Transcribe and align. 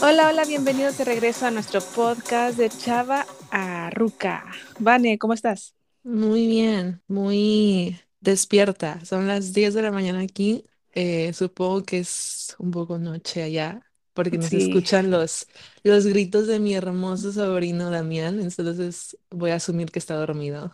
Hola, 0.00 0.28
hola, 0.28 0.44
bienvenidos 0.46 0.96
de 0.98 1.04
regreso 1.04 1.46
a 1.46 1.50
nuestro 1.50 1.80
podcast 1.82 2.56
de 2.58 2.70
Chava 2.70 3.26
a 3.50 3.90
Ruca. 3.90 4.44
Vane, 4.78 5.18
¿cómo 5.18 5.34
estás? 5.34 5.74
Muy 6.02 6.46
bien, 6.46 7.02
muy 7.08 8.00
despierta. 8.20 9.04
Son 9.04 9.26
las 9.26 9.52
10 9.52 9.74
de 9.74 9.82
la 9.82 9.90
mañana 9.90 10.20
aquí. 10.20 10.64
Eh, 10.92 11.32
supongo 11.32 11.82
que 11.84 11.98
es 11.98 12.54
un 12.58 12.70
poco 12.70 12.98
noche 12.98 13.42
allá, 13.42 13.82
porque 14.14 14.38
nos 14.38 14.52
Sí, 14.52 14.54
escuchan 14.54 15.10
los, 15.10 15.48
los 15.82 16.06
gritos 16.06 16.46
de 16.46 16.60
mi 16.60 16.74
hermoso 16.74 17.32
sobrino 17.32 17.90
Damián, 17.90 18.40
entonces 18.40 19.18
voy 19.30 19.50
a 19.50 19.56
asumir 19.56 19.90
que 19.90 19.98
está 19.98 20.14
dormido. 20.14 20.72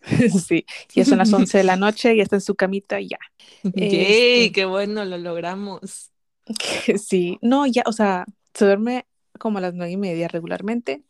sí, 0.28 0.66
ya 0.94 1.04
son 1.04 1.18
las 1.18 1.32
11 1.32 1.58
de 1.58 1.64
la 1.64 1.76
noche, 1.76 2.16
ya 2.16 2.22
está 2.22 2.36
en 2.36 2.40
su 2.42 2.54
camita, 2.54 3.00
ya. 3.00 3.18
¡Yay! 3.74 4.50
Este, 4.50 4.52
¡Qué 4.52 4.64
bueno! 4.64 5.04
Lo 5.04 5.18
logramos. 5.18 6.10
sí, 6.98 7.38
no, 7.42 7.66
ya, 7.66 7.82
o 7.86 7.92
sea, 7.92 8.26
se 8.54 8.64
duerme 8.66 9.06
como 9.38 9.58
a 9.58 9.60
las 9.60 9.74
nueve 9.74 9.92
y 9.92 9.96
media 9.96 10.28
regularmente, 10.28 11.04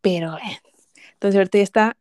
pero 0.00 0.36
entonces 1.14 1.36
ahorita 1.38 1.58
ya 1.58 1.64
está 1.64 1.98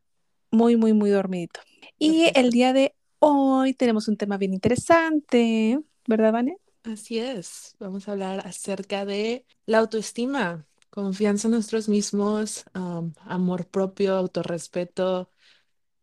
muy, 0.51 0.77
muy, 0.77 0.93
muy 0.93 1.09
dormidito. 1.11 1.61
Y 1.99 2.31
el 2.35 2.51
día 2.51 2.73
de 2.73 2.95
hoy 3.19 3.73
tenemos 3.73 4.07
un 4.07 4.17
tema 4.17 4.37
bien 4.37 4.53
interesante, 4.53 5.79
¿verdad, 6.07 6.33
Vane? 6.33 6.57
Así 6.83 7.17
es. 7.19 7.75
Vamos 7.79 8.07
a 8.07 8.11
hablar 8.11 8.45
acerca 8.45 9.05
de 9.05 9.45
la 9.65 9.79
autoestima, 9.79 10.67
confianza 10.89 11.47
en 11.47 11.53
nosotros 11.53 11.87
mismos, 11.87 12.65
am, 12.73 13.13
amor 13.21 13.67
propio, 13.69 14.15
autorrespeto 14.15 15.29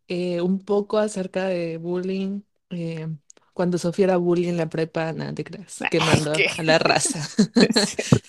eh, 0.09 0.41
un 0.43 0.65
poco 0.65 0.99
acerca 0.99 1.47
de 1.47 1.79
bullying. 1.79 2.43
eh, 2.71 3.09
cuando 3.53 3.79
Sofía 3.79 4.07
era 4.07 4.17
bullying 4.17 4.49
en 4.49 4.57
la 4.57 4.69
prepa, 4.69 5.13
nada 5.13 5.35
te 5.35 5.45
creas, 5.45 5.81
quemando 5.91 6.33
¿qué? 6.33 6.47
a 6.57 6.63
la 6.63 6.79
raza. 6.79 7.29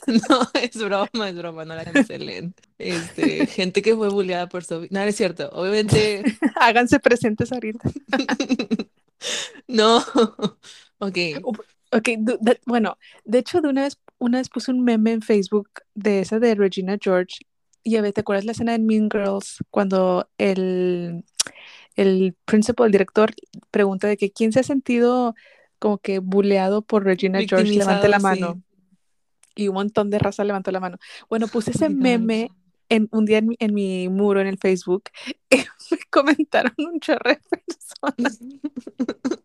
No 0.08 0.50
es 0.62 0.76
broma, 0.78 1.30
es 1.30 1.36
broma, 1.36 1.64
no 1.64 1.76
la 1.76 1.86
cancelen. 1.86 2.54
Este, 2.78 3.46
gente 3.48 3.82
que 3.82 3.96
fue 3.96 4.10
bulleada 4.10 4.50
por 4.50 4.64
Sofía. 4.64 4.90
No, 4.92 5.00
no 5.00 5.06
es 5.06 5.16
cierto. 5.16 5.50
Obviamente, 5.54 6.24
Háganse 6.56 7.00
presentes 7.00 7.52
ahorita. 7.52 7.90
no. 9.68 10.04
Ok, 11.00 11.18
Ok, 11.94 12.08
bueno, 12.66 12.98
de 13.26 13.40
hecho, 13.40 13.60
de 13.60 13.68
una 13.68 13.84
vez, 13.84 14.00
una 14.18 14.38
vez 14.38 14.48
puse 14.50 14.72
un 14.72 14.82
meme 14.84 15.12
en 15.12 15.22
Facebook 15.22 15.70
de 15.94 16.22
esa 16.22 16.40
de 16.40 16.56
Regina 16.56 16.98
George. 17.00 17.40
Y 17.84 17.98
a 17.98 18.02
ver, 18.02 18.14
¿te 18.14 18.22
acuerdas 18.22 18.46
la 18.46 18.54
escena 18.54 18.72
de 18.72 18.80
Mean 18.80 19.10
Girls 19.12 19.58
cuando 19.70 20.30
el, 20.38 21.26
el 21.96 22.36
principal, 22.46 22.88
el 22.88 22.92
director, 22.92 23.34
pregunta 23.72 24.08
de 24.08 24.18
que 24.18 24.32
quién 24.32 24.52
se 24.52 24.60
ha 24.60 24.64
sentido 24.64 25.36
como 25.80 25.98
que 25.98 26.20
buleado 26.20 26.82
por 26.82 27.04
Regina 27.04 27.40
George? 27.42 27.74
Levante 27.74 28.08
la 28.08 28.20
mano. 28.20 28.54
sí. 28.56 28.62
Y 29.54 29.68
un 29.68 29.74
montón 29.76 30.10
de 30.10 30.18
raza 30.20 30.44
levantó 30.46 30.72
la 30.72 30.80
mano. 30.80 30.98
Bueno, 31.30 31.48
puse 31.48 31.72
ese 31.72 31.86
Ay, 31.86 31.94
no. 31.94 32.02
meme 32.02 32.52
en, 32.88 33.10
un 33.12 33.26
día 33.26 33.40
en, 33.40 33.48
mi- 33.48 33.58
en 33.60 33.74
mi 33.74 34.08
muro 34.10 34.40
en 34.40 34.48
el 34.48 34.58
Facebook 34.58 35.04
y 35.50 35.58
me 35.58 35.98
comentaron 36.10 36.74
un 36.78 37.00
chorro 37.00 37.32
de 37.32 37.40
personas. 37.50 38.40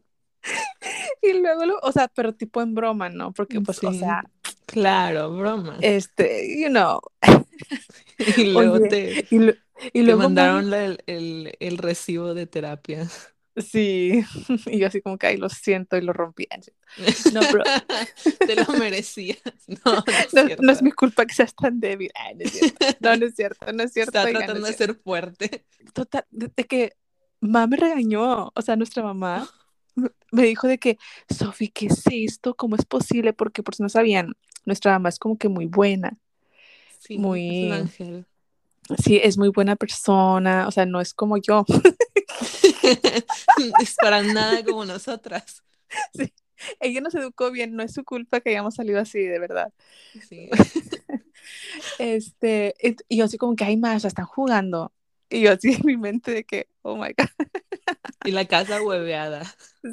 Y 1.22 1.32
luego, 1.40 1.66
lo- 1.66 1.78
o 1.82 1.90
sea, 1.90 2.06
pero 2.08 2.32
tipo 2.34 2.62
en 2.62 2.74
broma, 2.74 3.08
¿no? 3.08 3.32
Porque 3.32 3.60
pues, 3.60 3.82
o 3.82 3.92
sea, 3.92 4.22
claro, 4.66 5.30
broma. 5.36 5.78
este, 5.80 6.58
you 6.60 6.68
know, 6.68 7.00
Y 8.18 8.44
luego 8.54 8.80
oye, 8.80 8.86
te, 8.86 9.26
y, 9.30 9.38
lo- 9.38 9.54
y 9.92 10.02
te 10.02 10.14
luego 10.14 10.28
mami, 10.30 10.64
mandaron 10.64 10.70
la- 10.70 10.84
el, 10.86 11.02
el, 11.06 11.56
el 11.60 11.78
recibo 11.78 12.34
de 12.34 12.46
terapia. 12.46 13.08
sí, 13.56 14.22
y 14.66 14.78
yo 14.78 14.86
así 14.86 15.00
como 15.02 15.18
que, 15.18 15.28
ay, 15.28 15.36
lo 15.36 15.48
siento, 15.48 15.96
y 15.96 16.02
lo 16.02 16.12
rompí. 16.12 16.46
No, 17.30 17.48
pero 17.48 17.64
Te 18.44 18.56
lo 18.56 18.74
merecías. 18.74 19.38
No, 19.68 20.04
no 20.06 20.18
es 20.20 20.32
no, 20.32 20.50
no 20.58 20.72
es 20.72 20.82
cierto. 20.82 20.82
mi 20.82 20.92
culpa 20.92 21.26
que 21.26 21.34
seas 21.34 21.54
tan 21.54 21.80
débil. 21.80 22.10
Ay, 22.14 22.34
no 22.36 22.44
es 22.44 22.52
cierto, 22.52 22.74
no, 23.00 23.16
no 23.16 23.26
es 23.26 23.34
cierto, 23.36 23.72
no 23.72 23.82
es 23.84 23.92
cierto, 23.92 24.12
Estaba 24.12 24.26
oigan, 24.26 24.52
no 24.52 24.58
es 24.60 24.64
tratando 24.64 24.66
de 24.68 24.74
ser 24.74 24.94
fuerte. 24.96 25.66
Total, 25.94 26.24
de, 26.30 26.50
de 26.56 26.64
que 26.64 26.92
mamá 27.40 27.66
me 27.66 27.76
regañó, 27.76 28.52
o 28.54 28.62
sea, 28.62 28.76
nuestra 28.76 29.02
mamá 29.02 29.48
me 29.94 30.10
me 30.32 30.42
dijo 30.44 30.66
de 30.68 30.78
que, 30.78 30.98
Sofi, 31.30 31.68
¿qué 31.68 31.86
es 31.86 32.02
esto? 32.10 32.54
¿Cómo 32.56 32.76
es 32.76 32.84
posible? 32.84 33.32
Porque 33.32 33.62
por 33.62 33.74
si 33.74 33.82
no 33.82 33.88
sabían, 33.88 34.34
nuestra 34.66 34.92
mamá 34.92 35.08
es 35.08 35.18
como 35.18 35.38
que 35.38 35.48
muy 35.48 35.66
buena, 35.66 36.18
Sí, 36.98 37.14
es 37.14 37.18
un 37.18 37.22
muy, 37.22 37.70
ángel. 37.72 38.26
sí, 39.02 39.20
es 39.22 39.38
muy 39.38 39.48
buena 39.48 39.76
persona, 39.76 40.66
o 40.68 40.70
sea, 40.70 40.84
no 40.86 41.00
es 41.00 41.14
como 41.14 41.38
yo. 41.38 41.64
Es 43.80 43.96
para 43.96 44.22
nada 44.22 44.62
como 44.64 44.84
nosotras. 44.84 45.62
Sí, 46.14 46.32
ella 46.80 47.00
nos 47.00 47.14
educó 47.14 47.50
bien, 47.50 47.74
no 47.74 47.82
es 47.82 47.92
su 47.94 48.04
culpa 48.04 48.40
que 48.40 48.50
hayamos 48.50 48.74
salido 48.74 49.00
así, 49.00 49.20
de 49.20 49.38
verdad. 49.38 49.72
Sí. 50.28 50.50
Este, 51.98 52.74
y 53.08 53.16
yo 53.18 53.24
así 53.24 53.38
como 53.38 53.54
que, 53.54 53.64
ay, 53.64 53.76
más, 53.76 54.04
están 54.04 54.26
jugando. 54.26 54.92
Y 55.30 55.42
yo 55.42 55.52
así 55.52 55.72
en 55.74 55.80
mi 55.84 55.96
mente 55.96 56.32
de 56.32 56.44
que, 56.44 56.68
oh 56.82 56.96
my 56.96 57.14
God. 57.16 57.28
Y 58.24 58.32
la 58.32 58.44
casa 58.46 58.82
hueveada. 58.82 59.42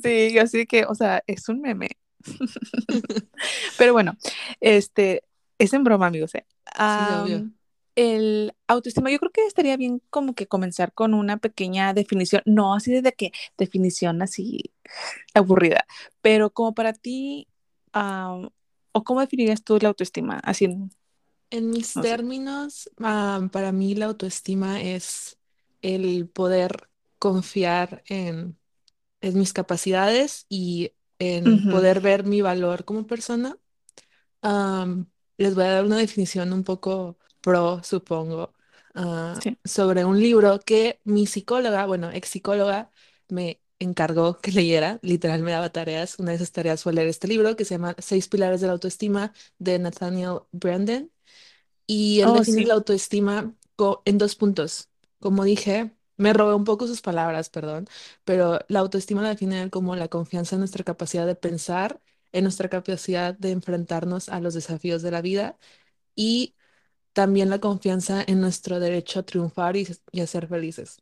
Sí, 0.02 0.32
yo 0.34 0.42
así 0.42 0.66
que, 0.66 0.86
o 0.86 0.96
sea, 0.96 1.24
es 1.28 1.48
un 1.50 1.62
meme. 1.62 1.90
Pero 3.78 3.94
bueno, 3.94 4.18
este, 4.60 5.24
es 5.58 5.74
en 5.74 5.84
broma, 5.84 6.08
amigos. 6.08 6.36
¿eh? 6.36 6.46
Sí, 6.66 7.14
obvio. 7.24 7.52
El 7.96 8.54
autoestima, 8.68 9.12
yo 9.12 9.20
creo 9.20 9.32
que 9.32 9.46
estaría 9.46 9.78
bien 9.78 10.02
como 10.10 10.34
que 10.34 10.48
comenzar 10.48 10.94
con 10.94 11.14
una 11.14 11.38
pequeña 11.38 11.94
definición, 11.94 12.42
no 12.46 12.74
así 12.74 13.00
de 13.02 13.14
que 13.14 13.32
definición 13.56 14.22
así 14.24 14.74
aburrida, 15.36 15.86
pero 16.22 16.50
como 16.50 16.74
para 16.74 16.94
ti, 16.94 17.48
o 17.94 19.04
cómo 19.04 19.22
definirías 19.22 19.64
tú 19.64 19.78
la 19.80 19.90
autoestima, 19.90 20.40
así, 20.44 20.66
En 21.52 21.70
mis 21.70 21.96
no 21.96 22.02
términos, 22.02 22.90
para 22.98 23.72
mí 23.72 23.94
la 23.94 24.06
autoestima 24.06 24.82
es 24.82 25.38
el 25.84 26.28
poder 26.28 26.90
confiar 27.20 28.04
en, 28.08 28.58
en 29.22 29.38
mis 29.38 29.54
capacidades 29.54 30.48
y 30.50 30.94
en 31.24 31.54
Ujú, 31.54 31.70
poder 31.70 32.02
ver 32.02 32.26
mi 32.26 32.42
valor 32.42 32.86
como 32.86 33.08
persona. 33.08 33.58
Am, 34.42 35.10
les 35.38 35.56
voy 35.56 35.64
a 35.66 35.70
dar 35.72 35.86
una 35.86 35.98
definición 35.98 36.54
un 36.54 36.64
poco 36.64 37.18
pro, 37.42 37.82
supongo, 37.84 38.54
ah, 38.96 39.42
sí, 39.42 39.58
sobre 39.64 40.06
un 40.06 40.20
libro 40.20 40.60
que 40.60 41.02
mi 41.06 41.26
psicóloga, 41.28 41.86
bueno, 41.86 42.12
ex 42.12 42.30
psicóloga, 42.30 42.92
me 43.30 43.62
encargó 43.80 44.40
que 44.40 44.52
leyera. 44.52 45.00
Literal 45.02 45.42
me 45.44 45.52
daba 45.52 45.72
tareas. 45.72 46.20
Una 46.20 46.32
de 46.32 46.38
esas 46.38 46.52
tareas 46.52 46.84
fue 46.84 46.94
leer 46.94 47.08
este 47.08 47.28
libro 47.28 47.56
que 47.56 47.66
se 47.66 47.76
llama 47.76 47.96
Seis 48.00 48.28
Pilares 48.28 48.62
de 48.62 48.68
la 48.68 48.74
Autoestima 48.74 49.34
de 49.60 49.80
Nathaniel 49.80 50.42
Branden. 50.52 51.12
Y 51.88 52.22
él 52.22 52.34
oh, 52.34 52.44
define 52.44 52.64
sí, 52.64 52.66
la 52.66 52.76
autoestima 52.76 53.56
en 54.06 54.18
dos 54.18 54.36
puntos. 54.36 54.90
Como 55.20 55.44
dije, 55.44 55.92
me 56.18 56.34
robé 56.34 56.56
un 56.56 56.64
poco 56.66 56.88
sus 56.88 57.02
palabras, 57.02 57.50
perdón, 57.50 57.88
pero 58.24 58.60
la 58.68 58.80
autoestima 58.80 59.22
la 59.22 59.30
define 59.30 59.62
él 59.62 59.70
como 59.72 59.96
la 59.96 60.08
confianza 60.10 60.56
en 60.56 60.60
nuestra 60.62 60.84
capacidad 60.84 61.26
de 61.28 61.36
pensar, 61.36 62.02
en 62.32 62.44
nuestra 62.44 62.70
capacidad 62.70 63.34
de 63.38 63.52
enfrentarnos 63.52 64.30
a 64.30 64.40
los 64.40 64.54
desafíos 64.54 65.02
de 65.02 65.12
la 65.12 65.22
vida 65.22 65.58
y 66.16 66.56
también 67.14 67.50
la 67.52 67.60
confianza 67.60 68.24
en 68.28 68.42
nuestro 68.42 68.80
derecho 68.80 69.20
a 69.22 69.24
triunfar 69.26 69.78
y, 69.78 69.88
y 70.12 70.22
a 70.22 70.28
ser 70.28 70.48
felices. 70.48 71.00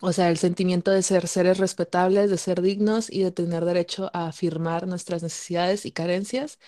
O 0.00 0.12
sea, 0.12 0.30
el 0.30 0.36
sentimiento 0.38 0.90
de 0.90 1.02
ser 1.02 1.26
seres 1.28 1.58
respetables, 1.58 2.30
de 2.30 2.38
ser 2.38 2.60
dignos 2.62 3.10
y 3.10 3.22
de 3.22 3.32
tener 3.32 3.64
derecho 3.64 4.10
a 4.12 4.28
afirmar 4.28 4.86
nuestras 4.86 5.22
necesidades 5.22 5.86
y 5.86 5.92
carencias 5.92 6.58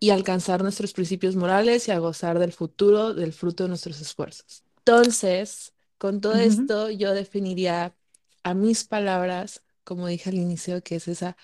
y 0.00 0.10
alcanzar 0.10 0.62
nuestros 0.62 0.92
principios 0.92 1.36
morales 1.36 1.86
y 1.88 1.92
a 1.92 1.98
gozar 1.98 2.38
del 2.38 2.52
futuro, 2.52 3.14
del 3.14 3.32
fruto 3.32 3.64
de 3.64 3.68
nuestros 3.70 4.00
esfuerzos. 4.00 4.64
Entonces, 4.78 5.71
con 6.02 6.20
todo 6.20 6.36
esto, 6.36 6.90
yo 6.90 7.14
definiría 7.14 7.94
a 8.42 8.54
mis 8.54 8.84
palabras, 8.84 9.62
como 9.84 10.08
dije 10.08 10.30
al 10.30 10.36
inicio, 10.36 10.82
que 10.82 10.96
es 10.96 11.06
esa 11.08 11.36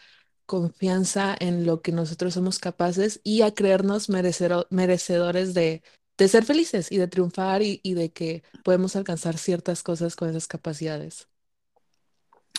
confianza 0.47 1.37
en 1.41 1.67
lo 1.67 1.83
que 1.83 1.93
nosotros 1.93 2.35
somos 2.35 2.59
capaces 2.59 3.21
y 3.25 3.43
a 3.43 3.55
creernos 3.55 4.11
merecero- 4.11 4.67
merecedores 4.71 5.55
de, 5.55 5.83
de 6.19 6.29
ser 6.29 6.45
felices 6.45 6.93
y 6.93 6.99
de 6.99 7.09
triunfar 7.09 7.63
y, 7.63 7.81
y 7.85 7.95
de 7.95 8.13
que 8.13 8.43
podemos 8.65 8.97
alcanzar 8.97 9.39
ciertas 9.39 9.83
cosas 9.85 10.17
con 10.17 10.31
esas 10.31 10.49
capacidades. 10.49 11.29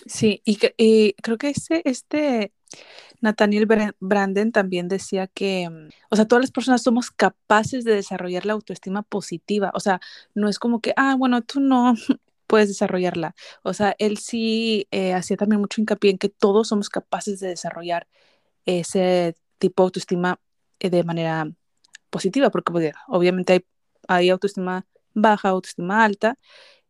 Sí, 0.05 0.41
y 0.45 1.13
creo 1.21 1.37
que 1.37 1.49
este, 1.49 1.87
este 1.89 2.53
Nathaniel 3.21 3.67
Bra- 3.67 3.95
Branden 3.99 4.51
también 4.51 4.87
decía 4.87 5.27
que, 5.27 5.69
mm, 5.69 5.89
o 6.09 6.15
sea, 6.15 6.25
todas 6.27 6.41
las 6.43 6.51
personas 6.51 6.83
somos 6.83 7.11
capaces 7.11 7.83
de 7.83 7.95
desarrollar 7.95 8.45
la 8.45 8.53
autoestima 8.53 9.03
positiva, 9.03 9.71
o 9.73 9.79
sea, 9.79 9.99
no 10.35 10.49
es 10.49 10.59
como 10.59 10.81
que, 10.81 10.93
ah, 10.97 11.15
bueno, 11.17 11.41
tú 11.41 11.59
no 11.59 11.93
puedes 12.47 12.67
desarrollarla, 12.69 13.35
o 13.63 13.73
sea, 13.73 13.95
él 13.99 14.17
sí 14.17 14.87
eh, 14.91 15.13
hacía 15.13 15.37
también 15.37 15.61
mucho 15.61 15.81
hincapié 15.81 16.11
en 16.11 16.17
que 16.17 16.29
todos 16.29 16.67
somos 16.69 16.89
capaces 16.89 17.39
de 17.39 17.49
desarrollar 17.49 18.07
ese 18.65 19.35
tipo 19.59 19.83
de 19.83 19.87
autoestima 19.87 20.39
eh, 20.79 20.89
de 20.89 21.03
manera 21.03 21.49
positiva, 22.09 22.49
porque 22.51 22.71
pues, 22.71 22.93
obviamente 23.07 23.53
hay, 23.53 23.65
hay 24.07 24.29
autoestima 24.29 24.85
baja, 25.13 25.49
autoestima 25.49 26.03
alta, 26.03 26.37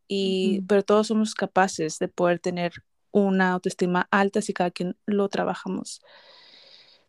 y, 0.07 0.61
pero 0.67 0.83
todos 0.83 1.07
somos 1.07 1.35
capaces 1.35 1.99
de 1.99 2.07
poder 2.07 2.39
tener 2.39 2.73
una 3.11 3.53
autoestima 3.53 4.07
alta 4.11 4.41
si 4.41 4.53
cada 4.53 4.71
quien 4.71 4.97
lo 5.06 5.29
trabajamos. 5.29 6.01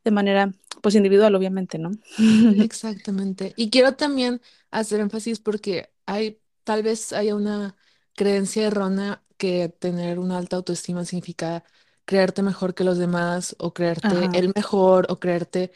de 0.05 0.11
manera, 0.11 0.53
pues 0.83 0.95
individual, 0.95 1.35
obviamente, 1.35 1.79
¿no? 1.79 1.91
Exactamente. 2.19 3.53
Y 3.57 3.71
quiero 3.71 3.95
también 3.97 4.41
hacer 4.71 5.01
énfasis 5.01 5.41
porque 5.41 5.93
hay, 6.07 6.41
tal 6.65 6.83
vez 6.83 7.13
haya 7.13 7.35
una 7.35 7.77
creencia 8.17 8.67
errónea 8.67 9.23
que 9.37 9.69
tener 9.69 10.19
una 10.19 10.39
alta 10.39 10.57
autoestima 10.57 11.05
significa 11.05 11.65
creerte 12.05 12.43
mejor 12.43 12.75
que 12.75 12.85
los 12.85 12.99
demás 12.99 13.57
o 13.59 13.73
creerte 13.73 14.09
Ajá. 14.09 14.31
el 14.33 14.53
mejor 14.55 15.07
o 15.11 15.21
creerte, 15.21 15.73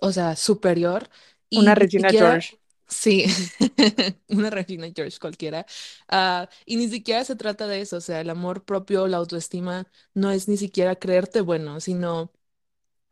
o 0.00 0.12
sea, 0.12 0.36
superior. 0.36 1.08
Y 1.50 1.60
Una 1.60 1.74
Regina 1.74 2.12
siquiera, 2.12 2.16
George. 2.16 2.58
Sí, 2.88 3.24
una 4.28 4.50
Regina 4.50 4.88
George 4.94 5.18
cualquiera. 5.20 5.66
Ah, 6.08 6.48
y 6.66 6.76
ni 6.76 6.88
siquiera 6.88 7.24
se 7.24 7.36
trata 7.36 7.66
de 7.66 7.80
eso, 7.80 7.96
o 7.98 8.00
sea, 8.00 8.20
el 8.20 8.30
amor 8.30 8.64
propio, 8.64 9.06
la 9.08 9.18
autoestima 9.18 9.86
no 10.14 10.30
es 10.30 10.48
ni 10.48 10.56
siquiera 10.56 10.96
creerte 10.96 11.40
bueno, 11.40 11.80
sino 11.80 12.32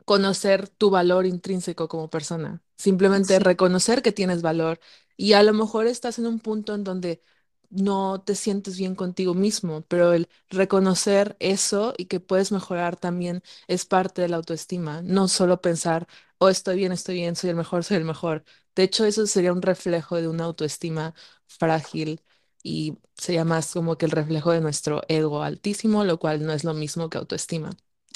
conocer 0.05 0.69
tu 0.69 0.89
valor 0.89 1.25
intrínseco 1.25 1.87
como 1.87 2.09
persona, 2.09 2.63
simplemente 2.77 3.37
Sí, 3.37 3.43
reconocer 3.43 4.01
que 4.01 4.11
tienes 4.11 4.41
valor 4.41 4.79
y 5.17 5.33
a 5.33 5.43
lo 5.43 5.53
mejor 5.53 5.87
estás 5.87 6.19
en 6.19 6.27
un 6.27 6.39
punto 6.39 6.75
en 6.75 6.83
donde 6.83 7.21
no 7.69 8.21
te 8.21 8.35
sientes 8.35 8.77
bien 8.77 8.95
contigo 8.95 9.33
mismo, 9.33 9.81
pero 9.87 10.13
el 10.13 10.29
reconocer 10.49 11.35
eso 11.39 11.93
y 11.97 12.05
que 12.05 12.19
puedes 12.19 12.51
mejorar 12.51 12.95
también 12.97 13.41
es 13.67 13.85
parte 13.85 14.21
de 14.21 14.29
la 14.29 14.37
autoestima, 14.37 15.01
no 15.01 15.27
solo 15.27 15.61
pensar, 15.61 16.07
oh, 16.37 16.49
estoy 16.49 16.77
bien, 16.77 16.91
estoy 16.91 17.15
bien, 17.15 17.35
soy 17.35 17.49
el 17.49 17.55
mejor, 17.55 17.83
soy 17.83 17.97
el 17.97 18.05
mejor. 18.05 18.43
De 18.75 18.83
hecho, 18.83 19.05
eso 19.05 19.27
sería 19.27 19.53
un 19.53 19.61
reflejo 19.61 20.17
de 20.17 20.27
una 20.27 20.45
autoestima 20.45 21.13
frágil 21.47 22.21
y 22.63 22.97
sería 23.15 23.45
más 23.45 23.73
como 23.73 23.97
que 23.97 24.05
el 24.05 24.11
reflejo 24.11 24.51
de 24.51 24.61
nuestro 24.61 25.01
ego 25.07 25.43
altísimo, 25.43 26.03
lo 26.05 26.19
cual 26.19 26.45
no 26.45 26.53
es 26.53 26.63
lo 26.63 26.73
mismo 26.73 27.09
que 27.09 27.17
autoestima. 27.17 27.71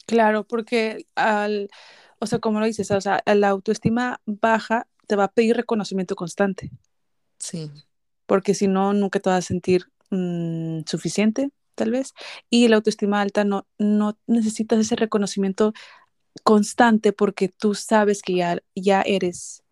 claro, 0.05 0.45
porque 0.45 1.05
al, 1.15 1.69
o 2.19 2.25
sea, 2.27 2.39
como 2.39 2.59
lo 2.59 2.65
dices, 2.65 2.91
o 2.91 3.01
sea, 3.01 3.21
la 3.25 3.49
autoestima 3.49 4.21
baja 4.25 4.87
te 5.07 5.15
va 5.15 5.25
a 5.25 5.31
pedir 5.33 5.55
reconocimiento 5.55 6.15
constante, 6.15 6.71
Sí, 7.39 7.71
porque 8.25 8.53
si 8.53 8.67
no, 8.67 8.93
nunca 8.93 9.19
te 9.19 9.29
vas 9.29 9.39
a 9.45 9.47
sentir 9.47 9.85
mm, 10.11 10.81
suficiente, 10.85 11.51
tal 11.75 11.91
vez. 11.91 12.13
Y 12.49 12.67
la 12.67 12.77
autoestima 12.77 13.21
alta 13.21 13.43
no, 13.43 13.67
no 13.77 14.17
necesitas 14.27 14.79
ese 14.79 14.95
reconocimiento 14.95 15.73
constante 16.43 17.13
porque 17.13 17.49
tú 17.49 17.75
sabes 17.75 18.21
que 18.23 18.35
ya, 18.35 18.59
ya 18.75 19.01
eres 19.03 19.63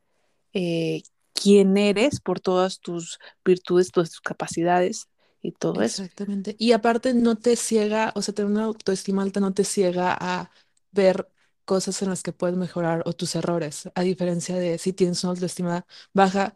eh, 0.56 1.04
quién 1.34 1.78
eres 1.78 2.22
por 2.22 2.40
todas 2.40 2.80
tus 2.82 3.20
virtudes, 3.46 3.92
todas 3.92 4.10
tus 4.12 4.22
capacidades 4.22 5.10
y 5.44 5.52
todo 5.54 5.84
eso. 5.84 6.04
Exactamente. 6.04 6.56
Y 6.60 6.72
aparte 6.72 7.14
no 7.14 7.38
te 7.38 7.56
ciega, 7.58 8.14
o 8.16 8.22
sea, 8.24 8.34
tener 8.34 8.52
una 8.52 8.66
autoestima 8.66 9.24
alta 9.24 9.40
no 9.42 9.54
te 9.54 9.64
ciega 9.66 10.18
a 10.20 10.52
ver 10.92 11.30
cosas 11.66 12.02
en 12.02 12.10
las 12.10 12.24
que 12.24 12.34
puedes 12.34 12.58
mejorar 12.58 13.04
o 13.06 13.14
tus 13.14 13.36
errores, 13.36 13.90
a 13.96 14.02
diferencia 14.04 14.56
de 14.58 14.78
si 14.80 14.94
tienes 14.94 15.24
una 15.24 15.32
autoestima 15.34 15.86
baja. 16.14 16.56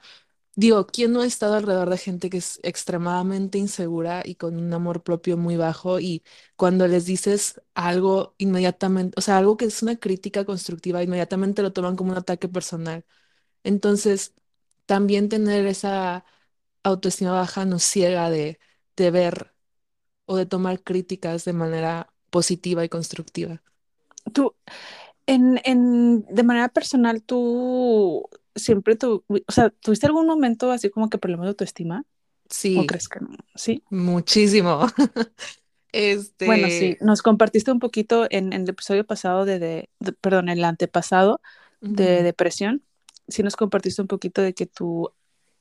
Digo, 0.55 0.87
¿quién 0.87 1.13
no 1.13 1.21
ha 1.21 1.25
estado 1.27 1.55
alrededor 1.55 1.89
de 1.89 1.97
gente 1.97 2.29
que 2.29 2.37
es 2.37 2.59
extremadamente 2.63 3.57
insegura 3.59 4.23
y 4.25 4.35
con 4.35 4.57
un 4.57 4.73
amor 4.73 5.03
propio 5.03 5.37
muy 5.37 5.57
bajo 5.57 5.99
y 6.01 6.23
cuando 6.57 6.87
les 6.87 7.05
dices 7.05 7.61
algo 7.75 8.35
inmediatamente, 8.37 9.15
o 9.17 9.21
sea, 9.21 9.37
algo 9.37 9.57
que 9.57 9.65
es 9.65 9.81
una 9.83 9.97
crítica 9.97 10.45
constructiva, 10.45 11.03
inmediatamente 11.03 11.61
lo 11.61 11.73
toman 11.73 11.95
como 11.95 12.11
un 12.11 12.17
ataque 12.17 12.49
personal? 12.49 13.05
Entonces, 13.69 14.33
también 14.87 15.29
tener 15.29 15.65
esa 15.67 16.25
autoestima 16.83 17.33
baja 17.33 17.65
nos 17.65 17.83
ciega 17.83 18.29
de, 18.31 18.59
de 18.97 19.11
ver 19.11 19.53
o 20.25 20.37
de 20.37 20.45
tomar 20.47 20.83
críticas 20.83 21.45
de 21.45 21.53
manera 21.53 22.13
positiva 22.31 22.85
y 22.85 22.89
constructiva. 22.89 23.63
Tú, 24.33 24.55
en, 25.27 25.59
en, 25.65 26.23
de 26.25 26.43
manera 26.43 26.69
personal, 26.69 27.23
tú 27.23 28.29
siempre 28.55 28.95
tu, 28.97 29.25
o 29.47 29.51
sea, 29.51 29.69
¿tuviste 29.71 30.07
algún 30.07 30.27
momento 30.27 30.71
así 30.71 30.89
como 30.89 31.09
que 31.09 31.17
problemas 31.19 31.45
de 31.45 31.49
autoestima? 31.51 32.05
¿O 32.73 32.85
Sí, 32.85 32.87
crees 32.87 33.09
que 33.09 33.21
no? 33.21 33.29
Sí. 33.55 33.85
muchísimo. 33.89 34.87
Bueno, 36.43 36.69
sí, 36.69 36.95
Este, 36.95 37.01
nos 37.01 37.21
compartiste 37.21 37.71
un 37.71 37.79
poquito 37.79 38.25
en, 38.29 38.53
en 38.53 38.63
el 38.63 38.69
episodio 38.69 39.05
pasado 39.05 39.45
de, 39.45 39.59
de, 39.59 39.89
de, 39.99 40.13
perdón, 40.13 40.49
el 40.49 40.63
antepasado 40.63 41.41
de 41.89 42.23
depresión. 42.23 42.83
Sí 43.29 43.43
nos 43.43 43.55
compartiste 43.55 44.01
un 44.01 44.07
poquito 44.07 44.41
de 44.41 44.53
que 44.53 44.65
tu 44.65 45.11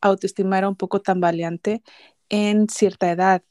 autoestima 0.00 0.58
era 0.58 0.68
un 0.68 0.76
poco 0.76 1.00
tambaleante 1.02 1.82
en 2.28 2.68
cierta 2.68 3.10
edad, 3.10 3.42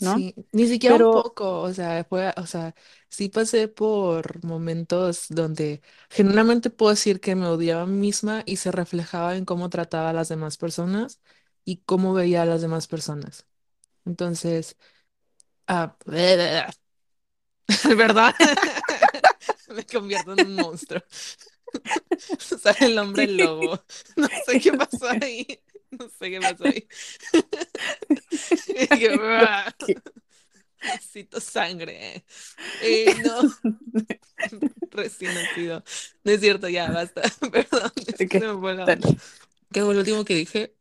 ¿no? 0.00 0.24
sí, 0.24 0.34
ni 0.52 0.66
siquiera 0.66 0.96
un 0.96 1.06
poco, 1.06 1.60
o 1.62 1.72
sea, 1.72 2.04
fue, 2.04 2.32
o 2.36 2.46
sea, 2.46 2.74
sí 3.08 3.28
pasé 3.28 3.68
por 3.68 4.44
momentos 4.44 5.26
donde 5.28 5.82
genuinamente 6.10 6.70
puedo 6.70 6.90
decir 6.90 7.20
que 7.20 7.34
me 7.34 7.46
odiaba 7.46 7.82
a 7.82 7.86
mí 7.86 7.96
misma 7.98 8.42
y 8.46 8.56
se 8.56 8.72
reflejaba 8.72 9.36
en 9.36 9.44
cómo 9.44 9.68
trataba 9.70 10.10
a 10.10 10.12
las 10.12 10.28
demás 10.28 10.56
personas 10.56 11.20
y 11.64 11.78
cómo 11.84 12.14
veía 12.14 12.42
a 12.42 12.46
las 12.46 12.62
demás 12.62 12.86
personas. 12.88 13.46
Entonces, 14.06 14.76
ah, 15.68 15.96
¿verdad? 17.96 18.34
Me 19.68 19.84
convierto 19.84 20.32
en 20.32 20.40
un 20.42 20.56
monstruo. 20.56 21.02
Sale 22.38 22.86
el 22.86 22.98
hombre 22.98 23.26
lobo. 23.26 23.82
No 24.16 24.28
sé 24.46 24.60
qué 24.60 24.72
pasó 24.72 25.08
ahí. 25.08 25.46
No 25.90 26.08
sé 26.18 26.30
qué 26.30 26.40
pasó 26.40 26.64
ahí. 26.64 26.86
Que, 28.98 29.16
"Buah, 29.16 29.72
Necesito 30.82 31.40
sangre. 31.40 32.24
Eh, 32.82 33.14
no, 33.22 33.42
recién 34.90 35.34
nacido. 35.34 35.84
No 36.24 36.32
es 36.32 36.40
cierto, 36.40 36.68
ya, 36.68 36.90
basta. 36.90 37.22
Perdón, 37.52 37.92
okay, 38.24 38.40
onda. 38.40 38.86
¿Qué 39.72 39.82
fue 39.82 39.94
lo 39.94 40.00
último 40.00 40.24
que 40.24 40.34
dije? 40.34 40.74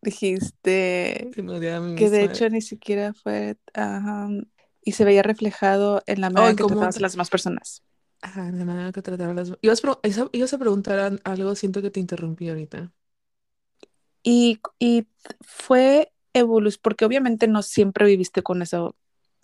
dijiste 0.00 1.30
Que 1.34 2.10
de 2.10 2.24
hecho 2.24 2.48
ni 2.50 2.60
siquiera 2.60 3.12
fue, 3.14 3.56
uh, 3.76 4.42
y 4.82 4.92
se 4.92 5.04
veía 5.04 5.22
reflejado 5.22 6.02
en 6.06 6.20
la 6.20 6.28
Oh, 6.28 6.30
manera 6.32 6.50
en 6.50 6.52
en 6.52 6.56
que 6.56 6.64
tratabas 6.64 6.96
a 6.96 7.00
las 7.00 7.12
demás 7.12 7.30
personas. 7.30 7.82
Ajá, 8.20 8.50
la 8.52 8.64
manera 8.64 8.92
que 8.92 9.02
trataba 9.02 9.30
a 9.32 9.34
las... 9.34 9.52
Ibas, 9.60 9.80
pro- 9.80 9.98
esa- 10.04 10.28
ibas 10.32 10.52
a 10.54 10.58
preguntar 10.58 10.98
an- 11.00 11.20
algo, 11.24 11.54
siento 11.56 11.82
que 11.82 11.90
te 11.90 11.98
interrumpí 12.00 12.48
ahorita. 12.48 12.92
Y, 14.22 14.60
y 14.78 15.06
fue 15.40 16.12
evolución, 16.34 16.80
porque 16.82 17.04
obviamente 17.04 17.48
no 17.48 17.62
siempre 17.62 18.06
viviste 18.06 18.42
con 18.42 18.62
eso, 18.62 18.96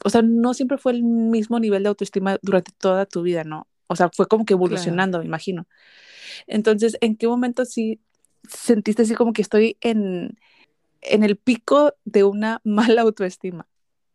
o 0.05 0.11
sea, 0.11 0.23
no 0.23 0.53
siempre 0.55 0.79
fue 0.79 0.93
el 0.93 1.03
mismo 1.05 1.59
nivel 1.61 1.83
de 1.85 1.89
autoestima 1.91 2.39
durante 2.43 2.73
toda 2.79 3.07
tu 3.07 3.23
vida, 3.23 3.45
¿no? 3.45 3.69
O 3.87 3.97
sea, 3.97 4.11
fue 4.15 4.27
como 4.27 4.45
que 4.45 4.55
Claro. 4.63 5.05
evolucionando, 5.05 5.19
me 5.21 5.25
imagino. 5.27 5.67
Entonces, 6.47 6.99
¿en 7.03 7.17
qué 7.17 7.29
momento 7.29 7.65
sí 7.67 8.01
sentiste 8.49 9.03
así 9.03 9.15
como 9.17 9.33
que 9.35 9.43
estoy 9.43 9.79
en, 9.83 10.39
en 11.03 11.25
el 11.25 11.37
pico 11.39 11.95
de 12.07 12.25
una 12.25 12.61
mala 12.65 13.03
autoestima? 13.03 13.69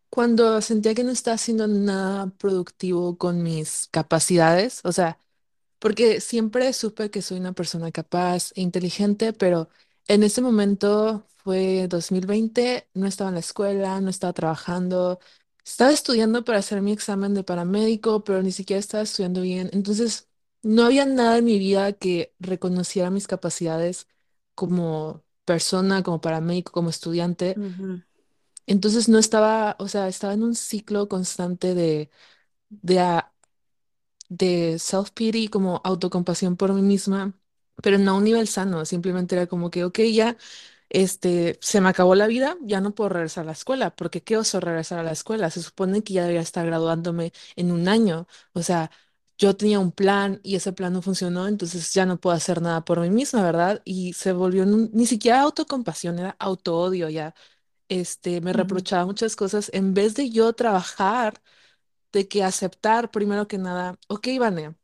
Cuando 0.10 0.62
sentía 0.62 0.96
que 0.96 1.04
no 1.04 1.12
estaba 1.12 1.36
haciendo 1.36 1.68
nada 1.68 2.28
productivo 2.38 3.18
con 3.18 3.44
mis 3.44 3.88
capacidades, 3.92 4.82
o 4.84 4.92
sea, 4.92 5.20
porque 5.80 6.22
siempre 6.22 6.74
supe 6.74 7.12
que 7.12 7.22
soy 7.22 7.40
una 7.40 7.54
persona 7.54 7.92
capaz 7.92 8.52
e 8.56 8.62
inteligente, 8.62 9.34
pero 9.34 9.70
en 10.08 10.24
ese 10.24 10.42
momento 10.42 11.26
fue 11.38 11.88
2020, 11.88 12.90
no 12.94 13.08
estaba 13.08 13.30
en 13.30 13.36
la 13.36 13.40
escuela, 13.42 14.02
no 14.02 14.10
estaba 14.10 14.34
trabajando, 14.34 15.20
estaba 15.66 15.92
estudiando 15.92 16.44
para 16.46 16.60
hacer 16.60 16.82
mi 16.82 16.92
examen 16.92 17.34
de 17.34 17.44
paramédico, 17.44 18.24
pero 18.24 18.44
ni 18.44 18.52
siquiera 18.52 18.80
estaba 18.80 19.04
estudiando 19.04 19.42
bien. 19.42 19.70
Entonces, 19.74 20.28
no 20.64 20.84
había 20.86 21.06
nada 21.06 21.38
en 21.38 21.46
mi 21.46 21.60
vida 21.60 21.94
que 21.94 22.34
reconociera 22.40 23.10
mis 23.12 23.28
capacidades 23.28 24.08
como 24.56 25.24
persona, 25.46 26.04
como 26.04 26.22
paramédico, 26.22 26.72
como 26.72 26.90
estudiante. 26.90 27.60
Entonces 28.70 29.10
no 29.10 29.20
estaba, 29.20 29.76
o 29.80 29.90
sea, 29.90 30.08
estaba 30.10 30.34
en 30.34 30.44
un 30.44 30.56
ciclo 30.56 31.10
constante 31.10 31.76
de, 31.76 32.12
de, 32.70 33.00
a- 33.02 33.34
de 34.30 34.78
self-pity, 34.80 35.50
como 35.50 35.82
autocompasión 35.84 36.56
por 36.58 36.74
mí 36.74 36.82
misma, 36.82 37.34
pero 37.82 37.98
no 37.98 38.12
a 38.12 38.16
un 38.18 38.24
nivel 38.26 38.48
sano, 38.48 38.86
simplemente 38.86 39.36
era 39.36 39.48
como 39.48 39.70
que, 39.72 39.84
ok, 39.86 40.00
ya, 40.14 40.38
este, 40.90 41.58
se 41.62 41.82
me 41.82 41.90
acabó 41.90 42.16
la 42.16 42.28
vida, 42.28 42.58
ya 42.62 42.82
no 42.82 42.94
puedo 42.96 43.10
regresar 43.10 43.44
a 43.44 43.48
la 43.48 43.52
escuela, 43.54 43.96
porque 43.96 44.24
qué 44.24 44.38
oso 44.38 44.60
regresar 44.60 45.00
a 45.00 45.04
la 45.04 45.12
escuela, 45.14 45.50
se 45.52 45.62
supone 45.64 46.04
que 46.04 46.14
ya 46.14 46.22
debería 46.24 46.42
estar 46.42 46.66
graduándome 46.66 47.32
en 47.56 47.72
un 47.72 47.88
año, 47.88 48.28
o 48.54 48.62
sea, 48.64 48.92
yo 49.38 49.56
tenía 49.56 49.80
un 49.80 49.92
plan 49.94 50.42
y 50.44 50.56
ese 50.56 50.74
plan 50.74 50.92
no 50.94 51.02
funcionó, 51.02 51.48
entonces 51.48 51.94
ya 51.94 52.06
no 52.06 52.20
puedo 52.20 52.36
hacer 52.36 52.62
nada 52.62 52.84
por 52.86 53.00
mí 53.00 53.10
misma, 53.10 53.42
¿verdad? 53.44 53.82
Y 53.86 54.14
se 54.14 54.34
volvió 54.34 54.66
ni 54.66 55.06
siquiera 55.06 55.42
autocompasión, 55.42 56.20
era 56.20 56.36
auto-odio 56.40 57.08
ya 57.10 57.34
este, 57.90 58.42
me 58.42 58.54
reprochaba 58.54 59.06
muchas 59.06 59.36
cosas, 59.36 59.70
en 59.74 59.94
vez 59.94 60.16
de 60.16 60.30
yo 60.32 60.54
trabajar, 60.54 61.42
de 62.14 62.28
que 62.30 62.44
aceptar 62.44 63.12
primero 63.12 63.48
que 63.48 63.58
nada, 63.60 63.98
ok, 64.10 64.28
Vane, 64.40 64.76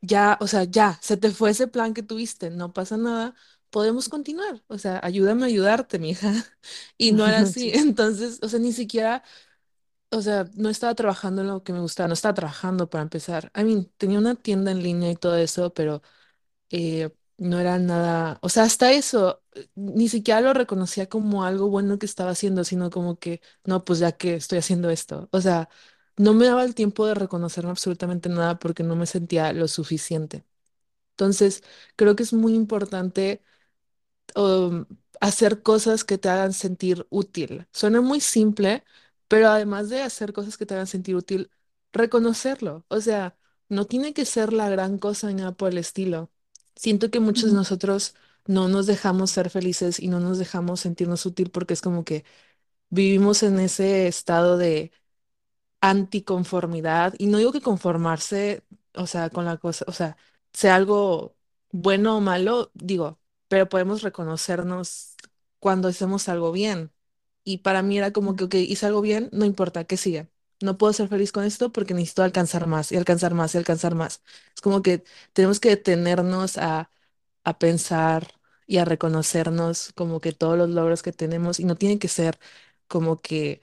ya, 0.00 0.38
o 0.40 0.46
sea, 0.46 0.64
ya, 0.64 0.98
se 1.02 1.16
te 1.16 1.30
fue 1.30 1.50
ese 1.50 1.68
plan 1.68 1.94
que 1.94 2.02
tuviste, 2.02 2.50
no 2.50 2.72
pasa 2.72 2.96
nada, 2.96 3.34
podemos 3.70 4.08
continuar, 4.08 4.62
o 4.68 4.78
sea, 4.78 5.00
ayúdame 5.02 5.44
a 5.44 5.46
ayudarte, 5.46 5.98
mija. 5.98 6.32
Y 6.98 7.12
no 7.12 7.26
era 7.26 7.40
así, 7.42 7.70
Sí. 7.70 7.74
entonces, 7.74 8.38
o 8.42 8.48
sea, 8.48 8.58
ni 8.60 8.72
siquiera 8.72 9.22
o 10.10 10.22
sea, 10.22 10.46
no 10.56 10.70
estaba 10.70 10.94
trabajando 10.94 11.42
en 11.42 11.48
lo 11.48 11.64
que 11.64 11.72
me 11.72 11.80
gustaba, 11.80 12.08
no 12.08 12.14
estaba 12.14 12.34
trabajando 12.34 12.90
para 12.90 13.02
empezar. 13.02 13.52
I 13.56 13.64
mean, 13.64 13.86
tenía 13.98 14.18
una 14.18 14.34
tienda 14.36 14.70
en 14.72 14.82
línea 14.82 15.10
y 15.10 15.16
todo 15.16 15.36
eso, 15.36 15.74
pero 15.74 16.02
eh, 16.70 17.10
no 17.40 17.60
era 17.60 17.78
nada, 17.80 18.38
o 18.42 18.50
sea, 18.50 18.64
hasta 18.64 18.92
eso, 18.92 19.42
eh, 19.54 19.68
ni 19.76 20.08
siquiera 20.10 20.40
lo 20.42 20.54
reconocía 20.54 21.08
como 21.10 21.44
algo 21.44 21.68
bueno 21.70 21.98
que 21.98 22.06
estaba 22.06 22.32
haciendo, 22.32 22.64
sino 22.64 22.90
como 22.90 23.18
que, 23.18 23.42
no, 23.64 23.84
pues 23.84 24.00
ya 24.00 24.12
que 24.12 24.36
estoy 24.36 24.58
haciendo 24.60 24.90
esto. 24.90 25.28
O 25.32 25.42
sea, 25.42 25.68
no 26.18 26.34
me 26.34 26.46
daba 26.46 26.64
el 26.64 26.76
tiempo 26.76 27.06
de 27.06 27.14
reconocerme 27.16 27.70
absolutamente 27.72 28.30
nada 28.30 28.58
porque 28.60 28.84
no 28.84 28.96
me 28.96 29.06
sentía 29.06 29.52
lo 29.54 29.68
suficiente. 29.68 30.46
Entonces, 31.12 31.62
creo 31.96 32.16
que 32.16 32.24
es 32.24 32.32
muy 32.34 32.54
importante 32.54 33.42
um, 34.36 34.86
hacer 35.20 35.62
cosas 35.62 36.04
que 36.04 36.18
te 36.18 36.28
hagan 36.28 36.52
sentir 36.52 37.06
útil. 37.10 37.66
Suena 37.72 38.00
muy 38.00 38.20
simple, 38.20 38.84
pero 39.28 39.48
además 39.48 39.88
de 39.90 40.02
hacer 40.02 40.32
cosas 40.32 40.56
que 40.58 40.66
te 40.66 40.74
hagan 40.74 40.86
sentir 40.86 41.16
útil, 41.16 41.50
reconocerlo. 41.92 42.84
O 42.88 43.00
sea, 43.00 43.36
no 43.68 43.86
tiene 43.86 44.14
que 44.14 44.24
ser 44.24 44.52
la 44.52 44.68
gran 44.70 44.98
cosa 44.98 45.28
ni 45.28 45.34
nada 45.34 45.52
por 45.52 45.70
el 45.72 45.78
estilo. 45.78 46.30
Siento 46.80 47.10
que 47.10 47.20
muchos 47.20 47.50
de 47.50 47.56
nosotros 47.56 48.14
no 48.46 48.68
nos 48.68 48.86
dejamos 48.86 49.30
ser 49.30 49.50
felices 49.50 50.00
y 50.00 50.08
no 50.08 50.18
nos 50.20 50.38
dejamos 50.38 50.80
sentirnos 50.80 51.26
útil 51.26 51.50
porque 51.50 51.74
es 51.74 51.82
como 51.82 52.04
que 52.04 52.24
vivimos 52.90 53.42
en 53.44 53.60
ese 53.60 54.08
estado 54.08 54.58
de 54.58 54.92
anticonformidad. 55.80 57.14
Y 57.18 57.26
no 57.28 57.38
digo 57.38 57.52
que 57.52 57.60
conformarse, 57.60 58.64
o 58.94 59.06
sea, 59.06 59.30
con 59.30 59.44
la 59.44 59.56
cosa, 59.58 59.84
o 59.88 59.92
sea, 59.92 60.16
sea 60.52 60.76
algo 60.76 61.36
bueno 61.72 62.16
o 62.18 62.20
malo, 62.20 62.70
digo, 62.74 63.20
pero 63.48 63.68
podemos 63.68 64.02
reconocernos 64.02 65.16
cuando 65.60 65.88
hacemos 65.88 66.28
algo 66.28 66.52
bien. 66.52 66.92
Y 67.44 67.58
para 67.58 67.82
mí 67.82 67.98
era 67.98 68.12
como 68.12 68.36
que, 68.36 68.44
ok, 68.44 68.54
hice 68.56 68.86
algo 68.86 69.00
bien, 69.02 69.28
no 69.32 69.44
importa, 69.46 69.84
que 69.84 69.96
siga. 69.96 70.28
No 70.62 70.76
puedo 70.78 70.92
ser 70.92 71.08
feliz 71.08 71.32
con 71.32 71.44
esto 71.44 71.72
porque 71.72 71.94
necesito 71.94 72.22
alcanzar 72.22 72.66
más 72.66 72.92
y 72.92 72.96
alcanzar 72.96 73.34
más 73.34 73.54
y 73.54 73.58
alcanzar 73.58 73.94
más. 73.94 74.22
Es 74.54 74.60
como 74.60 74.82
que 74.82 75.04
tenemos 75.32 75.58
que 75.60 75.70
detenernos 75.70 76.58
a, 76.58 76.90
a 77.44 77.58
pensar 77.58 78.28
y 78.66 78.78
a 78.78 78.84
reconocernos 78.84 79.92
como 79.94 80.20
que 80.20 80.32
todos 80.32 80.58
los 80.58 80.68
logros 80.70 81.02
que 81.02 81.12
tenemos 81.12 81.60
y 81.60 81.64
no 81.64 81.76
tiene 81.76 81.98
que 81.98 82.08
ser 82.08 82.38
como 82.88 83.16
que 83.20 83.62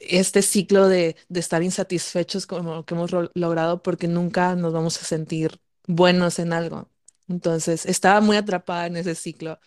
este 0.00 0.42
ciclo 0.42 0.88
de, 0.88 1.16
de 1.28 1.40
estar 1.40 1.62
insatisfechos 1.62 2.46
con 2.46 2.66
lo 2.66 2.84
que 2.84 2.94
hemos 2.94 3.10
logrado 3.34 3.82
porque 3.82 4.08
nunca 4.08 4.54
nos 4.56 4.72
vamos 4.72 5.00
a 5.00 5.04
sentir 5.04 5.60
buenos 5.86 6.38
en 6.38 6.52
algo. 6.52 6.90
Entonces, 7.28 7.86
estaba 7.86 8.20
muy 8.20 8.36
atrapada 8.36 8.86
en 8.86 8.96
ese 8.96 9.14
ciclo 9.14 9.60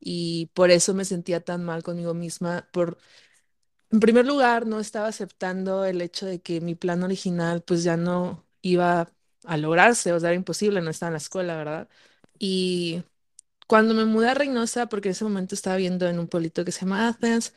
y 0.00 0.46
por 0.54 0.70
eso 0.70 0.94
me 0.94 1.04
sentía 1.04 1.40
tan 1.44 1.64
mal 1.64 1.82
conmigo 1.82 2.14
misma. 2.14 2.68
Por, 2.72 2.98
en 3.94 4.00
primer 4.00 4.26
lugar, 4.26 4.66
no 4.66 4.80
estaba 4.80 5.08
aceptando 5.08 5.84
el 5.84 6.00
hecho 6.02 6.26
de 6.26 6.40
que 6.42 6.60
mi 6.60 6.74
plan 6.74 7.02
original 7.02 7.62
pues 7.62 7.84
ya 7.84 7.96
no 7.96 8.44
iba 8.62 9.08
a 9.44 9.56
lograrse, 9.56 10.12
o 10.12 10.20
sea, 10.20 10.30
era 10.30 10.36
imposible, 10.36 10.80
no 10.82 10.90
estaba 10.90 11.08
en 11.10 11.14
la 11.14 11.18
escuela, 11.18 11.56
¿verdad? 11.56 11.88
Y 12.38 13.04
cuando 13.68 13.94
me 13.94 14.04
mudé 14.06 14.30
a 14.30 14.34
Reynosa, 14.34 14.88
porque 14.88 15.08
en 15.08 15.12
ese 15.12 15.24
momento 15.24 15.54
estaba 15.56 15.76
viendo 15.76 16.08
en 16.08 16.18
un 16.20 16.28
pueblito 16.28 16.64
que 16.64 16.72
se 16.72 16.80
llama 16.82 17.08
Athens, 17.08 17.54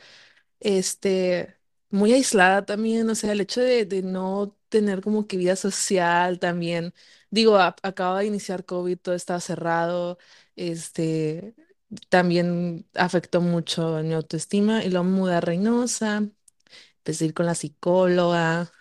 este, 0.60 1.56
muy 1.90 2.12
aislada 2.12 2.64
también, 2.66 3.08
o 3.10 3.14
sea, 3.14 3.32
el 3.32 3.40
hecho 3.40 3.60
de, 3.60 3.86
no 4.02 4.56
tener 4.68 5.00
como 5.02 5.26
que 5.26 5.36
vida 5.36 5.56
social 5.56 6.38
también, 6.38 6.94
digo, 7.30 7.56
a- 7.58 7.76
acaba 7.82 8.20
de 8.20 8.26
iniciar 8.26 8.64
COVID, 8.64 8.98
todo 8.98 9.14
estaba 9.14 9.40
cerrado, 9.40 10.18
este, 10.56 11.54
también 12.08 12.86
afectó 12.94 13.40
mucho 13.40 14.02
mi 14.02 14.14
autoestima 14.14 14.84
y 14.84 14.90
me 14.90 15.02
mudé 15.02 15.34
a 15.36 15.40
Reynosa, 15.40 16.18
empecé 16.98 17.24
a 17.24 17.28
ir 17.28 17.34
con 17.34 17.46
la 17.46 17.54
psicóloga, 17.54 18.72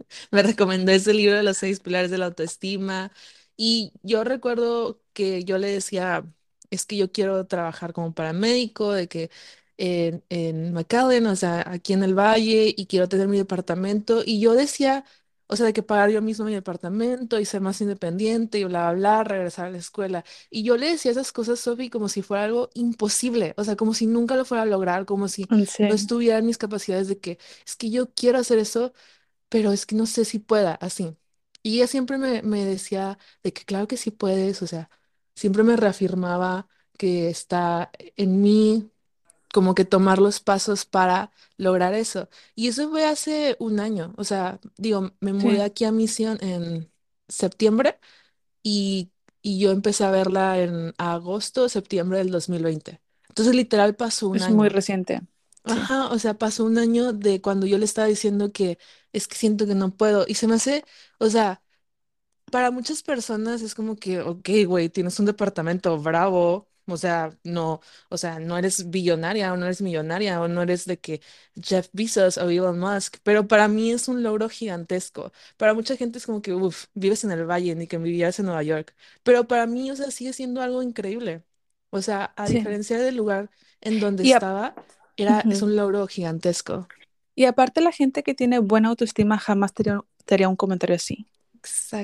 me 0.30 0.42
recomendó 0.42 0.92
ese 0.92 1.14
libro 1.14 1.36
de 1.36 1.42
los 1.42 1.56
seis 1.58 1.80
pilares 1.80 2.10
de 2.10 2.18
la 2.18 2.26
autoestima 2.26 3.12
y 3.56 3.92
yo 4.02 4.24
recuerdo 4.24 5.02
que 5.12 5.44
yo 5.44 5.58
le 5.58 5.68
decía, 5.68 6.24
es 6.70 6.86
que 6.86 6.96
yo 6.96 7.12
quiero 7.12 7.46
trabajar 7.46 7.92
como 7.92 8.14
paramédico, 8.14 8.92
de 8.92 9.08
que 9.08 9.30
en, 9.78 10.24
en 10.28 10.72
McAllen, 10.74 11.26
o 11.26 11.36
sea, 11.36 11.64
aquí 11.66 11.92
en 11.94 12.02
el 12.04 12.14
Valle, 12.18 12.74
y 12.76 12.86
quiero 12.86 13.08
tener 13.08 13.28
mi 13.28 13.38
departamento. 13.38 14.22
Y 14.24 14.40
yo 14.40 14.54
decía, 14.54 15.04
o 15.48 15.56
sea, 15.56 15.66
de 15.66 15.72
que 15.72 15.82
pagar 15.82 16.10
yo 16.10 16.22
mismo 16.22 16.44
mi 16.44 16.54
departamento 16.54 17.38
y 17.40 17.44
ser 17.44 17.60
más 17.60 17.80
independiente 17.80 18.58
y 18.58 18.64
bla, 18.64 18.92
bla, 18.92 19.22
bla, 19.22 19.24
regresar 19.24 19.66
a 19.66 19.70
la 19.70 19.78
escuela. 19.78 20.24
Y 20.50 20.62
yo 20.64 20.76
le 20.76 20.88
decía 20.90 21.10
esas 21.12 21.32
cosas, 21.32 21.60
Sophie, 21.60 21.90
como 21.90 22.08
si 22.08 22.22
fuera 22.22 22.44
algo 22.44 22.70
imposible, 22.74 23.54
o 23.56 23.64
sea, 23.64 23.76
como 23.76 23.94
si 23.94 24.06
nunca 24.06 24.36
lo 24.36 24.44
fuera 24.44 24.62
a 24.62 24.66
lograr, 24.66 25.04
como 25.06 25.28
si 25.28 25.50
En 25.50 25.66
no 25.80 25.94
serio. 25.94 25.94
estuviera 25.94 26.38
en 26.38 26.46
mis 26.46 26.58
capacidades 26.58 27.08
de 27.08 27.18
que 27.20 27.38
es 27.66 27.76
que 27.76 27.90
yo 27.90 28.12
quiero 28.14 28.38
hacer 28.38 28.58
eso 28.58 28.92
pero 29.48 29.72
es 29.72 29.86
que 29.86 29.94
no 29.96 30.06
sé 30.06 30.24
si 30.24 30.38
pueda, 30.38 30.74
así. 30.74 31.16
Y 31.62 31.76
ella 31.78 31.86
siempre 31.86 32.18
me, 32.18 32.42
me 32.42 32.64
decía 32.64 33.18
de 33.42 33.52
que 33.52 33.64
claro 33.64 33.88
que 33.88 33.96
sí 33.96 34.10
puedes, 34.10 34.62
o 34.62 34.66
sea, 34.66 34.90
siempre 35.34 35.62
me 35.62 35.76
reafirmaba 35.76 36.68
que 36.98 37.28
está 37.28 37.90
en 38.16 38.42
mí 38.42 38.90
como 39.52 39.74
que 39.74 39.84
tomar 39.84 40.18
los 40.18 40.40
pasos 40.40 40.84
para 40.86 41.32
lograr 41.56 41.94
eso. 41.94 42.28
Y 42.54 42.68
eso 42.68 42.90
fue 42.90 43.04
hace 43.06 43.56
un 43.60 43.80
año, 43.80 44.14
o 44.16 44.24
sea, 44.24 44.60
digo, 44.76 45.12
me 45.20 45.32
mudé 45.32 45.62
Sí, 45.62 45.64
aquí 45.64 45.84
a 45.84 45.92
Misión 45.92 46.38
en 46.42 46.90
septiembre 47.28 47.98
y, 48.62 49.12
y 49.42 49.58
yo 49.60 49.72
empecé 49.72 50.04
a 50.04 50.10
verla 50.10 50.58
en 50.60 50.94
agosto 50.98 51.68
septiembre 51.68 52.18
del 52.18 52.30
2020. 52.30 53.00
Entonces, 53.28 53.54
literal, 53.54 53.96
pasó 53.96 54.28
un 54.28 54.42
es 54.42 54.48
muy 54.48 54.68
año. 54.68 54.68
reciente. 54.68 55.20
Sí, 55.66 55.90
Ajá, 55.90 56.08
o 56.12 56.18
sea, 56.20 56.34
pasó 56.34 56.64
un 56.64 56.78
año 56.78 57.12
de 57.12 57.40
cuando 57.42 57.66
yo 57.66 57.76
le 57.78 57.84
estaba 57.86 58.06
diciendo 58.06 58.52
que 58.52 58.78
es 59.12 59.26
que 59.26 59.34
siento 59.36 59.66
que 59.66 59.74
no 59.74 59.96
puedo. 59.96 60.24
Y 60.28 60.34
se 60.34 60.46
me 60.46 60.54
hace, 60.54 60.84
o 61.18 61.28
sea, 61.28 61.62
para 62.50 62.70
muchas 62.70 63.02
personas 63.02 63.62
es 63.62 63.74
como 63.74 63.96
que, 63.96 64.20
ok, 64.20 64.48
güey, 64.66 64.88
tienes 64.90 65.18
un 65.20 65.26
departamento, 65.26 65.98
bravo. 66.00 66.68
O 66.88 66.96
sea, 66.96 67.36
no, 67.44 67.80
o 68.10 68.16
sea, 68.16 68.38
no 68.38 68.56
eres 68.58 68.90
billonaria 68.90 69.52
o 69.52 69.56
no 69.56 69.64
eres 69.66 69.82
millonaria 69.82 70.40
o 70.40 70.48
no 70.48 70.62
eres 70.62 70.84
de 70.86 70.98
que 71.00 71.20
Jeff 71.60 71.88
Bezos 71.92 72.38
o 72.38 72.48
Elon 72.50 72.78
Musk, 72.78 73.16
pero 73.24 73.46
para 73.48 73.68
mí 73.68 73.90
es 73.92 74.08
un 74.08 74.22
logro 74.22 74.48
gigantesco. 74.48 75.32
Para 75.56 75.74
mucha 75.74 75.96
gente 75.96 76.18
es 76.18 76.26
como 76.26 76.42
que, 76.42 76.52
uff, 76.54 76.86
vives 76.94 77.24
en 77.24 77.32
el 77.32 77.44
Valle 77.44 77.74
ni 77.74 77.86
que 77.88 77.98
vivieras 77.98 78.38
en 78.38 78.46
Nueva 78.46 78.62
York. 78.62 78.94
Pero 79.24 79.46
para 79.48 79.66
mí, 79.66 79.90
o 79.90 79.96
sea, 79.96 80.10
sigue 80.10 80.32
siendo 80.32 80.60
algo 80.62 80.82
increíble. 80.82 81.42
O 81.90 82.02
sea, 82.02 82.32
a 82.36 82.48
sí. 82.48 82.48
diferencia 82.48 82.98
del 82.98 83.16
lugar 83.16 83.50
en 83.80 83.98
donde 84.00 84.22
Y, 84.22 84.32
estaba, 84.32 84.78
era, 85.16 85.46
es 85.48 85.62
un 85.62 85.76
logro 85.76 86.06
gigantesco. 86.06 86.90
Y 87.36 87.44
aparte 87.44 87.80
la 87.80 87.92
gente 87.92 88.22
que 88.24 88.34
tiene 88.34 88.58
buena 88.58 88.88
autoestima 88.88 89.38
jamás 89.38 89.72
te 89.72 89.84
haría 90.34 90.48
un 90.48 90.56
comentario 90.56 90.96
así, 90.96 91.26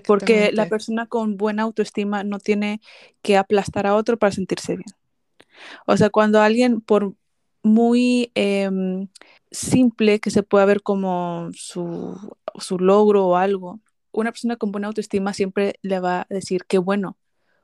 porque 0.07 0.51
la 0.53 0.69
persona 0.69 1.07
con 1.07 1.37
buena 1.37 1.63
autoestima 1.63 2.25
no 2.25 2.39
tiene 2.39 2.81
que 3.23 3.37
aplastar 3.37 3.87
a 3.87 3.95
otro 3.95 4.19
para 4.19 4.33
sentirse 4.33 4.77
bien. 4.77 4.91
O 5.87 5.97
sea, 5.97 6.11
cuando 6.11 6.41
alguien, 6.41 6.81
por 6.81 7.15
muy 7.63 8.31
em, 8.35 9.09
simple 9.51 10.21
que 10.21 10.31
se 10.31 10.43
pueda 10.43 10.65
ver 10.65 10.83
como 10.83 11.51
su, 11.55 12.19
su 12.59 12.79
logro 12.79 13.27
o 13.27 13.37
algo, 13.37 13.81
una 14.13 14.33
persona 14.33 14.57
con 14.57 14.73
buena 14.73 14.89
autoestima 14.89 15.33
siempre 15.33 15.75
le 15.83 16.01
va 16.01 16.23
a 16.23 16.27
decir 16.29 16.65
qué 16.67 16.79
bueno. 16.79 17.19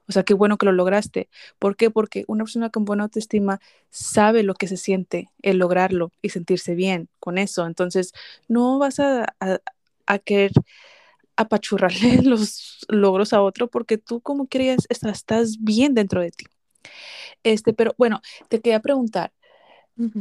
O 0.08 0.12
sea, 0.12 0.22
qué 0.22 0.32
bueno 0.32 0.56
que 0.56 0.64
lo 0.64 0.72
lograste. 0.72 1.28
¿Por 1.58 1.76
qué? 1.76 1.90
Porque 1.90 2.24
una 2.28 2.44
persona 2.44 2.70
con 2.70 2.86
buena 2.86 3.04
autoestima 3.04 3.60
sabe 3.90 4.42
lo 4.42 4.54
que 4.54 4.66
se 4.66 4.78
siente 4.78 5.30
el 5.42 5.58
lograrlo 5.58 6.12
y 6.22 6.30
sentirse 6.30 6.74
bien 6.74 7.10
con 7.20 7.36
eso. 7.36 7.66
Entonces, 7.66 8.12
no 8.48 8.78
vas 8.78 9.00
a, 9.00 9.34
a, 9.40 9.58
a 10.06 10.18
querer 10.18 10.52
apachurrarle 11.38 12.22
los 12.22 12.84
logros 12.88 13.32
a 13.32 13.40
otro 13.40 13.68
porque 13.68 13.96
tú 13.96 14.20
como 14.20 14.48
querías, 14.48 14.86
estás, 14.88 15.56
bien 15.60 15.94
dentro 15.94 16.20
de 16.20 16.30
ti. 16.32 16.46
Este, 17.44 17.72
pero 17.72 17.94
bueno, 17.96 18.20
te 18.48 18.60
quería 18.60 18.80
preguntar, 18.80 19.32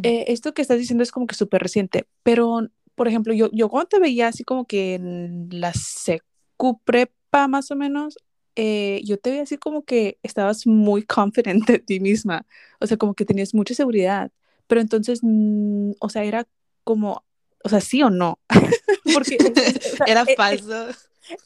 eh, 0.01 0.25
esto 0.29 0.53
que 0.53 0.63
estás 0.63 0.79
diciendo 0.79 1.03
es 1.03 1.12
como 1.12 1.27
que 1.27 1.36
súper 1.36 1.62
reciente, 1.62 2.07
pero 2.24 2.67
por 2.95 3.07
ejemplo, 3.07 3.31
yo, 3.33 3.50
yo 3.51 3.69
cuando 3.69 3.89
te 3.89 4.00
veía 4.00 4.27
así 4.27 4.43
como 4.43 4.65
que 4.65 4.95
en 4.95 5.50
la 5.51 5.71
secu 5.74 6.79
prepa 6.83 7.47
más 7.47 7.69
o 7.69 7.75
menos, 7.75 8.17
eh, 8.55 9.01
yo 9.05 9.19
te 9.19 9.29
veía 9.29 9.43
así 9.43 9.57
como 9.57 9.86
que 9.86 10.17
estabas 10.24 10.65
muy 10.65 11.03
confident 11.03 11.67
de 11.67 11.77
ti 11.77 12.00
misma, 12.00 12.47
o 12.79 12.88
sea, 12.88 12.97
como 12.97 13.13
que 13.13 13.25
tenías 13.25 13.53
mucha 13.53 13.75
seguridad, 13.75 14.31
pero 14.65 14.81
entonces, 14.81 15.19
mm, 15.21 15.91
o 16.00 16.09
sea, 16.09 16.24
era 16.24 16.47
como, 16.83 17.24
o 17.63 17.69
sea, 17.69 17.81
sí 17.81 18.01
o 18.01 18.09
no, 18.09 18.39
porque 19.13 19.37
es, 19.55 19.75
es- 19.85 19.93
o 19.93 19.97
sea, 19.97 20.05
Era 20.07 20.21
e- 20.27 20.31
e- 20.33 20.35
falso. 20.35 20.87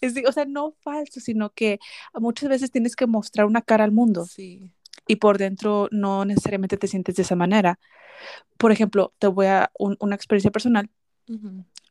es, 0.02 0.14
o 0.28 0.32
sea, 0.32 0.46
no 0.46 0.74
falso, 0.82 1.20
sino 1.20 1.50
que 1.52 1.80
muchas 2.14 2.50
veces 2.50 2.72
tienes 2.72 2.96
que 2.96 3.08
mostrar 3.08 3.46
una 3.46 3.62
cara 3.62 3.84
al 3.84 3.92
mundo 3.92 4.26
Sí. 4.26 4.70
y 5.08 5.16
por 5.18 5.38
dentro 5.38 5.88
no 5.92 6.24
necesariamente 6.26 6.78
te 6.78 6.88
sientes 6.88 7.16
de 7.16 7.24
esa 7.24 7.36
manera. 7.36 7.80
Por 8.58 8.72
ejemplo, 8.72 9.14
te 9.20 9.28
voy 9.28 9.48
a 9.48 9.72
un- 9.80 9.98
una 10.00 10.16
experiencia 10.16 10.52
personal. 10.52 10.90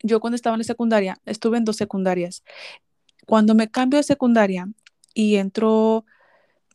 Yo 0.02 0.20
cuando 0.20 0.36
estaba 0.36 0.54
en 0.54 0.60
la 0.60 0.64
secundaria, 0.64 1.18
estuve 1.26 1.58
en 1.58 1.64
dos 1.64 1.76
secundarias. 1.76 2.42
Cuando 3.26 3.54
me 3.54 3.70
cambio 3.70 3.98
de 3.98 4.02
secundaria 4.04 4.68
y 5.14 5.36
entro 5.36 6.04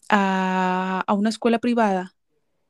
a, 0.09 1.03
a 1.07 1.13
una 1.13 1.29
escuela 1.29 1.59
privada, 1.59 2.13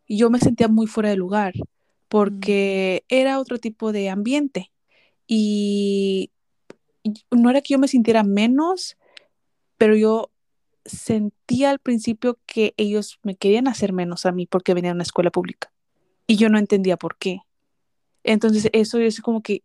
yo 0.07 0.29
me 0.29 0.39
sentía 0.39 0.67
muy 0.67 0.87
fuera 0.87 1.09
de 1.09 1.15
lugar 1.15 1.53
mm, 1.55 1.61
porque 2.07 3.03
era 3.09 3.39
otro 3.39 3.57
tipo 3.57 3.91
de 3.91 4.09
ambiente. 4.09 4.71
Y 5.27 6.31
no 7.31 7.49
era 7.49 7.61
que 7.61 7.73
yo 7.73 7.79
me 7.79 7.87
sintiera 7.87 8.23
menos, 8.23 8.97
pero 9.77 9.95
yo 9.95 10.31
sentía 10.85 11.71
al 11.71 11.79
principio 11.79 12.39
que 12.45 12.73
ellos 12.77 13.19
me 13.23 13.35
querían 13.35 13.67
hacer 13.67 13.91
menos 13.93 14.25
a 14.25 14.31
mí 14.31 14.45
porque 14.45 14.73
venía 14.73 14.91
de 14.91 14.95
una 14.95 15.03
escuela 15.03 15.31
pública 15.31 15.71
y 16.27 16.37
yo 16.37 16.49
no 16.49 16.57
entendía 16.59 16.97
por 16.97 17.17
qué. 17.17 17.41
Entonces 18.23 18.69
eso 18.73 18.99
es 18.99 19.21
como 19.21 19.41
que 19.41 19.63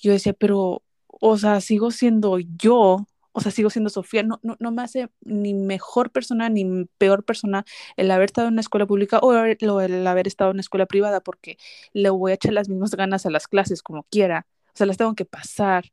yo 0.00 0.12
decía, 0.12 0.32
pero, 0.32 0.82
o 1.06 1.38
sea, 1.38 1.60
sigo 1.60 1.90
siendo 1.90 2.38
yo, 2.38 3.06
o 3.32 3.40
sea, 3.40 3.50
sigo 3.50 3.70
siendo 3.70 3.88
Sofía, 3.88 4.22
no, 4.22 4.40
no, 4.42 4.56
no 4.58 4.72
me 4.72 4.82
hace 4.82 5.08
ni 5.22 5.54
mejor 5.54 6.10
persona 6.10 6.48
ni 6.48 6.86
peor 6.98 7.24
persona 7.24 7.64
el 7.96 8.10
haber 8.10 8.26
estado 8.26 8.48
en 8.48 8.54
una 8.54 8.60
escuela 8.60 8.86
pública 8.86 9.18
o 9.20 9.32
el, 9.32 9.56
el 9.60 10.06
haber 10.06 10.26
estado 10.26 10.50
en 10.50 10.56
una 10.56 10.60
escuela 10.60 10.86
privada 10.86 11.20
porque 11.20 11.56
le 11.92 12.10
voy 12.10 12.32
a 12.32 12.34
echar 12.34 12.52
las 12.52 12.68
mismas 12.68 12.94
ganas 12.94 13.24
a 13.24 13.30
las 13.30 13.48
clases 13.48 13.82
como 13.82 14.02
quiera, 14.04 14.46
o 14.74 14.76
sea, 14.76 14.86
las 14.86 14.96
tengo 14.96 15.14
que 15.14 15.24
pasar, 15.24 15.92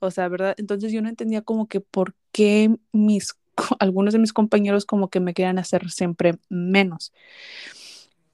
o 0.00 0.10
sea, 0.10 0.28
¿verdad? 0.28 0.54
Entonces 0.58 0.92
yo 0.92 1.02
no 1.02 1.08
entendía 1.08 1.42
como 1.42 1.68
que 1.68 1.80
por 1.80 2.14
qué 2.32 2.70
mis, 2.92 3.34
algunos 3.78 4.12
de 4.12 4.20
mis 4.20 4.32
compañeros 4.32 4.86
como 4.86 5.08
que 5.08 5.20
me 5.20 5.34
querían 5.34 5.58
hacer 5.58 5.90
siempre 5.90 6.38
menos. 6.48 7.12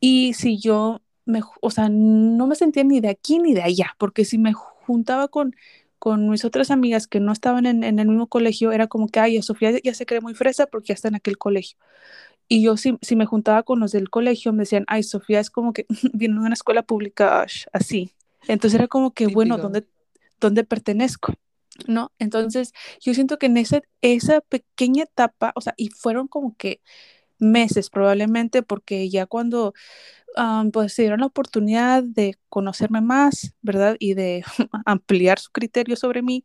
Y 0.01 0.35
si 0.35 0.59
yo 0.59 1.01
me, 1.25 1.41
o 1.61 1.71
sea, 1.71 1.89
no 1.89 2.47
me 2.47 2.57
sentía 2.57 2.85
ni 2.85 3.01
de 3.01 3.09
aquí 3.09 3.39
ni 3.39 3.55
de 3.55 3.63
allá, 3.63 3.95
porque 3.99 4.25
si 4.25 4.39
me 4.39 4.53
juntaba 4.53 5.29
con, 5.29 5.57
con 5.99 6.29
mis 6.29 6.45
otras 6.45 6.71
amigas 6.71 7.07
que 7.07 7.21
no 7.21 7.33
estaban 7.33 7.67
en, 7.67 7.85
en 7.85 7.99
el 7.99 8.09
mismo 8.09 8.27
colegio, 8.27 8.73
era 8.73 8.87
como 8.87 9.09
que, 9.09 9.21
ay, 9.21 9.41
Sofía 9.43 9.73
ya 9.83 9.95
se 9.95 10.07
cree 10.07 10.21
muy 10.21 10.35
fresa 10.35 10.67
porque 10.67 10.89
ya 10.89 10.95
está 10.95 11.09
en 11.09 11.15
aquel 11.17 11.39
colegio. 11.39 11.79
Y 12.49 12.63
yo 12.63 12.77
si, 12.77 12.99
si 13.01 13.17
me 13.17 13.27
juntaba 13.27 13.63
con 13.63 13.81
los 13.81 13.93
del 13.93 14.11
colegio, 14.11 14.53
me 14.53 14.65
decían, 14.65 14.85
ay, 14.87 15.03
Sofía 15.03 15.41
es 15.41 15.51
como 15.51 15.73
que 15.73 15.87
viene 16.13 16.35
de 16.35 16.41
una 16.41 16.55
escuela 16.55 16.83
pública 16.83 17.47
así. 17.73 18.13
Entonces 18.49 18.79
era 18.79 18.89
como 18.89 19.13
que, 19.13 19.27
bueno, 19.27 19.59
¿dónde, 19.59 19.87
¿dónde 20.41 20.65
pertenezco? 20.65 21.35
¿No? 21.87 22.13
Entonces 22.19 22.73
yo 23.01 23.15
siento 23.15 23.39
que 23.39 23.47
en 23.47 23.57
esa, 23.57 23.83
esa 24.01 24.41
pequeña 24.41 25.05
etapa, 25.05 25.53
o 25.57 25.61
sea, 25.61 25.75
y 25.77 25.89
fueron 25.89 26.29
como 26.29 26.57
que 26.57 26.81
meses 27.39 27.91
probablemente, 27.91 28.63
porque 28.63 29.09
ya 29.11 29.27
cuando 29.27 29.75
pues 30.73 30.93
se 30.93 31.03
dieron 31.03 31.21
la 31.21 31.27
oportunidad 31.27 32.03
de 32.03 32.37
conocerme 32.49 33.01
más, 33.01 33.55
¿verdad? 33.63 33.97
Y 33.99 34.15
de 34.15 34.45
ampliar 34.85 35.39
su 35.39 35.51
criterio 35.53 35.97
sobre 35.97 36.23
mí, 36.23 36.45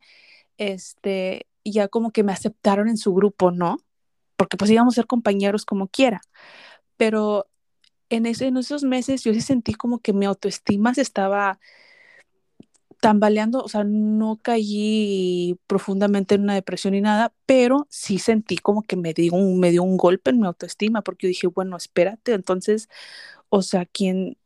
este, 0.58 1.46
ya 1.64 1.88
como 1.88 2.12
que 2.12 2.22
me 2.22 2.32
aceptaron 2.32 2.88
en 2.88 2.96
su 2.96 3.12
grupo, 3.14 3.50
¿no? 3.50 3.78
Porque 4.36 4.56
pues 4.56 4.70
íbamos 4.70 4.94
a 4.94 4.96
ser 4.96 5.06
compañeros 5.06 5.64
como 5.64 5.88
quiera. 5.88 6.20
Pero 6.96 7.48
en, 8.10 8.26
en 8.26 8.56
esos 8.56 8.84
meses 8.84 9.24
yo 9.24 9.34
sí 9.34 9.40
sentí 9.40 9.74
como 9.74 9.98
que 9.98 10.12
mi 10.12 10.26
autoestima 10.26 10.94
se 10.94 11.02
estaba 11.02 11.58
tambaleando, 13.00 13.62
o 13.62 13.68
sea, 13.68 13.84
no 13.84 14.38
caí 14.42 15.58
profundamente 15.66 16.34
en 16.34 16.42
una 16.42 16.54
depresión 16.54 16.92
ni 16.92 17.00
nada, 17.00 17.32
pero 17.46 17.86
sí 17.90 18.18
sentí 18.18 18.58
como 18.58 18.82
que 18.82 18.96
me 18.96 19.14
dio 19.14 19.32
un, 19.32 19.58
me 19.58 19.70
dio 19.70 19.82
un 19.82 19.96
golpe 19.96 20.30
en 20.30 20.40
mi 20.40 20.46
autoestima, 20.46 21.02
porque 21.02 21.26
yo 21.26 21.28
dije, 21.28 21.46
bueno, 21.46 21.76
espérate, 21.76 22.32
entonces, 22.32 22.88
o 23.48 23.62
sea, 23.62 23.86
¿quién, 23.86 24.36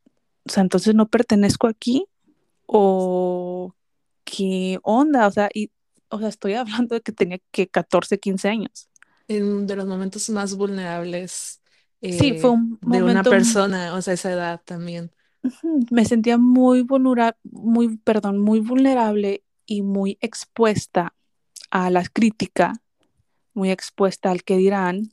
o 0.47 0.51
sea, 0.51 0.63
entonces 0.63 0.95
no 0.95 1.09
pertenezco 1.09 1.67
aquí? 1.67 2.07
¿O 2.67 3.75
qué 4.25 4.79
onda? 4.83 5.27
O 5.27 5.31
sea, 5.31 5.51
y, 5.53 5.71
o 6.09 6.19
sea, 6.19 6.29
estoy 6.29 6.55
hablando 6.55 6.95
de 6.95 7.01
que 7.01 7.13
tenía 7.13 7.39
que 7.51 7.67
14, 7.67 8.19
15 8.19 8.49
años. 8.49 8.89
En 9.27 9.67
de 9.67 9.77
los 9.77 9.87
momentos 9.87 10.29
más 10.31 10.55
vulnerables 10.55 11.61
sí, 12.01 12.39
fue 12.39 12.51
eh, 12.51 12.53
un 12.53 12.79
de 12.83 13.03
una 13.03 13.23
persona, 13.23 13.95
o 13.95 14.03
sea, 14.03 14.15
esa 14.15 14.33
edad 14.33 14.61
también. 14.65 15.11
Me 15.91 16.05
sentía 16.05 16.39
muy 16.39 16.83
vulnerable, 16.83 17.39
muy, 17.45 17.97
perdón, 17.99 18.39
muy 18.39 18.61
vulnerable 18.61 19.45
y 19.67 19.83
muy 19.83 20.19
expuesta 20.21 21.15
a 21.71 21.91
la 21.91 22.05
crítica, 22.05 22.75
muy 23.55 23.71
expuesta 23.71 24.31
al 24.31 24.45
que 24.45 24.57
dirán, 24.57 25.13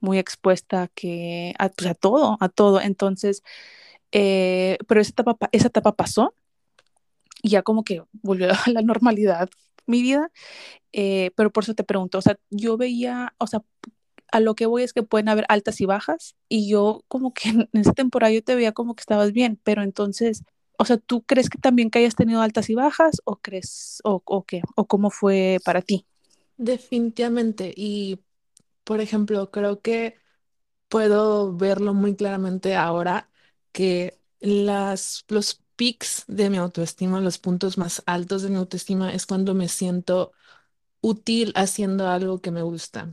muy 0.00 0.18
expuesta 0.18 0.84
a 0.84 0.88
que 0.88 1.54
a, 1.58 1.68
pues, 1.68 1.90
a 1.90 1.94
todo, 1.94 2.36
a 2.40 2.48
todo. 2.48 2.80
Entonces, 2.80 3.42
eh, 4.12 4.78
pero 4.88 5.00
esa 5.00 5.10
etapa, 5.10 5.48
esa 5.52 5.68
etapa 5.68 5.92
pasó 5.92 6.34
y 7.42 7.50
ya 7.50 7.62
como 7.62 7.84
que 7.84 8.02
volvió 8.12 8.48
a 8.66 8.70
la 8.70 8.82
normalidad 8.82 9.48
mi 9.86 10.02
vida, 10.02 10.30
eh, 10.92 11.30
pero 11.36 11.52
por 11.52 11.62
eso 11.64 11.74
te 11.74 11.84
pregunto, 11.84 12.18
o 12.18 12.22
sea, 12.22 12.38
yo 12.50 12.76
veía, 12.76 13.34
o 13.38 13.46
sea, 13.46 13.62
a 14.32 14.40
lo 14.40 14.54
que 14.54 14.66
voy 14.66 14.82
es 14.82 14.92
que 14.92 15.02
pueden 15.02 15.28
haber 15.28 15.46
altas 15.48 15.80
y 15.80 15.86
bajas 15.86 16.36
y 16.48 16.68
yo 16.68 17.04
como 17.08 17.32
que 17.34 17.48
en 17.50 17.68
esa 17.74 17.92
temporada 17.92 18.32
yo 18.32 18.42
te 18.44 18.54
veía 18.54 18.72
como 18.72 18.94
que 18.94 19.00
estabas 19.02 19.32
bien, 19.32 19.60
pero 19.64 19.82
entonces, 19.82 20.42
o 20.78 20.84
sea, 20.84 20.98
¿tú 20.98 21.22
crees 21.24 21.48
que 21.50 21.58
también 21.58 21.90
hayas 21.94 22.16
tenido 22.16 22.42
altas 22.42 22.70
y 22.70 22.74
bajas 22.74 23.20
o 23.24 23.36
crees 23.36 24.00
o, 24.04 24.22
o 24.24 24.44
qué 24.44 24.62
o 24.76 24.86
cómo 24.86 25.10
fue 25.10 25.58
para 25.64 25.82
ti? 25.82 26.06
Definitivamente. 26.56 27.72
Y, 27.76 28.24
por 28.84 29.00
ejemplo, 29.00 29.50
creo 29.50 29.80
que 29.82 30.16
puedo 30.88 31.56
verlo 31.56 31.94
muy 31.94 32.16
claramente 32.16 32.76
ahora 32.76 33.30
que 33.72 34.20
las, 34.40 35.24
los 35.28 35.62
peaks 35.76 36.24
de 36.28 36.50
mi 36.50 36.58
autoestima, 36.58 37.20
los 37.20 37.38
puntos 37.38 37.78
más 37.78 38.02
altos 38.06 38.42
de 38.42 38.50
mi 38.50 38.56
autoestima 38.56 39.12
es 39.14 39.26
cuando 39.26 39.54
me 39.54 39.68
siento 39.68 40.32
útil 41.02 41.52
haciendo 41.56 42.08
algo 42.08 42.40
que 42.40 42.50
me 42.52 42.62
gusta. 42.62 43.10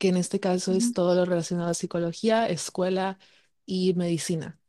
Que 0.00 0.08
en 0.10 0.18
este 0.18 0.40
caso 0.40 0.74
es 0.74 0.94
todo 0.94 1.14
lo 1.16 1.26
relacionado 1.26 1.70
a 1.70 1.74
psicología, 1.74 2.48
escuela 2.50 3.20
y 3.66 3.94
medicina. 3.94 4.60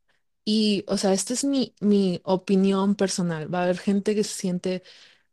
Y, 0.46 0.84
o 0.88 0.98
sea, 0.98 1.14
esta 1.14 1.34
es 1.34 1.44
mi, 1.46 1.76
mi 1.82 2.22
opinión 2.24 2.96
personal. 2.96 3.54
Va 3.54 3.62
a 3.62 3.64
haber 3.64 3.78
gente 3.80 4.16
que 4.16 4.24
se 4.24 4.36
siente 4.36 4.84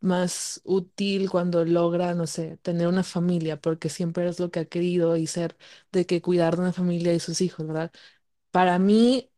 más 0.00 0.60
útil 0.64 1.30
cuando 1.30 1.64
logra, 1.64 2.14
no 2.14 2.26
sé, 2.26 2.58
tener 2.58 2.86
una 2.88 3.02
familia, 3.04 3.60
porque 3.60 3.88
siempre 3.88 4.28
es 4.28 4.38
lo 4.40 4.50
que 4.50 4.60
ha 4.60 4.64
querido 4.66 5.16
y 5.16 5.26
ser 5.26 5.56
de 5.92 6.06
que 6.06 6.22
cuidar 6.22 6.56
de 6.56 6.62
una 6.62 6.72
familia 6.72 7.14
y 7.14 7.20
sus 7.20 7.40
hijos, 7.40 7.66
¿verdad? 7.66 7.92
Para 8.52 8.78
mí, 8.80 9.30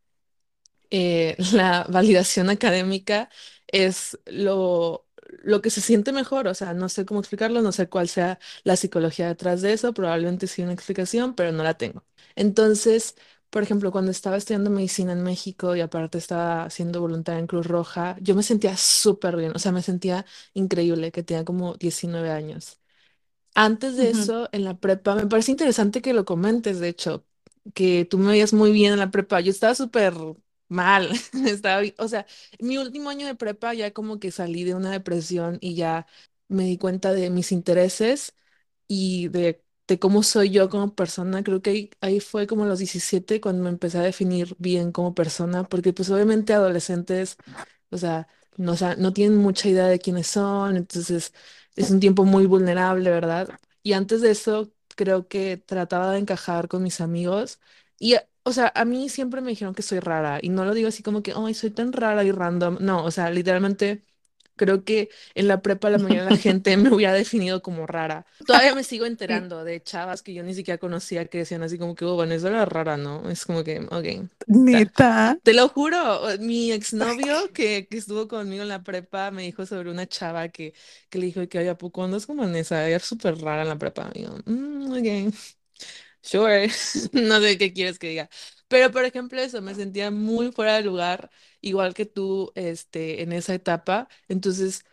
eh, 0.90 1.36
la 1.52 1.84
validación 1.88 2.50
académica 2.50 3.28
es 3.66 4.18
lo, 4.26 5.06
lo 5.42 5.62
que 5.62 5.70
se 5.70 5.80
siente 5.80 6.12
mejor, 6.12 6.48
o 6.48 6.54
sea, 6.54 6.74
no 6.74 6.88
sé 6.88 7.04
cómo 7.06 7.20
explicarlo, 7.20 7.62
no 7.62 7.72
sé 7.72 7.88
cuál 7.88 8.08
sea 8.08 8.38
la 8.64 8.76
psicología 8.76 9.28
detrás 9.28 9.62
de 9.62 9.72
eso, 9.72 9.94
probablemente 9.94 10.46
sí 10.46 10.62
una 10.62 10.72
explicación, 10.72 11.34
pero 11.34 11.52
no 11.52 11.62
la 11.64 11.74
tengo. 11.74 12.04
Entonces, 12.36 13.16
por 13.50 13.62
ejemplo, 13.62 13.92
cuando 13.92 14.10
estaba 14.10 14.36
estudiando 14.36 14.70
medicina 14.70 15.12
en 15.12 15.22
México 15.22 15.74
y 15.76 15.80
aparte 15.80 16.18
estaba 16.18 16.70
siendo 16.70 17.00
voluntaria 17.00 17.40
en 17.40 17.46
Cruz 17.46 17.66
Roja, 17.66 18.16
yo 18.20 18.34
me 18.34 18.42
sentía 18.42 18.76
súper 18.76 19.36
bien, 19.36 19.52
o 19.54 19.58
sea, 19.58 19.72
me 19.72 19.82
sentía 19.82 20.24
increíble, 20.54 21.12
que 21.12 21.22
tenía 21.22 21.44
como 21.44 21.74
19 21.74 22.30
años. 22.30 22.80
Antes 23.54 23.96
de 23.96 24.10
ujú, 24.10 24.10
eso, 24.10 24.48
en 24.52 24.64
la 24.64 24.78
prepa, 24.78 25.14
me 25.16 25.26
parece 25.26 25.50
interesante 25.50 26.02
que 26.02 26.12
lo 26.14 26.24
comentes, 26.24 26.80
de 26.80 26.88
hecho, 26.88 27.26
que 27.74 28.04
tú 28.06 28.18
me 28.18 28.28
veías 28.32 28.52
muy 28.52 28.72
bien 28.72 28.92
en 28.92 28.98
la 29.00 29.10
prepa. 29.10 29.40
Yo 29.40 29.50
estaba 29.50 29.74
súper 29.74 30.14
mal, 30.70 31.10
estaba, 31.46 31.82
o 31.98 32.08
sea, 32.08 32.26
mi 32.60 32.78
último 32.78 33.10
año 33.10 33.26
de 33.28 33.36
prepa 33.36 33.74
ya 33.74 33.92
como 33.92 34.20
que 34.20 34.30
salí 34.32 34.64
de 34.64 34.74
una 34.76 34.92
depresión 34.92 35.58
y 35.60 35.76
ya 35.76 36.06
me 36.48 36.64
di 36.64 36.78
cuenta 36.78 37.12
de 37.12 37.30
mis 37.30 37.52
intereses 37.52 38.34
y 38.88 39.28
de, 39.28 39.62
de 39.88 39.98
cómo 39.98 40.22
soy 40.22 40.50
yo 40.50 40.68
como 40.70 40.94
persona. 40.94 41.42
Creo 41.44 41.62
que 41.62 41.70
ahí, 41.70 41.90
ahí 42.00 42.20
fue 42.20 42.46
como 42.46 42.66
los 42.66 42.78
17 42.80 43.40
cuando 43.40 43.62
me 43.64 43.70
empecé 43.70 43.98
a 43.98 44.02
definir 44.02 44.56
bien 44.58 44.92
como 44.92 45.14
persona, 45.14 45.64
porque 45.64 45.92
pues 45.92 46.10
obviamente 46.10 46.52
adolescentes, 46.54 47.36
o 47.90 47.96
sea, 47.98 48.28
no, 48.56 48.72
o 48.72 48.76
sea, 48.76 48.96
no 48.96 49.12
tienen 49.12 49.38
mucha 49.38 49.68
idea 49.68 49.86
de 49.86 49.98
quiénes 49.98 50.26
son, 50.28 50.76
entonces 50.76 51.32
es 51.76 51.90
un 51.90 52.00
tiempo 52.00 52.24
muy 52.24 52.46
vulnerable, 52.46 53.10
¿verdad? 53.10 53.48
Y 53.82 53.92
antes 53.94 54.20
de 54.20 54.30
eso, 54.32 54.72
creo 54.96 55.28
que 55.28 55.56
trataba 55.56 56.12
de 56.12 56.18
encajar 56.20 56.68
con 56.68 56.82
mis 56.82 57.00
amigos 57.00 57.60
y... 57.98 58.16
O 58.50 58.52
sea, 58.52 58.72
a 58.74 58.84
mí 58.84 59.08
siempre 59.08 59.40
me 59.40 59.50
dijeron 59.50 59.74
que 59.74 59.82
soy 59.82 60.00
rara 60.00 60.38
y 60.42 60.48
no 60.50 60.64
lo 60.64 60.74
digo 60.74 60.88
así 60.88 61.02
como 61.02 61.22
que, 61.22 61.32
ay, 61.36 61.54
soy 61.54 61.70
tan 61.70 61.92
rara 61.92 62.24
y 62.24 62.32
random. 62.32 62.78
No, 62.80 63.04
o 63.04 63.10
sea, 63.10 63.30
literalmente 63.30 64.04
Creo 64.56 64.84
que 64.84 65.08
en 65.34 65.48
la 65.48 65.62
prepa 65.62 65.90
la 65.90 65.98
mayoría 65.98 66.20
de 66.24 66.30
la 66.30 66.36
gente 66.36 66.76
me 66.76 66.90
hubiera 66.94 67.14
definido 67.14 67.62
como 67.62 67.86
rara. 67.86 68.26
Todavía 68.46 68.74
me 68.74 68.84
sigo 68.84 69.06
enterando 69.06 69.64
de 69.64 69.82
chavas 69.82 70.22
que 70.22 70.34
yo 70.34 70.42
ni 70.44 70.54
siquiera 70.54 70.78
conocía 70.78 71.26
que 71.26 71.38
decían 71.38 71.62
así 71.62 71.78
como 71.78 71.94
que, 71.94 72.04
oh, 72.04 72.14
bueno, 72.16 72.34
eso 72.34 72.48
era 72.48 72.64
rara, 72.66 72.96
¿no? 72.98 73.28
Es 73.30 73.46
como 73.46 73.64
que, 73.64 73.80
ok. 73.80 74.28
Ta- 74.70 74.84
neta. 74.86 75.10
Te 75.42 75.54
lo 75.54 75.68
juro, 75.68 76.22
mi 76.40 76.70
exnovio 76.72 77.52
que, 77.54 77.88
que 77.88 77.96
estuvo 77.98 78.28
conmigo 78.28 78.62
en 78.62 78.68
la 78.68 78.82
prepa 78.82 79.30
me 79.30 79.42
dijo 79.42 79.64
sobre 79.66 79.90
una 79.90 80.06
chava 80.06 80.48
que, 80.50 80.74
que 81.08 81.18
le 81.18 81.26
dijo 81.26 81.48
que, 81.48 81.58
oye, 81.60 81.70
¿a 81.70 81.78
poco 81.78 82.04
andas 82.04 82.26
como 82.26 82.44
en 82.44 82.54
esa? 82.56 82.86
Era 82.88 82.98
súper 83.00 83.38
rara 83.38 83.62
en 83.62 83.68
la 83.68 83.78
prepa. 83.78 84.10
Y 84.14 84.22
yo, 84.24 84.36
"Mm, 84.46 84.92
ok. 84.92 85.34
Sure, 86.22 86.68
no 87.12 87.40
sé 87.40 87.58
qué 87.58 87.72
quieres 87.72 87.98
que 87.98 88.08
diga. 88.10 88.30
Pero, 88.68 88.90
por 88.92 89.04
ejemplo, 89.04 89.40
eso, 89.40 89.62
me 89.62 89.74
sentía 89.74 90.10
muy 90.10 90.52
fuera 90.52 90.74
de 90.76 90.82
lugar, 90.82 91.30
igual 91.60 91.94
que 91.94 92.06
tú, 92.06 92.52
este, 92.54 93.22
en 93.22 93.32
esa 93.32 93.54
etapa. 93.54 94.08
Entonces, 94.28 94.84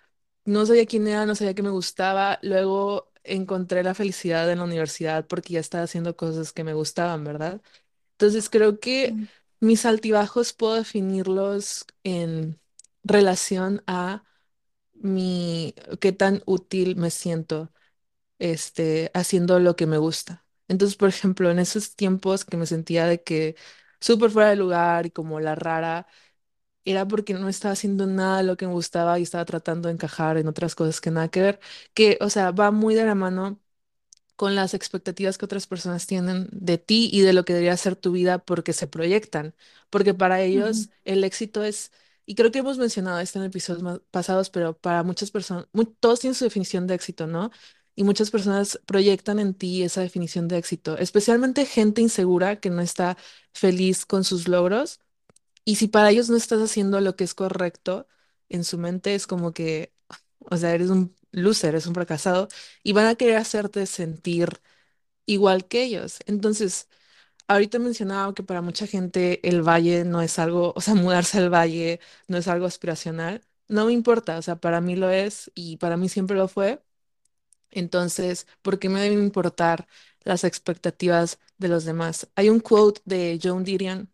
no 0.46 0.66
sabía 0.66 0.86
quién 0.86 1.08
era, 1.08 1.26
no 1.26 1.36
sabía 1.36 1.54
qué 1.56 1.64
me 1.64 1.70
gustaba. 1.72 2.40
Luego 2.42 3.12
encontré 3.24 3.84
la 3.84 3.96
felicidad 3.96 4.52
en 4.52 4.60
la 4.60 4.66
universidad 4.66 5.28
porque 5.28 5.54
ya 5.56 5.60
estaba 5.60 5.84
haciendo 5.86 6.16
cosas 6.18 6.54
que 6.54 6.64
me 6.64 6.74
gustaban, 6.74 7.24
¿verdad? 7.24 7.62
Entonces, 8.14 8.50
creo 8.50 8.80
que 8.82 9.16
Mm, 9.16 9.28
mis 9.62 9.86
altibajos 9.88 10.54
puedo 10.54 10.76
definirlos 10.76 11.86
en 12.04 12.60
relación 13.04 13.84
a 13.88 14.26
mi, 14.96 15.76
qué 16.02 16.12
tan 16.14 16.44
útil 16.48 16.96
me 16.98 17.12
siento 17.12 17.72
este, 18.40 19.12
haciendo 19.16 19.60
lo 19.62 19.76
que 19.78 19.88
me 19.88 20.00
gusta. 20.00 20.47
Entonces, 20.68 20.98
por 20.98 21.10
ejemplo, 21.10 21.50
en 21.52 21.60
esos 21.60 21.96
tiempos 21.96 22.46
que 22.46 22.58
me 22.58 22.66
sentía 22.66 23.06
de 23.08 23.24
que 23.24 23.56
súper 24.00 24.32
fuera 24.32 24.50
de 24.50 24.56
lugar 24.58 25.06
y 25.06 25.12
como 25.12 25.40
la 25.40 25.56
rara, 25.56 26.08
era 26.86 27.08
porque 27.08 27.34
no 27.34 27.50
estaba 27.50 27.74
haciendo 27.74 28.08
nada 28.08 28.38
de 28.40 28.44
lo 28.44 28.58
que 28.58 28.68
me 28.68 28.74
gustaba 28.74 29.20
y 29.20 29.24
estaba 29.24 29.46
tratando 29.46 29.90
de 29.90 29.94
encajar 29.96 30.38
en 30.38 30.48
otras 30.48 30.76
cosas 30.76 31.02
que 31.02 31.12
nada 31.12 31.30
que 31.30 31.42
ver, 31.42 31.60
que, 31.94 32.18
o 32.22 32.30
sea, 32.30 32.52
va 32.52 32.72
muy 32.72 32.96
de 32.96 33.06
la 33.06 33.16
mano 33.16 33.60
con 34.36 34.56
las 34.56 34.74
expectativas 34.74 35.38
que 35.38 35.46
otras 35.46 35.68
personas 35.68 36.06
tienen 36.08 36.48
de 36.52 36.78
ti 36.78 37.10
y 37.12 37.22
de 37.22 37.34
lo 37.34 37.44
que 37.46 37.54
debería 37.54 37.76
ser 37.78 37.96
tu 37.96 38.12
vida 38.12 38.40
porque 38.40 38.74
se 38.74 38.88
proyectan, 38.88 39.56
porque 39.90 40.14
para 40.14 40.42
Ujú, 40.54 40.82
ellos 40.82 40.90
el 41.06 41.24
éxito 41.24 41.64
es, 41.64 41.92
y 42.26 42.36
creo 42.36 42.52
que 42.52 42.60
hemos 42.60 42.78
mencionado 42.78 43.20
esto 43.20 43.40
en 43.40 43.46
episodios 43.46 43.82
ma- 43.84 44.00
pasados, 44.12 44.50
pero 44.52 44.78
para 44.78 45.02
muchas 45.04 45.32
personas, 45.32 45.66
mu- 45.74 45.86
todos 45.86 46.20
tienen 46.20 46.36
su 46.36 46.44
definición 46.46 46.86
de 46.88 46.96
éxito, 46.96 47.26
¿no? 47.28 47.52
Y 47.98 48.06
muchas 48.06 48.32
personas 48.32 48.80
proyectan 48.88 49.40
en 49.40 49.56
ti 49.56 49.84
esa 49.84 50.02
definición 50.04 50.48
de 50.50 50.58
éxito, 50.60 50.98
especialmente 51.00 51.66
gente 51.68 52.02
insegura 52.02 52.62
que 52.62 52.72
no 52.72 52.82
está 52.84 53.18
feliz 53.54 54.06
con 54.08 54.24
sus 54.26 54.48
logros. 54.50 55.02
Y 55.66 55.76
si 55.78 55.88
para 55.88 56.10
ellos 56.12 56.30
no 56.30 56.38
estás 56.38 56.62
haciendo 56.62 57.02
lo 57.02 57.16
que 57.16 57.24
es 57.26 57.34
correcto, 57.36 58.08
en 58.50 58.64
su 58.64 58.78
mente 58.78 59.16
es 59.16 59.28
como 59.28 59.54
que, 59.54 59.94
o 60.40 60.58
sea, 60.58 60.74
eres 60.74 60.90
un 60.90 61.16
loser, 61.32 61.70
eres 61.72 61.88
un 61.88 61.96
fracasado, 61.96 62.48
y 62.84 62.94
van 62.94 63.08
a 63.08 63.16
querer 63.16 63.38
hacerte 63.38 63.86
sentir 63.86 64.62
igual 65.26 65.68
que 65.68 65.84
ellos. 65.84 66.20
Entonces, 66.26 66.90
ahorita 67.48 67.80
mencionaba 67.80 68.34
que 68.36 68.44
para 68.44 68.62
mucha 68.62 68.88
gente 68.88 69.48
el 69.50 69.62
valle 69.68 70.06
no 70.06 70.22
es 70.22 70.40
algo, 70.40 70.74
o 70.76 70.82
sea, 70.82 70.96
mudarse 70.96 71.40
al 71.40 71.52
valle 71.54 72.00
no 72.28 72.38
es 72.38 72.48
algo 72.50 72.66
aspiracional. 72.68 73.44
No 73.70 73.86
me 73.88 73.94
importa, 73.94 74.38
o 74.40 74.42
sea, 74.42 74.58
para 74.58 74.82
mí 74.82 74.96
lo 74.98 75.10
es 75.12 75.52
y 75.56 75.78
para 75.78 75.98
mí 75.98 76.10
siempre 76.10 76.38
lo 76.38 76.48
fue. 76.50 76.82
Entonces, 77.72 78.48
¿por 78.62 78.80
qué 78.80 78.90
me 78.90 79.02
deben 79.02 79.20
importar 79.20 79.88
las 80.24 80.44
expectativas 80.44 81.40
de 81.58 81.68
los 81.70 81.86
demás? 81.86 82.30
Hay 82.36 82.50
un 82.50 82.60
quote 82.60 83.02
de 83.06 83.40
Joan 83.42 83.64
Didion 83.64 84.12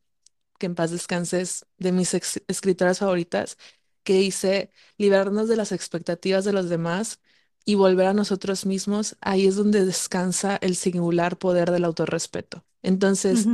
que 0.59 0.67
en 0.67 0.75
paz 0.75 0.91
descanses, 0.91 1.65
de 1.77 1.91
mis 1.91 2.13
escritoras 2.13 2.99
favoritas, 2.99 3.57
que 4.03 4.15
dice, 4.15 4.71
liberarnos 4.97 5.47
de 5.49 5.55
las 5.55 5.71
expectativas 5.71 6.45
de 6.45 6.53
los 6.53 6.69
demás 6.69 7.19
y 7.65 7.75
volver 7.75 8.07
a 8.07 8.13
nosotros 8.13 8.65
mismos, 8.65 9.17
ahí 9.21 9.47
es 9.47 9.55
donde 9.55 9.85
descansa 9.85 10.57
el 10.61 10.75
singular 10.75 11.37
poder 11.37 11.71
del 11.71 11.85
autorrespeto. 11.85 12.65
Entonces, 12.81 13.49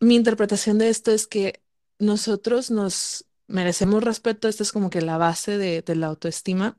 mi 0.00 0.14
interpretación 0.16 0.78
de 0.78 0.88
esto 0.90 1.10
es 1.12 1.26
que 1.26 1.62
nosotros 1.98 2.70
nos 2.70 3.26
merecemos 3.48 4.04
respeto, 4.04 4.48
esta 4.48 4.62
es 4.62 4.72
como 4.72 4.90
que 4.90 5.00
la 5.02 5.18
base 5.18 5.58
de, 5.58 5.82
de 5.82 5.96
la 5.96 6.08
autoestima 6.08 6.78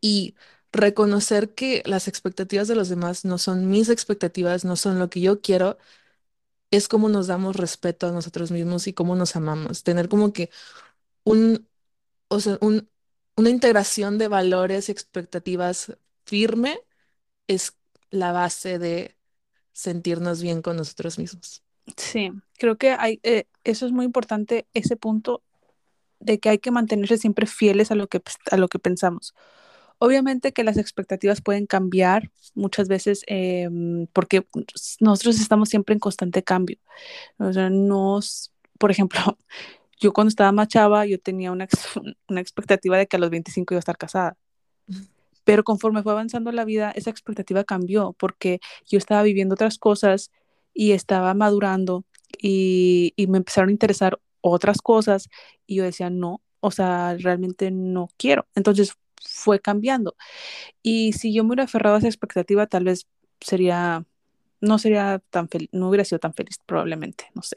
y 0.00 0.34
reconocer 0.72 1.54
que 1.54 1.82
las 1.86 2.08
expectativas 2.08 2.68
de 2.68 2.76
los 2.76 2.88
demás 2.88 3.24
no 3.24 3.38
son 3.38 3.68
mis 3.70 3.88
expectativas, 3.88 4.64
no 4.64 4.76
son 4.76 4.98
lo 4.98 5.10
que 5.10 5.20
yo 5.20 5.40
quiero 5.40 5.78
es 6.70 6.88
cómo 6.88 7.08
nos 7.08 7.26
damos 7.28 7.56
respeto 7.56 8.06
a 8.08 8.12
nosotros 8.12 8.50
mismos 8.50 8.86
y 8.86 8.92
cómo 8.92 9.16
nos 9.16 9.36
amamos. 9.36 9.82
Tener 9.84 10.08
como 10.08 10.32
que 10.32 10.50
un, 11.24 11.68
o 12.28 12.40
sea, 12.40 12.58
un, 12.62 12.90
una 13.36 13.50
integración 13.50 14.18
de 14.18 14.28
valores 14.28 14.88
y 14.88 14.92
expectativas 14.92 15.96
firme 16.26 16.80
es 17.48 17.76
la 18.10 18.32
base 18.32 18.78
de 18.78 19.16
sentirnos 19.72 20.42
bien 20.42 20.62
con 20.62 20.76
nosotros 20.78 21.18
mismos. 21.18 21.64
Sí, 21.96 22.30
creo 22.58 22.76
que 22.76 22.90
hay, 22.92 23.20
eh, 23.22 23.44
eso 23.64 23.86
es 23.86 23.92
muy 23.92 24.04
importante, 24.04 24.66
ese 24.74 24.96
punto 24.96 25.42
de 26.20 26.40
que 26.40 26.50
hay 26.50 26.58
que 26.58 26.70
mantenerse 26.72 27.18
siempre 27.18 27.46
fieles 27.46 27.90
a 27.92 27.96
lo 27.96 28.08
que, 28.08 28.22
a 28.50 28.56
lo 28.58 28.68
que 28.68 28.78
pensamos. 28.80 29.34
Obviamente 29.98 30.52
que 30.52 30.64
las 30.64 30.76
expectativas 30.76 31.40
pueden 31.40 31.66
cambiar 31.66 32.30
muchas 32.54 32.88
veces 32.88 33.22
eh, 33.28 33.68
porque 34.12 34.46
nosotros 35.00 35.40
estamos 35.40 35.70
siempre 35.70 35.94
en 35.94 36.00
constante 36.00 36.42
cambio. 36.42 36.78
O 37.38 37.52
sea, 37.52 37.70
nos, 37.70 38.52
por 38.78 38.90
ejemplo, 38.90 39.20
yo 40.00 40.12
cuando 40.12 40.28
estaba 40.28 40.52
más 40.52 40.68
chava, 40.68 41.06
yo 41.06 41.18
tenía 41.18 41.50
una, 41.52 41.66
una 42.28 42.40
expectativa 42.40 42.98
de 42.98 43.06
que 43.06 43.16
a 43.16 43.20
los 43.20 43.30
25 43.30 43.74
iba 43.74 43.78
a 43.78 43.80
estar 43.80 43.96
casada. 43.96 44.36
Pero 45.44 45.64
conforme 45.64 46.02
fue 46.02 46.12
avanzando 46.12 46.52
la 46.52 46.64
vida, 46.64 46.90
esa 46.90 47.10
expectativa 47.10 47.64
cambió 47.64 48.14
porque 48.18 48.60
yo 48.86 48.98
estaba 48.98 49.22
viviendo 49.22 49.54
otras 49.54 49.78
cosas 49.78 50.30
y 50.74 50.92
estaba 50.92 51.32
madurando 51.34 52.04
y, 52.42 53.14
y 53.16 53.28
me 53.28 53.38
empezaron 53.38 53.70
a 53.70 53.72
interesar 53.72 54.18
otras 54.40 54.82
cosas 54.82 55.28
y 55.66 55.76
yo 55.76 55.84
decía, 55.84 56.10
no, 56.10 56.42
o 56.60 56.70
sea, 56.70 57.16
realmente 57.18 57.70
no 57.70 58.08
quiero. 58.18 58.46
Entonces 58.54 58.96
fue 59.24 59.60
cambiando. 59.60 60.16
Y 60.82 61.12
si 61.14 61.34
yo 61.34 61.44
me 61.44 61.48
hubiera 61.50 61.64
aferrado 61.64 61.96
a 61.96 61.98
esa 62.00 62.08
expectativa, 62.08 62.66
tal 62.66 62.84
vez 62.84 63.06
sería, 63.40 64.04
no 64.60 64.78
sería 64.78 65.22
tan 65.30 65.48
feliz, 65.48 65.68
no 65.72 65.88
hubiera 65.88 66.04
sido 66.04 66.18
tan 66.20 66.34
feliz 66.34 66.58
probablemente, 66.66 67.26
no 67.34 67.42
sé. 67.42 67.56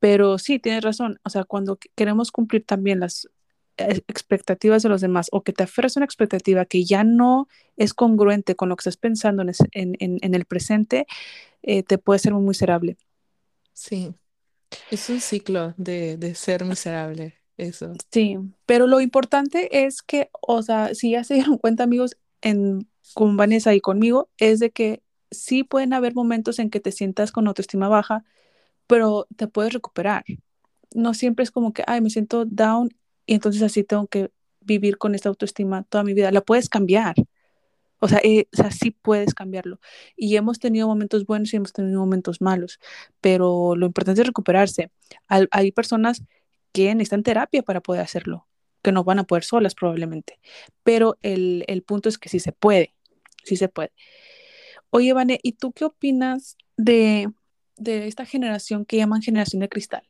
Pero 0.00 0.38
sí, 0.38 0.58
tienes 0.58 0.82
razón. 0.84 1.20
O 1.24 1.30
sea, 1.30 1.44
cuando 1.44 1.78
queremos 1.94 2.30
cumplir 2.32 2.64
también 2.64 3.00
las 3.00 3.28
expectativas 3.76 4.82
de 4.82 4.88
los 4.88 5.00
demás 5.00 5.28
o 5.32 5.42
que 5.42 5.52
te 5.52 5.62
aferras 5.64 5.96
a 5.96 6.00
una 6.00 6.04
expectativa 6.06 6.64
que 6.66 6.84
ya 6.84 7.04
no 7.04 7.48
es 7.76 7.94
congruente 7.94 8.54
con 8.56 8.68
lo 8.68 8.76
que 8.76 8.82
estás 8.82 8.96
pensando 8.98 9.42
en- 9.42 9.54
en 9.98 10.34
el 10.34 10.44
presente, 10.44 11.06
eh, 11.62 11.82
te 11.82 11.98
puede 11.98 12.20
ser 12.20 12.34
muy 12.34 12.46
miserable. 12.48 12.96
Sí, 13.74 14.14
es 14.90 15.10
un 15.10 15.20
ciclo 15.20 15.74
de, 15.78 16.16
de 16.18 16.34
ser 16.36 16.64
miserable, 16.64 17.41
eso. 17.62 17.92
Sí, 18.10 18.38
pero 18.66 18.86
lo 18.86 19.00
importante 19.00 19.84
es 19.86 20.02
que, 20.02 20.30
o 20.40 20.62
sea, 20.62 20.94
si 20.94 21.12
ya 21.12 21.24
se 21.24 21.34
dieron 21.34 21.58
cuenta, 21.58 21.84
amigos, 21.84 22.16
en, 22.42 22.88
con 23.14 23.36
Vanessa 23.36 23.74
y 23.74 23.80
conmigo, 23.80 24.28
es 24.38 24.58
de 24.60 24.70
que 24.70 25.02
sí 25.30 25.64
pueden 25.64 25.92
haber 25.92 26.14
momentos 26.14 26.58
en 26.58 26.70
que 26.70 26.80
te 26.80 26.92
sientas 26.92 27.32
con 27.32 27.46
autoestima 27.48 27.88
baja, 27.88 28.24
pero 28.86 29.26
te 29.36 29.48
puedes 29.48 29.72
recuperar. 29.72 30.24
No 30.94 31.14
siempre 31.14 31.44
es 31.44 31.50
como 31.50 31.72
que, 31.72 31.84
ay, 31.86 32.00
me 32.00 32.10
siento 32.10 32.44
down 32.46 32.90
y 33.26 33.34
entonces 33.34 33.62
así 33.62 33.84
tengo 33.84 34.06
que 34.08 34.30
vivir 34.60 34.98
con 34.98 35.14
esta 35.14 35.28
autoestima 35.30 35.84
toda 35.84 36.04
mi 36.04 36.14
vida. 36.14 36.32
La 36.32 36.42
puedes 36.42 36.68
cambiar. 36.68 37.14
O 38.00 38.08
sea, 38.08 38.20
eh, 38.24 38.46
o 38.52 38.56
sea, 38.56 38.70
sí 38.72 38.90
puedes 38.90 39.32
cambiarlo. 39.34 39.78
Y 40.16 40.36
hemos 40.36 40.58
tenido 40.58 40.88
momentos 40.88 41.24
buenos 41.24 41.52
y 41.52 41.56
hemos 41.56 41.72
tenido 41.72 42.00
momentos 42.00 42.40
malos, 42.40 42.80
pero 43.20 43.76
lo 43.76 43.86
importante 43.86 44.20
es 44.22 44.26
recuperarse. 44.26 44.90
Al- 45.28 45.48
hay 45.52 45.70
personas 45.72 46.22
que 46.72 46.94
necesitan 46.94 47.22
terapia 47.22 47.62
para 47.62 47.80
poder 47.80 48.02
hacerlo, 48.02 48.46
que 48.82 48.92
no 48.92 49.04
van 49.04 49.20
a 49.20 49.24
poder 49.24 49.44
solas 49.44 49.74
probablemente, 49.74 50.38
pero 50.82 51.18
el, 51.22 51.64
el 51.68 51.82
punto 51.82 52.08
es 52.08 52.18
que 52.18 52.28
sí 52.28 52.40
se 52.40 52.52
puede, 52.52 52.94
sí 53.44 53.56
se 53.56 53.68
puede. 53.68 53.92
Oye, 54.90 55.12
Vane, 55.12 55.40
¿y 55.42 55.52
tú 55.52 55.72
qué 55.72 55.84
opinas 55.84 56.56
de, 56.76 57.30
de 57.76 58.06
esta 58.06 58.26
generación 58.26 58.84
que 58.84 58.96
llaman 58.98 59.22
generación 59.22 59.60
de 59.60 59.68
cristal? 59.68 60.02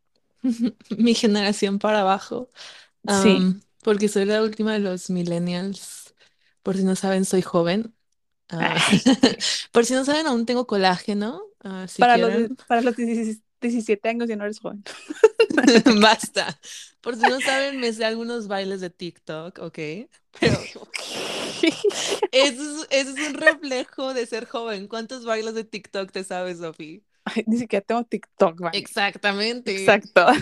Mi 0.99 1.15
generación 1.15 1.79
para 1.79 2.01
abajo, 2.01 2.51
Sí, 3.23 3.39
porque 3.83 4.09
soy 4.09 4.25
la 4.25 4.43
última 4.43 4.73
de 4.75 4.79
los 4.79 5.11
millennials. 5.11 6.15
Por 6.63 6.77
si 6.77 6.85
no 6.85 6.95
saben, 6.95 7.25
soy 7.25 7.43
joven. 7.43 7.95
Ah, 8.49 8.77
por 9.73 9.85
si 9.85 9.95
no 9.95 10.05
saben, 10.05 10.27
aún 10.27 10.47
tengo 10.47 10.67
colágeno, 10.67 11.43
si 11.89 12.01
para 12.01 12.17
los, 12.17 12.31
quieren. 12.31 12.57
para 12.69 12.81
los 12.83 12.97
17 12.97 14.09
años 14.09 14.29
ya 14.29 14.37
no 14.37 14.45
eres 14.45 14.61
joven. 14.61 14.85
Basta. 16.01 16.59
Por 17.01 17.17
si 17.17 17.23
no 17.23 17.41
saben, 17.41 17.81
me 17.81 17.93
sé 17.93 18.05
algunos 18.05 18.49
bailes 18.49 18.81
de 18.81 18.91
TikTok, 18.91 19.59
¿ok? 19.59 19.79
Pero 20.41 20.41
eso 22.33 22.33
es, 22.33 22.87
eso 22.91 22.91
es 22.91 23.29
un 23.29 23.35
reflejo 23.35 24.15
de 24.15 24.27
ser 24.27 24.47
joven. 24.47 24.89
¿Cuántos 24.89 25.25
bailes 25.25 25.55
de 25.55 25.65
TikTok 25.65 26.11
te 26.13 26.25
sabes, 26.25 26.59
Sofi? 26.59 27.03
Ni 27.47 27.59
siquiera 27.59 27.85
tengo 27.85 28.05
TikTok, 28.05 28.61
Vane. 28.61 28.79
Exactamente. 28.79 29.73
Exacto. 29.73 30.27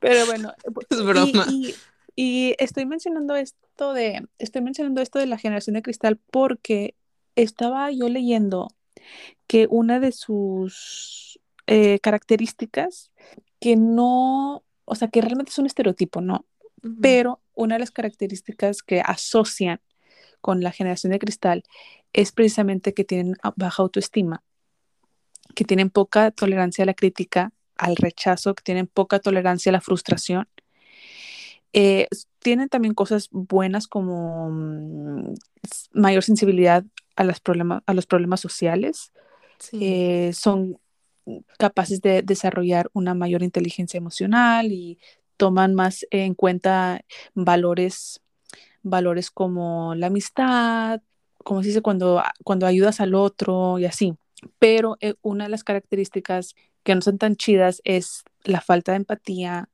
Pero 0.00 0.26
bueno, 0.26 0.52
Es 0.90 0.98
y, 0.98 1.02
broma. 1.02 1.46
y, 1.50 1.74
y 2.16 2.54
estoy 2.58 2.86
mencionando 2.86 3.36
esto 3.36 3.92
de, 3.92 4.26
estoy 4.38 4.62
mencionando 4.62 5.02
esto 5.02 5.18
de 5.18 5.26
la 5.26 5.38
generación 5.38 5.74
de 5.74 5.82
cristal 5.82 6.18
porque 6.30 6.94
estaba 7.36 7.90
yo 7.90 8.08
leyendo 8.08 8.68
que 9.46 9.66
una 9.70 10.00
de 10.00 10.12
sus 10.12 11.40
eh, 11.66 11.98
características 12.00 13.10
que 13.60 13.76
no, 13.76 14.64
o 14.84 14.94
sea, 14.94 15.08
que 15.08 15.20
realmente 15.20 15.50
es 15.50 15.58
un 15.58 15.66
estereotipo, 15.66 16.20
¿no? 16.20 16.44
Pero 17.00 17.40
una 17.54 17.76
de 17.76 17.80
las 17.80 17.92
características 17.92 18.82
que 18.82 19.00
asocian 19.00 19.80
con 20.40 20.62
la 20.62 20.72
generación 20.72 21.12
de 21.12 21.20
cristal 21.20 21.62
es 22.12 22.32
precisamente 22.32 22.92
que 22.92 23.04
tienen 23.04 23.36
baja 23.56 23.82
autoestima, 23.82 24.42
que 25.54 25.64
tienen 25.64 25.90
poca 25.90 26.32
tolerancia 26.32 26.82
a 26.82 26.86
la 26.86 26.94
crítica, 26.94 27.52
al 27.76 27.96
rechazo, 27.96 28.54
que 28.54 28.64
tienen 28.64 28.88
poca 28.88 29.20
tolerancia 29.20 29.70
a 29.70 29.74
la 29.74 29.80
frustración. 29.80 30.48
Eh, 31.72 32.08
tienen 32.40 32.68
también 32.68 32.94
cosas 32.94 33.28
buenas 33.30 33.86
como 33.86 34.50
mm, 34.50 35.34
mayor 35.92 36.22
sensibilidad 36.22 36.84
a, 37.16 37.24
las 37.24 37.40
problema, 37.40 37.82
a 37.86 37.94
los 37.94 38.06
problemas 38.06 38.40
sociales, 38.40 39.12
Sí. 39.58 39.78
eh, 39.80 40.32
son 40.32 40.78
capaces 41.58 42.00
de 42.00 42.22
desarrollar 42.22 42.90
una 42.92 43.14
mayor 43.14 43.42
inteligencia 43.42 43.98
emocional 43.98 44.72
y 44.72 44.98
toman 45.36 45.74
más 45.74 46.06
en 46.10 46.34
cuenta 46.34 47.04
valores, 47.34 48.20
valores 48.82 49.30
como 49.30 49.94
la 49.94 50.08
amistad, 50.08 51.00
como 51.44 51.62
se 51.62 51.68
dice, 51.68 51.82
cuando, 51.82 52.22
cuando 52.44 52.66
ayudas 52.66 53.00
al 53.00 53.14
otro 53.14 53.78
y 53.78 53.86
así. 53.86 54.14
Pero 54.58 54.96
eh, 55.00 55.14
una 55.22 55.44
de 55.44 55.50
las 55.50 55.64
características 55.64 56.54
que 56.82 56.94
no 56.94 57.00
son 57.00 57.18
tan 57.18 57.36
chidas 57.36 57.80
es 57.84 58.24
la 58.44 58.60
falta 58.60 58.92
de 58.92 58.98
empatía, 58.98 59.68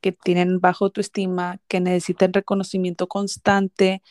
que 0.00 0.12
tienen 0.12 0.60
bajo 0.60 0.86
autoestima, 0.86 1.60
que 1.68 1.80
necesitan 1.80 2.32
reconocimiento 2.32 3.06
constante 3.06 4.02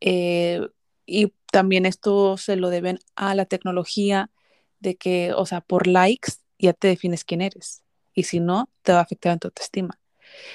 eh, 0.00 0.60
y 1.06 1.32
también 1.52 1.86
esto 1.86 2.36
se 2.36 2.56
lo 2.56 2.70
deben 2.70 2.98
a 3.14 3.34
la 3.34 3.44
tecnología 3.44 4.30
de 4.82 4.96
que, 4.96 5.32
o 5.32 5.46
sea, 5.46 5.60
por 5.60 5.86
likes 5.86 6.32
ya 6.58 6.72
te 6.72 6.88
defines 6.88 7.24
quién 7.24 7.40
eres 7.40 7.82
y 8.14 8.24
si 8.24 8.40
no, 8.40 8.68
te 8.82 8.92
va 8.92 8.98
a 8.98 9.02
afectar 9.02 9.32
en 9.32 9.38
tu 9.38 9.48
autoestima. 9.48 9.98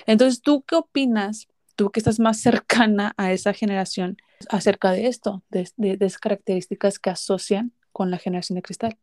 Entonces, 0.06 0.42
¿tú 0.42 0.64
qué 0.64 0.76
opinas? 0.76 1.48
Tú 1.76 1.92
que 1.92 2.00
estás 2.00 2.20
más 2.20 2.40
cercana 2.40 3.14
a 3.18 3.32
esa 3.32 3.54
generación 3.54 4.18
acerca 4.50 4.92
de 4.92 5.08
esto, 5.08 5.44
de, 5.50 5.70
de, 5.78 5.98
de 5.98 6.06
esas 6.06 6.20
características 6.20 7.00
que 7.00 7.10
asocian 7.10 7.72
con 7.92 8.12
la 8.12 8.18
generación 8.18 8.56
de 8.56 8.62
cristal. 8.62 8.98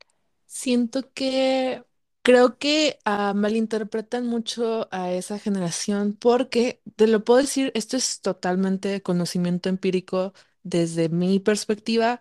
Siento 0.47 1.13
que 1.13 1.83
creo 2.23 2.59
que 2.59 2.99
ah, 3.05 3.33
malinterpretan 3.35 4.27
mucho 4.27 4.89
a 4.91 5.13
esa 5.13 5.39
generación 5.39 6.17
porque, 6.19 6.81
te 6.97 7.07
lo 7.07 7.23
puedo 7.25 7.41
decir, 7.41 7.71
esto 7.75 7.97
es 7.97 8.21
totalmente 8.21 9.03
conocimiento 9.03 9.69
empírico 9.69 10.33
desde 10.63 11.09
mi 11.09 11.39
perspectiva, 11.39 12.21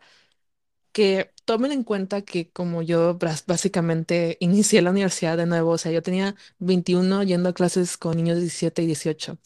que 0.94 1.34
tomen 1.46 1.74
en 1.74 1.84
cuenta 1.86 2.24
que 2.24 2.52
como 2.52 2.84
yo 2.84 3.20
básicamente 3.48 4.38
inicié 4.42 4.82
la 4.84 4.92
universidad 4.92 5.38
de 5.38 5.48
nuevo, 5.48 5.72
o 5.72 5.80
sea, 5.80 5.92
yo 5.94 6.04
tenía 6.04 6.36
21 6.60 7.24
yendo 7.24 7.50
a 7.50 7.54
clases 7.56 7.98
con 7.98 8.18
niños 8.18 8.38
de 8.38 8.44
17 8.44 8.84
y 8.84 8.88
18. 8.88 9.40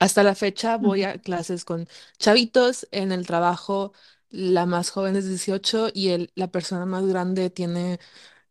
Hasta 0.00 0.22
la 0.24 0.34
fecha 0.36 0.76
voy 0.78 1.04
a 1.04 1.18
clases 1.20 1.64
con 1.64 1.88
chavitos 2.18 2.88
en 2.92 3.12
el 3.12 3.26
trabajo. 3.26 3.92
La 4.30 4.66
más 4.66 4.90
joven 4.90 5.16
es 5.16 5.28
18 5.28 5.90
y 5.94 6.10
el, 6.10 6.32
la 6.36 6.50
persona 6.50 6.86
más 6.86 7.06
grande 7.06 7.50
tiene 7.50 8.00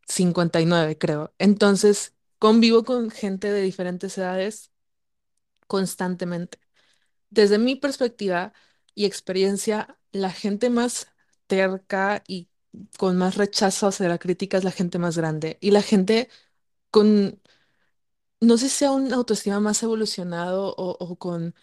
59 0.07 0.97
creo. 0.97 1.33
Entonces, 1.39 2.13
convivo 2.39 2.83
con 2.85 3.11
gente 3.11 3.51
de 3.51 3.61
diferentes 3.63 4.17
edades 4.17 4.71
constantemente. 5.67 6.59
Desde 7.31 7.59
mi 7.59 7.77
perspectiva 7.77 8.53
y 8.95 9.05
experiencia, 9.05 9.99
la 10.13 10.31
gente 10.31 10.69
más 10.71 11.07
terca 11.51 12.23
y 12.27 12.49
con 12.97 13.17
más 13.17 13.35
rechazo 13.35 13.87
hacia 13.87 14.07
la 14.09 14.17
crítica 14.19 14.57
es 14.57 14.63
la 14.63 14.71
gente 14.71 14.99
más 14.99 15.17
grande. 15.17 15.57
Y 15.61 15.71
la 15.71 15.81
gente 15.81 16.29
con, 16.91 17.41
no 18.41 18.57
sé 18.57 18.69
si 18.69 18.75
sea 18.77 18.91
un 18.91 19.13
autoestima 19.13 19.59
más 19.59 19.81
evolucionado 19.83 20.73
o, 20.77 20.97
o 20.99 21.15
con 21.17 21.55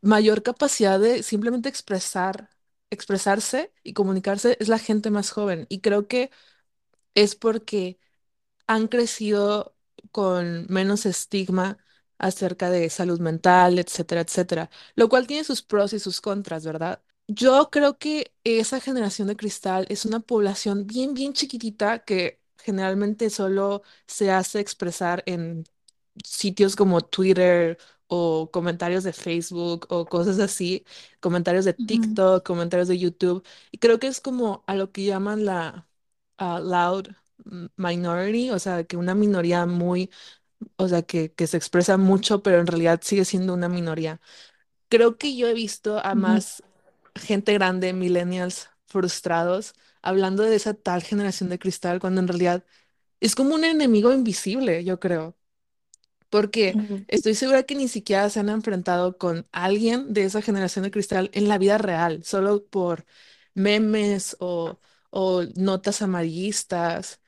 mayor 0.00 0.42
capacidad 0.42 1.00
de 1.00 1.22
simplemente 1.22 1.68
expresar, 1.68 2.50
expresarse 2.90 3.72
y 3.82 3.92
comunicarse, 3.94 4.56
es 4.60 4.68
la 4.68 4.78
gente 4.78 5.10
más 5.10 5.30
joven. 5.30 5.66
Y 5.68 5.80
creo 5.80 6.06
que 6.08 6.30
es 7.14 7.36
porque 7.36 8.00
han 8.68 8.88
crecido 8.88 9.76
con 10.12 10.66
menos 10.70 11.06
estigma 11.06 11.78
acerca 12.18 12.70
de 12.70 12.90
salud 12.90 13.20
mental, 13.20 13.78
etcétera, 13.80 14.22
etcétera, 14.22 14.70
lo 14.96 15.08
cual 15.10 15.28
tiene 15.28 15.44
sus 15.44 15.62
pros 15.62 15.94
y 15.94 16.00
sus 16.00 16.20
contras, 16.22 16.66
¿verdad? 16.66 17.02
Yo 17.28 17.70
creo 17.70 17.98
que 17.98 18.32
esa 18.44 18.80
generación 18.80 19.26
de 19.28 19.36
cristal 19.36 19.86
es 19.88 20.04
una 20.06 20.20
población 20.20 20.86
bien, 20.86 21.12
bien 21.14 21.32
chiquitita 21.32 22.04
que 22.04 22.40
generalmente 22.58 23.30
solo 23.30 23.82
se 24.06 24.30
hace 24.30 24.60
expresar 24.60 25.22
en 25.26 25.64
sitios 26.24 26.76
como 26.76 27.00
Twitter 27.02 27.78
o 28.08 28.50
comentarios 28.52 29.02
de 29.04 29.12
Facebook 29.12 29.86
o 29.90 30.06
cosas 30.06 30.38
así, 30.38 30.84
comentarios 31.20 31.64
de 31.64 31.74
ujú, 31.78 32.18
TikTok, 32.24 32.44
comentarios 32.46 32.88
de 32.88 32.98
YouTube, 32.98 33.44
y 33.72 33.78
creo 33.78 33.98
que 33.98 34.06
es 34.08 34.20
como 34.20 34.62
a 34.68 34.74
lo 34.76 34.92
que 34.92 35.04
llaman 35.04 35.44
la 35.44 35.88
ah, 36.38 36.60
loud 36.60 37.08
minority, 37.76 38.50
o 38.50 38.58
sea, 38.58 38.84
que 38.84 38.96
una 38.96 39.14
minoría 39.14 39.66
muy, 39.66 40.10
o 40.76 40.88
sea, 40.88 41.02
que, 41.02 41.32
que 41.34 41.46
se 41.46 41.56
expresa 41.58 41.96
mucho, 41.98 42.42
pero 42.42 42.58
en 42.60 42.66
realidad 42.66 43.00
sigue 43.02 43.24
siendo 43.24 43.54
una 43.54 43.68
minoría. 43.68 44.20
Creo 44.88 45.18
que 45.18 45.36
yo 45.36 45.48
he 45.48 45.54
visto 45.54 45.98
a 46.04 46.14
ujú. 46.14 46.16
más 46.16 46.62
gente 47.16 47.52
grande, 47.54 47.92
millennials 47.92 48.70
frustrados, 48.86 49.74
hablando 50.02 50.42
de 50.44 50.56
esa 50.56 50.74
tal 50.74 51.02
generación 51.02 51.48
de 51.50 51.58
cristal, 51.58 52.00
cuando 52.00 52.20
en 52.20 52.28
realidad 52.28 52.64
es 53.20 53.34
como 53.36 53.54
un 53.56 53.64
enemigo 53.64 54.12
invisible, 54.12 54.84
yo 54.84 55.00
creo 55.00 55.36
porque 56.30 56.78
estoy 57.08 57.34
segura 57.34 57.62
que 57.64 57.74
ni 57.74 57.88
siquiera 57.88 58.28
se 58.30 58.40
han 58.40 58.48
enfrentado 58.48 59.16
con 59.18 59.46
alguien 59.52 60.12
de 60.12 60.24
esa 60.24 60.42
generación 60.42 60.84
de 60.84 60.90
cristal 60.90 61.30
en 61.32 61.48
la 61.48 61.58
vida 61.58 61.78
real, 61.78 62.24
solo 62.24 62.66
por 62.66 63.06
memes 63.54 64.36
o, 64.40 64.78
o 65.10 65.42
notas 65.56 66.02
amarillistas. 66.02 67.20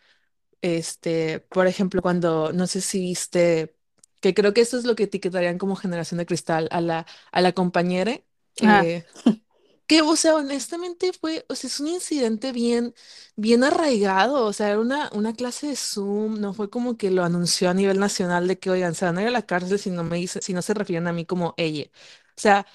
Este, 0.63 1.41
por 1.41 1.67
ejemplo, 1.67 2.03
cuando, 2.03 2.53
no 2.53 2.67
sé 2.67 2.81
si 2.81 3.01
viste, 3.01 3.77
que 4.21 4.35
creo 4.35 4.55
que 4.55 4.63
eso 4.63 4.79
es 4.79 4.85
lo 4.85 4.97
que 4.97 5.05
etiquetarían 5.05 5.59
como 5.59 5.77
generación 5.77 6.19
de 6.19 6.27
cristal, 6.27 6.69
a 6.73 6.81
la, 6.81 7.07
a 7.33 7.41
la 7.43 7.53
compañera. 7.53 8.21
Ah, 8.63 8.87
eh, 8.87 9.07
que, 9.89 10.03
o 10.03 10.17
sea, 10.17 10.37
honestamente 10.37 11.13
fue, 11.15 11.47
o 11.51 11.57
sea, 11.57 11.69
es 11.69 11.81
un 11.81 11.89
incidente 11.89 12.53
bien, 12.53 12.95
bien 13.37 13.65
arraigado, 13.65 14.47
o 14.47 14.55
sea, 14.55 14.71
era 14.71 14.81
una, 14.81 15.11
una 15.15 15.35
clase 15.35 15.69
de 15.69 15.77
Zoom, 15.77 16.41
no 16.41 16.55
fue 16.55 16.71
como 16.71 16.99
que 16.99 17.11
lo 17.11 17.25
anunció 17.25 17.71
a 17.71 17.75
nivel 17.75 18.01
nacional 18.01 18.49
de 18.49 18.59
que, 18.61 18.71
oigan, 18.71 18.95
se 18.95 19.07
van 19.07 19.19
a 19.19 19.23
ir 19.23 19.29
a 19.29 19.33
la 19.33 19.47
cárcel 19.47 19.79
si 19.81 19.91
no 19.91 20.05
me 20.05 20.19
dice, 20.19 20.43
si 20.43 20.55
no 20.55 20.63
se 20.63 20.75
refieren 20.75 21.09
a 21.09 21.15
mí 21.15 21.27
como 21.27 21.55
ella. 21.59 21.87
O 22.37 22.41
sea, 22.41 22.67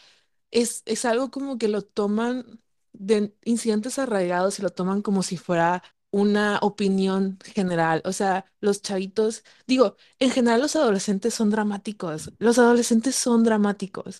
es, 0.52 0.84
es 0.86 1.06
algo 1.06 1.32
como 1.32 1.58
que 1.58 1.67
lo 1.67 1.82
toman 1.84 2.62
de 2.93 3.34
incidentes 3.45 3.99
arraigados 3.99 4.60
y 4.60 4.62
lo 4.62 4.69
toman 4.71 5.02
como 5.02 5.23
si 5.23 5.38
fuera 5.38 5.84
una 6.12 6.60
opinión 6.62 7.39
general. 7.43 8.02
O 8.06 8.13
sea, 8.13 8.45
los 8.62 8.82
chavitos, 8.82 9.43
digo, 9.67 9.97
en 10.19 10.32
general 10.32 10.62
los 10.62 10.76
adolescentes 10.76 11.34
son 11.34 11.49
dramáticos, 11.49 12.32
los 12.39 12.60
adolescentes 12.60 13.15
son 13.15 13.43
dramáticos. 13.43 14.19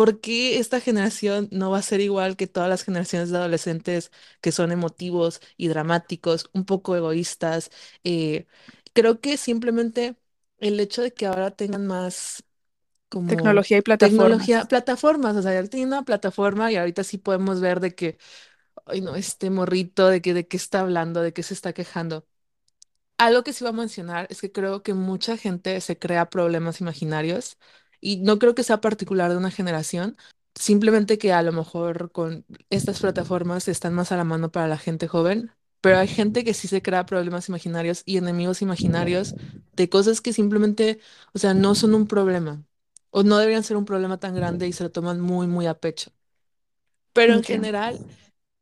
¿Por 0.00 0.20
qué 0.22 0.58
esta 0.58 0.80
generación 0.80 1.48
no 1.52 1.70
va 1.70 1.78
a 1.78 1.82
ser 1.82 2.00
igual 2.00 2.36
que 2.36 2.46
todas 2.46 2.70
las 2.70 2.84
generaciones 2.84 3.30
de 3.30 3.36
adolescentes 3.38 4.10
que 4.40 4.50
son 4.50 4.72
emotivos 4.72 5.40
y 5.58 5.68
dramáticos, 5.68 6.48
un 6.54 6.64
poco 6.64 6.96
egoístas? 6.96 7.70
Eh, 8.02 8.46
creo 8.94 9.20
que 9.20 9.36
simplemente 9.36 10.16
el 10.58 10.80
hecho 10.80 11.02
de 11.02 11.12
que 11.12 11.26
ahora 11.26 11.50
tengan 11.50 11.86
más 11.86 12.42
como 13.10 13.62
tecnología 13.62 13.78
y 13.78 13.82
tecnología, 13.98 14.66
plataformas. 14.68 14.68
plataformas, 14.68 15.36
o 15.36 15.42
sea, 15.42 15.54
ya 15.62 15.68
tienen 15.68 15.88
una 15.88 16.04
plataforma 16.04 16.72
y 16.72 16.76
ahorita 16.76 17.04
sí 17.04 17.18
podemos 17.18 17.60
ver 17.60 17.80
de 17.80 17.94
que, 17.94 18.18
ay 18.86 19.00
no, 19.02 19.16
este 19.16 19.50
morrito, 19.50 20.08
de 20.08 20.22
que 20.22 20.34
de 20.34 20.48
qué 20.48 20.56
está 20.58 20.80
hablando, 20.80 21.22
de 21.22 21.32
qué 21.34 21.42
se 21.44 21.54
está 21.54 21.72
quejando. 21.74 22.26
Algo 23.18 23.44
que 23.44 23.52
sí 23.52 23.64
va 23.64 23.70
a 23.70 23.72
mencionar 23.74 24.26
es 24.30 24.40
que 24.40 24.50
creo 24.52 24.82
que 24.82 24.94
mucha 24.94 25.36
gente 25.36 25.80
se 25.82 25.98
crea 25.98 26.30
problemas 26.30 26.80
imaginarios 26.80 27.58
y 28.00 28.18
no 28.18 28.38
creo 28.38 28.54
que 28.54 28.62
sea 28.64 28.80
particular 28.80 29.30
de 29.30 29.36
una 29.36 29.50
generación, 29.50 30.16
simplemente 30.54 31.18
que 31.18 31.32
a 31.32 31.42
lo 31.42 31.52
mejor 31.52 32.12
con 32.12 32.44
estas 32.70 33.00
plataformas 33.00 33.68
están 33.68 33.94
más 33.94 34.12
a 34.12 34.16
la 34.16 34.24
mano 34.24 34.50
para 34.50 34.68
la 34.68 34.78
gente 34.78 35.08
joven, 35.08 35.52
pero 35.80 35.98
hay 35.98 36.08
gente 36.08 36.44
que 36.44 36.54
sí 36.54 36.68
se 36.68 36.82
crea 36.82 37.06
problemas 37.06 37.48
imaginarios 37.48 38.02
y 38.04 38.18
enemigos 38.18 38.62
imaginarios 38.62 39.34
de 39.72 39.88
cosas 39.88 40.20
que 40.20 40.32
simplemente, 40.32 41.00
o 41.32 41.38
sea, 41.38 41.54
no 41.54 41.74
son 41.74 41.94
un 41.94 42.06
problema 42.06 42.62
o 43.10 43.22
no 43.22 43.38
deberían 43.38 43.64
ser 43.64 43.76
un 43.76 43.84
problema 43.86 44.18
tan 44.20 44.34
grande 44.34 44.68
y 44.68 44.72
se 44.72 44.84
lo 44.84 44.90
toman 44.92 45.20
muy, 45.20 45.46
muy 45.46 45.66
a 45.66 45.74
pecho. 45.74 46.12
Pero 47.12 47.34
en 47.34 47.42
general... 47.44 48.00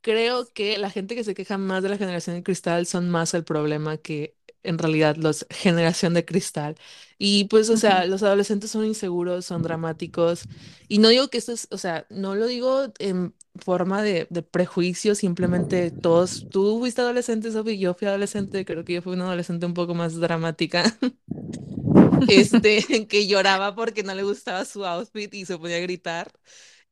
Creo 0.01 0.49
que 0.55 0.79
la 0.79 0.91
gente 0.91 1.17
que 1.17 1.25
se 1.25 1.35
queja 1.35 1.59
más 1.59 1.83
de 1.83 1.91
la 1.91 1.99
generación 1.99 2.37
de 2.37 2.45
cristal 2.45 2.87
son 2.87 3.11
más 3.11 3.35
el 3.35 3.45
problema 3.45 3.99
que 3.99 4.38
en 4.63 4.79
realidad 4.79 5.17
los 5.17 5.47
generación 5.51 6.15
de 6.15 6.25
cristal. 6.25 6.77
Y 7.19 7.45
pues, 7.47 7.69
o 7.71 7.77
sea, 7.77 8.07
los 8.07 8.23
adolescentes 8.23 8.71
son 8.71 8.85
inseguros, 8.87 9.45
son 9.47 9.63
dramáticos. 9.63 10.45
Y 10.89 10.99
no 10.99 11.09
digo 11.09 11.29
que 11.29 11.39
esto 11.39 11.53
es, 11.53 11.69
o 11.71 11.79
sea, 11.79 12.07
no 12.11 12.35
lo 12.35 12.47
digo 12.47 12.93
en 12.99 13.35
forma 13.57 14.03
de, 14.03 14.27
de 14.31 14.43
prejuicio, 14.43 15.15
simplemente 15.15 15.91
todos, 15.91 16.47
tú 16.51 16.79
fuiste 16.79 17.01
adolescente, 17.01 17.51
Sofi, 17.51 17.79
yo 17.79 17.95
fui 17.95 18.07
adolescente, 18.09 18.65
creo 18.65 18.85
que 18.85 18.95
yo 18.95 19.03
fui 19.03 19.15
una 19.15 19.25
adolescente 19.27 19.67
un 19.67 19.75
poco 19.75 19.95
más 19.95 20.15
dramática, 20.21 20.85
este, 22.27 22.85
que 23.09 23.27
lloraba 23.27 23.75
porque 23.75 24.03
no 24.03 24.15
le 24.15 24.23
gustaba 24.23 24.65
su 24.65 24.85
outfit 24.85 25.33
y 25.35 25.45
se 25.47 25.59
ponía 25.59 25.77
a 25.77 25.81
gritar. 25.81 26.31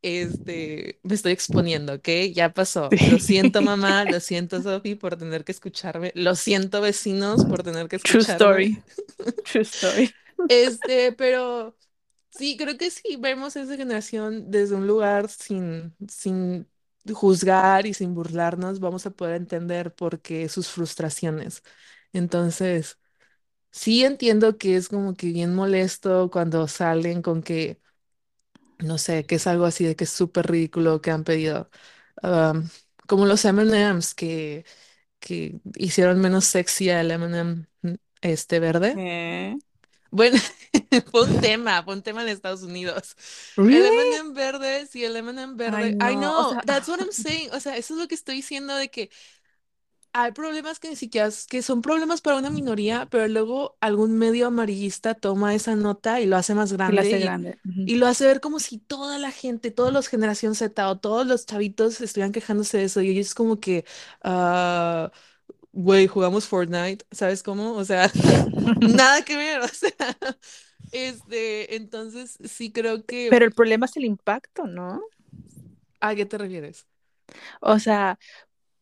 Este, 0.02 1.00
me 1.02 1.14
estoy 1.14 1.32
exponiendo, 1.32 1.94
¿ok? 1.94 2.08
Ya 2.34 2.52
pasó. 2.54 2.98
Lo 3.02 3.18
siento, 3.18 3.62
mamá, 3.62 4.04
lo 4.04 4.20
siento, 4.20 4.62
Sofi, 4.62 4.94
por 4.94 5.16
tener 5.16 5.44
que 5.44 5.52
escucharme. 5.52 6.12
Lo 6.14 6.34
siento, 6.36 6.80
vecinos, 6.80 7.44
por 7.44 7.62
tener 7.64 7.88
que 7.88 7.96
True 8.04 8.20
escucharme. 8.20 8.22
story. 8.22 8.82
True 9.44 9.64
story. 9.64 10.14
Este, 10.48 11.12
pero 11.12 11.76
sí, 12.30 12.56
creo 12.56 12.76
que 12.78 12.90
sí 12.90 13.16
vemos 13.18 13.56
a 13.56 13.62
esa 13.62 13.76
generación 13.76 14.50
desde 14.50 14.76
un 14.76 14.86
lugar 14.86 15.28
sin, 15.30 15.96
sin 16.08 16.68
juzgar 17.12 17.86
y 17.86 17.94
sin 17.94 18.14
burlarnos, 18.14 18.80
vamos 18.80 19.06
a 19.06 19.10
poder 19.10 19.36
entender 19.36 19.94
por 19.94 20.20
qué 20.20 20.48
sus 20.48 20.68
frustraciones. 20.70 21.62
Entonces, 22.12 22.98
sí 23.72 24.04
entiendo 24.04 24.58
que 24.58 24.76
es 24.76 24.88
como 24.88 25.14
que 25.14 25.28
bien 25.28 25.54
molesto 25.54 26.30
cuando 26.30 26.68
salen 26.68 27.22
con 27.22 27.42
que, 27.42 27.80
no 28.78 28.98
sé, 28.98 29.24
que 29.26 29.36
es 29.36 29.46
algo 29.46 29.64
así 29.66 29.84
de 29.84 29.96
que 29.96 30.04
es 30.04 30.10
súper 30.10 30.46
ridículo 30.50 31.00
que 31.00 31.10
han 31.10 31.24
pedido. 31.24 31.70
Am, 32.22 32.68
como 33.06 33.26
los 33.26 33.44
M&M's 33.44 34.14
que, 34.14 34.64
que 35.20 35.60
hicieron 35.76 36.20
menos 36.20 36.44
sexy 36.46 36.90
al 36.90 37.10
M&M 37.10 37.66
este 38.22 38.60
verde. 38.60 39.02
Bueno, 40.10 40.38
fue 41.10 41.24
un 41.24 41.40
tema, 41.40 41.82
fue 41.82 41.94
un 41.94 42.02
tema 42.02 42.22
en 42.22 42.28
Estados 42.28 42.62
Unidos. 42.62 43.16
El 43.68 43.84
¿Really? 43.84 43.86
M&M 43.86 44.32
verde, 44.34 44.86
sí, 44.86 45.04
el 45.04 45.16
M&M 45.16 45.54
Ay, 45.64 45.90
verde. 45.90 45.96
I 46.00 46.16
no. 46.16 46.38
O 46.38 46.44
know, 46.44 46.44
sea, 46.44 46.62
that's 46.64 46.88
what 46.88 47.00
I'm 47.00 47.12
saying. 47.12 47.50
O 47.52 47.60
sea, 47.60 47.76
eso 47.76 47.94
es 47.94 48.00
lo 48.00 48.08
que 48.08 48.14
estoy 48.14 48.36
diciendo 48.36 48.74
de 48.76 48.90
que 48.90 49.10
hay 50.22 50.32
problemas 50.32 50.78
que 50.80 50.88
ni 50.88 50.96
siquiera, 50.96 51.28
que 51.48 51.62
son 51.62 51.82
problemas 51.82 52.20
para 52.20 52.36
una 52.36 52.50
minoría, 52.50 53.06
pero 53.10 53.28
luego 53.28 53.76
algún 53.80 54.18
medio 54.18 54.46
amarillista 54.46 55.14
toma 55.14 55.54
esa 55.54 55.76
nota 55.76 56.20
y 56.20 56.26
lo 56.26 56.36
hace 56.36 56.54
más 56.54 56.72
grande 56.72 57.00
hace 57.00 57.18
y, 57.18 57.22
grande. 57.22 57.58
Y 57.64 57.96
lo 57.96 58.06
hace 58.06 58.24
ver 58.24 58.40
como 58.40 58.58
si 58.58 58.78
toda 58.78 59.18
la 59.18 59.30
gente, 59.30 59.70
todos 59.70 59.92
los 59.92 60.08
generación 60.08 60.54
Z 60.54 60.88
o 60.88 60.98
todos 60.98 61.26
los 61.26 61.46
chavitos 61.46 62.00
estuvieran 62.00 62.32
quejándose 62.32 62.78
de 62.78 62.84
eso. 62.84 63.02
Y 63.02 63.10
ellos 63.10 63.26
es 63.26 63.34
como 63.34 63.60
que, 63.60 63.84
ah, 64.22 65.10
güey, 65.72 66.06
jugamos 66.06 66.46
Fortnite, 66.46 67.04
¿sabes 67.10 67.42
cómo? 67.42 67.72
O 67.74 67.84
sea, 67.84 68.10
nada 68.80 69.22
que 69.22 69.36
ver, 69.36 69.60
o 69.62 69.68
sea, 69.68 69.92
este, 70.92 71.76
entonces 71.76 72.38
sí 72.44 72.72
creo 72.72 73.04
que, 73.04 73.28
Pero 73.30 73.44
el 73.44 73.52
problema 73.52 73.86
es 73.86 73.96
el 73.96 74.04
impacto, 74.04 74.66
¿no? 74.66 75.02
¿a 76.00 76.14
qué 76.14 76.26
te 76.26 76.38
refieres? 76.38 76.86
O 77.60 77.78
sea, 77.78 78.18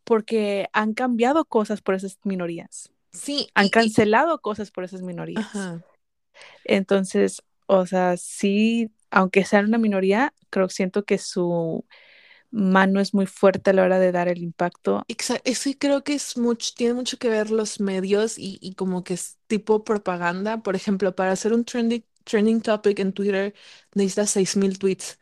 porque 0.04 0.68
han 0.72 0.94
cambiado 0.94 1.44
cosas 1.46 1.82
por 1.82 1.94
esas 1.94 2.18
minorías. 2.24 2.92
Sí, 3.12 3.48
Han 3.54 3.68
y, 3.68 3.74
y, 3.78 3.98
cancelado 3.98 4.40
cosas 4.40 4.70
por 4.70 4.84
esas 4.84 5.02
minorías. 5.02 5.74
ajá. 5.74 5.82
Entonces, 6.64 7.42
o 7.66 7.86
sea, 7.86 8.16
sí, 8.16 8.92
aunque 9.10 9.44
sean 9.44 9.66
una 9.66 9.78
minoría, 9.78 10.34
creo 10.50 10.68
siento 10.68 11.04
que 11.04 11.18
su 11.18 11.84
mano 12.52 13.00
es 13.00 13.14
muy 13.14 13.26
fuerte 13.26 13.70
a 13.70 13.74
la 13.74 13.84
hora 13.84 13.98
de 13.98 14.12
dar 14.12 14.28
el 14.28 14.42
impacto. 14.42 15.06
Exa- 15.08 15.40
Eso 15.44 15.70
creo 15.78 16.02
que 16.02 16.14
es 16.14 16.36
mucho, 16.38 16.72
tiene 16.76 16.94
mucho 16.94 17.18
que 17.18 17.28
ver 17.28 17.50
los 17.50 17.78
medios 17.80 18.38
y, 18.38 18.58
y 18.62 18.74
como 18.74 19.04
que 19.04 19.14
es 19.14 19.38
tipo 19.46 19.84
propaganda. 19.84 20.62
Por 20.62 20.76
ejemplo, 20.76 21.14
para 21.14 21.32
hacer 21.32 21.52
un 21.52 21.64
trending, 21.64 22.04
trending 22.24 22.62
topic 22.62 22.98
en 23.00 23.12
Twitter 23.12 23.54
necesitas 23.94 24.30
6.000 24.30 24.78
tweets. 24.78 25.18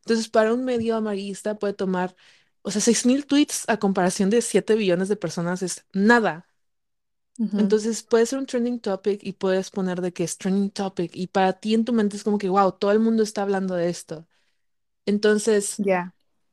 Entonces, 0.00 0.28
para 0.30 0.54
un 0.54 0.64
medio 0.64 0.96
amarillista 0.96 1.58
puede 1.58 1.74
tomar, 1.74 2.16
o 2.62 2.70
sea, 2.70 2.80
6.000 2.80 3.26
tweets 3.26 3.64
a 3.68 3.78
comparación 3.78 4.30
de 4.30 4.42
7 4.42 4.74
billones 4.74 5.08
de 5.08 5.16
personas 5.16 5.62
es 5.62 5.86
nada. 5.92 6.48
Entonces, 7.56 8.02
puede 8.02 8.26
ser 8.26 8.38
un 8.38 8.46
trending 8.46 8.80
topic 8.80 9.20
y 9.22 9.32
puedes 9.34 9.70
poner 9.70 10.00
de 10.00 10.12
que 10.12 10.24
es 10.24 10.38
trending 10.38 10.70
topic 10.70 11.10
y 11.14 11.26
para 11.28 11.52
ti 11.54 11.74
en 11.74 11.84
tu 11.84 11.92
mente 11.92 12.16
es 12.16 12.24
como 12.24 12.38
que, 12.38 12.48
wow, 12.48 12.72
todo 12.72 12.92
el 12.92 13.00
mundo 13.00 13.22
está 13.22 13.42
hablando 13.42 13.74
de 13.74 13.88
esto. 13.90 14.26
Entonces, 15.06 15.82
Ya. 15.84 16.12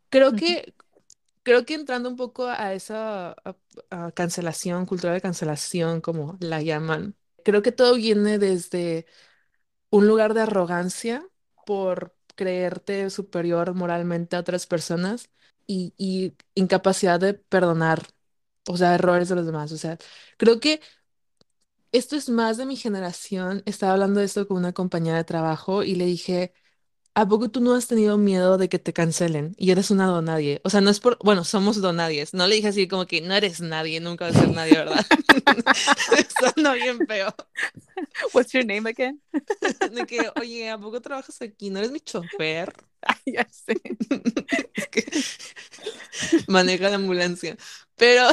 creo 0.09 0.35
que 0.35 0.75
Creo 1.43 1.65
que 1.65 1.75
entrando 1.75 2.09
un 2.09 2.17
poco 2.17 2.47
a 2.47 2.73
esa 2.73 3.31
a- 3.31 3.57
a 3.91 4.11
cancelación, 4.13 4.85
cultura 4.85 5.13
de 5.13 5.21
cancelación, 5.21 6.01
como 6.01 6.37
la 6.41 6.61
llaman, 6.61 7.15
creo 7.43 7.61
que 7.63 7.71
todo 7.71 7.95
viene 7.95 8.39
desde 8.39 9.07
un 9.89 10.07
lugar 10.07 10.33
de 10.33 10.41
arrogancia 10.41 11.27
por 11.65 12.15
creerte 12.35 13.09
superior 13.09 13.73
moralmente 13.73 14.35
a 14.35 14.39
otras 14.39 14.67
personas 14.67 15.29
y, 15.67 15.93
y 15.97 16.33
incapacidad 16.55 17.19
de 17.19 17.35
perdonar, 17.35 18.07
o 18.67 18.77
sea, 18.77 18.95
errores 18.95 19.29
de 19.29 19.35
los 19.35 19.45
demás. 19.45 19.71
O 19.73 19.77
sea, 19.77 19.97
creo 20.37 20.59
que 20.59 20.81
esto 21.91 22.15
es 22.15 22.29
más 22.29 22.57
de 22.57 22.65
mi 22.65 22.75
generación. 22.75 23.63
Estaba 23.65 23.93
hablando 23.93 24.19
de 24.19 24.25
esto 24.25 24.47
con 24.47 24.57
una 24.57 24.73
compañera 24.73 25.17
de 25.17 25.23
trabajo 25.23 25.83
y 25.83 25.95
le 25.95 26.05
dije... 26.05 26.53
¿A 27.15 27.27
poco 27.27 27.49
tú 27.49 27.61
no 27.61 27.75
has 27.75 27.87
tenido 27.87 28.17
miedo 28.17 28.57
de 28.57 28.69
que 28.69 28.79
te 28.79 28.93
cancelen 28.93 29.55
y 29.57 29.71
eres 29.71 29.91
una 29.91 30.07
donadie? 30.07 30.61
O 30.63 30.69
sea, 30.71 30.81
no 30.81 30.89
es 30.89 30.99
por, 31.01 31.17
bueno, 31.23 31.43
somos 31.45 31.81
donadies. 31.81 32.33
No 32.33 32.47
le 32.47 32.55
dije 32.55 32.69
así 32.69 32.87
como 32.87 33.07
que 33.07 33.21
no 33.21 33.35
eres 33.35 33.61
nadie, 33.61 33.99
nunca 34.01 34.25
vas 34.27 34.37
a 34.37 34.41
ser 34.41 34.49
nadie, 34.51 34.73
¿verdad? 34.77 35.05
Sonó 36.55 36.73
bien 36.73 37.05
feo. 37.07 37.35
What's 38.33 38.53
your 38.53 38.63
name 38.65 38.85
again? 38.87 39.19
De 39.91 40.05
que, 40.05 40.29
oye, 40.39 40.69
¿a 40.69 40.77
poco 40.77 41.01
trabajas 41.01 41.41
aquí? 41.41 41.69
¿No 41.69 41.79
eres 41.79 41.91
mi 41.91 41.99
chofer? 41.99 42.73
ya 43.25 43.47
sé. 43.51 43.75
Es 44.75 44.87
que 44.87 45.05
maneja 46.47 46.89
la 46.89 46.95
ambulancia. 46.95 47.57
Pero, 47.95 48.27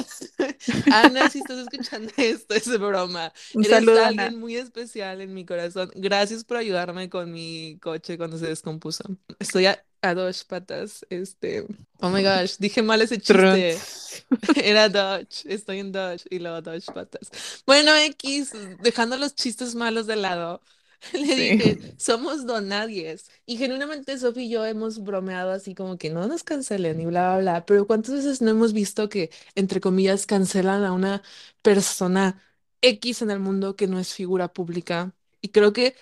Ana, 0.91 1.29
si 1.29 1.39
estás 1.39 1.59
escuchando 1.59 2.13
esto, 2.17 2.55
es 2.55 2.69
broma. 2.79 3.33
Un 3.53 3.65
Eres 3.65 3.71
saludo, 3.71 4.05
Ana. 4.05 4.09
alguien 4.09 4.39
muy 4.39 4.57
especial 4.57 5.21
en 5.21 5.33
mi 5.35 5.45
corazón. 5.47 5.91
Gracias 5.95 6.45
por 6.45 6.59
ayudarme 6.59 7.09
con 7.09 7.33
mi 7.33 7.79
coche 7.81 8.19
cuando 8.19 8.39
se 8.39 8.47
descompuso. 8.47 9.05
Estoy 9.39 9.67
a, 9.67 9.85
a 10.05 10.15
dos 10.15 10.45
patas. 10.45 11.07
Este, 11.11 11.67
oh 12.01 12.11
my 12.11 12.23
gosh, 12.23 12.57
dije 12.59 12.83
mal 12.83 13.01
ese 13.03 13.19
chiste. 13.21 13.87
Era 14.57 14.89
Dodge, 14.89 15.45
estoy 15.47 15.79
en 15.81 15.93
Dodge 15.93 16.25
y 16.31 16.39
luego 16.39 16.63
Dodge 16.63 16.91
patas. 16.93 17.31
Bueno, 17.67 17.95
X, 17.97 18.53
dejando 18.81 19.17
los 19.17 19.35
chistes 19.35 19.75
malos 19.75 20.07
de 20.07 20.17
lado, 20.17 20.63
le 21.13 21.37
Sí. 21.37 21.59
dije, 21.59 21.79
somos 21.99 22.47
donadies. 22.47 23.31
Y 23.47 23.57
genuinamente 23.57 24.19
Sophie 24.19 24.45
y 24.45 24.51
yo 24.51 24.65
hemos 24.65 25.03
bromeado 25.03 25.51
así 25.53 25.75
como 25.75 25.99
que 25.99 26.11
no 26.11 26.27
nos 26.29 26.45
cancelen 26.45 27.01
y 27.01 27.07
bla, 27.07 27.33
bla, 27.35 27.41
bla. 27.41 27.67
Pero 27.67 27.87
¿cuántas 27.87 28.15
veces 28.15 28.41
no 28.43 28.51
hemos 28.51 28.73
visto 28.73 29.09
que, 29.09 29.31
entre 29.55 29.81
comillas, 29.81 30.27
cancelan 30.27 30.85
a 30.85 30.93
una 30.93 31.23
persona 31.63 32.43
X 32.83 33.23
en 33.23 33.31
el 33.31 33.41
mundo 33.41 33.77
que 33.77 33.87
no 33.89 33.99
es 33.99 34.15
figura 34.15 34.53
pública? 34.53 35.15
Y 35.41 35.49
creo 35.51 35.73
que 35.73 35.95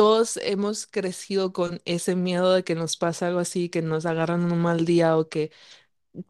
todos 0.00 0.38
hemos 0.38 0.86
crecido 0.86 1.52
con 1.52 1.82
ese 1.84 2.16
miedo 2.16 2.54
de 2.54 2.64
que 2.64 2.74
nos 2.74 2.96
pase 2.96 3.26
algo 3.26 3.40
así, 3.40 3.68
que 3.68 3.82
nos 3.82 4.06
agarran 4.06 4.50
un 4.50 4.62
mal 4.62 4.86
día 4.86 5.18
o 5.18 5.28
que 5.28 5.52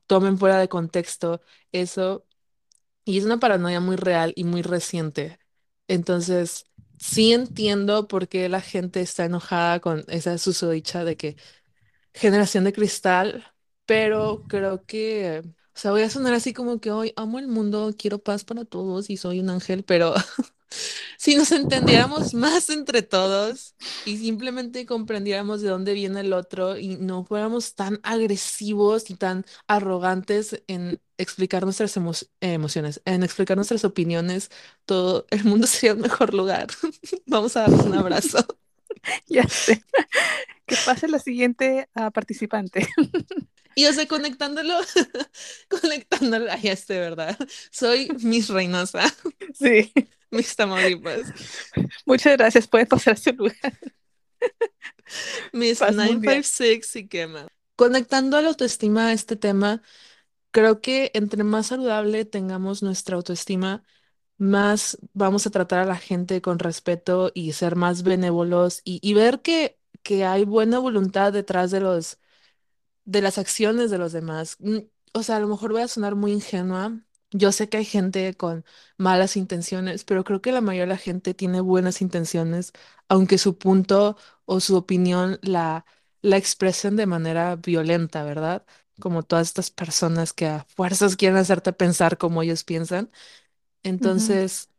tomen 0.07 0.39
fuera 0.39 0.59
de 0.59 0.69
contexto 0.69 1.41
eso. 1.73 2.27
Y 3.05 3.19
es 3.19 3.25
una 3.27 3.39
paranoia 3.41 3.81
muy 3.81 3.97
real 3.97 4.33
y 4.37 4.45
muy 4.45 4.63
reciente. 4.63 5.39
Entonces, 5.89 6.67
sí 6.99 7.33
entiendo 7.33 8.09
por 8.09 8.29
qué 8.29 8.49
la 8.49 8.61
gente 8.63 9.01
está 9.03 9.25
enojada 9.27 9.81
con 9.81 10.05
esa 10.09 10.39
susodicha 10.39 11.05
de 11.05 11.17
que 11.17 11.37
generación 12.15 12.65
de 12.65 12.73
cristal, 12.73 13.47
pero 13.87 14.47
creo 14.49 14.85
que, 14.87 15.43
o 15.47 15.53
sea, 15.79 15.93
voy 15.93 16.03
a 16.03 16.11
sonar 16.11 16.35
así 16.35 16.53
como 16.55 16.81
que 16.81 16.91
hoy 16.93 17.13
amo 17.17 17.39
el 17.39 17.49
mundo, 17.49 17.95
quiero 17.99 18.21
paz 18.21 18.45
para 18.45 18.65
todos 18.65 19.11
y 19.11 19.17
soy 19.19 19.41
un 19.41 19.51
ángel, 19.51 19.85
pero 19.85 20.15
si 21.19 21.35
nos 21.37 21.53
entendiéramos 21.53 22.35
más 22.35 22.71
entre 22.71 23.03
todos 23.03 23.75
y 24.05 24.19
simplemente 24.19 24.87
comprendiéramos 24.87 25.61
de 25.61 25.69
dónde 25.69 25.93
viene 25.95 26.21
el 26.21 26.33
otro 26.33 26.79
y 26.79 26.97
no 26.97 27.25
fuéramos 27.25 27.75
tan 27.75 28.01
agresivos 28.03 29.11
y 29.11 29.17
tan 29.17 29.45
arrogantes 29.67 30.63
en 30.67 31.01
explicar 31.19 31.65
nuestras 31.65 31.97
emo- 31.97 32.27
emociones, 32.41 33.03
en 33.05 33.23
explicar 33.23 33.57
nuestras 33.57 33.85
opiniones, 33.85 34.51
todo 34.87 35.27
el 35.31 35.45
mundo 35.45 35.67
sería 35.67 35.95
un 35.95 36.01
mejor 36.01 36.35
lugar. 36.35 36.69
Vamos 37.27 37.57
a 37.57 37.63
darnos 37.63 37.85
un 37.87 37.95
abrazo. 37.95 38.39
Ya 39.27 39.49
sé. 39.49 39.83
Que 40.67 40.77
pase 40.85 41.09
la 41.09 41.19
siguiente 41.19 41.89
ah, 41.95 42.11
participante. 42.11 42.89
Y 43.75 43.87
o 43.87 43.93
sea, 43.93 44.07
conectándolo, 44.07 44.75
conectándolo, 45.69 46.51
ay, 46.51 46.69
este, 46.69 46.99
¿verdad? 46.99 47.37
Soy 47.71 48.09
Miss 48.21 48.49
Reynosa, 48.49 49.05
Sí. 49.55 49.93
Miss 50.31 50.55
Tamaulipas, 50.55 51.33
Muchas 52.07 52.37
gracias. 52.37 52.69
Puede 52.69 52.87
pasar 52.87 53.15
a 53.15 53.17
su 53.17 53.33
lugar. 53.33 53.79
Miss 55.53 55.79
Paz 55.79 55.97
mundial. 55.97 56.43
956 56.43 56.97
y 56.97 57.09
quema. 57.09 57.49
Conectando 57.77 58.37
a 58.37 58.43
la 58.43 58.49
autoestima 58.49 59.09
a 59.09 59.13
este 59.13 59.37
tema, 59.37 59.83
creo 60.51 60.81
que 60.81 61.11
entre 61.15 61.43
más 61.45 61.69
saludable 61.69 62.25
tengamos 62.25 62.83
nuestra 62.83 63.17
autoestima, 63.17 63.83
más 64.41 64.99
vamos 65.15 65.47
a 65.47 65.51
tratar 65.53 65.81
a 65.81 65.87
la 65.87 65.97
gente 65.99 66.43
con 66.43 66.61
respeto 66.61 67.33
y 67.35 67.53
ser 67.55 67.77
más 67.77 68.03
benévolos 68.05 68.83
y, 68.85 69.15
ver 69.15 69.43
que, 69.43 69.79
que 70.05 70.27
hay 70.27 70.45
buena 70.47 70.81
voluntad 70.81 71.33
detrás 71.35 71.71
de 71.73 71.81
los 71.81 72.19
de 73.05 73.23
las 73.23 73.39
acciones 73.39 73.91
de 73.91 73.99
los 73.99 74.13
demás. 74.13 74.57
Mm, 74.61 74.79
O 75.13 75.23
sea, 75.23 75.37
a 75.37 75.41
lo 75.41 75.49
mejor 75.49 75.73
voy 75.73 75.83
a 75.83 75.89
sonar 75.89 76.15
muy 76.17 76.33
ingenua. 76.33 77.01
Yo 77.33 77.53
sé 77.53 77.69
que 77.69 77.79
hay 77.79 77.85
gente 77.85 78.35
con 78.37 78.65
malas 78.99 79.37
intenciones, 79.37 80.05
pero 80.05 80.25
creo 80.25 80.41
que 80.43 80.53
la 80.53 80.61
mayoría 80.61 80.83
de 80.83 80.89
la 80.89 80.97
gente 80.99 81.35
tiene 81.35 81.61
buenas 81.61 82.01
intenciones, 82.03 82.73
aunque 83.09 83.39
su 83.39 83.59
punto 83.59 84.17
o 84.47 84.61
su 84.61 84.77
opinión 84.77 85.39
la, 85.43 85.85
la 86.23 86.37
expresen 86.37 86.97
de 86.97 87.07
manera 87.07 87.57
violenta, 87.57 88.25
¿verdad? 88.25 88.65
Como 89.01 89.23
todas 89.23 89.49
estas 89.49 89.71
personas 89.71 90.33
que 90.33 90.47
a 90.49 90.65
fuerzas 90.65 91.17
quieren 91.17 91.39
hacerte 91.39 91.73
pensar 91.73 92.19
como 92.19 92.43
ellos 92.43 92.65
piensan. 92.65 93.11
Entonces, 93.83 94.71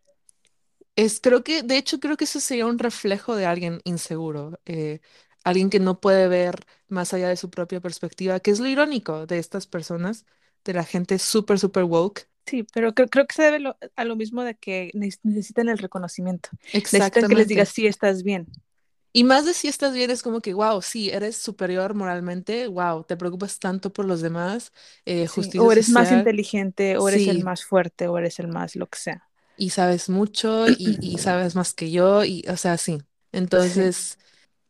es, 0.95 1.19
creo 1.21 1.43
que, 1.43 1.63
de 1.63 1.77
hecho, 1.77 1.99
creo 1.99 2.17
que 2.17 2.25
eso 2.25 2.39
sería 2.39 2.65
un 2.65 2.79
reflejo 2.79 3.35
de 3.35 3.45
alguien 3.45 3.81
inseguro, 3.85 4.59
eh, 4.65 5.01
alguien 5.43 5.69
que 5.69 5.79
no 5.79 5.99
puede 6.01 6.27
ver 6.27 6.65
más 6.87 7.13
allá 7.13 7.29
de 7.29 7.37
su 7.37 7.49
propia 7.49 7.81
perspectiva, 7.81 8.39
que 8.39 8.51
es 8.51 8.59
lo 8.59 8.67
irónico 8.67 9.25
de 9.27 9.39
estas 9.39 9.67
personas, 9.67 10.25
de 10.65 10.73
la 10.73 10.83
gente 10.83 11.17
súper, 11.19 11.59
súper 11.59 11.83
woke, 11.85 12.27
Sí, 12.45 12.63
pero 12.73 12.93
creo, 12.93 13.07
creo 13.07 13.27
que 13.27 13.35
se 13.35 13.43
debe 13.43 13.59
lo- 13.59 13.77
a 13.95 14.03
lo 14.05 14.15
mismo 14.15 14.43
de 14.43 14.55
que 14.55 14.91
ne- 14.93 15.09
necesitan 15.23 15.69
el 15.69 15.77
reconocimiento. 15.77 16.49
Necesitan 16.91 17.27
que 17.27 17.35
les 17.35 17.47
digas 17.47 17.69
sí, 17.69 17.87
estás 17.87 18.23
bien. 18.23 18.47
Y 19.13 19.23
más 19.25 19.45
de 19.45 19.53
si 19.53 19.67
estás 19.67 19.93
bien, 19.93 20.09
es 20.11 20.23
como 20.23 20.41
que, 20.41 20.53
wow, 20.53 20.81
sí, 20.81 21.09
eres 21.09 21.37
superior 21.37 21.93
moralmente, 21.95 22.67
wow, 22.67 23.03
te 23.03 23.17
preocupas 23.17 23.59
tanto 23.59 23.91
por 23.93 24.05
los 24.05 24.21
demás, 24.21 24.71
eh, 25.05 25.27
Sí, 25.27 25.53
o 25.57 25.71
eres 25.71 25.89
más 25.89 26.11
inteligente, 26.11 26.97
o 26.97 27.07
eres 27.09 27.27
el 27.27 27.39
más 27.39 27.63
fuerte, 27.65 28.07
o 28.07 28.17
eres 28.17 28.39
el 28.39 28.47
más 28.47 28.75
lo 28.75 28.87
que 28.87 28.99
sea. 28.99 29.29
y 29.55 29.69
sabes 29.71 30.09
mucho 30.09 30.67
y, 30.69 30.97
y 31.01 31.17
sabes 31.19 31.55
más 31.55 31.73
que 31.73 31.91
yo, 31.91 32.23
y, 32.23 32.43
o 32.49 32.57
sea, 32.57 32.77
sí. 32.77 32.99
Entonces, 33.31 34.17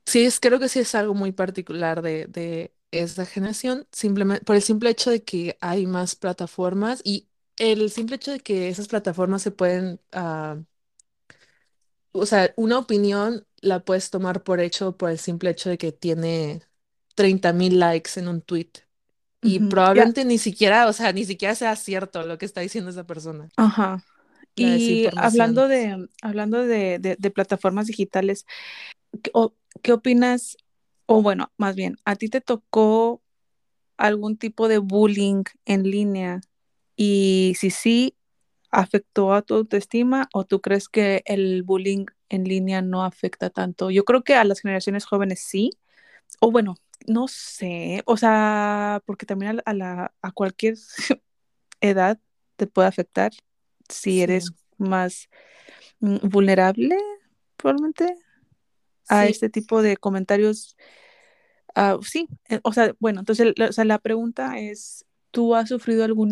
sí, 0.06 0.26
es, 0.26 0.39
creo 0.39 0.60
que 0.60 0.70
sí 0.70 0.80
es 0.80 0.96
algo 0.96 1.14
muy 1.16 1.32
particular 1.32 2.02
de, 2.02 2.28
de 2.28 2.74
esta 2.92 3.26
generación, 3.26 3.88
simplemente 3.92 4.46
por 4.46 4.56
el 4.56 4.62
simple 4.64 4.89
hecho 4.92 5.12
de 5.12 5.24
que 5.24 5.58
hay 5.62 5.88
más 5.88 6.16
plataformas 6.16 7.02
y 7.04 7.30
el 7.58 7.92
simple 7.92 8.18
hecho 8.18 8.32
de 8.32 8.39
que 8.42 8.70
esas 8.70 8.88
plataformas 8.88 9.42
se 9.44 9.52
pueden, 9.52 10.02
ah, 10.14 10.60
o 12.12 12.26
sea, 12.26 12.54
una 12.58 12.78
opinión 12.80 13.46
la 13.62 13.84
puedes 13.86 14.09
tomar 14.09 14.43
por 14.43 14.59
hecho 14.59 14.97
por 14.97 15.09
el 15.12 15.20
simple 15.20 15.51
hecho 15.51 15.70
de 15.70 15.78
que 15.78 15.91
tiene 15.91 16.64
treinta 17.16 17.53
mil 17.53 17.80
likes 17.80 18.20
en 18.20 18.28
un 18.28 18.41
tweet. 18.41 18.72
Y 19.43 19.59
probablemente 19.62 20.26
ni 20.26 20.38
siquiera, 20.38 20.88
o 20.88 20.93
sea, 20.93 21.14
ni 21.14 21.26
siquiera 21.26 21.55
sea 21.55 21.76
cierto 21.76 22.24
lo 22.26 22.38
que 22.38 22.45
está 22.45 22.62
diciendo 22.62 22.91
esa 22.91 23.05
persona, 23.05 23.49
ajá. 23.57 24.03
la 24.55 24.68
Y 24.68 25.07
hablando 25.18 25.68
de, 25.68 26.07
hablando 26.22 26.66
de, 26.66 26.99
de- 26.99 27.16
de 27.18 27.32
plataformas 27.32 27.88
digitales, 27.88 28.45
¿qué, 29.24 29.32
o- 29.34 29.55
qué 29.84 29.93
opinas? 29.93 30.57
O 31.07 31.22
bueno, 31.22 31.51
más 31.57 31.76
bien, 31.76 31.97
¿a 32.05 32.16
ti 32.16 32.30
te 32.30 32.41
tocó 32.41 33.22
algún 33.97 34.38
tipo 34.38 34.68
de 34.68 34.80
bullying 34.80 35.43
en 35.66 35.84
línea? 35.84 36.41
Y 36.97 37.55
si 37.59 37.72
sí, 37.72 38.18
¿afectó 38.72 39.34
a 39.34 39.41
tu 39.43 39.55
autoestima 39.55 40.30
o 40.34 40.45
tú 40.45 40.62
crees 40.62 40.89
que 40.89 41.24
el 41.26 41.64
bullying 41.64 42.05
en 42.32 42.46
línea 42.46 42.82
no 42.84 43.06
afecta 43.06 43.52
tanto? 43.52 43.92
Yo 43.92 44.06
creo 44.06 44.24
que 44.24 44.36
a 44.36 44.46
las 44.46 44.62
generaciones 44.62 45.06
jóvenes 45.06 45.42
sí, 45.42 45.72
o 46.42 46.52
bueno, 46.52 46.76
no 47.08 47.28
sé, 47.30 48.04
o 48.06 48.18
sea, 48.18 49.02
porque 49.06 49.26
también 49.28 49.62
a 49.66 49.74
la, 49.74 50.14
a 50.22 50.32
cualquier 50.34 50.76
edad 51.82 52.20
te 52.58 52.68
puede 52.68 52.88
afectar 52.88 53.32
si 53.90 54.22
eres 54.22 54.48
Sí, 54.48 54.56
más 54.78 55.30
mm, 56.02 56.18
vulnerable, 56.30 56.98
probablemente, 57.58 58.16
a 59.08 59.28
sí, 59.28 59.28
este 59.28 59.50
tipo 59.50 59.82
de 59.82 59.98
comentarios. 59.98 60.78
Ah, 61.76 61.98
sí, 62.04 62.28
eh, 62.50 62.60
o 62.64 62.74
sea, 62.74 62.94
bueno, 63.00 63.20
entonces 63.22 63.54
la, 63.58 63.68
o 63.70 63.72
sea, 63.74 63.86
la 63.86 64.00
pregunta 64.00 64.60
es, 64.60 65.06
¿tú 65.32 65.56
has 65.56 65.70
sufrido 65.70 66.04
algún 66.04 66.32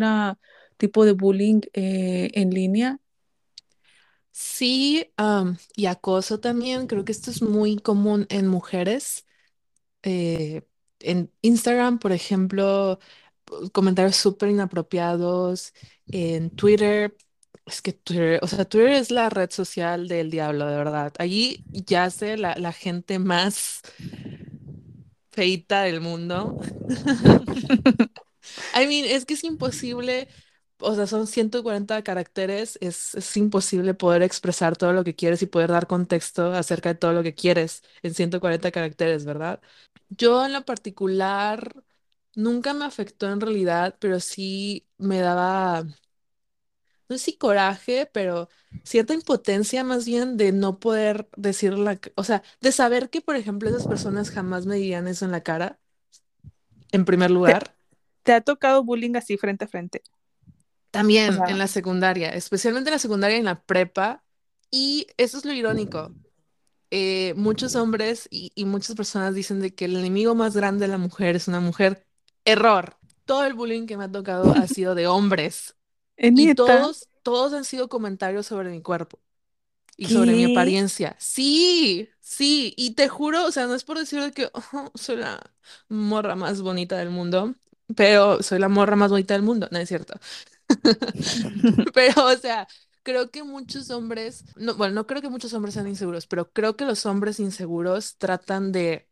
tipo 0.76 1.04
de 1.04 1.12
bullying 1.12 1.60
eh, 1.72 2.30
en 2.34 2.50
línea? 2.50 3.00
Sí, 4.32 5.12
am, 5.16 5.58
y 5.76 5.86
acoso 5.86 6.40
también, 6.40 6.86
creo 6.86 7.04
que 7.04 7.12
esto 7.12 7.30
es 7.30 7.42
muy 7.42 7.78
común 7.78 8.26
en 8.30 8.46
mujeres. 8.46 9.26
eh, 10.04 10.62
en 11.00 11.32
Instagram, 11.42 11.98
por 12.00 12.12
ejemplo, 12.12 12.98
comentarios 13.72 14.16
súper 14.16 14.50
inapropiados, 14.50 15.74
en 16.08 16.50
Twitter. 16.50 17.16
Es 17.66 17.82
que 17.82 17.92
Twitter, 17.94 18.40
o 18.42 18.48
sea, 18.48 18.64
Twitter 18.66 18.90
es 18.92 19.10
la 19.12 19.30
red 19.30 19.50
social 19.50 20.08
del 20.08 20.30
diablo, 20.30 20.66
de 20.68 20.76
verdad. 20.76 21.12
Allí 21.18 21.64
yace 21.72 22.36
la, 22.38 22.56
la 22.56 22.72
gente 22.72 23.18
más 23.20 23.82
feita 25.30 25.82
del 25.82 26.00
mundo. 26.00 26.58
I 28.74 28.86
mean, 28.86 29.04
es 29.06 29.24
que 29.26 29.34
es 29.34 29.44
imposible, 29.44 30.28
o 30.80 30.94
sea, 30.94 31.06
son 31.06 31.26
140 31.26 32.02
caracteres, 32.02 32.78
es, 32.80 33.14
es 33.14 33.36
imposible 33.36 33.94
poder 33.94 34.22
expresar 34.22 34.76
todo 34.76 34.92
lo 34.92 35.04
que 35.04 35.14
quieres 35.14 35.42
y 35.42 35.46
poder 35.46 35.70
dar 35.70 35.86
contexto 35.86 36.52
acerca 36.54 36.90
de 36.90 36.94
todo 36.96 37.12
lo 37.12 37.22
que 37.22 37.34
quieres 37.34 37.82
en 38.02 38.14
140 38.14 38.70
caracteres, 38.70 39.24
¿verdad? 39.24 39.60
Yo 40.08 40.44
en 40.44 40.52
lo 40.52 40.64
particular 40.64 41.84
nunca 42.34 42.74
me 42.74 42.84
afectó 42.84 43.30
en 43.32 43.40
realidad, 43.40 43.96
pero 44.00 44.20
sí 44.20 44.88
me 44.98 45.20
daba, 45.20 45.84
no 47.08 47.18
sé 47.18 47.18
si 47.18 47.36
coraje, 47.38 48.06
pero 48.12 48.48
cierta 48.84 49.14
impotencia 49.14 49.84
más 49.84 50.06
bien 50.06 50.36
de 50.36 50.52
no 50.52 50.78
poder 50.80 51.28
decir 51.36 51.74
la, 51.78 51.98
o 52.16 52.24
sea, 52.24 52.42
de 52.60 52.72
saber 52.72 53.10
que, 53.10 53.20
por 53.20 53.36
ejemplo, 53.36 53.68
esas 53.68 53.86
personas 53.86 54.30
jamás 54.30 54.66
me 54.66 54.76
dirían 54.76 55.08
eso 55.08 55.24
en 55.24 55.32
la 55.32 55.42
cara, 55.42 55.80
en 56.92 57.04
primer 57.04 57.30
¿Te, 57.42 57.56
lugar. 57.56 57.74
te 58.24 58.32
ha 58.34 58.40
tocado 58.42 58.84
bullying 58.84 59.16
así 59.16 59.36
frente 59.38 59.64
a 59.66 59.68
frente? 59.68 60.02
O 60.92 60.98
También 60.98 61.42
en 61.46 61.58
la 61.58 61.68
secundaria, 61.68 62.30
especialmente 62.30 62.90
en 62.90 62.94
la 62.94 62.98
secundaria 62.98 63.36
y 63.36 63.40
en 63.40 63.46
la 63.46 63.62
prepa. 63.62 64.24
Y 64.70 65.06
eso 65.16 65.38
es 65.38 65.44
lo 65.44 65.52
irónico. 65.52 66.12
eh, 66.90 67.34
muchos 67.36 67.76
hombres 67.76 68.28
y, 68.30 68.52
y 68.54 68.64
muchas 68.66 68.96
personas 68.96 69.34
dicen 69.34 69.60
de 69.60 69.74
que 69.74 69.86
el 69.86 69.96
enemigo 69.96 70.34
más 70.34 70.56
grande 70.56 70.86
de 70.86 70.92
la 70.92 70.98
mujer 70.98 71.36
es 71.36 71.48
una 71.48 71.60
mujer. 71.60 72.06
Error. 72.44 72.96
Todo 73.24 73.44
el 73.44 73.54
bullying 73.54 73.86
que 73.86 73.96
me 73.96 74.04
ha 74.04 74.12
tocado 74.12 74.52
ha 74.56 74.66
sido 74.68 74.94
de 74.94 75.06
hombres. 75.06 75.76
¿es 76.16 76.32
Y 76.34 76.48
todos, 76.54 77.08
todos 77.22 77.52
han 77.52 77.64
sido 77.64 77.88
comentarios 77.88 78.46
sobre 78.46 78.70
mi 78.70 78.82
cuerpo 78.82 79.20
y 79.96 80.08
sobre 80.08 80.34
mi 80.34 80.44
apariencia. 80.44 81.16
Sí, 81.18 82.08
sí. 82.20 82.74
Y 82.76 82.94
te 82.94 83.08
juro, 83.08 83.44
o 83.46 83.52
sea, 83.52 83.66
no 83.66 83.74
es 83.74 83.84
por 83.84 83.98
decir 83.98 84.22
de 84.22 84.32
que 84.32 84.50
"Ojo, 84.52 84.90
soy 84.94 85.16
la 85.16 85.40
morra 85.88 86.36
más 86.36 86.62
bonita 86.62 86.96
del 86.98 87.10
mundo, 87.10 87.54
pero 87.96 88.42
soy 88.42 88.58
la 88.58 88.68
morra 88.68 88.96
más 88.96 89.10
bonita 89.10 89.34
del 89.34 89.42
mundo. 89.42 89.68
No 89.70 89.78
es 89.78 89.88
cierto. 89.88 90.14
Pero, 91.94 92.26
o 92.26 92.36
sea, 92.36 92.68
creo 93.02 93.30
que 93.30 93.42
muchos 93.44 93.90
hombres, 93.90 94.44
no, 94.56 94.74
bueno, 94.76 94.94
no 94.94 95.06
creo 95.06 95.22
que 95.22 95.28
muchos 95.30 95.52
hombres 95.54 95.74
sean 95.74 95.88
inseguros, 95.88 96.26
pero 96.26 96.50
creo 96.52 96.76
que 96.76 96.84
los 96.84 97.06
hombres 97.06 97.40
inseguros 97.40 98.16
tratan 98.18 98.72
de, 98.72 99.08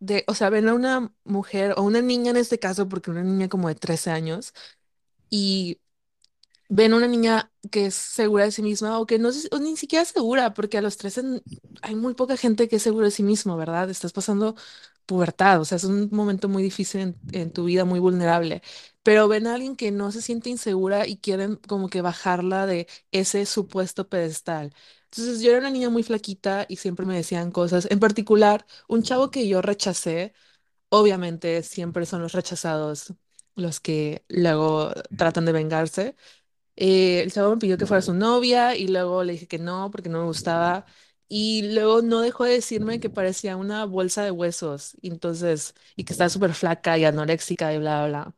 de, 0.00 0.24
o 0.28 0.34
sea, 0.34 0.50
ven 0.50 0.68
a 0.68 0.74
una 0.74 1.12
mujer 1.24 1.74
o 1.78 1.82
una 1.84 2.02
niña 2.02 2.32
en 2.32 2.38
este 2.38 2.58
caso, 2.58 2.88
porque 2.88 3.10
una 3.12 3.22
niña 3.24 3.48
como 3.48 3.68
de 3.68 3.74
13 3.76 4.10
años, 4.12 4.54
y 5.30 5.80
ven 6.68 6.94
una 6.94 7.08
niña 7.08 7.52
que 7.70 7.86
es 7.86 7.94
segura 7.94 8.44
de 8.44 8.52
sí 8.52 8.62
misma 8.62 8.98
o 8.98 9.06
que 9.06 9.18
no 9.18 9.28
es 9.30 9.48
ni 9.60 9.76
siquiera 9.76 10.04
segura, 10.04 10.54
porque 10.54 10.78
a 10.78 10.82
los 10.82 10.96
13 10.96 11.20
n- 11.20 11.42
hay 11.82 11.94
muy 11.96 12.14
poca 12.14 12.36
gente 12.36 12.68
que 12.68 12.76
es 12.76 12.82
segura 12.82 13.06
de 13.06 13.10
sí 13.12 13.22
mismo, 13.22 13.56
¿verdad? 13.56 13.90
Estás 13.90 14.12
pasando 14.12 14.56
pubertad, 15.08 15.60
o 15.60 15.64
sea, 15.64 15.76
es 15.76 15.84
un 15.84 16.10
momento 16.12 16.48
muy 16.48 16.62
difícil 16.62 17.16
en, 17.32 17.52
tu 17.52 17.64
vida, 17.64 17.84
muy 17.86 18.00
vulnerable, 18.00 18.62
pero 19.02 19.28
ven 19.28 19.46
a 19.48 19.54
alguien 19.54 19.76
que 19.76 19.90
no 19.92 20.12
se 20.12 20.22
siente 20.22 20.50
insegura 20.50 21.06
y 21.08 21.18
quieren 21.18 21.56
como 21.56 21.88
que 21.90 22.02
bajarla 22.02 22.66
de 22.66 22.88
ese 23.12 23.46
supuesto 23.46 24.08
pedestal. 24.08 24.74
Entonces 25.04 25.40
yo 25.42 25.50
era 25.50 25.60
una 25.60 25.70
niña 25.70 25.90
muy 25.90 26.02
flaquita 26.02 26.66
y 26.68 26.76
siempre 26.76 27.06
me 27.06 27.16
decían 27.16 27.50
cosas, 27.52 27.88
en 27.90 28.00
particular, 28.00 28.66
un 28.88 29.02
chavo 29.02 29.30
que 29.30 29.48
yo 29.48 29.62
rechacé, 29.62 30.34
obviamente 30.90 31.62
siempre 31.62 32.06
son 32.06 32.22
los 32.22 32.32
rechazados 32.32 33.14
los 33.56 33.80
que 33.80 34.24
luego 34.28 34.92
tratan 35.16 35.44
de 35.46 35.52
vengarse. 35.52 36.16
Eh, 36.76 37.22
el 37.22 37.32
chavo 37.32 37.50
me 37.52 37.58
pidió 37.58 37.78
que 37.78 37.86
fuera 37.86 38.02
su 38.02 38.14
novia 38.14 38.76
y 38.76 38.88
luego 38.88 39.24
le 39.24 39.32
dije 39.34 39.48
que 39.48 39.58
no 39.58 39.90
porque 39.90 40.08
no 40.08 40.20
me 40.20 40.26
gustaba. 40.26 40.86
Y 41.28 41.62
luego 41.74 42.02
no 42.02 42.20
dejó 42.20 42.44
de 42.44 42.52
decirme 42.54 43.00
que 43.00 43.10
parecía 43.10 43.56
una 43.56 43.84
bolsa 43.84 44.24
de 44.24 44.30
huesos. 44.30 44.96
Y 45.02 45.10
entonces, 45.10 45.74
y 45.96 46.04
que 46.04 46.12
estaba 46.14 46.30
súper 46.30 46.54
flaca 46.54 46.98
y 46.98 47.04
anoréxica 47.04 47.72
y 47.74 47.78
bla, 47.78 48.06
bla, 48.06 48.24
bla. 48.24 48.34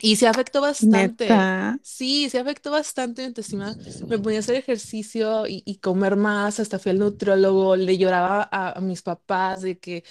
Y 0.00 0.16
se 0.16 0.26
afectó 0.28 0.60
bastante. 0.60 1.46
¿Neta? 1.50 1.78
Sí, 1.82 2.30
se 2.30 2.38
afectó 2.38 2.70
bastante 2.70 3.22
mi 3.22 3.28
autoestima. 3.28 3.78
Me 4.08 4.18
ponía 4.18 4.38
a 4.38 4.40
hacer 4.40 4.56
ejercicio 4.56 5.46
y, 5.46 5.62
y 5.66 5.78
comer 5.78 6.16
más. 6.16 6.60
Hasta 6.60 6.78
fui 6.78 6.90
al 6.92 6.98
nutriólogo. 6.98 7.76
Le 7.76 7.98
lloraba 7.98 8.48
a, 8.50 8.72
a 8.78 8.80
mis 8.80 9.02
papás 9.02 9.62
de 9.62 9.78
que, 9.78 10.04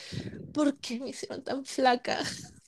¿por 0.53 0.77
qué 0.79 0.99
me 0.99 1.09
hicieron 1.09 1.43
tan 1.43 1.65
flaca? 1.65 2.19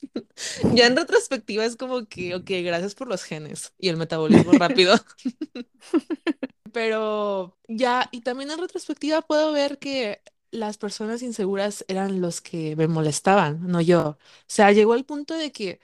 Ya 0.73 0.87
en 0.87 0.95
retrospectiva 0.97 1.65
es 1.65 1.75
como 1.75 2.07
que, 2.07 2.35
ok, 2.35 2.49
gracias 2.63 2.95
por 2.95 3.07
los 3.07 3.23
genes 3.23 3.73
y 3.77 3.89
el 3.89 3.97
metabolismo 3.97 4.53
rápido. 4.55 4.95
Pero 6.73 7.57
ya, 7.67 8.07
y 8.11 8.21
también 8.21 8.51
en 8.51 8.59
retrospectiva 8.59 9.21
puedo 9.21 9.51
ver 9.51 9.77
que 9.79 10.21
las 10.51 10.77
personas 10.77 11.21
inseguras 11.21 11.83
eran 11.87 12.21
los 12.21 12.41
que 12.41 12.75
me 12.75 12.87
molestaban, 12.87 13.67
no 13.67 13.81
yo. 13.81 14.01
O 14.11 14.17
sea, 14.47 14.71
llegó 14.71 14.93
al 14.93 15.05
punto 15.05 15.35
de 15.37 15.51
que 15.51 15.79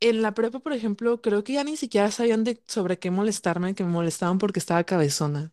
en 0.00 0.22
la 0.22 0.32
prepa, 0.34 0.60
por 0.60 0.72
ejemplo, 0.72 1.20
creo 1.20 1.42
que 1.44 1.54
ya 1.54 1.64
ni 1.64 1.76
siquiera 1.76 2.10
sabían 2.10 2.44
de 2.44 2.62
sobre 2.66 2.98
qué 2.98 3.10
molestarme, 3.10 3.74
que 3.74 3.84
me 3.84 3.90
molestaban 3.90 4.38
porque 4.38 4.58
estaba 4.60 4.84
cabezona. 4.84 5.52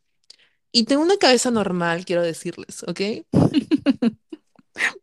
Y 0.72 0.86
tengo 0.86 1.04
una 1.04 1.18
cabeza 1.18 1.52
normal, 1.52 2.06
quiero 2.06 2.22
decirles, 2.24 2.84
¿ok? 2.84 3.02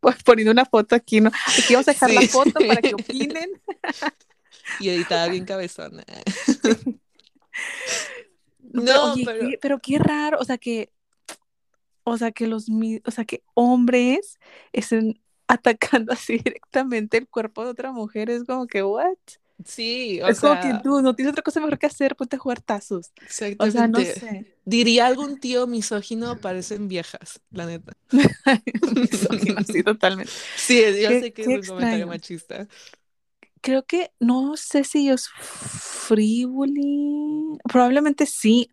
Pues 0.01 0.22
poniendo 0.22 0.53
una 0.53 0.64
foto 0.66 0.95
aquí, 0.95 1.20
¿no? 1.20 1.30
Aquí 1.57 1.74
vamos 1.74 1.89
a 1.89 1.93
dejar 1.93 2.11
la 2.11 2.22
foto 2.22 2.64
para 2.64 2.83
que 2.83 2.95
opinen. 2.97 3.51
Y 4.78 4.89
editada 4.91 5.28
bien 5.28 5.45
cabezona. 5.45 6.05
Pero 8.85 9.03
No, 9.03 9.05
oye, 9.05 9.25
pero 9.25 9.39
qué- 9.39 9.59
pero 9.61 9.79
qué 9.81 9.99
raro, 9.99 10.39
o 10.41 10.45
sea 10.45 10.59
que, 10.59 10.93
o 12.05 12.16
sea 12.18 12.33
que 12.33 12.47
los, 12.47 12.66
o 13.05 13.11
sea 13.11 13.25
que 13.25 13.43
hombres 13.55 14.39
estén 14.73 15.20
atacando 15.49 16.12
así 16.12 16.39
directamente 16.39 17.18
el 17.18 17.29
cuerpo 17.29 17.64
de 17.64 17.70
otra 17.70 17.93
mujer, 17.93 18.31
es 18.31 18.45
como 18.45 18.66
que, 18.66 18.83
what? 18.83 19.16
Sí, 19.64 20.20
o 20.23 20.27
Es 20.27 20.41
como 20.41 20.59
que 20.59 20.75
tú 20.75 21.03
no 21.03 21.14
tienes 21.16 21.33
otra 21.33 21.43
cosa 21.43 21.61
mejor 21.61 21.79
que 21.79 21.87
hacer, 21.87 22.16
ponte 22.16 22.37
a 22.37 22.39
jugar 22.39 22.61
tazos. 22.61 23.12
O 23.59 23.66
sea, 23.68 23.89
no 23.89 24.05
exactamente. 24.05 24.14
sé. 24.20 24.47
Diría 24.64 25.07
algún 25.07 25.41
tío 25.41 25.66
misógino, 25.66 26.41
parecen 26.41 26.87
viejas, 26.89 27.41
la 27.51 27.66
neta. 27.66 27.95
Misógino, 28.95 29.64
sí, 29.64 29.83
totalmente. 29.83 30.33
Sí, 30.55 30.83
yo 31.03 31.14
sé 31.14 31.33
que 31.33 31.45
es 31.45 31.55
un 31.55 31.64
comentario 31.66 32.07
machista. 32.07 32.68
Creo 33.63 33.85
que 33.85 34.11
no 34.21 34.57
sé 34.57 34.85
si 34.85 35.09
es 35.09 35.29
free 35.29 36.45
bullying. 36.45 37.59
Probablemente 37.65 38.27
sí. 38.27 38.71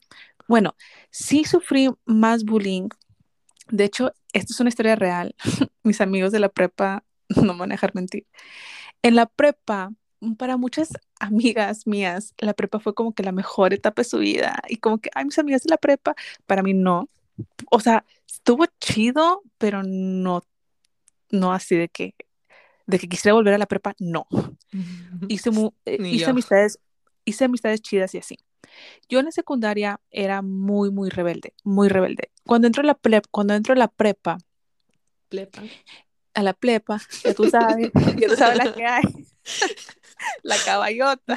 Bueno, 0.48 0.76
sí 1.12 1.46
sufrí 1.46 1.90
más 2.06 2.44
bullying. 2.44 2.90
De 3.70 3.86
hecho, 3.86 4.14
esto 4.34 4.54
es 4.54 4.60
una 4.60 4.70
historia 4.70 4.96
real. 4.96 5.36
Mis 5.84 6.02
amigos 6.02 6.32
de 6.32 6.40
la 6.40 6.50
prepa 6.50 7.04
no 7.30 7.54
me 7.54 7.60
van 7.60 7.72
a 7.72 7.76
dejar 7.76 7.94
mentir. 7.96 8.26
En 9.04 9.16
la 9.16 9.28
prepa, 9.28 9.92
para 10.38 10.58
muchas 10.58 10.90
amigas 11.20 11.88
mías, 11.88 12.34
la 12.40 12.54
prepa 12.54 12.80
fue 12.80 12.94
como 12.94 13.14
que 13.14 13.24
la 13.24 13.32
mejor 13.32 13.74
etapa 13.74 14.02
de 14.02 14.10
su 14.10 14.18
vida. 14.18 14.62
Y 14.68 14.78
como 14.78 14.98
que, 15.00 15.10
ay, 15.14 15.26
mis 15.26 15.40
amigas 15.40 15.64
de 15.64 15.70
la 15.70 15.78
prepa, 15.78 16.16
para 16.48 16.64
mí 16.64 16.74
no. 16.74 17.08
O 17.72 17.80
sea, 17.80 18.06
estuvo 18.28 18.66
chido, 18.80 19.44
pero 19.58 19.84
no, 19.84 20.44
no 21.30 21.54
así 21.54 21.76
de 21.76 21.90
que, 21.90 22.16
de 22.90 23.00
que 23.00 23.08
quisiera 23.08 23.34
volver 23.36 23.54
a 23.54 23.58
la 23.58 23.68
prepa, 23.68 23.94
no. 24.00 24.26
Hice, 25.30 25.52
mu- 25.52 25.72
eh, 25.86 25.98
hice 26.12 26.26
amistades, 26.32 26.80
hice 27.26 27.46
amistades 27.46 27.82
chidas 27.82 28.16
y 28.16 28.18
así. 28.18 28.38
Yo 29.08 29.20
en 29.20 29.26
la 29.26 29.32
secundaria 29.32 30.00
era 30.12 30.42
muy, 30.42 30.92
muy 30.92 31.10
rebelde, 31.10 31.54
muy 31.64 31.88
rebelde. 31.90 32.32
Cuando 32.46 32.68
entro 32.68 32.82
a 32.82 32.86
la 32.86 32.94
prep, 32.96 33.26
cuando 33.32 33.54
entro 33.54 33.74
a 33.74 33.78
la 33.78 33.88
prepa, 33.88 34.38
Plepa. 35.30 35.64
a 36.34 36.44
la 36.44 36.54
plepa, 36.54 37.00
ya 37.24 37.34
tú 37.34 37.48
sabes, 37.50 37.92
ya 38.18 38.28
tú 38.28 38.36
sabes 38.36 38.58
la 38.58 38.74
que 38.74 38.86
hay, 38.86 39.04
la 40.44 40.56
caballota, 40.66 41.36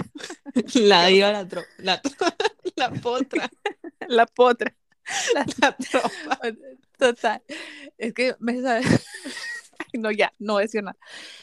La 0.74 1.10
iba 1.10 1.32
la 1.32 1.46
tro- 1.46 1.66
la, 1.78 2.00
tro- 2.02 2.34
la 2.76 2.90
potra, 2.92 3.50
la 4.08 4.26
potra, 4.26 4.74
la 5.34 5.44
la 5.60 5.76
tropa. 5.76 6.38
Total. 6.98 7.42
Es 7.98 8.14
que 8.14 8.36
me 8.38 8.60
sabes. 8.62 8.86
no, 9.98 10.10
ya, 10.10 10.32
no 10.38 10.54
voy 10.54 10.62
a 10.62 10.66
decir 10.66 10.82
nada. 10.82 10.96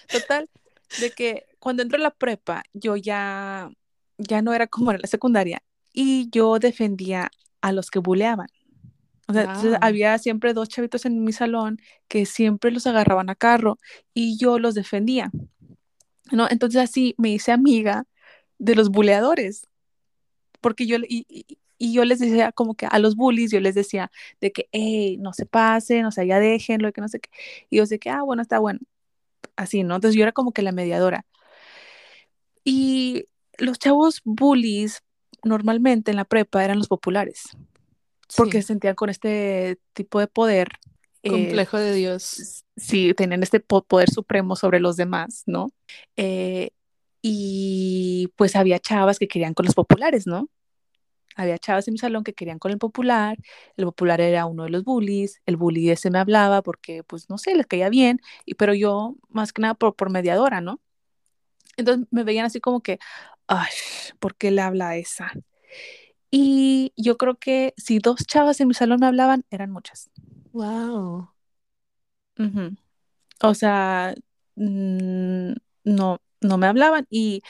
Total, 0.09 0.49
de 0.97 1.11
que 1.11 1.45
cuando 1.59 1.83
entré 1.83 1.97
a 1.99 2.01
la 2.03 2.11
prepa, 2.11 2.63
yo 2.73 2.95
ya, 2.95 3.71
ya 4.17 4.41
no 4.41 4.53
era 4.53 4.67
como 4.67 4.91
en 4.91 5.01
la 5.01 5.07
secundaria 5.07 5.61
y 5.93 6.29
yo 6.31 6.59
defendía 6.59 7.29
a 7.61 7.71
los 7.71 7.89
que 7.91 7.99
buleaban. 7.99 8.47
O 9.27 9.33
sea, 9.33 9.43
entonces 9.43 9.77
había 9.81 10.17
siempre 10.17 10.53
dos 10.53 10.69
chavitos 10.69 11.05
en 11.05 11.23
mi 11.23 11.31
salón 11.33 11.79
que 12.07 12.25
siempre 12.25 12.71
los 12.71 12.87
agarraban 12.87 13.29
a 13.29 13.35
carro 13.35 13.77
y 14.13 14.37
yo 14.39 14.57
los 14.57 14.73
defendía, 14.73 15.29
¿no? 16.31 16.47
Entonces 16.49 16.81
así 16.81 17.13
me 17.17 17.29
hice 17.29 17.51
amiga 17.51 18.05
de 18.57 18.73
los 18.75 18.89
buleadores 18.89 19.67
porque 20.61 20.87
yo, 20.87 20.97
y, 20.97 21.25
y- 21.29 21.57
y 21.79 21.93
yo 21.93 22.05
les 22.05 22.19
decía 22.19 22.51
como 22.53 22.75
que 22.75 22.87
a 22.87 22.99
los 22.99 23.15
bullies, 23.17 23.51
yo 23.51 23.61
les 23.61 23.75
decía 23.75 24.11
de 24.41 24.51
que, 24.53 24.69
hey, 24.73 25.17
no 25.19 25.33
se 25.33 25.47
pasen, 25.47 26.05
o 26.05 26.11
sea, 26.11 26.25
ya 26.25 26.39
déjenlo, 26.39 26.93
que 26.93 27.01
no 27.01 27.09
sé 27.09 27.21
qué. 27.21 27.29
Y 27.71 27.77
yo 27.77 27.87
sé 27.87 27.99
que, 27.99 28.11
ah, 28.11 28.23
bueno, 28.23 28.43
está 28.43 28.59
bueno, 28.59 28.79
así, 29.57 29.83
¿no? 29.83 29.95
Entonces 29.95 30.17
yo 30.17 30.23
era 30.23 30.33
como 30.33 30.53
que 30.53 30.61
la 30.63 30.71
mediadora. 30.73 31.25
Y 32.63 33.25
los 33.57 33.79
chavos 33.79 34.21
bullies 34.23 35.01
normalmente 35.43 36.11
en 36.11 36.17
la 36.17 36.25
prepa 36.25 36.63
eran 36.63 36.77
los 36.77 36.87
populares, 36.87 37.43
porque 38.35 38.61
Sí, 38.61 38.63
se 38.63 38.69
sentían 38.69 38.95
con 38.95 39.09
este 39.09 39.79
tipo 39.93 40.19
de 40.19 40.27
poder, 40.27 40.69
eh, 41.23 41.29
complejo 41.31 41.77
de 41.77 41.93
Dios. 41.93 42.63
sí, 42.75 43.13
tenían 43.13 43.43
este 43.43 43.59
po- 43.59 43.83
poder 43.83 44.09
supremo 44.09 44.55
sobre 44.55 44.79
los 44.79 44.95
demás, 44.97 45.43
¿no? 45.45 45.71
Eh, 46.15 46.71
y 47.21 48.29
pues 48.37 48.55
había 48.55 48.79
chavas 48.79 49.19
que 49.19 49.27
querían 49.27 49.53
con 49.53 49.65
los 49.65 49.75
populares, 49.75 50.27
¿no? 50.27 50.49
Había 51.39 51.57
chavas 51.57 51.87
en 51.87 51.93
mi 51.93 51.97
salón 51.97 52.23
que 52.25 52.33
querían 52.33 52.59
con 52.59 52.71
el 52.71 52.77
popular, 52.77 53.37
el 53.77 53.85
popular 53.85 54.19
era 54.19 54.45
uno 54.45 54.63
de 54.65 54.69
los 54.69 54.83
bullies, 54.83 55.41
el 55.45 55.55
bully 55.55 55.89
ese 55.89 56.11
me 56.11 56.19
hablaba 56.19 56.61
porque, 56.61 57.03
pues, 57.03 57.29
no 57.29 57.37
sé, 57.37 57.55
les 57.55 57.65
caía 57.65 57.89
bien, 57.89 58.19
y, 58.45 58.55
pero 58.55 58.73
yo 58.73 59.15
más 59.29 59.53
que 59.53 59.61
nada 59.61 59.73
por, 59.73 59.95
por 59.95 60.09
mediadora, 60.11 60.59
¿no? 60.59 60.81
Entonces 61.77 62.07
me 62.11 62.23
veían 62.25 62.45
así 62.45 62.59
como 62.59 62.81
que, 62.81 62.99
ay, 63.47 63.69
¿por 64.19 64.35
qué 64.35 64.51
le 64.51 64.61
habla 64.61 64.89
a 64.89 64.97
esa? 64.97 65.31
Y 66.29 66.91
yo 66.97 67.17
creo 67.17 67.35
que 67.35 67.73
si 67.77 67.99
dos 67.99 68.25
chavas 68.27 68.59
en 68.59 68.67
mi 68.67 68.73
salón 68.73 68.99
me 68.99 69.07
hablaban, 69.07 69.45
eran 69.49 69.71
muchas. 69.71 70.09
Wow. 70.51 71.29
O 73.41 73.53
sea, 73.53 74.13
mm, 74.55 75.53
no, 75.85 76.21
no 76.41 76.57
me 76.57 76.67
hablaban 76.67 77.07
y 77.09 77.41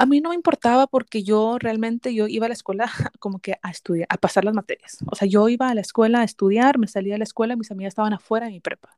a 0.00 0.06
mí 0.06 0.20
no 0.20 0.30
me 0.30 0.34
importaba 0.34 0.86
porque 0.86 1.22
yo 1.22 1.58
realmente 1.58 2.14
yo 2.14 2.26
iba 2.26 2.46
a 2.46 2.48
la 2.48 2.54
escuela 2.54 2.90
como 3.20 3.38
que 3.38 3.54
a 3.62 3.70
estudiar, 3.70 4.06
a 4.10 4.16
pasar 4.16 4.44
las 4.44 4.54
materias. 4.54 4.98
O 5.10 5.14
sea, 5.14 5.28
yo 5.28 5.48
iba 5.48 5.68
a 5.68 5.74
la 5.74 5.80
escuela 5.82 6.20
a 6.20 6.24
estudiar, 6.24 6.78
me 6.78 6.86
salía 6.86 7.14
de 7.14 7.18
la 7.18 7.24
escuela, 7.24 7.56
mis 7.56 7.70
amigas 7.70 7.92
estaban 7.92 8.12
afuera 8.12 8.46
de 8.46 8.52
mi 8.52 8.60
prepa. 8.60 8.96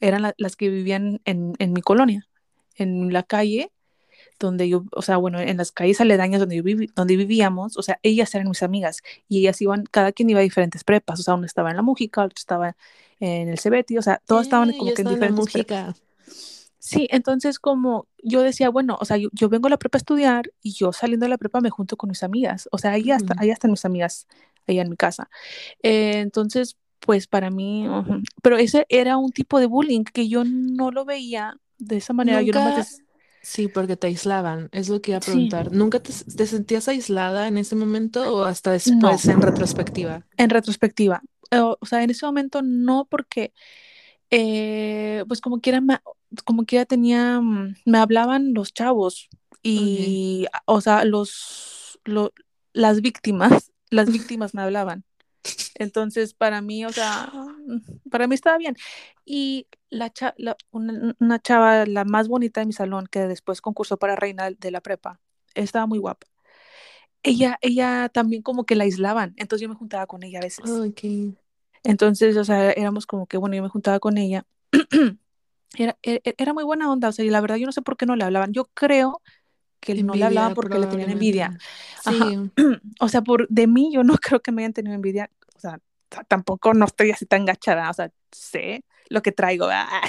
Eran 0.00 0.22
la- 0.22 0.34
las 0.38 0.56
que 0.56 0.68
vivían 0.70 1.20
en, 1.24 1.52
en 1.58 1.72
mi 1.72 1.80
colonia, 1.82 2.26
en 2.76 3.12
la 3.12 3.22
calle 3.22 3.70
donde 4.40 4.68
yo, 4.68 4.84
o 4.92 5.02
sea, 5.02 5.16
bueno, 5.18 5.38
en 5.40 5.56
las 5.56 5.70
calles 5.72 6.00
aledañas 6.00 6.40
donde, 6.40 6.56
yo 6.56 6.62
vivi- 6.62 6.90
donde 6.94 7.16
vivíamos, 7.16 7.76
o 7.76 7.82
sea, 7.82 7.98
ellas 8.02 8.34
eran 8.34 8.48
mis 8.48 8.62
amigas 8.62 9.02
y 9.28 9.38
ellas 9.40 9.60
iban, 9.62 9.84
cada 9.90 10.12
quien 10.12 10.30
iba 10.30 10.40
a 10.40 10.42
diferentes 10.42 10.82
prepas, 10.84 11.20
o 11.20 11.22
sea, 11.22 11.34
uno 11.34 11.46
estaba 11.46 11.70
en 11.70 11.76
la 11.76 11.82
Mújica, 11.82 12.22
otro 12.24 12.34
estaba 12.36 12.76
en 13.20 13.48
el 13.48 13.58
Cebeti, 13.58 13.96
o 13.98 14.02
sea, 14.02 14.20
estaban 14.42 14.70
Eh, 14.70 14.76
como 14.78 14.90
yo 14.90 14.94
que 14.94 15.02
en 15.02 15.06
en 15.08 15.12
la 15.12 15.16
diferentes 15.18 15.52
prepas. 15.52 16.02
Sí, 16.86 17.08
entonces 17.10 17.58
como 17.58 18.08
yo 18.22 18.42
decía, 18.42 18.68
bueno, 18.68 18.98
o 19.00 19.04
sea, 19.06 19.16
yo, 19.16 19.30
yo 19.32 19.48
vengo 19.48 19.68
a 19.68 19.70
la 19.70 19.78
prepa 19.78 19.96
a 19.96 20.00
estudiar 20.00 20.52
y 20.62 20.72
yo 20.74 20.92
saliendo 20.92 21.24
de 21.24 21.30
la 21.30 21.38
prepa 21.38 21.60
me 21.62 21.70
junto 21.70 21.96
con 21.96 22.10
mis 22.10 22.22
amigas, 22.22 22.68
o 22.72 22.78
sea, 22.78 22.92
ahí 22.92 23.10
hasta, 23.10 23.34
Ujú. 23.34 23.38
ahí 23.38 23.50
están 23.50 23.70
mis 23.70 23.84
amigas, 23.86 24.26
allá 24.66 24.82
en 24.82 24.90
mi 24.90 24.96
casa. 24.96 25.30
Eh, 25.82 26.20
entonces, 26.20 26.78
pues 27.00 27.28
para 27.28 27.50
mí, 27.50 27.86
pero 28.42 28.56
ese 28.58 28.86
era 28.88 29.18
un 29.18 29.32
tipo 29.32 29.60
de 29.60 29.66
bullying 29.66 30.04
que 30.04 30.28
yo 30.28 30.44
no 30.46 30.90
lo 30.90 31.04
veía 31.04 31.58
de 31.78 31.98
esa 31.98 32.14
manera, 32.14 32.42
yo 32.42 32.52
nomás 32.54 33.02
sí, 33.42 33.68
porque 33.68 33.96
te 33.96 34.06
aislaban, 34.08 34.68
es 34.72 34.88
lo 34.88 35.00
que 35.00 35.12
iba 35.12 35.18
a 35.18 35.20
sí, 35.20 35.56
preguntar. 35.60 35.72
¿Nunca 35.72 36.00
te, 36.00 36.12
te 36.36 36.46
sentías 36.46 36.88
aislada 36.88 37.48
en 37.48 37.58
ese 37.58 37.76
momento 37.76 38.34
o 38.34 38.44
hasta 38.44 38.72
no. 38.84 39.20
después 39.20 39.28
en 39.28 39.42
retrospectiva? 39.42 40.26
En 40.36 40.50
retrospectiva, 40.50 41.22
o 41.52 41.86
sea, 41.86 42.02
en 42.02 42.10
ese 42.10 42.26
momento 42.26 42.60
no 42.62 43.06
porque, 43.08 43.52
eh, 44.30 45.24
pues 45.28 45.40
como 45.40 45.60
quiera, 45.60 45.80
me- 45.80 46.00
como 46.44 46.64
quiera 46.64 46.84
tenía, 46.84 47.40
mm, 47.40 47.76
me 47.84 47.98
hablaban 47.98 48.54
los 48.54 48.72
chavos 48.74 49.28
y, 49.62 50.46
o 50.66 50.80
sea, 50.80 51.04
los, 51.04 51.98
lo- 52.04 52.32
las 52.72 53.00
víctimas, 53.00 53.72
las 53.90 54.10
víctimas 54.10 54.54
me 54.54 54.62
hablaban. 54.62 55.04
Entonces, 55.76 56.34
para 56.34 56.60
mí, 56.62 56.84
o 56.84 56.90
sea, 56.92 57.30
mm, 57.66 58.08
para 58.10 58.26
mí 58.26 58.34
estaba 58.34 58.58
bien. 58.58 58.76
Y 59.24 59.66
la, 59.90 60.10
cha- 60.10 60.34
la- 60.36 60.56
una, 60.70 61.14
una 61.18 61.38
chava, 61.40 61.86
la 61.86 62.04
más 62.04 62.28
bonita 62.28 62.60
de 62.60 62.66
mi 62.66 62.72
salón, 62.72 63.06
que 63.10 63.20
después 63.26 63.60
concursó 63.60 63.96
para 63.96 64.16
reina 64.16 64.50
de 64.50 64.70
la 64.70 64.80
prepa, 64.80 65.20
estaba 65.54 65.86
muy 65.86 65.98
guapa. 65.98 66.26
Ella, 67.22 67.58
ella 67.62 68.10
también 68.12 68.42
como 68.42 68.66
que 68.66 68.74
la 68.74 68.84
aislaban, 68.84 69.32
entonces 69.36 69.62
yo 69.62 69.68
me 69.70 69.74
juntaba 69.74 70.06
con 70.06 70.22
ella 70.24 70.40
a 70.40 70.42
veces. 70.42 70.64
Ok. 70.68 71.36
Entonces, 71.84 72.36
o 72.36 72.44
sea, 72.44 72.72
éramos 72.72 73.06
como 73.06 73.26
que, 73.26 73.36
bueno, 73.36 73.54
yo 73.56 73.62
me 73.62 73.68
juntaba 73.68 74.00
con 74.00 74.18
ella. 74.18 74.44
Era, 75.76 75.96
e- 76.02 76.20
e- 76.24 76.34
era 76.38 76.52
muy 76.54 76.62
buena 76.64 76.90
onda, 76.90 77.08
o 77.08 77.12
sea, 77.12 77.24
y 77.24 77.30
la 77.30 77.40
verdad 77.40 77.56
yo 77.56 77.66
no 77.66 77.72
sé 77.72 77.82
por 77.82 77.96
qué 77.96 78.06
no 78.06 78.14
le 78.14 78.24
hablaban. 78.24 78.52
Yo 78.52 78.66
creo 78.74 79.20
que 79.80 79.94
no 80.02 80.14
le 80.14 80.24
hablaban 80.24 80.50
Envidia, 80.50 80.54
porque 80.54 80.78
le 80.78 80.86
tenían 80.86 81.10
envidia. 81.10 81.58
Ajá. 82.04 82.14
Sí. 82.14 82.36
O 83.00 83.08
sea, 83.08 83.22
por 83.22 83.48
de 83.48 83.66
mí 83.66 83.90
yo 83.92 84.04
no 84.04 84.14
creo 84.22 84.40
que 84.40 84.52
me 84.52 84.62
hayan 84.62 84.72
tenido 84.72 84.94
envidia. 84.94 85.30
O 85.56 85.60
sea, 85.60 85.78
tampoco 86.28 86.74
no 86.74 86.84
estoy 86.84 87.10
así 87.10 87.26
tan 87.26 87.44
gachada. 87.44 87.90
O 87.90 87.92
sea, 87.92 88.10
sé 88.30 88.84
lo 89.08 89.20
que 89.22 89.32
traigo. 89.32 89.66
ah. 89.70 90.00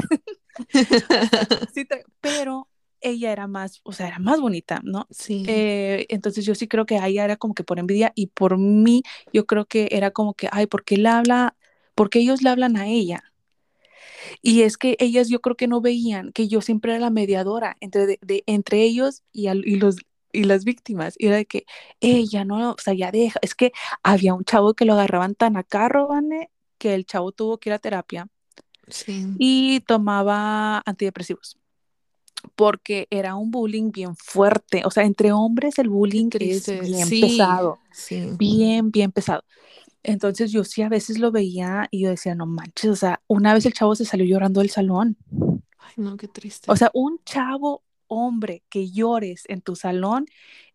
Sí 1.73 1.85
traigo, 1.85 2.07
pero 2.21 2.69
ella 3.01 3.31
era 3.31 3.47
más, 3.47 3.81
o 3.83 3.91
sea, 3.91 4.07
era 4.07 4.19
más 4.19 4.39
bonita, 4.39 4.81
¿no? 4.83 5.05
Sí. 5.09 5.43
Eh, 5.47 6.05
entonces 6.09 6.45
yo 6.45 6.55
sí 6.55 6.67
creo 6.67 6.85
que 6.85 6.97
a 6.97 7.07
ella 7.07 7.25
era 7.25 7.35
como 7.37 7.53
que 7.53 7.63
por 7.63 7.77
envidia 7.79 8.11
y 8.15 8.27
por 8.27 8.57
mí 8.57 9.03
yo 9.33 9.45
creo 9.45 9.65
que 9.65 9.89
era 9.91 10.11
como 10.11 10.33
que, 10.33 10.47
ay, 10.51 10.67
¿por 10.67 10.83
qué 10.83 10.97
le 10.97 11.09
habla? 11.09 11.55
Porque 11.95 12.19
ellos 12.19 12.41
le 12.41 12.49
hablan 12.49 12.77
a 12.77 12.87
ella. 12.87 13.23
Y 14.41 14.61
es 14.61 14.77
que 14.77 14.95
ellas 14.99 15.29
yo 15.29 15.39
creo 15.41 15.55
que 15.55 15.67
no 15.67 15.81
veían 15.81 16.31
que 16.31 16.47
yo 16.47 16.61
siempre 16.61 16.91
era 16.91 16.99
la 16.99 17.09
mediadora 17.09 17.75
entre, 17.79 18.05
de, 18.05 18.19
de- 18.21 18.43
entre 18.47 18.81
ellos 18.83 19.23
y, 19.31 19.47
al- 19.47 19.65
y 19.67 19.77
los, 19.77 19.97
y 20.31 20.43
las 20.43 20.63
víctimas. 20.65 21.15
Y 21.17 21.27
era 21.27 21.37
de 21.37 21.45
que 21.45 21.65
ella 21.99 22.43
no, 22.45 22.71
o 22.71 22.75
sea, 22.77 22.93
ya 22.93 23.11
deja. 23.11 23.39
Es 23.41 23.55
que 23.55 23.71
había 24.03 24.33
un 24.33 24.43
chavo 24.43 24.73
que 24.73 24.85
lo 24.85 24.93
agarraban 24.93 25.35
tan 25.35 25.57
a 25.57 25.63
carro, 25.63 26.07
Vane, 26.07 26.49
que 26.77 26.93
el 26.93 27.05
chavo 27.05 27.31
tuvo 27.31 27.57
que 27.57 27.69
ir 27.69 27.73
a 27.73 27.79
terapia 27.79 28.27
Sí. 28.87 29.25
y 29.39 29.79
tomaba 29.81 30.83
antidepresivos. 30.85 31.57
Porque 32.55 33.07
era 33.09 33.35
un 33.35 33.49
bullying 33.49 33.91
bien 33.91 34.15
fuerte. 34.15 34.83
O 34.85 34.91
sea, 34.91 35.03
entre 35.03 35.31
hombres 35.31 35.79
el 35.79 35.89
bullying 35.89 36.29
es 36.39 36.67
bien 36.81 37.07
Sí. 37.07 37.21
pesado. 37.21 37.79
Sí. 37.91 38.29
Bien, 38.37 38.91
bien 38.91 39.11
pesado. 39.11 39.43
Entonces 40.07 40.51
yo 40.51 40.63
sí 40.63 40.81
a 40.81 40.89
veces 40.89 41.19
lo 41.19 41.31
veía 41.31 41.87
y 41.91 42.01
yo 42.03 42.09
decía, 42.09 42.35
no 42.35 42.45
manches, 42.45 42.91
o 42.91 42.95
sea, 42.95 43.21
una 43.27 43.53
vez 43.53 43.65
el 43.65 43.73
chavo 43.73 43.95
se 43.95 44.05
salió 44.05 44.25
llorando 44.25 44.61
del 44.61 44.69
salón. 44.69 45.17
Ay, 45.79 45.93
no, 45.97 46.17
qué 46.17 46.27
triste. 46.27 46.71
O 46.71 46.75
sea, 46.75 46.91
un 46.93 47.19
chavo, 47.25 47.83
hombre 48.07 48.63
que 48.69 48.91
llores 48.91 49.43
en 49.47 49.61
tu 49.61 49.75
salón 49.75 50.25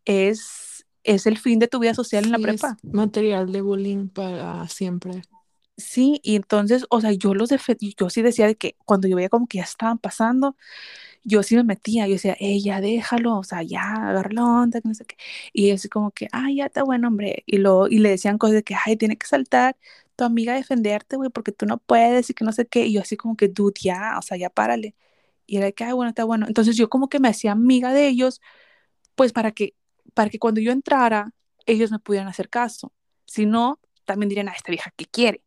es, 0.04 0.84
es 1.04 1.26
el 1.26 1.38
fin 1.38 1.58
de 1.58 1.68
tu 1.68 1.78
vida 1.78 1.94
social 1.94 2.24
en 2.24 2.32
la 2.32 2.38
Sí, 2.38 2.42
es 2.44 2.48
prepa. 2.60 2.76
material 2.82 3.52
de 3.52 3.60
bullying 3.60 4.08
para 4.08 4.66
siempre. 4.68 5.22
Sí, 5.76 6.20
y 6.22 6.36
entonces, 6.36 6.84
o 6.90 7.00
sea, 7.00 7.12
yo 7.12 7.32
los 7.34 7.50
defe- 7.50 7.94
yo 7.98 8.10
sí 8.10 8.20
decía 8.20 8.46
de 8.46 8.56
que 8.56 8.76
cuando 8.84 9.08
yo 9.08 9.16
veía 9.16 9.30
como 9.30 9.46
que 9.46 9.58
ya 9.58 9.64
estaban 9.64 9.98
pasando, 9.98 10.56
yo 11.24 11.42
sí 11.42 11.56
me 11.56 11.64
metía, 11.64 12.06
yo 12.06 12.14
decía, 12.14 12.36
ey, 12.40 12.62
ya 12.62 12.80
déjalo, 12.80 13.38
o 13.38 13.44
sea, 13.44 13.62
ya, 13.62 13.82
agarra 13.94 14.30
la 14.32 14.42
no 14.84 14.94
sé 14.94 15.04
qué. 15.04 15.16
Y 15.52 15.70
así 15.70 15.88
como 15.88 16.10
que, 16.12 16.28
ay, 16.32 16.56
ya 16.56 16.66
está 16.66 16.82
bueno, 16.82 17.08
hombre. 17.08 17.42
Y, 17.46 17.58
lo, 17.58 17.88
y 17.88 17.98
le 17.98 18.10
decían 18.10 18.38
cosas 18.38 18.54
de 18.56 18.62
que, 18.64 18.74
ay, 18.86 18.96
tiene 18.96 19.16
que 19.18 19.26
saltar 19.26 19.76
tu 20.16 20.24
amiga 20.24 20.52
a 20.54 20.56
defenderte, 20.56 21.16
güey, 21.16 21.30
porque 21.30 21.52
tú 21.52 21.66
no 21.66 21.78
puedes 21.78 22.30
y 22.30 22.34
que 22.34 22.44
no 22.44 22.52
sé 22.52 22.66
qué. 22.66 22.86
Y 22.86 22.94
yo 22.94 23.02
así 23.02 23.16
como 23.16 23.36
que, 23.36 23.48
dude, 23.48 23.74
ya, 23.82 24.16
o 24.18 24.22
sea, 24.22 24.36
ya 24.36 24.50
párale. 24.50 24.94
Y 25.46 25.56
era 25.58 25.66
de 25.66 25.74
que, 25.74 25.84
ay, 25.84 25.92
bueno, 25.92 26.10
está 26.10 26.24
bueno. 26.24 26.46
Entonces 26.48 26.76
yo 26.76 26.88
como 26.90 27.08
que 27.08 27.20
me 27.20 27.28
hacía 27.28 27.52
amiga 27.52 27.92
de 27.92 28.08
ellos, 28.08 28.40
pues 29.14 29.32
para 29.32 29.52
que, 29.52 29.74
para 30.14 30.30
que 30.30 30.38
cuando 30.38 30.60
yo 30.60 30.72
entrara, 30.72 31.32
ellos 31.66 31.90
me 31.92 31.98
pudieran 31.98 32.28
hacer 32.28 32.48
caso. 32.50 32.92
Si 33.26 33.46
no, 33.46 33.80
también 34.04 34.28
dirían, 34.30 34.48
a 34.48 34.52
esta 34.52 34.70
vieja, 34.72 34.92
¿qué 34.96 35.06
quiere? 35.06 35.42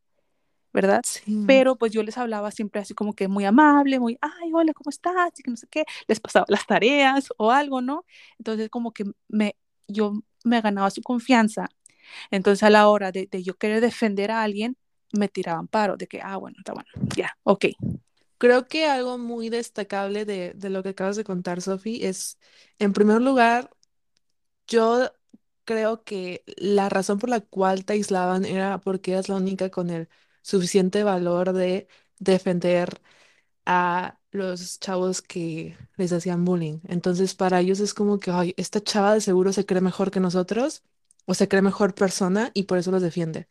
¿Verdad? 0.74 1.02
Sí. 1.06 1.44
Pero 1.48 1.76
pues 1.78 1.92
yo 1.92 2.04
les 2.04 2.18
hablaba 2.18 2.52
siempre 2.52 2.82
así 2.82 2.94
como 2.94 3.14
que 3.14 3.28
muy 3.28 3.46
amable, 3.46 4.00
muy, 4.00 4.18
ay, 4.22 4.52
hola, 4.54 4.74
¿cómo 4.74 4.90
estás? 4.90 5.32
Y 5.40 5.44
que 5.44 5.52
no 5.52 5.58
sé 5.58 5.68
qué, 5.70 5.86
les 6.08 6.20
pasaba 6.20 6.46
las 6.50 6.66
tareas 6.66 7.30
o 7.38 7.52
algo, 7.52 7.82
¿no? 7.82 8.06
Entonces 8.40 8.70
como 8.70 8.92
que 8.92 9.06
me, 9.28 9.56
yo 9.88 10.14
me 10.44 10.62
ganaba 10.62 10.90
su 10.90 11.02
confianza. 11.02 11.70
Entonces 12.32 12.64
a 12.64 12.70
la 12.70 12.88
hora 12.90 13.12
de, 13.12 13.28
de 13.32 13.44
yo 13.44 13.56
querer 13.56 13.82
defender 13.82 14.32
a 14.32 14.44
alguien, 14.44 14.78
me 15.14 15.28
tiraban 15.30 15.68
paro, 15.68 15.96
de 15.96 16.08
que, 16.08 16.20
ah, 16.22 16.38
bueno, 16.38 16.58
está 16.60 16.74
bueno, 16.74 16.90
ya, 17.16 17.38
ok. 17.44 17.66
Creo 18.40 18.68
que 18.68 18.88
algo 18.88 19.18
muy 19.18 19.50
destacable 19.50 20.26
de, 20.26 20.54
de 20.54 20.70
lo 20.70 20.84
que 20.84 20.90
acabas 20.90 21.16
de 21.16 21.24
contar, 21.24 21.62
Sofi, 21.62 22.04
es, 22.04 22.38
en 22.80 22.92
primer 22.92 23.22
lugar, 23.22 23.70
yo 24.68 25.12
creo 25.66 26.04
que 26.04 26.44
la 26.58 26.90
razón 26.90 27.20
por 27.20 27.30
la 27.30 27.40
cual 27.42 27.86
te 27.86 27.94
aislaban 27.94 28.46
era 28.46 28.80
porque 28.80 29.14
eras 29.14 29.30
la 29.30 29.36
única 29.38 29.70
con 29.70 29.90
el 29.90 30.10
suficiente 30.44 31.04
valor 31.04 31.54
de 31.54 31.90
defender 32.20 33.02
a 33.66 34.20
los 34.32 34.80
chavos 34.80 35.22
que 35.22 35.78
les 35.98 36.12
hacían 36.14 36.46
bullying. 36.46 36.80
Entonces, 36.88 37.36
para 37.36 37.60
ellos 37.62 37.80
es 37.80 37.94
como 37.94 38.20
que, 38.20 38.32
ay, 38.32 38.54
esta 38.58 38.82
chava 38.84 39.14
de 39.14 39.22
seguro 39.22 39.54
se 39.54 39.66
cree 39.66 39.82
mejor 39.82 40.12
que 40.12 40.20
nosotros 40.20 40.84
o 41.26 41.34
se 41.34 41.48
cree 41.48 41.62
mejor 41.62 41.96
persona 41.96 42.52
y 42.54 42.64
por 42.64 42.78
eso 42.78 42.92
los 42.92 43.02
defiende. 43.02 43.48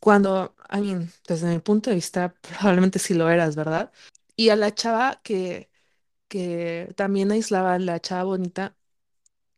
Cuando, 0.00 0.54
I 0.72 0.80
mean, 0.80 1.12
desde 1.28 1.48
mi 1.48 1.60
punto 1.60 1.90
de 1.90 1.96
vista, 1.96 2.34
probablemente 2.60 2.98
sí 2.98 3.14
lo 3.14 3.30
eras, 3.30 3.56
¿verdad? 3.56 3.92
Y 4.36 4.50
a 4.50 4.56
la 4.56 4.74
chava 4.74 5.20
que, 5.22 5.70
que 6.28 6.92
también 6.96 7.32
aislaba, 7.32 7.78
la 7.78 8.00
chava 8.00 8.24
bonita, 8.24 8.76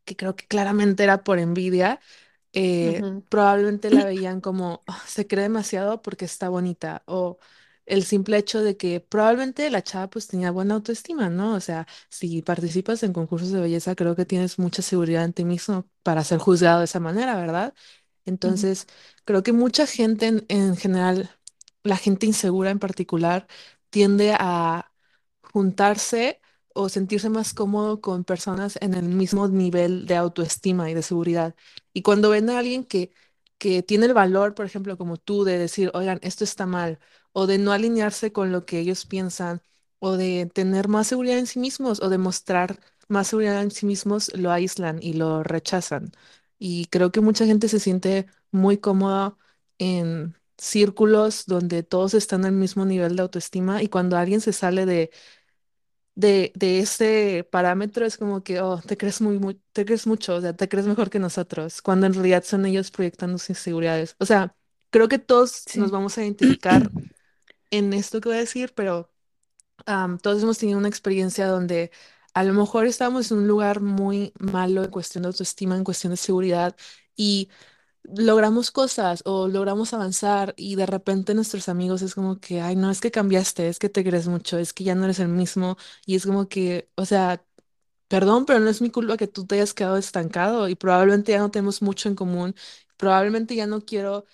que 0.05 0.17
creo 0.17 0.37
que 0.37 0.47
claramente 0.47 1.05
era 1.05 1.25
por 1.25 1.39
envidia, 1.39 2.01
eh, 2.55 3.05
probablemente 3.29 3.91
la 3.91 4.05
veían 4.07 4.41
como 4.41 4.85
"Ah, 4.89 5.03
se 5.07 5.27
cree 5.27 5.45
demasiado 5.45 6.03
porque 6.03 6.25
está 6.27 6.49
bonita 6.51 7.03
o 7.07 7.39
el 7.87 8.05
simple 8.05 8.39
hecho 8.39 8.63
de 8.63 8.77
que 8.79 9.01
probablemente 9.01 9.71
la 9.71 9.83
chava 9.83 10.09
pues 10.11 10.27
tenía 10.29 10.51
buena 10.51 10.75
autoestima, 10.75 11.29
¿no? 11.31 11.55
O 11.55 11.61
sea, 11.61 11.87
si 12.09 12.43
participas 12.43 13.03
en 13.03 13.13
concursos 13.13 13.53
de 13.53 13.61
belleza 13.61 13.95
creo 13.95 14.17
que 14.17 14.25
tienes 14.27 14.59
mucha 14.59 14.83
seguridad 14.83 15.25
en 15.25 15.35
ti 15.35 15.45
mismo 15.45 15.87
para 16.03 16.25
ser 16.25 16.39
juzgado 16.39 16.81
de 16.81 16.87
esa 16.87 17.01
manera, 17.01 17.37
¿verdad? 17.37 17.75
Entonces, 18.27 18.87
creo 19.25 19.43
que 19.43 19.53
mucha 19.53 19.87
gente 19.87 20.27
en, 20.29 20.47
en 20.49 20.77
general, 20.77 21.31
la 21.83 21.97
gente 21.97 22.27
insegura 22.27 22.71
en 22.71 22.79
particular, 22.79 23.47
tiende 23.91 24.35
a 24.39 24.91
juntarse 25.43 26.41
o 26.75 26.89
sentirse 26.91 27.31
más 27.31 27.55
cómodo 27.55 28.03
con 28.03 28.25
personas 28.25 28.79
en 28.83 28.95
el 28.95 29.05
mismo 29.09 29.49
nivel 29.49 30.07
de 30.07 30.17
autoestima 30.17 30.91
y 30.91 30.95
de 30.95 31.03
seguridad. 31.03 31.57
Y 31.95 32.03
cuando 32.03 32.31
ven 32.31 32.51
a 32.51 32.59
alguien 32.61 32.85
que, 32.85 33.13
que 33.59 33.83
tiene 33.83 34.07
el 34.07 34.15
valor, 34.15 34.55
por 34.55 34.67
ejemplo, 34.67 34.99
como 34.99 35.17
tú, 35.19 35.45
de 35.45 35.59
decir, 35.59 35.91
oigan, 35.95 36.21
esto 36.23 36.45
está 36.45 36.67
mal, 36.67 37.01
o 37.33 37.47
de 37.47 37.59
no 37.59 37.73
alinearse 37.73 38.33
con 38.33 38.53
lo 38.53 38.67
que 38.67 38.81
ellos 38.81 39.07
piensan, 39.07 39.63
o 40.01 40.17
de 40.17 40.51
tener 40.55 40.89
más 40.89 41.07
seguridad 41.09 41.39
en 41.39 41.47
sí 41.47 41.59
mismos, 41.61 42.01
o 42.03 42.09
de 42.11 42.19
mostrar 42.19 42.81
más 43.09 43.29
seguridad 43.29 43.63
en 43.63 43.71
sí 43.71 43.87
mismos, 43.87 44.33
lo 44.37 44.53
aíslan 44.53 44.99
y 45.03 45.15
lo 45.15 45.43
rechazan. 45.45 46.13
Y 46.59 46.87
creo 46.87 47.13
que 47.13 47.21
mucha 47.21 47.47
gente 47.47 47.69
se 47.69 47.81
siente 47.81 48.27
muy 48.51 48.79
cómoda 48.79 49.37
en 49.79 50.37
círculos 50.59 51.47
donde 51.47 51.83
todos 51.83 52.15
están 52.15 52.45
al 52.45 52.53
mismo 52.53 52.85
nivel 52.87 53.17
de 53.17 53.23
autoestima 53.23 53.83
y 53.83 53.89
cuando 53.89 54.17
alguien 54.17 54.41
se 54.41 54.53
sale 54.53 54.87
de 54.87 55.11
de, 56.15 56.53
de 56.55 56.79
ese 56.81 57.49
parámetro 57.51 58.07
es 58.07 58.17
como 58.19 58.43
que, 58.45 58.61
oh, 58.61 58.81
te 58.87 58.97
crees 58.97 59.21
muy, 59.21 59.39
muy, 59.39 59.61
te 59.73 59.85
crees 59.85 60.07
mucho, 60.07 60.37
o 60.37 60.41
sea, 60.41 60.55
te 60.57 60.69
crees 60.69 60.87
mejor 60.87 61.11
que 61.11 61.19
nosotros, 61.19 61.83
cuando 61.83 62.07
en 62.07 62.15
realidad 62.15 62.45
son 62.45 62.67
ellos 62.67 62.91
proyectando 62.91 63.39
sus 63.39 63.51
inseguridades. 63.51 64.17
O 64.21 64.27
sea, 64.27 64.57
creo 64.91 65.09
que 65.09 65.19
todos 65.19 65.69
nos 65.75 65.91
Sí. 65.91 65.93
vamos 65.93 66.17
a 66.19 66.23
identificar 66.23 66.93
en 67.71 67.93
esto 67.93 68.21
que 68.21 68.29
voy 68.31 68.39
a 68.39 68.41
decir, 68.41 68.73
pero 68.75 69.13
am, 69.87 70.19
todos 70.19 70.43
hemos 70.43 70.59
tenido 70.59 70.79
una 70.79 70.89
experiencia 70.89 71.47
donde 71.49 71.91
a 72.35 72.45
lo 72.45 72.53
mejor 72.55 72.87
estábamos 72.87 73.31
en 73.31 73.39
un 73.39 73.49
lugar 73.49 73.81
muy 73.81 74.33
malo 74.39 74.85
en 74.85 74.91
cuestión 74.91 75.23
de 75.23 75.29
autoestima, 75.29 75.77
en 75.77 75.85
cuestión 75.85 76.13
de 76.13 76.17
seguridad, 76.17 76.77
y 77.17 77.49
logramos 78.05 78.71
cosas 78.71 79.23
o 79.27 79.49
logramos 79.49 79.95
avanzar 79.95 80.55
y 80.57 80.77
de 80.77 80.87
repente 80.87 81.35
nuestros 81.35 81.69
amigos 81.69 82.03
es 82.03 82.15
como 82.15 82.41
que, 82.41 82.61
ay, 82.61 82.77
no, 82.77 82.91
es 82.91 83.01
que 83.01 83.11
cambiaste, 83.11 83.69
es 83.69 83.79
que 83.79 83.89
te 83.89 84.05
crees 84.05 84.29
mucho, 84.29 84.59
es 84.59 84.73
que 84.73 84.85
ya 84.85 84.95
no 84.95 85.05
eres 85.05 85.21
el 85.21 85.29
mismo 85.29 85.77
y 86.07 86.17
es 86.17 86.27
como 86.27 86.49
que, 86.49 86.91
o 86.97 87.07
sea, 87.07 87.45
perdón, 88.09 88.47
pero 88.47 88.61
no 88.61 88.71
es 88.71 88.81
mi 88.83 88.91
culpa 88.91 89.17
que 89.17 89.27
tú 89.29 89.47
te 89.47 89.57
hayas 89.57 89.75
quedado 89.75 89.97
estancado 89.97 90.69
y 90.69 90.75
probablemente 90.77 91.33
ya 91.33 91.39
no 91.41 91.51
tenemos 91.51 91.83
mucho 91.83 92.09
en 92.09 92.15
común, 92.17 92.55
probablemente 92.97 93.55
ya 93.57 93.67
no 93.67 93.83
quiero 93.85 94.27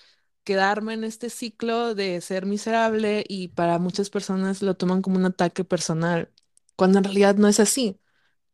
quedarme 0.45 0.95
en 0.95 1.05
este 1.05 1.31
ciclo 1.31 1.95
de 1.95 2.21
ser 2.21 2.47
miserable 2.47 3.25
y 3.29 3.49
para 3.49 3.79
muchas 3.79 4.11
personas 4.11 4.62
lo 4.62 4.77
toman 4.77 5.03
como 5.03 5.16
un 5.18 5.27
ataque 5.27 5.64
personal, 5.64 6.33
cuando 6.77 6.99
en 6.99 7.05
realidad 7.05 7.37
no 7.37 7.49
es 7.49 7.61
así, 7.61 8.01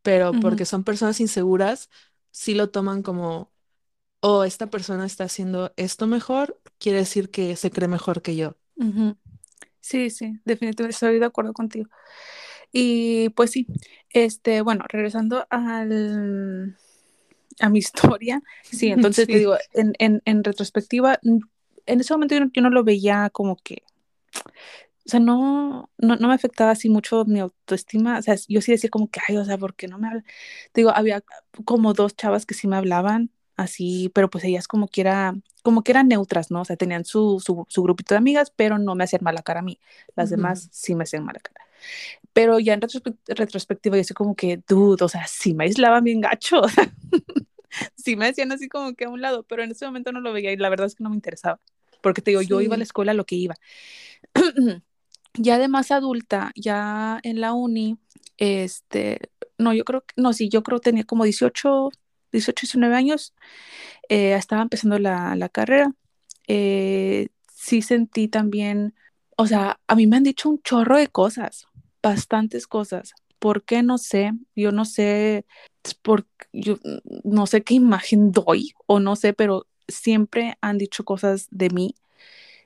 pero 0.03 0.39
porque 0.41 0.65
son 0.67 0.85
personas 0.85 1.21
inseguras, 1.21 1.91
sí 2.33 2.55
lo 2.55 2.71
toman 2.71 3.03
como 3.03 3.53
o 4.29 4.43
esta 4.43 4.67
persona 4.67 5.07
está 5.07 5.23
haciendo 5.23 5.73
esto 5.77 6.09
mejor, 6.09 6.61
quiere 6.81 6.99
decir 6.99 7.31
que 7.31 7.55
se 7.55 7.71
cree 7.71 7.87
mejor 7.87 8.23
que 8.23 8.35
yo. 8.35 8.57
Sí, 9.81 10.11
sí, 10.11 10.41
definitivamente 10.45 10.95
estoy 10.95 11.21
de 11.21 11.27
acuerdo 11.27 11.53
contigo. 11.53 11.89
Y 12.73 13.29
pues 13.31 13.53
sí, 13.53 13.69
este, 14.11 14.63
bueno, 14.63 14.85
regresando 14.89 15.47
al, 15.49 16.77
a 17.61 17.69
mi 17.69 17.79
historia, 18.19 18.43
sí, 18.65 18.89
entonces 18.91 19.29
te 19.29 19.39
digo, 19.39 19.57
en, 19.75 19.93
en, 20.01 20.23
en 20.25 20.43
retrospectiva, 20.43 21.21
en 21.23 22.01
ese 22.01 22.13
momento 22.13 22.35
yo 22.35 22.41
no, 22.41 22.51
yo 22.53 22.63
no 22.63 22.71
lo 22.71 22.83
veía 22.83 23.31
como 23.31 23.55
que, 23.55 23.85
o 25.07 25.09
sea, 25.09 25.21
no, 25.21 25.89
no, 25.99 26.17
no 26.17 26.29
me 26.29 26.35
afectaba 26.35 26.73
así 26.73 26.89
mucho 26.89 27.25
mi 27.27 27.39
autoestima, 27.39 28.19
o 28.19 28.23
sea, 28.23 28.35
yo 28.49 28.61
sí 28.61 28.73
decía 28.73 28.91
como 28.91 29.09
que, 29.09 29.21
ay, 29.29 29.37
o 29.37 29.45
sea, 29.45 29.57
¿por 29.57 29.77
qué 29.77 29.87
no 29.87 29.99
me 29.99 30.09
hablan? 30.09 30.25
Te 30.73 30.81
digo, 30.81 30.91
había 30.91 31.23
como 31.65 31.93
dos 31.95 32.17
chavas 32.17 32.45
que 32.45 32.55
sí 32.55 32.67
me 32.67 32.77
hablaban 32.77 33.31
así, 33.57 34.11
pero 34.15 34.31
pues 34.31 34.45
ellas 34.45 34.69
como 34.69 34.89
que 34.89 35.01
era, 35.03 35.35
como 35.63 35.83
que 35.83 35.93
eran 35.93 36.09
neutras, 36.09 36.51
¿no? 36.51 36.63
O 36.63 36.65
sea, 36.65 36.77
tenían 36.77 37.05
su, 37.05 37.41
su, 37.45 37.67
su 37.69 37.83
grupito 37.83 38.15
de 38.15 38.19
amigas, 38.19 38.53
pero 38.55 38.79
no 38.79 38.95
me 38.95 39.05
hacían 39.05 39.23
mala 39.25 39.43
cara 39.43 39.61
a 39.61 39.63
mí. 39.63 39.79
Las 40.15 40.31
demás 40.31 40.69
sí 40.73 40.95
me 40.95 41.05
hacían 41.05 41.25
mala 41.25 41.41
cara. 41.41 41.67
Pero 42.33 42.59
ya 42.59 42.75
en 42.75 42.81
retrospe- 42.81 43.17
retrospectiva, 43.29 43.97
yo 43.97 44.05
soy 44.05 44.15
como 44.15 44.35
que, 44.37 44.63
dude, 44.69 45.05
o 45.05 45.09
sea, 45.09 45.27
sí 45.27 45.55
me 45.55 45.65
aislaban 45.65 46.05
bien 46.05 46.21
gacho, 46.21 46.61
o 46.63 46.69
sea, 46.69 46.91
sí 47.97 48.17
me 48.17 48.29
hacían 48.29 48.53
así 48.53 48.69
como 48.69 48.95
que 48.95 49.05
a 49.05 49.09
un 49.09 49.21
lado, 49.21 49.43
pero 49.45 49.63
en 49.63 49.71
ese 49.71 49.87
momento 49.87 50.13
no 50.13 50.21
lo 50.21 50.33
veía 50.33 50.53
y 50.53 50.57
la 50.57 50.69
verdad 50.69 50.87
es 50.87 50.95
que 50.95 51.05
no 51.05 51.11
me 51.11 51.17
interesaba. 51.17 51.61
Porque 52.03 52.23
te 52.23 52.31
digo, 52.31 52.43
yo 52.43 52.61
iba 52.61 52.75
a 52.75 52.79
la 52.79 52.85
escuela 52.85 53.15
lo 53.15 53.25
que 53.25 53.37
iba. 53.37 53.55
ya 55.35 55.59
de 55.59 55.69
más 55.69 55.91
adulta, 55.91 56.53
ya 56.57 57.21
en 57.23 57.41
la 57.41 57.53
uni, 57.53 57.99
este, 58.39 59.31
no, 59.59 59.73
yo 59.73 59.85
creo 59.85 60.03
que, 60.03 60.15
no, 60.17 60.33
sí, 60.33 60.49
yo 60.49 60.63
creo 60.63 60.79
que 60.81 60.85
tenía 60.91 61.05
como 61.05 61.25
18, 61.25 61.91
18, 62.33 62.63
19 62.63 62.97
años, 62.97 63.35
eh, 64.09 64.35
estaba 64.35 64.63
empezando 64.63 64.99
la, 64.99 65.37
la 65.37 65.49
carrera. 65.49 65.93
Eh, 66.49 67.29
sí 67.53 67.83
sentí 67.83 68.29
también, 68.29 68.95
o 69.37 69.47
sea, 69.47 69.81
a 69.87 69.95
mí 69.97 70.07
me 70.07 70.17
han 70.17 70.23
dicho 70.23 70.49
un 70.49 70.63
chorro 70.63 70.97
de 70.99 71.09
cosas, 71.09 71.67
bastantes 72.03 72.67
cosas. 72.67 73.15
¿Por 73.39 73.65
qué? 73.65 73.83
No 73.83 73.99
sé, 73.99 74.33
yo 74.55 74.73
no 74.73 74.85
sé, 74.85 75.45
por, 76.03 76.27
yo 76.53 76.79
no 77.25 77.47
sé 77.47 77.63
qué 77.63 77.75
imagen 77.75 78.33
doy 78.33 78.73
o 78.87 79.01
no 79.01 79.17
sé, 79.17 79.33
pero 79.33 79.67
siempre 79.89 80.57
han 80.61 80.79
dicho 80.79 81.05
cosas 81.05 81.49
de 81.51 81.71
mí 81.71 81.95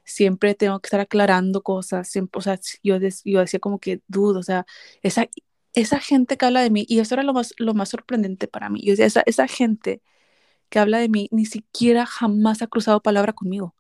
siempre 0.04 0.54
tengo 0.54 0.80
que 0.80 0.86
estar 0.88 1.00
aclarando 1.00 1.62
cosas, 1.62 2.08
siempre, 2.08 2.38
o 2.38 2.42
sea, 2.42 2.58
yo, 2.82 2.98
des, 2.98 3.22
yo 3.24 3.40
decía 3.40 3.60
como 3.60 3.78
que 3.78 4.00
dudo, 4.08 4.40
o 4.40 4.42
sea, 4.42 4.66
esa, 5.02 5.28
esa 5.74 6.00
gente 6.00 6.36
que 6.36 6.46
habla 6.46 6.62
de 6.62 6.70
mí, 6.70 6.84
y 6.88 7.00
eso 7.00 7.14
era 7.14 7.22
lo 7.24 7.32
más, 7.34 7.54
lo 7.58 7.74
más 7.74 7.90
sorprendente 7.90 8.48
para 8.48 8.68
mí, 8.70 8.82
yo 8.84 8.92
decía, 8.92 9.06
esa, 9.06 9.22
esa 9.26 9.48
gente 9.48 10.02
que 10.70 10.78
habla 10.80 10.98
de 10.98 11.08
mí 11.10 11.28
ni 11.32 11.46
siquiera 11.46 12.06
jamás 12.06 12.62
ha 12.62 12.68
cruzado 12.68 13.02
palabra 13.02 13.32
conmigo. 13.34 13.74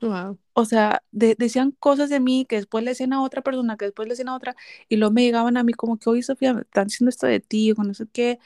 Wow. 0.00 0.38
O 0.54 0.64
sea, 0.66 1.02
de- 1.12 1.34
decían 1.38 1.70
cosas 1.72 2.10
de 2.10 2.20
mí 2.20 2.44
que 2.46 2.56
después 2.56 2.84
le 2.84 2.90
decían 2.90 3.12
a 3.14 3.22
otra 3.22 3.40
persona, 3.42 3.76
que 3.78 3.86
después 3.86 4.06
le 4.06 4.12
decían 4.12 4.28
a 4.28 4.36
otra, 4.36 4.54
y 4.88 4.96
luego 4.96 5.12
me 5.14 5.22
llegaban 5.22 5.56
a 5.56 5.62
mí 5.64 5.72
como 5.72 5.98
que, 5.98 6.10
oye, 6.10 6.22
Sofía, 6.22 6.52
me 6.54 6.60
están 6.62 6.88
diciendo 6.88 7.08
esto 7.10 7.26
de 7.26 7.40
ti, 7.40 7.72
o 7.72 7.76
no 7.82 7.94
sé 7.94 8.06
qué, 8.12 8.38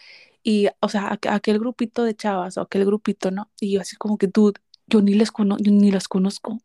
y, 0.45 0.68
o 0.80 0.89
sea, 0.89 1.11
aqu- 1.12 1.30
aquel 1.32 1.59
grupito 1.59 2.05
de 2.05 2.14
chavas, 2.14 2.57
o 2.59 2.61
aquel 2.62 2.84
grupito, 2.87 3.30
¿no? 3.32 3.51
Y 3.61 3.72
yo 3.72 3.80
así 3.80 3.97
como 3.97 4.18
que, 4.18 4.28
dude, 4.28 4.61
yo 4.87 5.03
ni 5.03 5.14
les 5.14 5.32
conozco, 5.32 5.64
ni 5.68 5.91
las 5.91 6.07
conozco. 6.09 6.59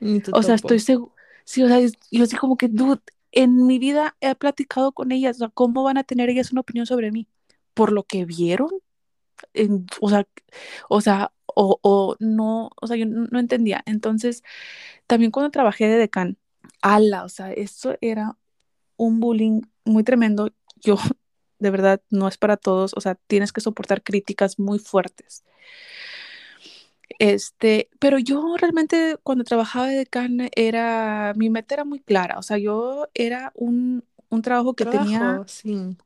Ni 0.00 0.20
O 0.32 0.42
sea, 0.42 0.54
estoy 0.56 0.80
seguro, 0.80 1.14
sí, 1.44 1.62
o 1.62 1.68
sea, 1.68 1.78
yo 2.10 2.24
así 2.24 2.36
como 2.36 2.56
que, 2.56 2.68
dude, 2.68 3.00
en 3.36 3.66
mi 3.66 3.78
vida 3.78 4.16
he 4.20 4.34
platicado 4.34 4.92
con 4.92 5.12
ellas, 5.12 5.36
o 5.36 5.38
sea, 5.40 5.48
¿cómo 5.50 5.84
van 5.84 5.98
a 5.98 6.04
tener 6.04 6.30
ellas 6.30 6.52
una 6.52 6.62
opinión 6.62 6.86
sobre 6.86 7.12
mí? 7.12 7.28
¿Por 7.74 7.92
lo 7.92 8.04
que 8.04 8.24
vieron? 8.24 8.70
O 10.00 10.08
sea, 10.08 10.26
o 10.88 11.00
sea, 11.02 11.32
o, 11.46 11.78
o 11.82 12.16
no, 12.20 12.70
o 12.80 12.86
sea, 12.86 12.96
yo 12.96 13.06
no, 13.06 13.38
entendía. 13.38 13.82
Entonces, 13.86 14.42
también 15.06 15.30
cuando 15.32 15.50
trabajé 15.50 15.86
de 15.88 15.98
decán, 15.98 16.38
ala, 16.82 17.24
o 17.24 17.28
sea, 17.28 17.52
eso 17.52 17.96
era 18.00 18.38
un 18.96 19.20
bullying 19.20 19.62
muy 19.84 20.04
tremendo. 20.04 20.50
Yo, 20.76 20.96
de 21.58 21.70
verdad, 21.70 22.02
no 22.10 22.28
es 22.28 22.38
para 22.38 22.56
todos, 22.56 22.92
o 22.96 23.00
sea, 23.00 23.16
tienes 23.26 23.52
que 23.52 23.60
soportar 23.60 24.02
críticas 24.02 24.58
muy 24.58 24.78
fuertes. 24.78 25.44
Este, 27.18 27.88
pero 27.98 28.18
yo 28.18 28.56
realmente 28.58 29.16
cuando 29.22 29.44
trabajaba 29.44 29.86
de 29.88 29.96
decán 29.98 30.50
era, 30.56 31.32
mi 31.36 31.50
meta 31.50 31.74
era 31.74 31.84
muy 31.84 32.00
clara, 32.00 32.38
o 32.38 32.42
sea, 32.42 32.58
yo 32.58 33.08
era 33.14 33.52
un, 33.54 34.04
un 34.28 34.42
trabajo 34.42 34.74
que 34.74 34.84
tenía, 34.86 35.42
sí. 35.46 35.96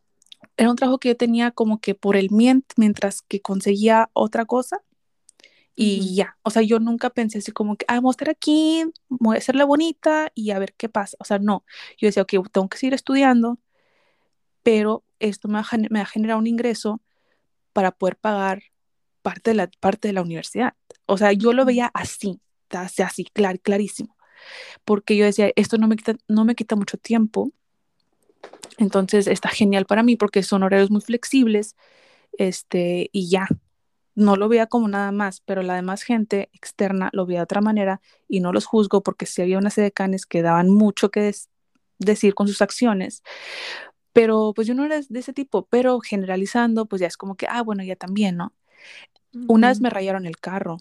era 0.57 0.71
un 0.71 0.77
trabajo 0.77 0.99
que 0.99 1.09
yo 1.09 1.17
tenía 1.17 1.51
como 1.51 1.81
que 1.81 1.95
por 1.95 2.17
el 2.17 2.31
mient, 2.31 2.65
mientras 2.77 3.23
que 3.23 3.41
conseguía 3.41 4.11
otra 4.13 4.45
cosa 4.45 4.83
y 5.75 6.15
ya, 6.15 6.37
o 6.43 6.51
sea, 6.51 6.63
yo 6.63 6.79
nunca 6.79 7.11
pensé 7.11 7.39
así 7.39 7.53
como 7.53 7.77
que, 7.77 7.87
ah, 7.89 8.01
voy 8.01 8.11
a 8.11 8.13
estar 8.13 8.29
aquí, 8.29 8.85
voy 9.09 9.37
a 9.37 9.39
hacerla 9.39 9.65
bonita 9.65 10.31
y 10.35 10.51
a 10.51 10.59
ver 10.59 10.75
qué 10.75 10.89
pasa, 10.91 11.17
o 11.21 11.25
sea, 11.25 11.39
no, 11.39 11.65
yo 11.99 12.07
decía, 12.09 12.23
ok, 12.25 12.33
tengo 12.53 12.69
que 12.69 12.79
seguir 12.79 12.95
estudiando, 12.95 13.59
pero 14.63 15.05
esto 15.19 15.49
me 15.49 15.55
va 15.61 15.67
me 15.91 15.99
va 16.01 16.03
a 16.03 16.07
generar 16.07 16.37
un 16.37 16.47
ingreso 16.47 17.01
para 17.73 17.93
poder 17.93 18.17
pagar 18.17 18.63
parte 19.23 19.51
de 19.51 19.57
la, 19.57 19.71
parte 19.81 20.09
de 20.09 20.15
la 20.15 20.23
universidad. 20.23 20.75
O 21.07 21.19
sea, 21.19 21.33
yo 21.33 21.53
lo 21.53 21.65
veía 21.65 21.91
así, 21.95 22.41
así, 22.71 23.03
así 23.03 23.25
clar, 23.25 23.61
clarísimo, 23.61 24.17
porque 24.85 25.17
yo 25.17 25.25
decía, 25.25 25.51
esto 25.57 25.79
no 25.79 25.89
me 25.89 25.97
quita, 25.97 26.17
no 26.29 26.45
me 26.45 26.55
quita 26.55 26.77
mucho 26.77 26.97
tiempo, 26.97 27.53
entonces 28.79 29.27
está 29.27 29.49
genial 29.49 29.87
para 29.87 30.03
mí 30.03 30.17
porque 30.17 30.43
son 30.43 30.63
horarios 30.63 30.91
muy 30.91 31.01
flexibles, 31.01 31.77
este, 32.39 33.11
y 33.13 33.29
ya, 33.29 33.47
no 34.15 34.37
lo 34.37 34.49
veía 34.49 34.67
como 34.67 34.89
nada 34.89 35.13
más, 35.13 35.41
pero 35.41 35.63
la 35.63 35.75
demás 35.75 36.03
gente 36.03 36.51
externa 36.53 37.11
lo 37.13 37.27
veía 37.27 37.41
de 37.41 37.45
otra 37.45 37.61
manera 37.61 38.01
y 38.29 38.41
no 38.41 38.53
los 38.53 38.67
juzgo 38.67 39.03
porque 39.03 39.27
sí 39.27 39.43
había 39.43 39.59
unas 39.59 39.77
decanes 39.77 40.27
que 40.27 40.43
daban 40.43 40.69
mucho 40.69 41.11
que 41.11 41.33
decir 41.99 42.35
con 42.35 42.49
sus 42.49 42.63
acciones, 42.63 43.23
pero 44.13 44.53
pues 44.55 44.67
yo 44.67 44.75
no 44.75 44.85
era 44.85 45.01
de 45.01 45.19
ese 45.21 45.33
tipo, 45.33 45.67
pero 45.67 46.01
generalizando, 46.01 46.87
pues 46.87 47.01
ya 47.01 47.07
es 47.07 47.17
como 47.17 47.37
que, 47.37 47.47
ah, 47.49 47.63
bueno, 47.63 47.83
ya 47.85 47.97
también, 47.97 48.37
¿no? 48.37 48.53
Una 49.47 49.69
vez 49.69 49.81
me 49.81 49.91
rayaron 49.91 50.27
el 50.27 50.39
carro 50.39 50.79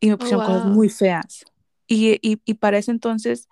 y 0.00 0.08
me 0.08 0.14
Oh, 0.14 0.18
pusieron 0.18 0.42
cosas 0.42 0.64
muy 0.64 0.88
feas. 0.88 1.44
Y, 1.86 2.18
y, 2.22 2.40
y 2.44 2.54
para 2.54 2.78
ese 2.78 2.90
entonces 2.90 3.48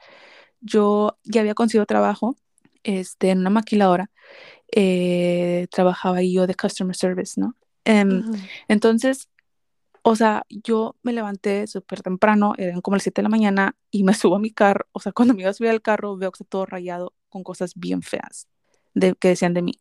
yo 0.60 1.18
ya 1.24 1.42
había 1.42 1.54
conseguido 1.54 1.86
trabajo 1.86 2.36
este, 2.84 3.30
en 3.30 3.40
una 3.40 3.50
maquiladora. 3.50 4.10
eh, 4.72 5.68
trabajaba 5.72 6.22
yo 6.22 6.46
de 6.46 6.54
customer 6.56 6.96
service, 6.96 7.40
¿no? 7.40 7.56
Em, 7.84 8.24
entonces, 8.68 9.28
o 10.02 10.16
sea, 10.16 10.44
yo 10.50 10.96
me 11.02 11.12
levanté 11.12 11.66
súper 11.68 12.02
temprano, 12.02 12.54
eran 12.58 12.80
como 12.82 12.96
las 12.96 13.04
7 13.04 13.22
de 13.22 13.24
la 13.24 13.28
mañana, 13.30 13.76
y 13.90 14.04
me 14.04 14.14
subo 14.14 14.36
a 14.36 14.40
mi 14.40 14.52
carro. 14.52 14.86
O 14.92 15.00
sea, 15.00 15.12
cuando 15.12 15.34
me 15.34 15.42
iba 15.42 15.50
a 15.50 15.54
subir 15.54 15.70
al 15.70 15.82
carro, 15.82 16.16
veo 16.18 16.32
que 16.32 16.36
está 16.38 16.46
todo 16.50 16.66
rayado 16.66 17.14
con 17.30 17.44
cosas 17.44 17.74
bien 17.76 18.02
feas 18.02 18.48
de, 18.94 19.14
que 19.16 19.28
decían 19.30 19.54
de 19.54 19.62
mí. 19.62 19.80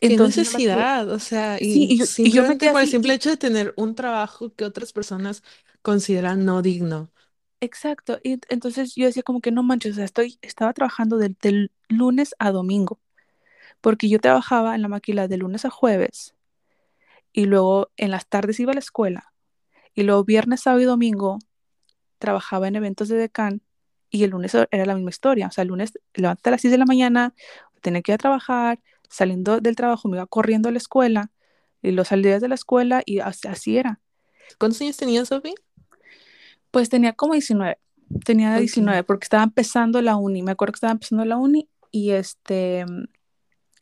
Entonces 0.00 0.52
necesidad, 0.54 1.08
o 1.10 1.18
sea, 1.18 1.58
sí, 1.60 1.86
y 1.88 1.94
y 1.94 1.98
yo, 1.98 2.06
y 2.22 2.32
yo 2.32 2.44
me 2.44 2.56
simplemente 2.56 2.58
quedé 2.58 2.72
por 2.72 2.80
el 2.82 2.88
simple 2.88 3.14
y, 3.14 3.14
hecho 3.14 3.30
de 3.30 3.36
tener 3.36 3.74
un 3.76 3.94
trabajo 3.94 4.54
que 4.54 4.64
otras 4.64 4.92
personas 4.92 5.42
consideran 5.82 6.44
no 6.44 6.62
digno. 6.62 7.12
exacto. 7.60 8.18
Y 8.22 8.34
ent- 8.36 8.46
entonces 8.48 8.94
yo 8.94 9.06
decía 9.06 9.22
como 9.22 9.40
que 9.40 9.50
no 9.52 9.62
manches, 9.62 9.92
o 9.92 9.94
sea, 9.96 10.04
estoy, 10.04 10.38
estaba 10.42 10.72
trabajando 10.72 11.18
del, 11.18 11.36
del 11.40 11.70
lunes 11.88 12.34
a 12.38 12.50
domingo, 12.52 13.00
porque 13.80 14.08
yo 14.08 14.20
trabajaba 14.20 14.74
en 14.74 14.82
la 14.82 14.88
maquila 14.88 15.28
de 15.28 15.38
lunes 15.38 15.66
a 15.66 15.70
jueves, 15.70 16.34
y 17.32 17.46
luego 17.46 17.90
en 17.96 18.10
las 18.10 18.28
tardes 18.28 18.60
iba 18.60 18.72
a 18.72 18.74
la 18.74 18.80
escuela, 18.80 19.32
y 19.94 20.04
luego 20.04 20.24
viernes, 20.24 20.62
sábado 20.62 20.82
y 20.82 20.86
domingo 20.86 21.38
trabajaba 22.18 22.68
en 22.68 22.76
eventos 22.76 23.08
de 23.08 23.16
decán 23.16 23.62
y 24.10 24.24
el 24.24 24.30
lunes 24.30 24.54
era 24.54 24.86
la 24.86 24.94
misma 24.94 25.10
historia. 25.10 25.48
O 25.48 25.50
sea, 25.52 25.62
el 25.62 25.68
lunes 25.68 25.92
levanté 26.14 26.50
a 26.50 26.52
las 26.52 26.60
6 26.62 26.72
de 26.72 26.78
la 26.78 26.86
mañana, 26.86 27.34
tenía 27.82 28.02
que 28.02 28.12
ir 28.12 28.14
a 28.16 28.18
trabajar, 28.18 28.80
saliendo 29.12 29.60
del 29.60 29.76
trabajo 29.76 30.08
me 30.08 30.16
iba 30.18 30.26
corriendo 30.26 30.68
a 30.68 30.72
la 30.72 30.78
escuela 30.78 31.30
y 31.82 31.92
los 31.92 32.08
salía 32.08 32.40
de 32.40 32.48
la 32.48 32.56
escuela 32.56 33.02
y 33.06 33.20
así, 33.20 33.48
así 33.48 33.78
era. 33.78 34.00
¿Cuántos 34.58 34.80
años 34.80 34.96
tenías, 34.96 35.28
Sophie? 35.28 35.54
Pues 36.70 36.88
tenía 36.88 37.12
como 37.12 37.34
19, 37.34 37.78
tenía 38.24 38.56
Ok. 38.56 38.58
19 38.58 39.04
porque 39.04 39.24
estaba 39.24 39.42
empezando 39.44 40.00
la 40.02 40.16
uni, 40.16 40.42
me 40.42 40.52
acuerdo 40.52 40.72
que 40.72 40.76
estaba 40.76 40.92
empezando 40.92 41.24
la 41.24 41.36
uni 41.36 41.68
y 41.90 42.12
este, 42.12 42.84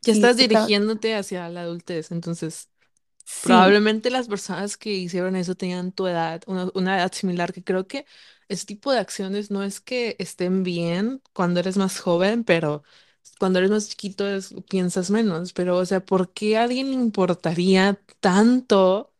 Ya 0.02 0.12
estás 0.12 0.36
estaba, 0.38 0.38
dirigiéndote 0.38 1.14
hacia 1.14 1.48
la 1.50 1.62
adultez, 1.62 2.10
entonces 2.10 2.70
sí, 3.24 3.66
probablemente 3.66 4.10
las 4.10 4.28
personas 4.28 4.76
que 4.78 4.92
hicieron 4.92 5.36
eso 5.36 5.54
tenían 5.56 5.92
tu 5.92 6.06
edad, 6.08 6.42
una, 6.46 6.70
una 6.74 6.98
edad 6.98 7.12
similar, 7.12 7.52
que 7.52 7.64
creo 7.64 7.86
que 7.88 8.06
ese 8.48 8.66
tipo 8.66 8.92
de 8.92 8.98
acciones 9.00 9.50
no 9.50 9.62
es 9.64 9.80
que 9.80 10.16
estén 10.18 10.62
bien 10.64 11.22
cuando 11.34 11.60
eres 11.60 11.76
más 11.78 12.00
joven, 12.00 12.44
pero 12.44 12.82
cuando 13.38 13.58
eres 13.58 13.70
más 13.70 13.88
chiquito 13.88 14.28
es- 14.28 14.54
piensas 14.68 15.10
menos, 15.10 15.52
pero 15.52 15.76
o 15.78 15.86
sea, 15.86 16.04
¿por 16.04 16.32
qué 16.32 16.56
a 16.58 16.64
alguien 16.64 16.88
le 16.90 16.94
importaría 16.96 18.00
tanto? 18.20 19.12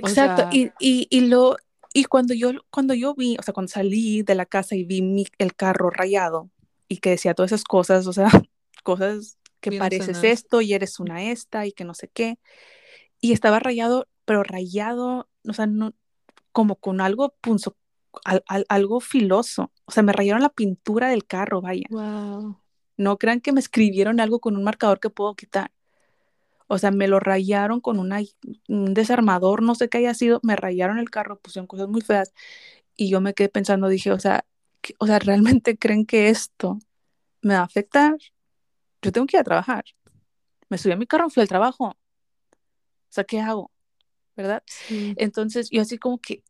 O 0.00 0.14
exacto, 0.14 0.16
sea, 0.16 0.46
y, 0.50 0.72
y, 0.78 1.06
y 1.10 1.22
lo... 1.28 1.56
Y 1.92 2.04
cuando 2.04 2.34
yo, 2.34 2.52
cuando 2.70 2.94
yo 2.94 3.14
vi, 3.16 3.36
o 3.38 3.42
sea, 3.42 3.52
cuando 3.54 3.70
salí 3.72 4.22
de 4.22 4.34
la 4.36 4.46
casa 4.46 4.76
y 4.76 4.84
vi 4.84 5.02
mi, 5.02 5.26
el 5.38 5.54
carro 5.56 5.90
rayado 5.90 6.50
y 6.88 6.98
que 6.98 7.10
decía 7.10 7.34
todas 7.34 7.50
esas 7.52 7.64
cosas, 7.64 8.06
o 8.06 8.12
sea, 8.12 8.28
cosas 8.84 9.38
que 9.60 9.72
bien 9.72 9.72
pareces 9.72 10.22
esto 10.24 10.60
y 10.60 10.72
eres 10.74 11.00
una 11.00 11.24
esta 11.32 11.66
y 11.66 11.72
que 11.72 11.84
no 11.84 11.94
sé 11.94 12.08
qué. 12.08 12.38
Y 13.20 13.32
estaba 13.32 13.60
rayado, 13.60 14.08
pero 14.26 14.42
rayado, 14.44 15.28
o 15.48 15.52
sea, 15.54 15.66
no, 15.66 15.94
como 16.52 16.76
con 16.76 17.00
algo 17.00 17.34
punzo, 17.42 17.76
al, 18.24 18.44
al, 18.48 18.66
algo 18.70 19.00
filoso. 19.00 19.72
O 19.86 19.92
sea, 19.92 20.02
me 20.04 20.12
rayaron 20.14 20.42
la 20.42 20.50
pintura 20.50 21.08
del 21.10 21.26
carro, 21.26 21.60
vaya. 21.62 21.86
Wow. 21.90 22.59
No 23.00 23.16
crean 23.16 23.40
que 23.40 23.52
me 23.52 23.60
escribieron 23.60 24.20
algo 24.20 24.40
con 24.40 24.58
un 24.58 24.62
marcador 24.62 25.00
que 25.00 25.08
puedo 25.08 25.34
quitar. 25.34 25.72
O 26.66 26.76
sea, 26.76 26.90
me 26.90 27.08
lo 27.08 27.18
rayaron 27.18 27.80
con 27.80 27.98
una, 27.98 28.20
un 28.68 28.92
desarmador, 28.92 29.62
no 29.62 29.74
sé 29.74 29.88
qué 29.88 29.98
haya 29.98 30.12
sido, 30.12 30.38
me 30.42 30.54
rayaron 30.54 30.98
el 30.98 31.08
carro, 31.08 31.38
pusieron 31.40 31.66
cosas 31.66 31.88
muy 31.88 32.02
feas 32.02 32.34
y 32.94 33.08
yo 33.08 33.22
me 33.22 33.32
quedé 33.32 33.48
pensando, 33.48 33.88
dije, 33.88 34.12
o 34.12 34.18
sea, 34.18 34.44
que, 34.82 34.94
o 34.98 35.06
sea, 35.06 35.18
¿realmente 35.18 35.78
creen 35.78 36.04
que 36.04 36.28
esto 36.28 36.78
me 37.40 37.54
va 37.54 37.60
a 37.60 37.64
afectar? 37.64 38.18
Yo 39.00 39.12
tengo 39.12 39.26
que 39.26 39.38
ir 39.38 39.40
a 39.40 39.44
trabajar. 39.44 39.84
Me 40.68 40.76
subí 40.76 40.92
a 40.92 40.96
mi 40.96 41.06
carro, 41.06 41.30
fui 41.30 41.40
al 41.40 41.48
trabajo. 41.48 41.86
O 41.86 41.96
sea, 43.08 43.24
¿qué 43.24 43.40
hago? 43.40 43.70
¿Verdad? 44.36 44.62
Sí, 44.66 45.14
Entonces, 45.16 45.70
yo 45.70 45.80
así 45.80 45.96
como 45.96 46.18
que, 46.18 46.44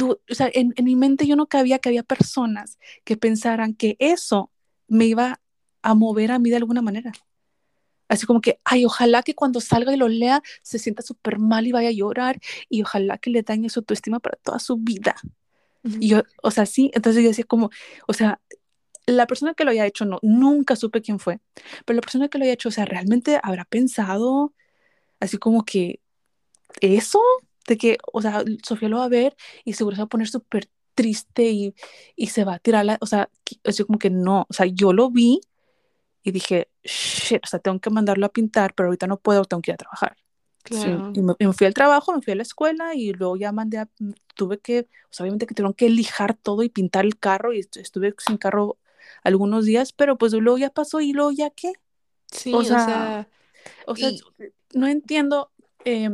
o 0.00 0.16
sea, 0.28 0.48
en, 0.54 0.74
en 0.76 0.84
mi 0.84 0.94
mente 0.94 1.26
yo 1.26 1.34
no 1.34 1.48
cabía 1.48 1.80
que 1.80 1.88
había 1.88 2.04
personas 2.04 2.78
que 3.02 3.16
pensaran 3.16 3.74
que 3.74 3.96
eso 3.98 4.52
me 4.86 5.04
iba 5.06 5.40
a 5.88 5.94
mover 5.94 6.32
a 6.32 6.38
mí 6.38 6.50
de 6.50 6.56
alguna 6.56 6.82
manera. 6.82 7.12
Así 8.08 8.26
como 8.26 8.40
que, 8.40 8.58
ay, 8.64 8.84
ojalá 8.84 9.22
que 9.22 9.34
cuando 9.34 9.60
salga 9.60 9.92
y 9.92 9.96
lo 9.96 10.08
lea 10.08 10.42
se 10.62 10.78
sienta 10.78 11.02
súper 11.02 11.38
mal 11.38 11.66
y 11.66 11.72
vaya 11.72 11.88
a 11.88 11.92
llorar 11.92 12.40
y 12.68 12.82
ojalá 12.82 13.18
que 13.18 13.30
le 13.30 13.42
dañe 13.42 13.68
su 13.68 13.80
autoestima 13.80 14.20
para 14.20 14.36
toda 14.36 14.58
su 14.58 14.76
vida. 14.76 15.16
Y 16.00 16.08
yo, 16.08 16.22
o 16.42 16.50
sea, 16.50 16.66
sí, 16.66 16.90
entonces 16.92 17.22
yo 17.22 17.28
decía 17.28 17.44
como, 17.44 17.70
o 18.06 18.12
sea, 18.12 18.40
la 19.06 19.26
persona 19.26 19.54
que 19.54 19.64
lo 19.64 19.70
haya 19.70 19.86
hecho, 19.86 20.04
no, 20.04 20.18
nunca 20.22 20.76
supe 20.76 21.00
quién 21.00 21.18
fue, 21.18 21.40
pero 21.86 21.96
la 21.96 22.02
persona 22.02 22.28
que 22.28 22.36
lo 22.36 22.44
haya 22.44 22.52
hecho, 22.52 22.68
o 22.68 22.72
sea, 22.72 22.84
realmente 22.84 23.38
habrá 23.42 23.64
pensado 23.64 24.52
así 25.20 25.38
como 25.38 25.64
que 25.64 26.00
eso, 26.82 27.20
de 27.66 27.78
que, 27.78 27.98
o 28.12 28.20
sea, 28.20 28.44
Sofía 28.62 28.88
lo 28.90 28.98
va 28.98 29.04
a 29.04 29.08
ver 29.08 29.36
y 29.64 29.74
seguro 29.74 29.96
se 29.96 30.02
va 30.02 30.06
a 30.06 30.08
poner 30.08 30.28
súper 30.28 30.68
triste 30.94 31.50
y, 31.50 31.74
y 32.16 32.26
se 32.26 32.44
va 32.44 32.54
a 32.54 32.58
tirar 32.58 32.84
la, 32.84 32.98
o 33.00 33.06
sea, 33.06 33.30
así 33.64 33.84
como 33.84 33.98
que 33.98 34.10
no, 34.10 34.46
o 34.48 34.52
sea, 34.52 34.66
yo 34.66 34.92
lo 34.92 35.10
vi 35.10 35.40
y 36.28 36.32
dije, 36.32 36.68
shit, 36.84 37.44
o 37.44 37.48
sea, 37.48 37.58
tengo 37.58 37.80
que 37.80 37.90
mandarlo 37.90 38.26
a 38.26 38.28
pintar, 38.30 38.74
pero 38.74 38.88
ahorita 38.88 39.06
no 39.06 39.18
puedo, 39.18 39.44
tengo 39.44 39.62
que 39.62 39.70
ir 39.70 39.74
a 39.74 39.78
trabajar. 39.78 40.16
Sí, 40.64 40.74
claro. 40.74 41.12
y 41.14 41.22
me, 41.22 41.34
y 41.38 41.46
me 41.46 41.52
fui 41.54 41.66
al 41.66 41.74
trabajo, 41.74 42.14
me 42.14 42.20
fui 42.20 42.32
a 42.32 42.36
la 42.36 42.42
escuela 42.42 42.94
y 42.94 43.12
luego 43.12 43.36
ya 43.36 43.52
mandé 43.52 43.78
a, 43.78 43.88
tuve 44.34 44.58
que, 44.58 44.80
o 44.80 45.12
sea, 45.12 45.24
obviamente 45.24 45.46
que 45.46 45.54
tuvieron 45.54 45.74
que 45.74 45.88
lijar 45.88 46.34
todo 46.34 46.62
y 46.62 46.68
pintar 46.68 47.06
el 47.06 47.18
carro 47.18 47.52
y 47.54 47.60
estuve 47.60 48.14
sin 48.18 48.36
carro 48.36 48.78
algunos 49.24 49.64
días, 49.64 49.92
pero 49.92 50.18
pues 50.18 50.32
luego 50.34 50.58
ya 50.58 50.70
pasó 50.70 51.00
y 51.00 51.12
luego 51.12 51.32
ya 51.32 51.50
qué. 51.50 51.72
Sí, 52.30 52.52
o 52.52 52.62
sea, 52.62 52.84
sea, 52.84 53.28
o 53.86 53.96
sea, 53.96 54.10
y 54.10 54.20
no 54.74 54.86
entiendo, 54.86 55.50
eh, 55.84 56.10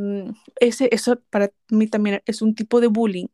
ese, 0.59 0.89
eso 0.91 1.19
para 1.29 1.51
mí 1.69 1.87
también 1.87 2.21
es 2.25 2.41
un 2.41 2.55
tipo 2.55 2.79
de 2.79 2.87
bullying, 2.87 3.27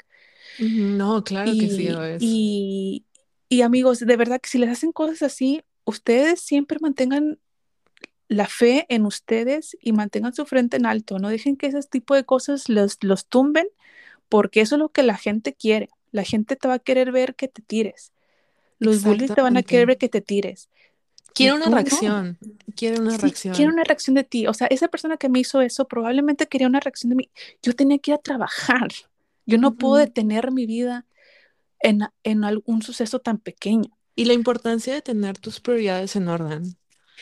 No, 0.57 1.23
claro 1.23 1.51
que 1.51 1.69
sí 1.69 1.89
lo 1.89 2.03
es. 2.03 2.21
Y, 2.21 3.05
y 3.49 3.61
amigos, 3.61 3.99
de 3.99 4.17
verdad 4.17 4.41
que 4.41 4.49
si 4.49 4.57
les 4.57 4.69
hacen 4.69 4.91
cosas 4.91 5.21
así, 5.21 5.61
ustedes 5.85 6.41
siempre 6.41 6.77
mantengan 6.81 7.39
la 8.27 8.47
fe 8.47 8.85
en 8.87 9.05
ustedes 9.05 9.77
y 9.81 9.91
mantengan 9.91 10.33
su 10.33 10.45
frente 10.45 10.77
en 10.77 10.85
alto. 10.85 11.19
No 11.19 11.29
dejen 11.29 11.57
que 11.57 11.67
ese 11.67 11.81
tipo 11.83 12.15
de 12.15 12.23
cosas 12.23 12.69
los, 12.69 12.97
los 13.01 13.27
tumben, 13.27 13.67
porque 14.29 14.61
eso 14.61 14.75
es 14.75 14.79
lo 14.79 14.89
que 14.89 15.03
la 15.03 15.17
gente 15.17 15.53
quiere. 15.53 15.89
La 16.11 16.23
gente 16.23 16.55
te 16.55 16.67
va 16.67 16.75
a 16.75 16.79
querer 16.79 17.11
ver 17.11 17.35
que 17.35 17.47
te 17.47 17.61
tires. 17.61 18.13
Los 18.79 19.03
bullies 19.03 19.33
te 19.33 19.41
van 19.41 19.57
a 19.57 19.63
querer 19.63 19.85
ver 19.85 19.97
que 19.97 20.09
te 20.09 20.21
tires. 20.21 20.69
Quiere 21.33 21.55
una 21.55 21.65
reacción. 21.69 22.37
Quiere 22.75 22.99
una 22.99 23.17
reacción. 23.17 23.53
Quiere 23.53 23.71
una 23.71 23.83
reacción 23.83 24.15
de 24.15 24.23
ti. 24.23 24.47
O 24.47 24.53
sea, 24.53 24.67
esa 24.67 24.87
persona 24.87 25.17
que 25.17 25.29
me 25.29 25.39
hizo 25.39 25.61
eso 25.61 25.87
probablemente 25.87 26.47
quería 26.47 26.67
una 26.67 26.79
reacción 26.79 27.09
de 27.11 27.15
mí. 27.15 27.29
Yo 27.61 27.73
tenía 27.73 27.99
que 27.99 28.11
ir 28.11 28.15
a 28.15 28.17
trabajar. 28.17 28.87
Yo 29.45 29.57
no 29.57 29.75
puedo 29.75 29.95
detener 29.95 30.51
mi 30.51 30.65
vida 30.65 31.05
en, 31.79 32.01
en 32.23 32.43
algún 32.43 32.81
suceso 32.81 33.19
tan 33.19 33.37
pequeño. 33.37 33.91
Y 34.15 34.25
la 34.25 34.33
importancia 34.33 34.93
de 34.93 35.01
tener 35.01 35.37
tus 35.39 35.59
prioridades 35.59 36.15
en 36.15 36.27
orden. 36.27 36.77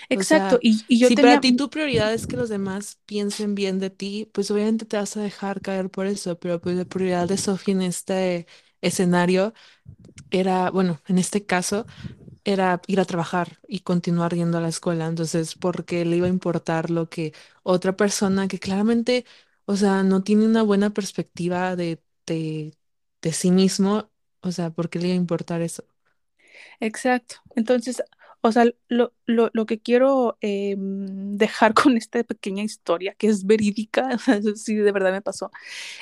Exacto. 0.09 0.59
y, 0.61 0.83
y, 0.87 0.99
yo 0.99 1.07
si 1.07 1.17
para 1.17 1.39
ti 1.39 1.53
tu 1.55 1.69
prioridad 1.69 2.13
es 2.13 2.27
que 2.27 2.37
los 2.37 2.49
demás 2.49 2.99
piensen 3.05 3.55
bien 3.55 3.79
de 3.79 3.89
ti, 3.89 4.29
pues 4.33 4.51
obviamente 4.51 4.85
te 4.85 4.97
vas 4.97 5.17
a 5.17 5.21
dejar 5.21 5.61
caer 5.61 5.89
por 5.89 6.05
eso, 6.07 6.39
pero 6.39 6.59
pues 6.61 6.75
la 6.77 6.85
prioridad 6.85 7.27
de 7.27 7.37
Sofía 7.37 7.73
en 7.75 7.81
este 7.83 8.47
escenario 8.81 9.53
era, 10.31 10.71
bueno, 10.71 11.01
en 11.07 11.17
este 11.19 11.45
caso, 11.45 11.85
era 12.45 12.81
ir 12.87 12.99
a 13.01 13.05
trabajar 13.05 13.59
y 13.67 13.81
continuar 13.81 14.35
yendo 14.35 14.57
a 14.59 14.61
la 14.61 14.69
escuela. 14.69 15.07
Entonces, 15.07 15.55
porque 15.55 16.05
le 16.05 16.17
iba 16.17 16.27
a 16.27 16.29
importar 16.29 16.91
lo 16.91 17.09
que 17.09 17.33
otra 17.63 17.95
persona 17.97 18.47
que 18.49 18.59
claramente, 18.59 19.25
o 19.65 19.77
sea, 19.77 20.03
no 20.03 20.23
tiene 20.23 20.45
una 20.45 20.63
buena 20.63 20.91
perspectiva 20.91 21.75
de, 21.77 22.01
de, 22.27 22.75
de 23.21 23.33
sí 23.33 23.51
mismo, 23.51 24.11
o 24.41 24.51
sea, 24.53 24.71
¿por 24.71 24.89
qué 24.91 24.99
le 24.99 25.07
iba 25.09 25.13
a 25.15 25.17
importar 25.17 25.61
eso? 25.63 25.85
Exacto. 26.79 27.35
Entonces, 27.55 28.01
o 28.41 28.51
sea, 28.51 28.65
lo, 28.87 29.13
lo, 29.25 29.49
lo 29.53 29.65
que 29.65 29.79
quiero 29.79 30.37
eh, 30.41 30.75
dejar 30.77 31.73
con 31.73 31.97
esta 31.97 32.23
pequeña 32.23 32.63
historia, 32.63 33.13
que 33.15 33.27
es 33.27 33.45
verídica, 33.45 34.17
sí, 34.55 34.75
de 34.75 34.91
verdad 34.91 35.11
me 35.11 35.21
pasó, 35.21 35.51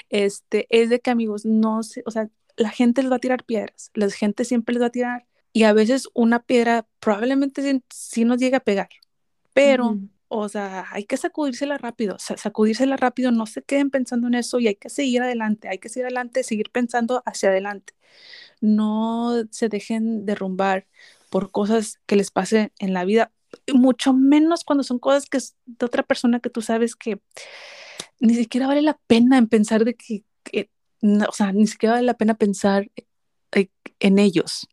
este, 0.10 0.68
es 0.70 0.90
de 0.90 1.00
que 1.00 1.12
amigos, 1.12 1.46
no 1.46 1.84
sé, 1.84 2.04
o 2.06 2.12
sea, 2.12 2.30
la 2.58 2.70
gente 2.72 3.02
les 3.04 3.12
va 3.12 3.18
a 3.18 3.20
tirar 3.20 3.46
piedras, 3.46 3.92
la 3.96 4.10
gente 4.10 4.46
siempre 4.46 4.74
les 4.74 4.84
va 4.84 4.88
a 4.88 4.92
tirar, 4.92 5.28
y 5.54 5.64
a 5.64 5.74
veces 5.74 6.10
una 6.14 6.44
piedra 6.44 6.88
probablemente 7.00 7.82
sí, 7.90 8.26
nos 8.26 8.40
llegue 8.40 8.58
a 8.58 8.60
pegar, 8.62 8.90
pero, 9.54 10.00
o 10.28 10.50
sea, 10.50 10.86
hay 10.92 11.06
que 11.06 11.18
sacudírsela 11.18 11.78
rápido, 11.78 12.18
sacudírsela 12.20 12.98
rápido, 12.98 13.32
no 13.32 13.46
se 13.48 13.64
queden 13.64 13.90
pensando 13.92 14.28
en 14.28 14.36
eso 14.36 14.60
y 14.60 14.68
hay 14.68 14.76
que 14.76 14.90
seguir 14.90 15.22
adelante, 15.24 15.70
hay 15.70 15.80
que 15.80 15.90
seguir 15.90 16.06
adelante, 16.06 16.44
seguir 16.44 16.72
pensando 16.72 17.24
hacia 17.26 17.50
adelante. 17.50 17.94
No 18.62 19.44
se 19.52 19.70
dejen 19.70 20.26
derrumbar 20.26 20.88
por 21.30 21.52
cosas 21.52 22.00
que 22.06 22.16
les 22.16 22.32
pase 22.32 22.72
en 22.80 22.94
la 22.94 23.06
vida, 23.06 23.32
mucho 23.74 24.14
menos 24.14 24.64
cuando 24.64 24.84
son 24.84 25.00
cosas 25.00 25.26
que 25.26 25.38
es 25.38 25.56
de 25.66 25.86
otra 25.86 26.04
persona 26.04 26.40
que 26.40 26.50
tú 26.50 26.62
sabes 26.62 26.96
que 26.96 27.20
ni 28.20 28.36
siquiera 28.36 28.68
vale 28.68 28.82
la 28.82 28.98
pena 29.08 29.38
en 29.38 29.48
pensar 29.48 29.86
de 29.86 29.96
que, 29.96 30.24
o 31.04 31.32
sea, 31.32 31.52
ni 31.52 31.68
siquiera 31.68 31.96
vale 31.96 32.06
la 32.06 32.16
pena 32.16 32.36
pensar 32.36 32.90
eh, 33.52 33.70
en 34.00 34.20
ellos. 34.20 34.68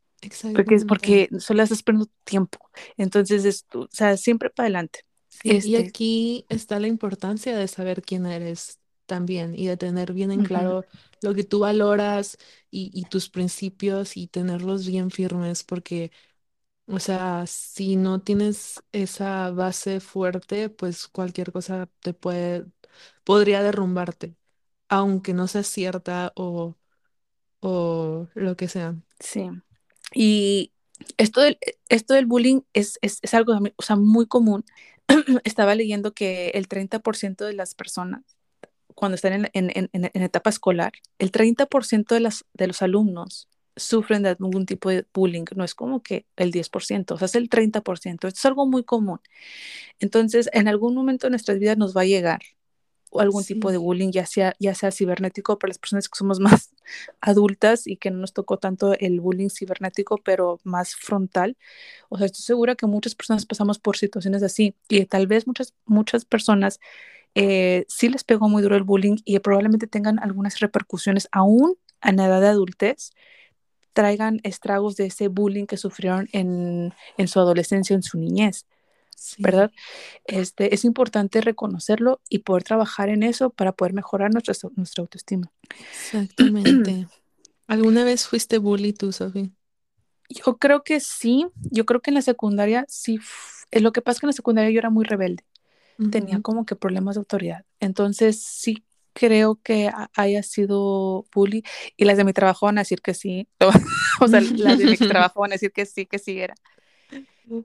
Porque, 0.55 0.78
porque 0.89 1.28
solo 1.39 1.62
estás 1.62 1.82
perdiendo 1.82 2.11
tiempo. 2.24 2.59
Entonces, 2.97 3.45
es, 3.45 3.66
o 3.74 3.89
sea, 3.91 4.16
siempre 4.16 4.49
para 4.49 4.66
adelante. 4.66 5.01
Y 5.43 5.57
este 5.57 5.76
aquí 5.76 6.47
está 6.49 6.80
la 6.80 6.87
importancia 6.87 7.57
de 7.57 7.68
saber 7.68 8.01
quién 8.03 8.24
eres 8.24 8.78
también 9.07 9.55
y 9.57 9.66
de 9.66 9.76
tener 9.76 10.12
bien 10.12 10.30
en 10.30 10.44
claro 10.44 10.84
lo 11.20 11.34
que 11.34 11.44
tú 11.44 11.61
valoras 11.61 12.36
y, 12.70 12.90
y, 12.92 13.05
tus 13.05 13.30
principios 13.30 14.16
y 14.16 14.26
tenerlos 14.26 14.86
bien 14.86 15.11
firmes, 15.11 15.64
porque 15.64 16.11
o 16.86 16.98
sea, 16.98 17.46
si 17.46 17.96
no 17.96 18.20
tienes 18.20 18.82
esa 18.92 19.50
base 19.50 20.00
fuerte, 20.00 20.68
pues 20.68 21.09
cualquier 21.09 21.50
cosa 21.50 21.88
te 22.00 22.12
puede, 22.12 22.66
podría 23.24 23.62
derrumbarte, 23.62 24.36
aunque 24.88 25.32
no 25.32 25.48
sea 25.48 25.62
cierta 25.62 26.32
o, 26.36 26.76
o 27.61 28.28
lo 28.34 28.57
que 28.57 28.68
sea. 28.68 28.96
Sí. 29.18 29.48
Y 30.14 30.72
esto 31.16 31.40
del, 31.40 31.59
esto 31.88 32.14
del 32.14 32.26
bullying 32.26 32.61
es, 32.74 32.98
es, 33.00 33.18
es 33.22 33.32
algo 33.32 33.59
o 33.76 33.82
sea, 33.82 33.96
muy 33.96 34.26
común. 34.26 34.64
Estaba 35.44 35.74
leyendo 35.74 36.12
que 36.12 36.48
el 36.50 36.68
30% 36.68 37.46
de 37.46 37.55
las 37.55 37.74
personas, 37.74 38.36
cuando 38.95 39.16
están 39.16 39.32
en, 39.32 39.51
en, 39.53 39.70
en, 39.74 39.88
en 39.92 40.22
etapa 40.22 40.51
escolar, 40.51 40.92
el 41.18 41.32
30% 41.32 42.14
de, 42.14 42.20
las, 42.20 42.45
de 42.55 42.66
los 42.68 42.82
alumnos 42.82 43.49
sufren 43.76 44.22
de 44.22 44.30
algún 44.30 44.66
tipo 44.66 44.90
de 44.90 45.07
bullying, 45.12 45.45
no 45.57 45.64
es 45.64 45.74
como 45.74 46.03
que 46.03 46.26
el 46.36 46.53
10%, 46.53 47.14
o 47.14 47.18
sea, 47.18 47.26
es 47.26 47.34
el 47.34 47.49
30%, 47.51 48.28
esto 48.28 48.38
es 48.38 48.45
algo 48.45 48.66
muy 48.66 48.84
común. 48.84 49.20
Entonces, 49.99 50.49
en 50.53 50.68
algún 50.68 50.95
momento 50.95 51.26
de 51.26 51.30
nuestras 51.30 51.59
vidas 51.59 51.78
nos 51.78 51.97
va 51.97 52.03
a 52.03 52.07
llegar 52.07 52.40
algún 53.20 53.45
tipo 53.45 53.70
de 53.70 53.78
bullying, 53.78 54.11
ya 54.11 54.26
sea, 54.26 54.55
ya 54.59 54.74
sea 54.74 54.90
cibernético 54.90 55.59
para 55.59 55.70
las 55.70 55.78
personas 55.78 56.09
que 56.09 56.18
somos 56.18 56.40
más 56.40 56.74
adultas 57.20 57.86
y 57.86 57.97
que 57.97 58.11
no 58.11 58.18
nos 58.18 58.32
tocó 58.32 58.59
tanto 58.59 58.95
el 58.99 59.20
bullying 59.20 59.51
cibernético, 59.51 60.18
pero 60.18 60.61
más 60.64 60.95
frontal. 60.97 61.57
O 62.09 62.18
sea, 62.18 62.26
estoy 62.26 62.42
segura 62.42 62.74
que 62.74 62.86
muchas 62.86 63.14
personas 63.14 63.47
pasamos 63.47 63.78
por 63.78 63.97
situaciones 63.97 64.42
así 64.42 64.74
y 64.88 65.05
tal 65.07 65.26
vez 65.26 65.47
muchas, 65.47 65.74
muchas 65.86 66.24
personas 66.24 66.80
eh, 67.35 67.85
sí 67.89 68.09
les 68.09 68.24
pegó 68.24 68.49
muy 68.49 68.62
duro 68.62 68.76
el 68.76 68.85
bullying 68.85 69.16
y 69.24 69.39
probablemente 69.39 69.87
tengan 69.87 70.18
algunas 70.18 70.61
repercusiones 70.61 71.28
aún 71.32 71.76
en 72.03 72.16
la 72.16 72.26
edad 72.26 72.41
de 72.41 72.49
adultez 72.49 73.12
traigan 73.95 74.41
estragos 74.43 74.97
de 74.97 75.07
ese 75.07 75.28
bullying 75.28 75.64
que 75.64 75.78
sufrieron 75.78 76.28
en, 76.32 76.93
en 77.16 77.28
su 77.28 77.41
adolescencia, 77.41 77.95
en 77.95 78.03
su 78.03 78.18
niñez. 78.18 78.66
¿Verdad? 79.39 79.70
Este, 80.26 80.74
es 80.74 80.85
importante 80.85 81.41
reconocerlo 81.41 82.20
y 82.28 82.41
poder 82.41 82.64
trabajar 82.64 83.09
en 83.09 83.22
eso 83.22 83.49
para 83.49 83.72
poder 83.72 83.95
mejorar 83.95 84.32
nuestra, 84.32 84.55
nuestra 84.76 85.03
autoestima. 85.03 85.51
Exactamente. 85.78 87.07
¿Alguna 87.66 88.05
vez 88.05 88.26
fuiste 88.26 88.59
bully 88.59 88.93
tú, 88.93 89.12
Sofía? 89.12 89.49
Yo 90.28 90.59
creo 90.59 90.82
que 90.82 91.01
sí. 91.01 91.47
Yo 91.70 91.87
creo 91.87 92.03
que 92.03 92.11
en 92.11 92.16
la 92.16 92.22
secundaria 92.22 92.85
sí. 92.89 93.18
Lo 93.70 93.93
que 93.93 94.03
pasa 94.03 94.16
es 94.16 94.20
que 94.20 94.26
en 94.26 94.28
la 94.28 94.35
secundaria 94.35 94.70
yo 94.70 94.78
era 94.80 94.91
muy 94.91 95.05
rebelde. 95.05 95.45
Tenía 96.11 96.40
como 96.40 96.66
que 96.66 96.76
problemas 96.76 97.14
de 97.14 97.20
autoridad. 97.20 97.64
Entonces 97.80 98.42
sí 98.42 98.84
creo 99.14 99.61
que 99.62 99.90
haya 100.14 100.42
sido 100.42 101.24
bully 101.32 101.62
y 101.97 102.05
las 102.05 102.16
de 102.16 102.24
mi 102.24 102.32
trabajo 102.32 102.66
van 102.66 102.78
a 102.78 102.82
decir 102.82 103.01
que 103.01 103.14
sí. 103.14 103.49
o 104.20 104.28
sea, 104.28 104.40
las 104.40 104.78
de 104.78 104.84
mi 104.86 104.97
trabajo 104.99 105.40
van 105.40 105.53
a 105.53 105.55
decir 105.55 105.72
que 105.72 105.86
sí, 105.86 106.05
que 106.05 106.18
sí 106.18 106.38
era. 106.40 106.55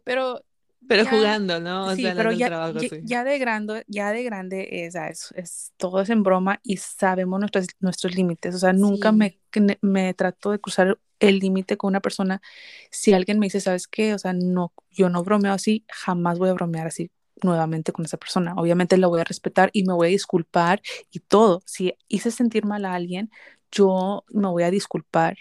Pero 0.03 0.43
pero 0.87 1.05
jugando, 1.05 1.59
¿no? 1.59 1.93
sí, 1.95 2.03
pero 2.15 2.31
ya, 2.31 2.73
ya, 3.03 3.23
de 3.23 3.37
grande, 3.37 3.83
ya 3.87 4.11
de 4.11 4.23
grande 4.23 4.85
es, 4.85 4.95
es, 5.35 5.71
todo 5.77 6.01
es 6.01 6.09
en 6.09 6.23
broma 6.23 6.61
y 6.63 6.77
sabemos 6.77 7.39
nuestros, 7.39 7.67
nuestros 7.79 8.15
límites. 8.15 8.55
O 8.55 8.57
sea, 8.57 8.73
nunca 8.73 9.11
me, 9.11 9.39
me 9.81 10.13
trato 10.15 10.51
de 10.51 10.59
cruzar 10.59 10.97
el 11.19 11.39
límite 11.39 11.77
con 11.77 11.89
una 11.89 11.99
persona. 11.99 12.41
Si 12.89 13.13
alguien 13.13 13.37
me 13.37 13.47
dice, 13.47 13.61
¿sabes 13.61 13.87
qué? 13.87 14.15
O 14.15 14.19
sea, 14.19 14.33
no, 14.33 14.73
yo 14.89 15.09
no 15.09 15.23
bromeo 15.23 15.53
así, 15.53 15.85
jamás 15.89 16.39
voy 16.39 16.49
a 16.49 16.53
bromear 16.53 16.87
así 16.87 17.11
nuevamente 17.43 17.91
con 17.91 18.05
esa 18.05 18.17
persona. 18.17 18.53
Obviamente 18.55 18.97
la 18.97 19.07
voy 19.07 19.21
a 19.21 19.23
respetar 19.23 19.69
y 19.73 19.83
me 19.83 19.93
voy 19.93 20.07
a 20.07 20.11
disculpar 20.11 20.81
y 21.11 21.19
todo. 21.19 21.61
Si 21.65 21.93
hice 22.07 22.31
sentir 22.31 22.65
mal 22.65 22.85
a 22.85 22.93
alguien, 22.93 23.31
yo 23.71 24.23
me 24.29 24.47
voy 24.47 24.63
a 24.63 24.71
disculpar 24.71 25.37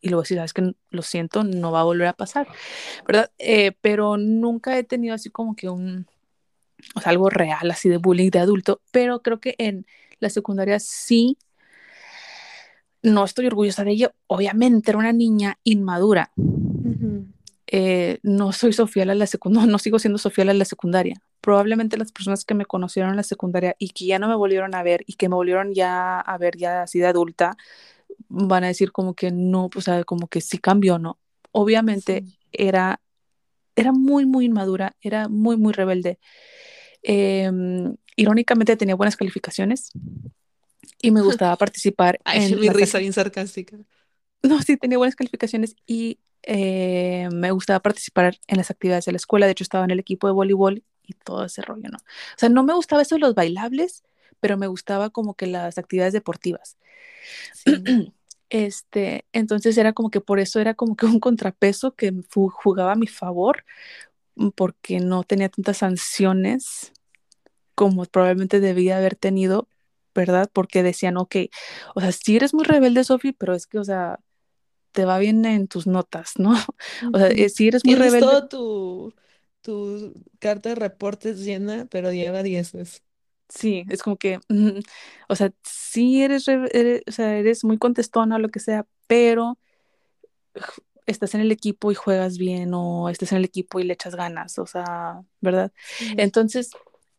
y 0.00 0.08
luego 0.10 0.24
si 0.24 0.34
sabes 0.34 0.52
que 0.52 0.74
lo 0.90 1.02
siento, 1.02 1.44
no 1.44 1.72
va 1.72 1.80
a 1.80 1.84
volver 1.84 2.08
a 2.08 2.12
pasar, 2.12 2.48
¿verdad? 3.06 3.30
Eh, 3.38 3.72
pero 3.80 4.16
nunca 4.16 4.78
he 4.78 4.84
tenido 4.84 5.14
así 5.14 5.30
como 5.30 5.56
que 5.56 5.68
un, 5.68 6.06
o 6.94 7.00
sea, 7.00 7.10
algo 7.10 7.30
real 7.30 7.70
así 7.70 7.88
de 7.88 7.96
bullying 7.96 8.30
de 8.30 8.38
adulto, 8.38 8.80
pero 8.92 9.22
creo 9.22 9.40
que 9.40 9.54
en 9.58 9.86
la 10.20 10.30
secundaria 10.30 10.78
sí, 10.78 11.36
no 13.02 13.24
estoy 13.24 13.46
orgullosa 13.46 13.84
de 13.84 13.92
ello, 13.92 14.12
obviamente 14.26 14.90
era 14.90 14.98
una 14.98 15.12
niña 15.12 15.58
inmadura. 15.64 16.32
Eh, 17.70 18.18
no 18.22 18.52
soy 18.52 18.72
Sofía 18.72 19.04
la 19.04 19.26
secundaria, 19.26 19.66
no, 19.66 19.70
no 19.72 19.78
sigo 19.78 19.98
siendo 19.98 20.18
Sofía 20.18 20.44
la 20.44 20.64
secundaria. 20.64 21.20
Probablemente 21.40 21.96
las 21.96 22.12
personas 22.12 22.44
que 22.44 22.54
me 22.54 22.64
conocieron 22.64 23.10
en 23.10 23.16
la 23.16 23.22
secundaria 23.22 23.76
y 23.78 23.90
que 23.90 24.06
ya 24.06 24.18
no 24.18 24.28
me 24.28 24.34
volvieron 24.34 24.74
a 24.74 24.82
ver 24.82 25.04
y 25.06 25.14
que 25.14 25.28
me 25.28 25.34
volvieron 25.34 25.74
ya 25.74 26.18
a 26.18 26.38
ver 26.38 26.56
ya 26.56 26.82
así 26.82 26.98
de 26.98 27.06
adulta, 27.06 27.56
van 28.28 28.64
a 28.64 28.68
decir 28.68 28.90
como 28.90 29.14
que 29.14 29.30
no, 29.30 29.68
pues 29.68 29.86
como 30.06 30.28
que 30.28 30.40
sí 30.40 30.58
cambió, 30.58 30.98
¿no? 30.98 31.18
Obviamente 31.52 32.24
era, 32.52 33.00
era 33.76 33.92
muy, 33.92 34.26
muy 34.26 34.46
inmadura, 34.46 34.96
era 35.00 35.28
muy, 35.28 35.56
muy 35.56 35.72
rebelde. 35.72 36.18
Em, 37.02 37.96
irónicamente 38.16 38.76
tenía 38.76 38.96
buenas 38.96 39.16
calificaciones 39.16 39.92
y 41.00 41.10
me 41.10 41.20
gustaba 41.22 41.56
participar. 41.56 42.18
Ay, 42.24 42.52
en 42.52 42.60
mi 42.60 42.68
risa 42.70 42.98
bien 42.98 43.12
sarcástica. 43.12 43.76
No, 44.42 44.62
sí, 44.62 44.76
tenía 44.76 44.98
buenas 44.98 45.16
calificaciones 45.16 45.76
y 45.86 46.18
eh, 46.42 47.28
me 47.32 47.50
gustaba 47.50 47.80
participar 47.80 48.38
en 48.46 48.56
las 48.56 48.70
actividades 48.70 49.04
de 49.04 49.12
la 49.12 49.16
escuela. 49.16 49.46
De 49.46 49.52
hecho, 49.52 49.64
estaba 49.64 49.84
en 49.84 49.90
el 49.90 50.00
equipo 50.00 50.26
de 50.26 50.32
voleibol 50.32 50.84
y 51.02 51.14
todo 51.14 51.44
ese 51.44 51.62
rollo, 51.62 51.88
¿no? 51.90 51.98
O 51.98 52.38
sea, 52.38 52.48
no 52.48 52.62
me 52.62 52.74
gustaba 52.74 53.02
eso 53.02 53.16
de 53.16 53.20
los 53.20 53.34
bailables, 53.34 54.04
pero 54.40 54.56
me 54.56 54.66
gustaba 54.66 55.10
como 55.10 55.34
que 55.34 55.46
las 55.46 55.78
actividades 55.78 56.12
deportivas. 56.12 56.76
Este, 58.50 59.26
entonces 59.34 59.76
era 59.76 59.92
como 59.92 60.10
que 60.10 60.22
por 60.22 60.40
eso 60.40 60.58
era 60.58 60.72
como 60.72 60.96
que 60.96 61.04
un 61.04 61.20
contrapeso 61.20 61.94
que 61.94 62.14
jugaba 62.30 62.92
a 62.92 62.96
mi 62.96 63.06
favor, 63.06 63.64
mm, 64.36 64.50
porque 64.50 65.00
no 65.00 65.22
tenía 65.24 65.50
tantas 65.50 65.78
sanciones 65.78 66.92
como 67.74 68.04
probablemente 68.06 68.60
debía 68.60 68.98
haber 68.98 69.16
tenido, 69.16 69.68
¿verdad? 70.14 70.50
Porque 70.52 70.82
decían, 70.82 71.16
ok, 71.18 71.36
o 71.94 72.00
sea, 72.00 72.12
si 72.12 72.36
eres 72.36 72.54
muy 72.54 72.64
rebelde, 72.64 73.04
Sofi, 73.04 73.32
pero 73.32 73.54
es 73.54 73.66
que, 73.66 73.78
o 73.78 73.84
sea, 73.84 74.20
te 74.98 75.04
va 75.04 75.18
bien 75.18 75.44
en 75.44 75.68
tus 75.68 75.86
notas, 75.86 76.32
¿no? 76.38 76.54
O 77.14 77.18
sea, 77.18 77.28
eh, 77.28 77.48
si 77.50 77.68
eres 77.68 77.84
muy 77.84 77.94
Tienes 77.94 78.12
rebelde. 78.12 78.26
todo 78.26 78.48
tu, 78.48 79.14
tu 79.62 80.12
carta 80.40 80.70
de 80.70 80.74
reportes 80.74 81.38
llena, 81.44 81.86
pero 81.88 82.10
lleva 82.12 82.42
dieces. 82.42 83.04
Sí, 83.48 83.84
es 83.88 84.02
como 84.02 84.16
que, 84.16 84.40
mm, 84.48 84.80
o 85.28 85.36
sea, 85.36 85.52
sí 85.62 86.20
eres, 86.24 86.48
eres, 86.48 87.02
o 87.06 87.12
sea, 87.12 87.38
eres 87.38 87.62
muy 87.62 87.78
contestona 87.78 88.34
o 88.34 88.38
lo 88.40 88.48
que 88.48 88.58
sea, 88.58 88.88
pero 89.06 89.56
estás 91.06 91.36
en 91.36 91.42
el 91.42 91.52
equipo 91.52 91.92
y 91.92 91.94
juegas 91.94 92.38
bien 92.38 92.72
o 92.74 93.08
estás 93.08 93.30
en 93.30 93.38
el 93.38 93.44
equipo 93.44 93.78
y 93.78 93.84
le 93.84 93.94
echas 93.94 94.16
ganas, 94.16 94.58
o 94.58 94.66
sea, 94.66 95.22
¿verdad? 95.40 95.72
Sí. 95.86 96.14
Entonces, 96.16 96.70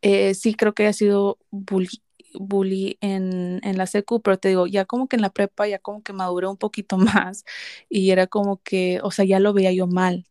eh, 0.01 0.33
sí 0.35 0.53
creo 0.53 0.73
que 0.73 0.85
ha 0.87 0.93
sido 0.93 1.37
bully, 1.49 2.03
bully 2.33 2.97
en, 3.01 3.59
en, 3.63 3.77
la 3.77 3.87
secu, 3.87 4.21
pero 4.21 4.37
te 4.37 4.49
digo, 4.49 4.67
ya 4.67 4.85
como 4.85 5.07
que 5.07 5.15
en 5.15 5.21
la 5.21 5.29
prepa 5.29 5.67
ya 5.67 5.79
como 5.79 6.03
que 6.03 6.13
maduré 6.13 6.47
un 6.47 6.57
poquito 6.57 6.97
más 6.97 7.45
y 7.89 8.11
era 8.11 8.27
como 8.27 8.61
que, 8.61 8.99
o 9.03 9.11
sea, 9.11 9.25
ya 9.25 9.39
lo 9.39 9.53
veía 9.53 9.71
yo 9.71 9.87
mal. 9.87 10.25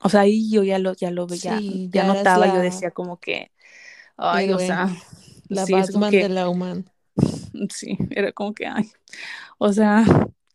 O 0.00 0.08
sea, 0.08 0.20
ahí 0.20 0.50
yo 0.50 0.62
ya 0.62 0.78
lo, 0.78 0.94
ya 0.94 1.10
lo 1.10 1.26
veía, 1.26 1.58
Sí, 1.58 1.90
ya, 1.92 2.02
ya 2.02 2.14
notaba, 2.14 2.46
la 2.46 2.54
yo 2.54 2.60
decía 2.60 2.90
como 2.92 3.18
que, 3.18 3.50
ay, 4.16 4.52
o 4.52 4.58
sea, 4.58 4.88
la 5.48 5.66
sí, 5.66 5.72
Batman 5.72 6.10
que, 6.10 6.22
de 6.22 6.28
la 6.28 6.48
human. 6.48 6.90
Sí, 7.70 7.98
era 8.10 8.30
como 8.30 8.54
que, 8.54 8.66
ay, 8.66 8.88
o 9.58 9.72
sea, 9.72 10.04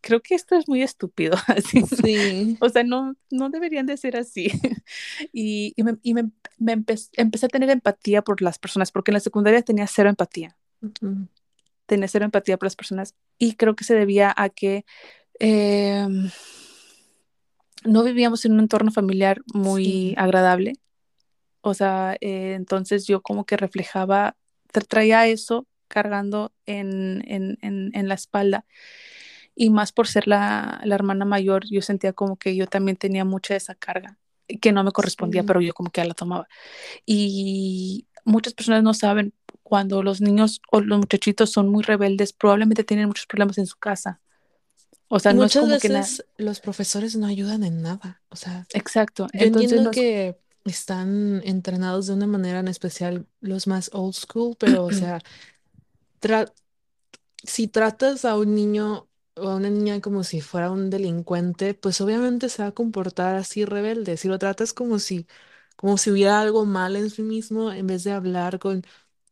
creo 0.04 0.20
que 0.20 0.34
esto 0.34 0.56
es 0.56 0.68
muy 0.68 0.82
estúpido, 0.82 1.36
así. 1.48 1.82
Sí. 1.82 2.56
O 2.60 2.68
sea, 2.68 2.84
no, 2.84 3.16
no 3.30 3.50
deberían 3.50 3.86
de 3.86 3.96
ser 3.96 4.16
así. 4.16 4.50
Y, 5.32 5.72
y, 5.76 5.82
me, 5.82 5.96
y 6.02 6.14
me, 6.14 6.30
me 6.58 6.72
empe 6.72 6.94
empecé 7.14 7.46
a 7.46 7.48
tener 7.48 7.70
empatía 7.70 8.22
por 8.22 8.42
las 8.42 8.58
personas, 8.58 8.92
porque 8.92 9.10
en 9.10 9.14
la 9.14 9.20
secundaria 9.20 9.62
tenía 9.62 9.86
cero 9.86 10.10
empatía. 10.10 10.56
Tenía 11.86 12.08
cero 12.08 12.24
empatía 12.24 12.56
por 12.56 12.66
las 12.66 12.76
personas 12.76 13.14
y 13.38 13.54
creo 13.54 13.76
que 13.76 13.84
se 13.84 13.94
debía 13.94 14.32
a 14.36 14.48
que 14.48 14.84
eh, 15.40 16.06
no 17.84 18.02
vivíamos 18.02 18.44
en 18.44 18.52
un 18.52 18.60
entorno 18.60 18.90
familiar 18.90 19.42
muy 19.52 19.84
Sí. 19.84 20.14
agradable. 20.16 20.74
O 21.60 21.74
sea, 21.74 22.16
eh, 22.20 22.54
entonces 22.54 23.06
yo 23.06 23.22
como 23.22 23.44
que 23.44 23.56
reflejaba, 23.56 24.36
traía 24.88 25.26
eso 25.26 25.66
cargando 25.88 26.52
en, 26.66 27.22
en, 27.26 27.58
en, 27.62 27.90
en, 27.94 28.08
la 28.08 28.14
espalda. 28.14 28.64
Y 29.54 29.70
más 29.70 29.92
por 29.92 30.08
ser 30.08 30.26
la, 30.26 30.80
la, 30.84 30.94
hermana 30.94 31.24
mayor, 31.24 31.64
yo 31.70 31.80
sentía 31.80 32.12
como 32.12 32.36
que 32.36 32.56
yo 32.56 32.66
también 32.66 32.96
tenía 32.96 33.24
mucha 33.24 33.54
de 33.54 33.58
esa 33.58 33.74
carga, 33.74 34.18
que 34.60 34.72
no 34.72 34.82
me 34.82 34.90
correspondía, 34.90 35.42
Sí. 35.42 35.46
pero 35.46 35.60
yo 35.60 35.72
como 35.74 35.90
que 35.90 36.00
ya 36.00 36.06
la 36.06 36.14
tomaba. 36.14 36.48
Y 37.06 38.06
muchas 38.24 38.52
personas 38.54 38.82
no 38.82 38.92
saben, 38.94 39.32
cuando 39.64 40.04
los 40.04 40.20
niños 40.20 40.60
o 40.70 40.80
los 40.80 40.98
muchachitos 40.98 41.50
son 41.50 41.68
muy 41.68 41.82
rebeldes, 41.82 42.32
probablemente 42.32 42.84
tienen 42.84 43.08
muchos 43.08 43.26
problemas 43.26 43.58
en 43.58 43.66
su 43.66 43.76
casa. 43.76 44.20
O 45.08 45.18
sea, 45.18 45.32
no 45.32 45.44
es 45.44 45.54
como 45.54 45.68
veces 45.68 46.22
que 46.36 46.42
los 46.44 46.60
profesores 46.60 47.16
no 47.16 47.26
ayudan 47.26 47.64
en 47.64 47.82
nada. 47.82 48.22
O 48.28 48.36
sea, 48.36 48.66
exacto. 48.72 49.26
Yo 49.32 49.40
Entonces, 49.46 49.72
entiendo 49.72 49.84
no 49.84 49.90
es... 49.90 49.96
que 49.96 50.38
están 50.64 51.42
entrenados 51.44 52.06
de 52.06 52.14
una 52.14 52.26
manera 52.26 52.60
en 52.60 52.68
especial 52.68 53.26
los 53.40 53.66
más 53.66 53.90
old 53.92 54.14
school, 54.14 54.56
pero 54.58 54.84
o 54.84 54.92
sea, 54.92 55.20
tra 56.20 56.46
si 57.42 57.68
tratas 57.68 58.24
a 58.24 58.36
un 58.36 58.54
niño 58.54 59.08
o 59.36 59.48
a 59.48 59.56
una 59.56 59.70
niña 59.70 60.00
como 60.00 60.24
si 60.24 60.40
fuera 60.40 60.70
un 60.70 60.90
delincuente, 60.90 61.74
pues 61.74 62.00
obviamente 62.00 62.48
se 62.48 62.62
va 62.62 62.68
a 62.68 62.72
comportar 62.72 63.36
así 63.36 63.64
rebelde. 63.64 64.16
Si 64.16 64.28
lo 64.28 64.38
tratas 64.38 64.72
como 64.72 64.98
si, 64.98 65.26
como 65.76 65.98
si 65.98 66.10
hubiera 66.10 66.40
algo 66.40 66.64
mal 66.66 66.96
en 66.96 67.10
sí 67.10 67.22
mismo, 67.22 67.72
en 67.72 67.86
vez 67.86 68.04
de 68.04 68.12
hablar 68.12 68.58
con, 68.58 68.82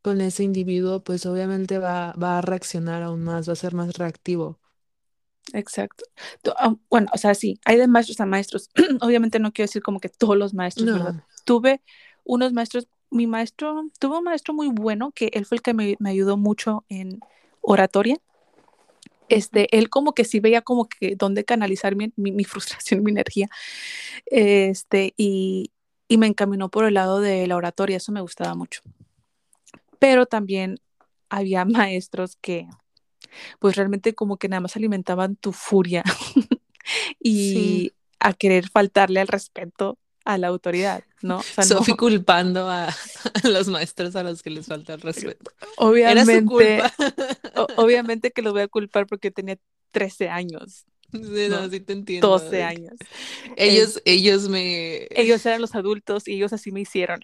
con 0.03 0.21
ese 0.21 0.43
individuo, 0.43 1.03
pues 1.03 1.27
obviamente 1.27 1.79
va, 1.79 2.13
va 2.13 2.39
a 2.39 2.43
reaccionar 2.43 3.03
aún 3.03 3.23
más, 3.23 3.49
va 3.49 3.53
a 3.53 3.57
ser 3.57 3.75
más 3.75 3.97
reactivo. 3.97 4.59
Exacto. 5.53 6.05
Um, 6.65 6.79
bueno, 6.89 7.09
o 7.13 7.19
sea, 7.19 7.35
sí, 7.35 7.59
hay 7.65 7.77
de 7.77 7.87
maestros 7.89 8.21
a 8.21 8.27
maestros. 8.27 8.71
Obviamente 9.01 9.39
no 9.39 9.53
quiero 9.53 9.69
decir 9.69 9.83
como 9.83 10.01
que 10.01 10.09
todos 10.09 10.37
los 10.37 10.55
maestros, 10.55 10.87
no. 10.87 10.95
¿verdad? 10.95 11.25
Tuve 11.45 11.81
unos 12.25 12.53
maestros, 12.53 12.89
mi 13.11 13.27
maestro, 13.27 13.85
tuve 13.99 14.19
un 14.19 14.25
maestro 14.25 14.55
muy 14.55 14.69
bueno 14.69 15.13
que 15.13 15.31
él 15.33 15.47
fue 15.47 15.57
el 15.57 15.63
que 15.63 15.75
me, 15.75 15.97
me 15.99 16.11
ayudó 16.11 16.37
mucho 16.37 16.85
en 16.89 17.21
oratoria. 17.61 18.19
Este, 19.29 19.77
él 19.77 19.89
como 19.89 20.15
que 20.15 20.25
sí 20.25 20.41
veía 20.41 20.63
como 20.63 20.89
que 20.89 21.17
dónde 21.17 21.45
canalizar 21.45 21.97
mi, 21.97 22.13
mi, 22.17 22.33
mi 22.33 22.45
frustración, 22.45 23.03
mi 23.03 23.11
energía. 23.11 23.49
Este, 24.27 25.15
y, 25.17 25.73
y 26.09 26.19
me 26.19 26.27
encaminó 26.27 26.71
por 26.71 26.85
el 26.85 26.95
lado 26.95 27.21
de 27.21 27.47
la 27.47 27.57
oratoria, 27.57 27.97
eso 27.97 28.13
me 28.13 28.21
gustaba 28.21 28.55
mucho. 28.55 28.83
Pero 30.03 30.27
también 30.27 30.81
había 31.31 31.65
maestros 31.65 32.37
que 32.41 32.67
pues 33.61 33.77
realmente 33.77 34.15
como 34.15 34.37
que 34.37 34.49
nada 34.49 34.61
más 34.61 34.77
alimentaban 34.77 35.37
tu 35.37 35.53
furia 35.53 36.03
y 37.21 37.53
Sí. 37.53 37.93
a 38.21 38.33
querer 38.35 38.69
faltarle 38.69 39.21
al 39.21 39.29
respeto 39.29 39.99
a 40.25 40.39
la 40.39 40.49
autoridad, 40.49 41.03
¿no? 41.23 41.39
O 41.39 41.43
sea, 41.43 41.65
Sophie 41.65 41.95
no... 41.95 41.97
culpando 41.97 42.69
a, 42.69 42.89
a, 42.89 43.49
los 43.49 43.69
maestros 43.69 44.15
a 44.17 44.23
los 44.23 44.43
que 44.43 44.51
les 44.51 44.67
falta 44.67 44.95
el 44.95 45.01
respeto. 45.01 45.51
Obviamente, 45.79 46.33
Era 46.33 46.41
su 46.41 46.47
culpa. 46.47 46.93
obviamente 47.77 48.31
que 48.33 48.43
lo 48.43 48.53
voy 48.53 48.63
a 48.63 48.69
culpar 48.69 49.07
porque 49.07 49.31
tenía 49.31 49.57
13 49.93 50.29
años. 50.29 50.85
Sí, 51.13 51.49
no, 51.51 51.61
no, 51.61 51.71
sí 51.71 51.81
te 51.81 51.93
entiendo. 51.93 52.27
12 52.27 52.63
años. 52.63 52.95
Ellos, 53.57 53.99
eh, 53.99 54.15
ellos 54.15 54.49
me. 54.49 55.07
Ellos 55.11 55.45
eran 55.45 55.61
los 55.61 55.75
adultos 55.75 56.27
y 56.27 56.35
ellos 56.35 56.53
así 56.55 56.73
me 56.73 56.81
hicieron. 56.81 57.21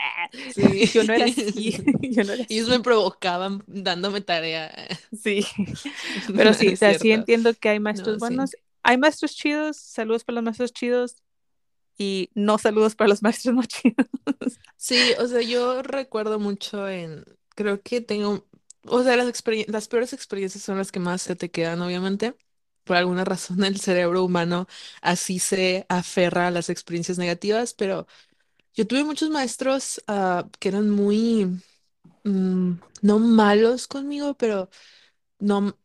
Sí. 0.54 0.86
Yo 0.92 1.04
no 1.04 1.14
era 1.14 1.24
así. 1.24 1.72
Yo 2.02 2.24
no 2.24 2.34
era 2.34 2.44
ellos 2.48 2.68
así. 2.68 2.78
me 2.78 2.80
provocaban 2.80 3.62
dándome 3.66 4.20
tarea. 4.20 4.70
Sí. 5.18 5.46
Pero 6.36 6.52
sí, 6.52 6.68
o 6.68 6.76
sea, 6.76 6.98
sí 6.98 7.12
entiendo 7.12 7.54
que 7.54 7.70
hay 7.70 7.80
maestros 7.80 8.14
no, 8.14 8.18
buenos. 8.18 8.50
Sí. 8.50 8.56
Hay 8.82 8.98
maestros 8.98 9.34
chidos. 9.34 9.78
Saludos 9.78 10.24
para 10.24 10.34
los 10.36 10.44
maestros 10.44 10.72
chidos. 10.72 11.16
Y 11.96 12.30
no 12.34 12.58
saludos 12.58 12.94
para 12.94 13.08
los 13.08 13.22
maestros 13.22 13.54
no 13.54 13.62
chidos. 13.64 14.06
Sí, 14.76 15.12
o 15.18 15.26
sea, 15.26 15.40
yo 15.40 15.82
recuerdo 15.82 16.38
mucho 16.38 16.88
en. 16.88 17.24
Creo 17.54 17.80
que 17.80 18.02
tengo. 18.02 18.46
O 18.84 19.02
sea, 19.02 19.16
las, 19.16 19.42
las 19.66 19.88
peores 19.88 20.12
experiencias 20.12 20.62
son 20.62 20.76
las 20.76 20.92
que 20.92 21.00
más 21.00 21.22
se 21.22 21.36
te 21.36 21.50
quedan, 21.50 21.80
obviamente 21.80 22.34
por 22.88 22.98
alguna 22.98 23.24
razón 23.26 23.64
el 23.64 23.80
cerebro 23.80 24.24
humano 24.24 24.68
así 25.02 25.40
se 25.40 25.86
aferra 25.90 26.48
a 26.48 26.52
las 26.52 26.70
experiencias 26.70 27.18
negativas, 27.18 27.74
pero 27.74 28.08
yo 28.74 28.86
tuve 28.86 29.04
muchos 29.04 29.30
maestros 29.30 30.02
uh, 30.08 30.48
que 30.60 30.68
eran 30.70 30.90
muy, 30.90 31.62
mm, 32.24 32.72
no 33.02 33.18
malos 33.20 33.88
conmigo, 33.88 34.34
pero 34.36 34.70
no, 35.38 35.76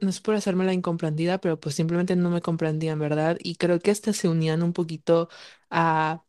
no 0.00 0.10
es 0.10 0.20
por 0.20 0.34
hacerme 0.34 0.64
la 0.66 0.72
incomprendida, 0.74 1.38
pero 1.40 1.60
pues 1.60 1.74
simplemente 1.74 2.16
no 2.16 2.30
me 2.30 2.42
comprendían, 2.42 2.98
¿verdad? 3.00 3.38
Y 3.40 3.56
creo 3.56 3.80
que 3.80 3.90
hasta 3.92 4.12
se 4.12 4.28
unían 4.28 4.62
un 4.62 4.72
poquito 4.72 5.28
a 5.70 6.24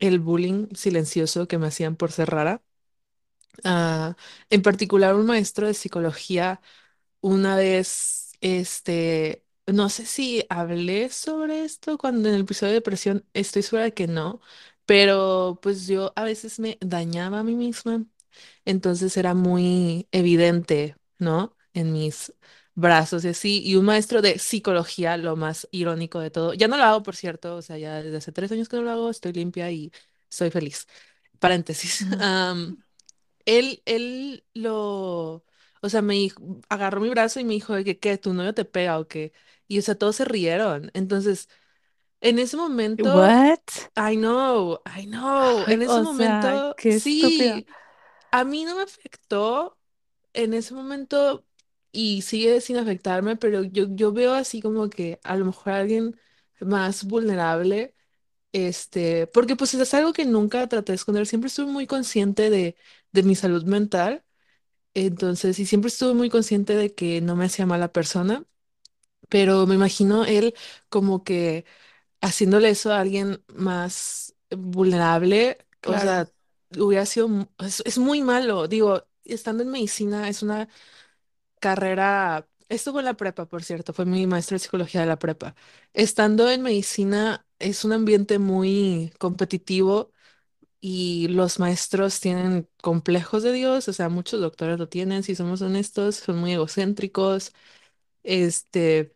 el 0.00 0.20
bullying 0.20 0.68
silencioso 0.74 1.48
que 1.48 1.58
me 1.58 1.68
hacían 1.68 1.96
por 1.96 2.12
ser 2.12 2.30
rara. 2.30 2.62
Uh, 3.64 4.12
en 4.50 4.62
particular, 4.62 5.14
un 5.14 5.26
maestro 5.26 5.66
de 5.66 5.74
psicología 5.74 6.60
una 7.22 7.56
vez, 7.56 8.32
este, 8.42 9.45
no 9.66 9.88
sé 9.88 10.06
si 10.06 10.44
hablé 10.48 11.10
sobre 11.10 11.64
esto 11.64 11.98
cuando 11.98 12.28
en 12.28 12.34
el 12.36 12.40
episodio 12.42 12.70
de 12.72 12.76
depresión, 12.80 13.24
estoy 13.34 13.62
segura 13.62 13.84
de 13.84 13.94
que 13.94 14.06
no, 14.06 14.40
pero 14.86 15.58
pues 15.62 15.86
yo 15.86 16.12
a 16.16 16.24
veces 16.24 16.58
me 16.60 16.78
dañaba 16.80 17.40
a 17.40 17.44
mí 17.44 17.54
misma, 17.56 18.04
entonces 18.64 19.16
era 19.16 19.34
muy 19.34 20.08
evidente, 20.12 20.96
¿no? 21.18 21.56
En 21.74 21.92
mis 21.92 22.32
brazos 22.74 23.24
y 23.24 23.28
así, 23.28 23.62
y 23.64 23.76
un 23.76 23.84
maestro 23.86 24.22
de 24.22 24.38
psicología, 24.38 25.16
lo 25.16 25.36
más 25.36 25.68
irónico 25.72 26.20
de 26.20 26.30
todo, 26.30 26.54
ya 26.54 26.68
no 26.68 26.76
lo 26.76 26.84
hago, 26.84 27.02
por 27.02 27.16
cierto, 27.16 27.56
o 27.56 27.62
sea, 27.62 27.78
ya 27.78 28.02
desde 28.02 28.18
hace 28.18 28.32
tres 28.32 28.52
años 28.52 28.68
que 28.68 28.76
no 28.76 28.82
lo 28.82 28.90
hago, 28.90 29.10
estoy 29.10 29.32
limpia 29.32 29.70
y 29.70 29.92
soy 30.28 30.50
feliz. 30.50 30.86
Paréntesis. 31.40 32.06
él, 33.44 33.82
él 33.86 34.44
lo... 34.54 35.44
O 35.82 35.88
sea, 35.88 36.02
me 36.02 36.14
dijo, 36.14 36.42
agarró 36.68 37.00
mi 37.00 37.10
brazo 37.10 37.38
y 37.40 37.44
me 37.44 37.54
dijo 37.54 37.74
de 37.74 37.84
que, 37.84 37.98
¿qué? 37.98 38.18
¿Tu 38.18 38.32
novio 38.34 38.54
te 38.54 38.64
pega 38.64 38.98
o 38.98 39.06
qué? 39.08 39.32
Y, 39.68 39.78
o 39.78 39.82
sea, 39.82 39.94
todos 39.96 40.16
se 40.16 40.24
rieron. 40.24 40.90
Entonces, 40.94 41.48
en 42.20 42.38
ese 42.38 42.56
momento... 42.56 43.16
What? 43.16 43.60
I 43.96 44.16
know, 44.16 44.80
I 44.86 45.06
know. 45.06 45.64
En 45.68 45.82
ese 45.82 45.92
o 45.92 46.02
momento, 46.02 46.48
sea, 46.48 46.74
qué 46.76 47.00
sí, 47.00 47.66
a 48.30 48.44
mí 48.44 48.64
no 48.64 48.76
me 48.76 48.82
afectó 48.82 49.78
en 50.32 50.54
ese 50.54 50.74
momento 50.74 51.44
y 51.92 52.22
sigue 52.22 52.60
sin 52.60 52.76
afectarme, 52.76 53.36
pero 53.36 53.62
yo, 53.64 53.86
yo 53.90 54.12
veo 54.12 54.34
así 54.34 54.60
como 54.60 54.90
que 54.90 55.18
a 55.24 55.36
lo 55.36 55.46
mejor 55.46 55.72
alguien 55.72 56.20
más 56.60 57.04
vulnerable, 57.04 57.94
este, 58.52 59.26
porque 59.28 59.56
pues 59.56 59.74
es 59.74 59.94
algo 59.94 60.12
que 60.12 60.24
nunca 60.26 60.68
traté 60.68 60.92
de 60.92 60.96
esconder, 60.96 61.26
siempre 61.26 61.48
estuve 61.48 61.72
muy 61.72 61.86
consciente 61.86 62.50
de, 62.50 62.76
de 63.12 63.22
mi 63.22 63.34
salud 63.34 63.64
mental. 63.64 64.24
Entonces, 64.94 65.58
y 65.58 65.66
siempre 65.66 65.88
estuve 65.88 66.14
muy 66.14 66.30
consciente 66.30 66.74
de 66.76 66.94
que 66.94 67.20
no 67.20 67.36
me 67.36 67.46
hacía 67.46 67.66
mala 67.66 67.92
persona, 67.92 68.44
pero 69.28 69.66
me 69.66 69.74
imagino 69.74 70.24
él 70.24 70.54
como 70.88 71.24
que 71.24 71.64
haciéndole 72.22 72.70
eso 72.70 72.92
a 72.92 73.00
alguien 73.00 73.42
más 73.54 74.34
vulnerable, 74.50 75.58
o 75.84 75.98
Claro. 75.98 76.00
sea, 76.00 76.30
hubiera 76.78 77.06
sido, 77.06 77.28
mu- 77.28 77.46
es, 77.60 77.82
es 77.86 77.98
muy 77.98 78.22
malo. 78.22 78.68
Digo, 78.68 79.06
estando 79.24 79.62
en 79.64 79.70
medicina 79.70 80.28
es 80.28 80.42
una 80.42 80.68
carrera, 81.60 82.48
estuvo 82.68 82.98
en 83.00 83.04
la 83.06 83.14
prepa, 83.14 83.46
por 83.48 83.62
cierto, 83.64 83.92
fue 83.92 84.04
mi 84.06 84.26
maestra 84.26 84.56
de 84.56 84.58
psicología 84.60 85.00
de 85.02 85.06
la 85.06 85.18
prepa. 85.18 85.54
Estando 85.92 86.50
en 86.50 86.62
medicina 86.62 87.46
es 87.58 87.84
un 87.84 87.92
ambiente 87.92 88.38
muy 88.38 89.12
competitivo 89.18 90.12
y 90.80 91.28
los 91.28 91.58
maestros 91.60 92.20
tienen 92.20 92.68
complejos 92.82 93.42
de 93.42 93.52
Dios, 93.52 93.88
o 93.88 93.92
sea, 93.92 94.08
muchos 94.10 94.40
doctores 94.40 94.78
lo 94.78 94.88
tienen, 94.88 95.22
si 95.24 95.34
somos 95.36 95.62
honestos, 95.62 96.16
son 96.16 96.38
muy 96.38 96.52
egocéntricos. 96.54 97.52
Este, 98.24 99.15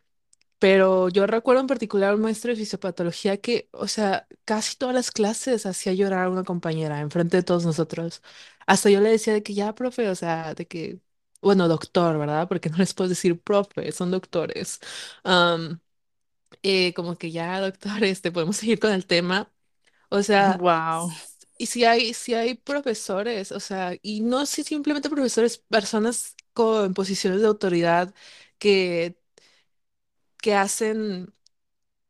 pero 0.61 1.11
yo 1.11 1.27
recuerdo 1.29 1.63
en 1.63 1.69
particular 1.69 2.15
un 2.17 2.23
maestro 2.23 2.51
de 2.53 2.57
fisiopatología 2.59 3.39
que, 3.39 3.71
o 3.73 3.89
sea, 3.89 4.29
casi 4.47 4.77
todas 4.77 4.95
las 4.97 5.13
clases 5.13 5.67
hacía 5.67 5.95
llorar 5.95 6.27
a 6.27 6.31
una 6.31 6.45
compañera 6.45 7.01
enfrente 7.01 7.39
de 7.39 7.45
todos 7.45 7.67
nosotros. 7.67 8.23
Hasta 8.67 8.91
yo 8.91 9.01
le 9.03 9.11
decía 9.11 9.35
de 9.35 9.43
que 9.45 9.55
ya, 9.55 9.75
profe, 9.75 10.09
o 10.11 10.17
sea, 10.17 10.55
de 10.55 10.69
que, 10.69 11.01
bueno, 11.43 11.69
doctor, 11.69 12.19
¿verdad? 12.19 12.49
Porque 12.49 12.71
no 12.71 12.79
les 12.79 12.95
puedo 12.95 13.09
decir 13.11 13.41
profe, 13.43 13.93
son 13.93 14.13
doctores. 14.13 14.81
Am, 15.25 15.81
eh, 16.63 16.95
como 16.95 17.17
que 17.19 17.31
ya, 17.33 17.61
doctor, 17.61 18.05
este, 18.05 18.33
podemos 18.33 18.57
seguir 18.57 18.79
con 18.81 18.93
el 18.93 19.07
tema. 19.07 19.53
O 20.11 20.23
sea, 20.23 20.61
Wow. 20.61 21.11
y 21.59 21.67
si 21.67 21.85
hay, 21.85 22.15
si 22.15 22.35
hay 22.35 22.55
profesores, 22.55 23.53
o 23.53 23.61
sea, 23.61 23.95
y 24.03 24.21
no 24.23 24.47
si 24.47 24.65
simplemente 24.65 25.11
profesores, 25.11 25.59
personas 25.59 26.35
con 26.55 26.95
posiciones 26.95 27.41
de 27.43 27.47
autoridad 27.49 28.15
que, 28.59 29.17
que 30.41 30.55
hacen 30.55 31.33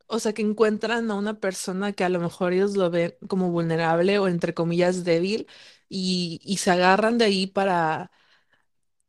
o 0.09 0.19
sea, 0.21 0.33
que 0.35 0.43
encuentran 0.43 1.11
a 1.11 1.15
una 1.17 1.41
persona 1.41 1.93
que 1.93 2.05
a 2.05 2.09
lo 2.11 2.21
mejor 2.21 2.53
ellos 2.53 2.77
lo 2.77 2.91
ven 2.91 3.15
como 3.29 3.51
vulnerable 3.51 4.19
o 4.19 4.29
entre 4.29 4.55
comillas 4.55 5.05
débil 5.05 5.47
y, 5.89 6.41
y 6.45 6.59
se 6.59 6.71
agarran 6.73 7.19
de 7.19 7.27
ahí 7.27 7.47
para, 7.47 8.11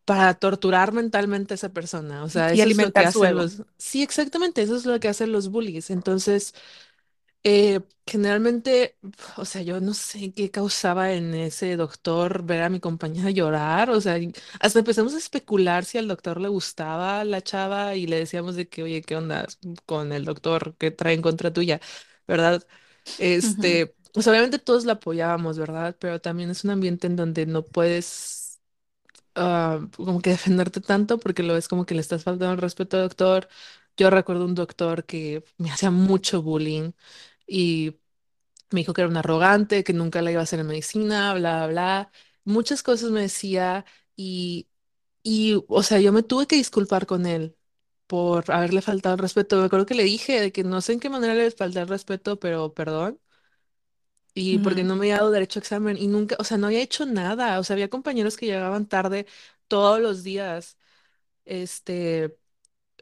para 0.06 0.34
torturar 0.36 0.92
mentalmente 0.94 1.54
a 1.54 1.56
esa 1.56 1.70
persona. 1.74 2.24
O 2.24 2.30
sea, 2.30 2.52
Y 2.52 2.62
eso 2.62 2.68
es 2.70 2.80
lo 2.80 2.92
que 2.92 3.02
alimentar 3.02 3.08
su 3.08 3.24
hacen 3.24 3.26
ego. 3.26 3.38
los... 3.38 3.64
Sí, 3.78 4.04
exactamente, 4.04 4.62
eso 4.62 4.76
es 4.76 4.86
lo 4.86 5.00
que 5.00 5.08
hacen 5.08 5.32
los 5.32 5.50
bullies. 5.50 5.90
Entonces, 5.90 6.54
eh, 7.44 7.82
generalmente, 8.06 8.98
o 9.38 9.46
sea, 9.46 9.62
yo 9.64 9.80
no 9.82 9.94
sé 9.94 10.32
qué 10.34 10.52
causaba 10.52 11.14
en 11.14 11.34
ese 11.34 11.76
doctor 11.78 12.44
ver 12.44 12.64
a 12.64 12.70
mi 12.70 12.80
compañera 12.80 13.30
llorar, 13.32 13.90
o 13.90 14.02
sea, 14.02 14.18
y 14.20 14.32
hasta 14.60 14.80
empezamos 14.80 15.14
a 15.14 15.18
especular 15.18 15.86
si 15.86 15.98
al 15.98 16.08
doctor 16.08 16.40
le 16.42 16.50
gustaba 16.50 17.24
la 17.26 17.42
chava 17.42 17.96
y 17.96 18.08
le 18.08 18.18
decíamos 18.20 18.56
de 18.56 18.70
que, 18.70 18.84
oye, 18.84 19.02
¿qué 19.02 19.16
onda 19.16 19.48
con 19.86 20.12
el 20.14 20.26
doctor 20.26 20.76
que 20.78 20.92
trae 20.92 21.14
en 21.16 21.22
contra 21.22 21.52
tuya? 21.54 21.80
¿Verdad? 22.28 22.66
Ujú. 23.42 23.68
Este, 23.68 23.96
pues 24.14 24.28
obviamente 24.28 24.60
todos 24.60 24.86
la 24.86 24.94
apoyábamos, 24.94 25.58
¿verdad? 25.60 25.96
Pero 26.00 26.22
también 26.22 26.50
es 26.52 26.64
un 26.64 26.72
ambiente 26.72 27.08
en 27.08 27.16
donde 27.16 27.46
no 27.46 27.64
puedes 27.66 28.60
ah, 29.36 29.80
como 29.96 30.22
que 30.22 30.32
defenderte 30.32 30.82
tanto 30.82 31.20
porque 31.20 31.44
lo 31.44 31.54
ves 31.54 31.68
como 31.68 31.86
que 31.86 31.96
le 31.96 32.02
estás 32.02 32.24
faltando 32.24 32.54
el 32.54 32.60
respeto 32.62 32.98
al 32.98 33.04
doctor. 33.04 33.48
Yo 33.98 34.10
recuerdo 34.10 34.46
un 34.46 34.56
doctor 34.56 35.06
que 35.06 35.44
me 35.58 35.72
hacía 35.72 35.92
mucho 35.92 36.42
bullying 36.42 36.92
y 37.52 38.00
me 38.72 38.82
dijo 38.82 38.94
que 38.94 39.02
era 39.02 39.10
un 39.10 39.18
arrogante, 39.18 39.84
que 39.84 39.94
nunca 39.94 40.22
la 40.22 40.32
iba 40.32 40.42
a 40.42 40.44
hacer 40.44 40.60
en 40.60 40.68
medicina, 40.68 41.34
bla, 41.34 41.68
bla, 41.68 41.68
bla. 41.68 42.12
Muchas 42.46 42.84
cosas 42.84 43.12
me 43.12 43.22
decía 43.22 43.86
y, 44.16 44.70
y, 45.24 45.64
o 45.70 45.84
sea, 45.84 46.00
yo 46.02 46.14
me 46.14 46.24
tuve 46.24 46.48
que 46.48 46.56
disculpar 46.58 47.06
con 47.08 47.26
él 47.26 47.58
por 48.08 48.52
haberle 48.52 48.82
faltado 48.82 49.16
el 49.16 49.22
respeto. 49.22 49.58
Me 49.60 49.66
acuerdo 49.66 49.86
que 49.86 49.96
le 49.96 50.04
dije 50.04 50.40
de 50.42 50.52
que 50.52 50.64
no 50.64 50.82
sé 50.82 50.94
en 50.94 51.00
qué 51.02 51.10
manera 51.10 51.36
le 51.36 51.52
falté 51.52 51.80
el 51.82 51.88
respeto, 51.90 52.40
pero 52.40 52.74
perdón. 52.74 53.20
Y 54.34 54.60
porque 54.60 54.84
no 54.84 54.96
me 54.96 55.02
había 55.08 55.18
dado 55.18 55.32
derecho 55.32 55.60
a 55.60 55.62
examen 55.62 55.98
y 55.98 56.08
nunca, 56.08 56.38
o 56.40 56.44
sea, 56.46 56.58
no 56.58 56.68
había 56.68 56.82
hecho 56.82 57.06
nada. 57.06 57.60
O 57.60 57.64
sea, 57.64 57.74
había 57.76 57.90
compañeros 57.90 58.38
que 58.38 58.46
llegaban 58.46 58.88
tarde 58.88 59.26
todos 59.68 60.00
los 60.00 60.24
días. 60.24 60.78
Este, 61.46 62.38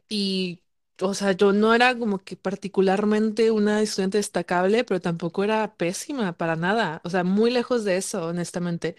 y, 0.08 0.62
o 1.00 1.14
sea, 1.14 1.32
yo 1.32 1.52
no 1.52 1.74
era 1.74 1.96
como 1.98 2.18
que 2.18 2.36
particularmente 2.36 3.50
una 3.50 3.82
estudiante 3.82 4.18
destacable, 4.18 4.84
pero 4.84 5.00
tampoco 5.00 5.44
era 5.44 5.74
pésima 5.76 6.32
para 6.36 6.56
nada. 6.56 7.00
O 7.04 7.10
sea, 7.10 7.24
muy 7.24 7.50
lejos 7.50 7.84
de 7.84 7.96
eso, 7.96 8.26
honestamente. 8.26 8.96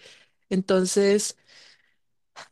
Entonces, 0.50 1.36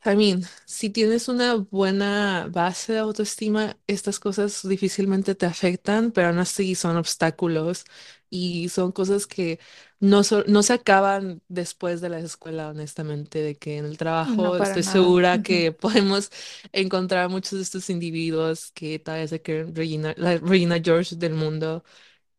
I 0.05 0.15
mean, 0.17 0.43
si 0.67 0.91
tienes 0.91 1.29
una 1.29 1.55
buena 1.55 2.49
base 2.51 2.93
de 2.95 2.99
autoestima, 2.99 3.79
estas 3.87 4.19
cosas 4.21 4.67
difícilmente 4.69 5.35
te 5.35 5.47
afectan, 5.47 6.13
pero 6.13 6.29
aún 6.29 6.39
así 6.39 6.75
son 6.75 6.97
obstáculos 6.97 7.85
y 8.29 8.69
son 8.69 8.93
cosas 8.93 9.27
que 9.27 9.59
no, 9.99 10.23
so- 10.23 10.45
no 10.47 10.63
se 10.63 10.75
acaban 10.75 11.43
después 11.49 12.01
de 12.01 12.11
la 12.11 12.19
escuela, 12.21 12.69
honestamente, 12.69 13.43
de 13.43 13.57
que 13.59 13.79
en 13.79 13.87
el 13.87 13.97
No, 14.25 14.53
trabajo 14.53 14.57
para 14.57 14.79
estoy 14.79 14.83
nada. 14.83 15.19
segura 15.23 15.39
Ujú. 15.39 15.43
que 15.43 15.73
podemos 15.81 16.31
encontrar 16.73 17.29
muchos 17.31 17.53
de 17.59 17.63
estos 17.63 17.89
individuos 17.91 18.73
que 18.73 18.99
tal 18.99 19.19
vez 19.21 19.31
se 19.31 19.43
creen 19.43 19.75
Regina, 19.75 20.15
la 20.19 20.37
Regina 20.39 20.79
George 20.83 21.17
del 21.17 21.35
mundo, 21.35 21.85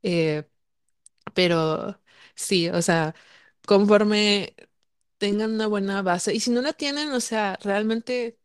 eh, 0.04 0.46
pero 1.34 2.00
sí, 2.36 2.70
o 2.70 2.82
sea, 2.82 3.16
conforme 3.68 4.56
tengan 5.22 5.54
una 5.54 5.68
buena 5.68 6.04
base. 6.04 6.36
Y 6.36 6.42
si 6.42 6.52
no 6.52 6.62
la 6.64 6.74
tienen, 6.74 7.12
o 7.14 7.22
sea, 7.22 7.60
realmente 7.64 8.40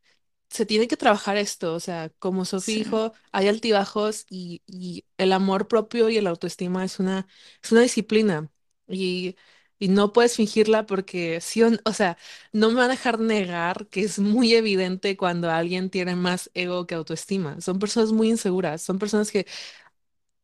se 0.51 0.67
tiene 0.67 0.89
que 0.89 0.97
trabajar 0.99 1.37
esto. 1.39 1.75
O 1.75 1.81
sea, 1.81 2.11
como 2.21 2.45
Sofía 2.45 2.75
Sí. 2.75 2.77
dijo, 2.77 3.13
hay 3.33 3.49
altibajos 3.49 4.27
y, 4.31 4.63
y 4.67 5.07
el 5.19 5.33
amor 5.33 5.69
propio 5.69 6.09
y 6.11 6.19
el 6.19 6.27
autoestima 6.29 6.85
es 6.85 7.01
una, 7.01 7.27
es 7.63 7.73
una 7.73 7.83
disciplina. 7.83 8.51
Y, 8.89 9.37
y 9.79 9.89
no 9.89 10.13
puedes 10.13 10.37
fingirla 10.37 10.87
porque 10.87 11.41
sí, 11.43 11.63
o, 11.63 11.71
o 11.85 11.93
sea, 11.95 12.19
no 12.53 12.71
me 12.71 12.77
va 12.77 12.85
a 12.87 12.89
dejar 12.89 13.21
negar 13.21 13.89
que 13.89 14.03
es 14.05 14.19
muy 14.19 14.55
evidente 14.55 15.17
cuando 15.17 15.51
alguien 15.51 15.91
tiene 15.91 16.17
más 16.17 16.51
ego 16.55 16.87
que 16.87 16.95
autoestima. 16.97 17.61
Son 17.61 17.79
personas 17.79 18.13
muy 18.13 18.31
inseguras, 18.31 18.83
son 18.83 18.99
personas 18.99 19.31
que 19.33 19.47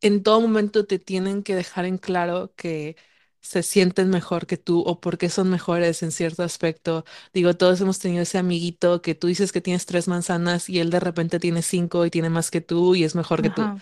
en 0.00 0.22
todo 0.22 0.40
momento 0.40 0.86
te 0.86 0.98
tienen 0.98 1.42
que 1.42 1.54
dejar 1.54 1.84
en 1.86 1.98
claro 1.98 2.54
que 2.56 2.96
se 3.42 3.62
sienten 3.64 4.10
mejor 4.10 4.46
que 4.48 4.56
tú 4.58 4.80
o 4.82 5.00
porque 5.00 5.28
son 5.30 5.50
mejores 5.50 6.02
en 6.04 6.12
cierto 6.12 6.44
aspecto. 6.44 7.04
Digo, 7.34 7.54
todos 7.56 7.80
hemos 7.82 7.98
tenido 8.00 8.22
ese 8.24 8.38
amiguito 8.38 9.02
que 9.02 9.14
tú 9.16 9.28
dices 9.28 9.52
que 9.52 9.60
tienes 9.62 9.86
tres 9.86 10.08
manzanas 10.08 10.68
y 10.70 10.80
él 10.80 10.90
de 10.90 11.00
repente 11.00 11.40
tiene 11.40 11.62
cinco 11.62 12.06
y 12.06 12.10
tiene 12.10 12.30
más 12.30 12.50
que 12.52 12.62
tú 12.62 12.94
y 12.96 13.04
es 13.04 13.14
mejor 13.16 13.42
que 13.42 13.50
tú. 13.50 13.72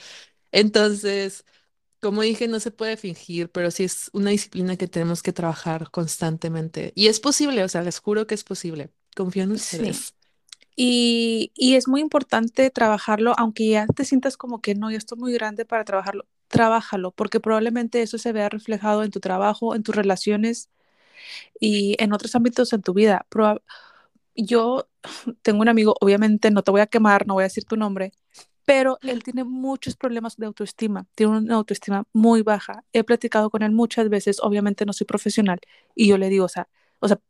Entonces, 0.52 1.44
como 2.00 2.22
dije, 2.22 2.48
no 2.48 2.61
se 2.61 2.70
puede 2.72 2.96
fingir, 2.96 3.50
pero 3.50 3.70
sí 3.70 3.84
es 3.84 4.11
una 4.14 4.30
disciplina 4.30 4.76
que 4.76 4.88
tenemos 4.88 5.22
que 5.22 5.32
trabajar 5.34 5.90
constantemente. 5.90 6.92
Y 6.96 7.08
es 7.08 7.20
posible, 7.20 7.64
o 7.64 7.68
sea, 7.70 7.82
les 7.82 7.98
juro 8.00 8.26
que 8.26 8.34
es 8.36 8.44
posible. 8.44 8.90
Confío 9.16 9.44
en 9.44 9.52
Sí. 9.54 9.92
ustedes. 9.92 10.14
Y, 10.76 11.52
y 11.54 11.76
es 11.76 11.88
muy 11.88 12.00
importante 12.02 12.70
trabajarlo, 12.70 13.35
aunque 13.39 13.68
ya 13.70 13.86
te 13.89 14.05
sientas 14.06 14.36
como 14.39 14.60
que 14.62 14.74
no, 14.74 14.90
ya 14.90 14.98
estoy 14.98 15.18
muy 15.18 15.32
grande 15.32 15.66
para 15.66 15.85
trabajarlo. 15.85 16.26
Trabájalo, 16.51 17.12
porque 17.12 17.40
probablemente 17.40 18.02
eso 18.02 18.18
se 18.18 18.32
vea 18.32 18.48
reflejado 18.48 19.05
en 19.05 19.12
tu 19.12 19.20
trabajo, 19.20 19.74
en 19.77 19.85
tus 19.85 19.94
relaciones 19.94 20.68
y 21.60 21.97
en 22.02 22.12
otros 22.12 22.35
ámbitos 22.35 22.72
en 22.72 22.82
tu 22.82 22.94
vida. 22.94 23.27
Yo 24.35 24.89
tengo 25.43 25.60
un 25.60 25.68
amigo, 25.68 25.94
obviamente 26.01 26.51
no 26.51 26.62
te 26.62 26.70
voy 26.70 26.81
a 26.81 26.86
quemar, 26.86 27.27
no 27.27 27.35
voy 27.35 27.43
a 27.43 27.47
decir 27.47 27.64
tu 27.64 27.77
nombre, 27.77 28.12
pero 28.64 28.98
él 29.02 29.22
tiene 29.24 29.44
muchos 29.44 29.97
problemas 29.97 30.36
de 30.36 30.47
autoestima, 30.47 31.06
tiene 31.14 31.39
una 31.39 31.56
autoestima 31.56 32.05
muy 32.12 32.43
baja. 32.43 32.85
He 32.93 33.05
platicado 33.05 33.51
con 33.51 33.62
él 33.62 33.72
muchas 33.72 34.09
veces, 34.09 34.39
obviamente 34.43 34.86
no 34.86 34.93
soy 34.93 35.06
profesional, 35.06 35.60
y 35.94 36.09
yo 36.09 36.18
le 36.18 36.28
digo, 36.28 36.47
o 36.47 36.48
sea, 36.48 36.68
o 37.01 37.09
sea, 37.09 37.20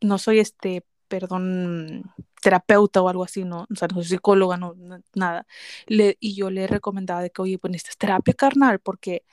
no 0.00 0.18
soy 0.18 0.40
este, 0.40 0.84
perdón, 1.10 2.04
terapeuta 2.42 3.02
o 3.02 3.10
algo 3.10 3.24
así, 3.24 3.44
no, 3.44 3.66
o 3.70 3.76
sea, 3.76 3.88
no 3.88 3.96
soy 3.96 4.06
psicóloga, 4.06 4.56
no, 4.58 4.74
no- 4.78 5.02
nada. 5.16 5.46
Le, 5.88 6.16
y 6.20 6.36
yo 6.36 6.50
le 6.50 6.68
recomendaba 6.68 7.22
de 7.22 7.30
que, 7.32 7.42
oye, 7.42 7.58
pues 7.58 7.72
necesitas 7.72 7.98
terapia 7.98 8.34
carnal, 8.34 8.80
porque, 8.80 9.24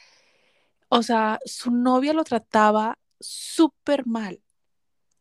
o 0.89 1.03
sea, 1.03 1.39
su 1.45 1.71
novia 1.71 2.13
lo 2.13 2.23
trataba 2.23 2.99
súper 3.19 4.05
mal. 4.07 4.41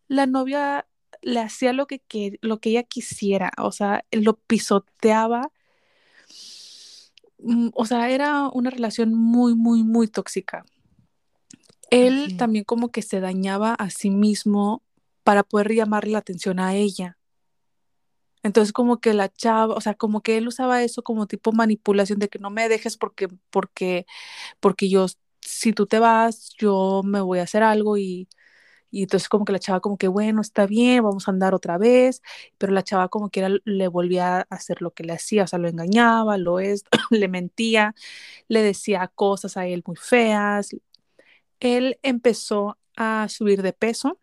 La 0.08 0.26
novia 0.26 0.86
le 1.22 1.40
hacía 1.40 1.72
lo 1.74 1.86
que, 1.86 2.00
que, 2.00 2.38
lo 2.42 2.60
que 2.60 2.70
ella 2.70 2.84
quisiera, 2.84 3.52
o 3.58 3.72
sea, 3.72 4.04
lo 4.12 4.34
pisoteaba 4.38 5.52
mm, 7.38 7.68
o 7.74 7.84
sea, 7.86 8.10
era 8.10 8.48
una 8.52 8.70
relación 8.70 9.14
muy, 9.14 9.54
muy, 9.54 9.82
muy 9.82 10.08
tóxica. 10.08 10.64
Él 11.90 12.26
Sí, 12.26 12.36
también 12.36 12.64
como 12.64 12.90
que 12.90 13.02
se 13.02 13.20
dañaba 13.20 13.74
a 13.74 13.90
sí 13.90 14.10
mismo 14.10 14.82
para 15.27 15.43
poder 15.43 15.74
llamarle 15.74 16.12
la 16.12 16.19
atención 16.20 16.61
a 16.61 16.77
ella. 16.77 17.19
Entonces 18.43 18.73
como 18.73 19.01
que 19.01 19.12
la 19.15 19.28
chava, 19.28 19.74
o 19.74 19.81
sea, 19.81 19.94
como 19.94 20.23
que 20.23 20.36
él 20.36 20.47
usaba 20.48 20.82
eso 20.85 21.03
como 21.03 21.27
tipo 21.27 21.53
manipulación 21.53 22.19
de 22.20 22.28
que 22.28 22.39
no 22.39 22.51
me 22.51 22.69
dejes 22.69 22.97
porque, 22.97 23.28
porque, 23.51 24.07
porque 24.61 24.89
yo, 24.90 25.07
si 25.40 25.73
tú 25.73 25.86
te 25.86 26.01
vas, 26.01 26.53
yo 26.59 27.03
me 27.05 27.20
voy 27.23 27.40
a 27.40 27.44
hacer 27.44 27.62
algo 27.62 27.98
y, 27.98 28.28
Y 28.90 29.05
entonces 29.05 29.28
como 29.28 29.44
que 29.47 29.53
la 29.53 29.61
chava 29.61 29.81
como 29.81 29.98
que, 29.98 30.09
bueno, 30.09 30.40
está 30.43 30.66
bien, 30.66 31.05
vamos 31.05 31.28
a 31.28 31.32
andar 31.32 31.55
otra 31.55 31.78
vez, 31.78 32.23
pero 32.59 32.73
la 32.73 32.82
chava 32.85 33.09
como 33.09 33.31
que 33.31 33.40
era, 33.40 33.51
le 33.65 33.89
volvía 33.89 34.39
a 34.40 34.43
hacer 34.51 34.82
lo 34.82 34.93
que 34.93 35.05
le 35.05 35.15
hacía, 35.15 35.44
o 35.44 35.48
sea, 35.48 35.59
lo 35.61 35.69
engañaba, 35.69 36.39
lo 36.39 36.61
es, 36.61 36.85
le 37.11 37.28
mentía, 37.28 37.94
le 38.48 38.62
decía 38.62 39.09
cosas 39.15 39.57
a 39.59 39.66
él 39.66 39.82
muy 39.86 39.97
feas. 39.97 40.77
Él 41.61 41.98
empezó 42.03 42.78
a 42.97 43.28
subir 43.28 43.62
de 43.62 43.73
peso 43.73 44.19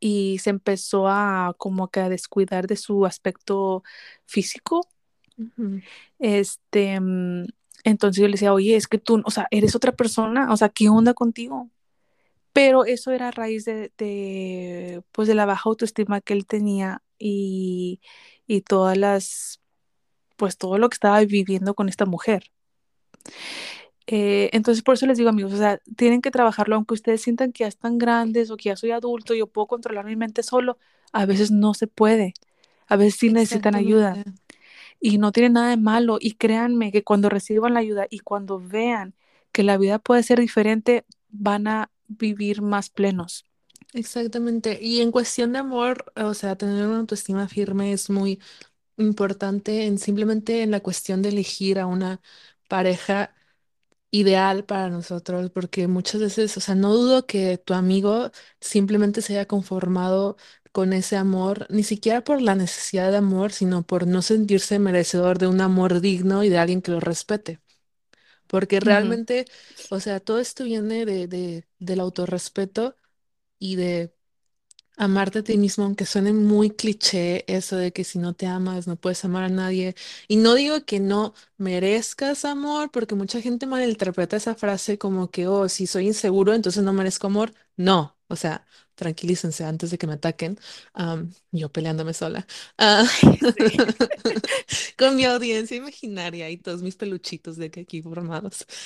y 0.00 0.38
se 0.38 0.50
empezó 0.50 1.08
a 1.08 1.54
como 1.58 1.88
que 1.88 2.00
a 2.00 2.08
descuidar 2.08 2.66
de 2.66 2.76
su 2.76 3.06
aspecto 3.06 3.82
físico. 4.24 4.88
Este, 6.18 7.00
mm, 7.00 7.46
entonces 7.84 8.20
yo 8.20 8.26
le 8.26 8.32
decía, 8.32 8.52
oye, 8.52 8.76
es 8.76 8.88
que 8.88 8.98
tú, 8.98 9.22
o 9.24 9.30
sea, 9.30 9.46
eres 9.50 9.74
otra 9.74 9.92
persona, 9.92 10.52
o 10.52 10.56
sea, 10.56 10.68
¿qué 10.68 10.88
onda 10.88 11.14
contigo? 11.14 11.70
Pero 12.52 12.84
eso 12.84 13.12
era 13.12 13.28
a 13.28 13.30
raíz 13.30 13.64
de, 13.64 13.92
de 13.98 15.02
pues, 15.12 15.28
de 15.28 15.34
la 15.34 15.46
baja 15.46 15.68
autoestima 15.68 16.20
que 16.20 16.32
él 16.32 16.46
tenía 16.46 17.02
y, 17.18 18.00
y 18.46 18.62
todas 18.62 18.96
las, 18.96 19.60
pues 20.36 20.56
todo 20.56 20.78
lo 20.78 20.88
que 20.88 20.94
estaba 20.94 21.20
viviendo 21.24 21.74
con 21.74 21.88
esta 21.88 22.06
mujer. 22.06 22.50
Eh, 24.06 24.50
entonces, 24.52 24.82
por 24.82 24.94
eso 24.94 25.06
les 25.06 25.18
digo, 25.18 25.30
amigos, 25.30 25.52
o 25.54 25.58
sea, 25.58 25.80
tienen 25.96 26.22
que 26.22 26.30
trabajarlo, 26.30 26.76
aunque 26.76 26.94
ustedes 26.94 27.22
sientan 27.22 27.52
que 27.52 27.64
ya 27.64 27.68
están 27.68 27.98
grandes 27.98 28.50
o 28.50 28.56
que 28.56 28.68
ya 28.68 28.76
soy 28.76 28.92
adulto 28.92 29.34
y 29.34 29.38
yo 29.38 29.48
puedo 29.48 29.66
controlar 29.66 30.04
mi 30.04 30.16
mente 30.16 30.42
solo, 30.42 30.78
a 31.12 31.26
veces 31.26 31.50
no 31.50 31.74
se 31.74 31.86
puede, 31.88 32.34
a 32.86 32.96
veces 32.96 33.16
sí 33.18 33.30
necesitan 33.30 33.74
ayuda 33.74 34.22
y 35.00 35.18
no 35.18 35.32
tiene 35.32 35.50
nada 35.50 35.70
de 35.70 35.76
malo 35.76 36.18
y 36.20 36.32
créanme 36.32 36.92
que 36.92 37.04
cuando 37.04 37.28
reciban 37.28 37.74
la 37.74 37.80
ayuda 37.80 38.06
y 38.10 38.20
cuando 38.20 38.60
vean 38.60 39.14
que 39.52 39.62
la 39.62 39.76
vida 39.76 39.98
puede 39.98 40.22
ser 40.22 40.40
diferente, 40.40 41.04
van 41.30 41.66
a 41.66 41.90
vivir 42.08 42.62
más 42.62 42.90
plenos. 42.90 43.44
Exactamente. 43.92 44.78
Y 44.80 45.00
en 45.00 45.10
cuestión 45.10 45.52
de 45.52 45.60
amor, 45.60 46.12
o 46.16 46.34
sea, 46.34 46.56
tener 46.56 46.86
una 46.86 46.98
autoestima 46.98 47.48
firme 47.48 47.92
es 47.92 48.10
muy 48.10 48.40
importante 48.98 49.86
en 49.86 49.98
simplemente 49.98 50.62
en 50.62 50.70
la 50.70 50.80
cuestión 50.80 51.22
de 51.22 51.30
elegir 51.30 51.78
a 51.78 51.86
una 51.86 52.20
pareja 52.68 53.35
ideal 54.20 54.64
para 54.64 54.88
nosotros, 54.90 55.50
porque 55.50 55.88
muchas 55.88 56.20
veces, 56.20 56.56
o 56.56 56.60
sea, 56.60 56.74
no 56.74 56.94
dudo 56.94 57.26
que 57.26 57.58
tu 57.58 57.74
amigo 57.74 58.30
simplemente 58.60 59.22
se 59.22 59.34
haya 59.34 59.46
conformado 59.46 60.36
con 60.72 60.92
ese 60.92 61.16
amor, 61.16 61.66
ni 61.70 61.82
siquiera 61.84 62.22
por 62.24 62.42
la 62.42 62.54
necesidad 62.54 63.10
de 63.10 63.18
amor, 63.18 63.52
sino 63.52 63.82
por 63.86 64.06
no 64.06 64.22
sentirse 64.22 64.78
merecedor 64.78 65.38
de 65.38 65.46
un 65.48 65.60
amor 65.60 66.00
digno 66.00 66.44
y 66.44 66.48
de 66.50 66.58
alguien 66.58 66.82
que 66.82 66.90
lo 66.92 67.00
respete. 67.00 67.60
Porque 68.46 68.80
realmente, 68.80 69.46
o 69.88 70.00
sea, 70.00 70.20
todo 70.20 70.38
esto 70.40 70.64
viene 70.64 71.04
de, 71.06 71.28
de, 71.28 71.66
del 71.78 72.00
autorrespeto 72.00 72.96
y 73.60 73.76
de 73.76 74.15
amarte 74.96 75.40
a 75.40 75.42
ti 75.44 75.56
mismo, 75.58 75.84
aunque 75.84 76.06
suene 76.06 76.32
muy 76.32 76.70
cliché 76.70 77.44
eso 77.52 77.76
de 77.76 77.92
que 77.92 78.04
si 78.04 78.18
no 78.18 78.34
te 78.34 78.46
amas 78.46 78.86
no 78.86 78.96
puedes 78.96 79.24
amar 79.24 79.44
a 79.44 79.48
nadie. 79.48 79.94
Y 80.28 80.36
no 80.36 80.54
digo 80.54 80.84
que 80.84 81.00
no 81.00 81.34
merezcas 81.58 82.44
amor, 82.44 82.90
porque 82.90 83.14
mucha 83.14 83.40
gente 83.42 83.66
malinterpreta 83.66 84.36
esa 84.36 84.54
frase 84.54 84.98
como 84.98 85.30
que, 85.30 85.46
oh, 85.46 85.68
si 85.68 85.86
soy 85.86 86.06
inseguro, 86.08 86.54
entonces 86.54 86.82
no 86.82 86.92
merezco 86.92 87.26
amor. 87.26 87.52
No, 87.76 88.16
o 88.28 88.36
sea, 88.36 88.66
tranquilícense 88.96 89.64
antes 89.64 89.90
de 89.90 89.98
que 89.98 90.06
me 90.06 90.14
ataquen. 90.14 90.58
yo 91.52 91.70
peleándome 91.70 92.12
sola. 92.14 92.46
Ah, 92.78 93.06
con 94.98 95.16
mi 95.16 95.24
audiencia 95.24 95.76
imaginaria 95.76 96.50
y 96.50 96.56
todos 96.58 96.82
mis 96.82 96.96
peluchitos 96.96 97.56
de 97.56 97.70
que 97.70 97.80
aquí 97.80 98.02
formados. 98.02 98.66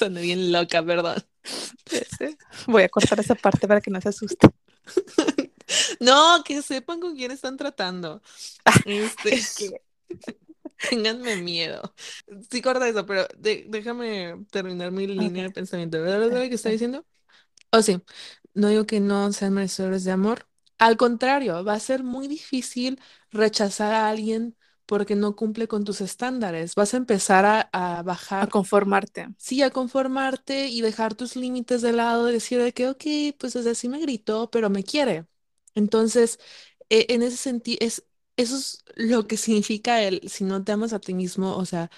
Uh, 0.00 0.08
bien 0.08 0.50
loca, 0.52 0.82
perdón. 0.82 1.22
Voy 2.66 2.82
a 2.84 2.88
cortar 2.88 3.20
esa 3.20 3.34
parte 3.34 3.68
para 3.68 3.82
que 3.82 3.90
no 3.90 4.00
se 4.00 4.08
asuste. 4.08 4.48
No, 6.00 6.42
que 6.44 6.62
sepan 6.62 7.00
con 7.00 7.14
quién 7.14 7.30
están 7.30 7.56
tratando. 7.58 8.22
Este, 8.86 9.38
Ténganme 10.90 11.36
miedo. 11.36 11.94
Sí, 12.50 12.60
corta 12.60 12.88
eso, 12.88 13.06
pero 13.06 13.26
déjame 13.38 14.44
terminar 14.50 14.92
mi 14.92 15.06
línea 15.06 15.44
de 15.44 15.50
pensamiento. 15.50 16.00
¿Verdad 16.00 16.30
lo 16.30 16.48
que 16.48 16.54
está 16.54 16.68
diciendo? 16.68 17.04
O 17.76 17.82
sí, 17.82 18.00
no 18.54 18.68
digo 18.68 18.86
que 18.86 19.00
no 19.00 19.32
sean 19.32 19.54
merecedores 19.54 20.04
de 20.04 20.12
amor. 20.12 20.46
Al 20.78 20.96
contrario, 20.96 21.64
va 21.64 21.74
a 21.74 21.80
ser 21.80 22.04
muy 22.04 22.28
difícil 22.28 23.00
rechazar 23.30 23.92
a 23.94 24.08
alguien 24.08 24.56
porque 24.86 25.16
no 25.16 25.34
cumple 25.34 25.66
con 25.68 25.84
tus 25.84 26.00
estándares. 26.00 26.74
Vas 26.74 26.94
a 26.94 26.96
empezar 26.98 27.44
a, 27.44 27.60
a 27.72 28.02
bajar. 28.02 28.44
A 28.44 28.46
conformarte. 28.46 29.28
Sí, 29.38 29.62
a 29.62 29.70
conformarte 29.70 30.68
y 30.68 30.80
dejar 30.80 31.14
tus 31.14 31.34
límites 31.36 31.82
de 31.82 31.92
lado, 31.92 32.28
y 32.30 32.32
decir 32.32 32.60
de 32.62 32.72
que, 32.72 32.88
ok, 32.88 33.04
pues 33.38 33.56
es 33.56 33.66
así 33.66 33.88
me 33.88 33.98
gritó, 34.00 34.50
pero 34.50 34.70
me 34.70 34.84
quiere. 34.84 35.26
Entonces, 35.74 36.38
e, 36.88 37.06
en 37.10 37.22
ese 37.22 37.36
sentido, 37.36 37.78
es, 37.80 38.04
eso 38.36 38.56
es 38.56 38.84
lo 38.94 39.26
que 39.26 39.36
significa 39.36 40.02
el, 40.02 40.28
si 40.28 40.44
no 40.44 40.62
te 40.64 40.72
amas 40.72 40.92
a 40.92 41.00
ti 41.00 41.14
mismo, 41.14 41.56
o 41.56 41.64
sea, 41.66 41.90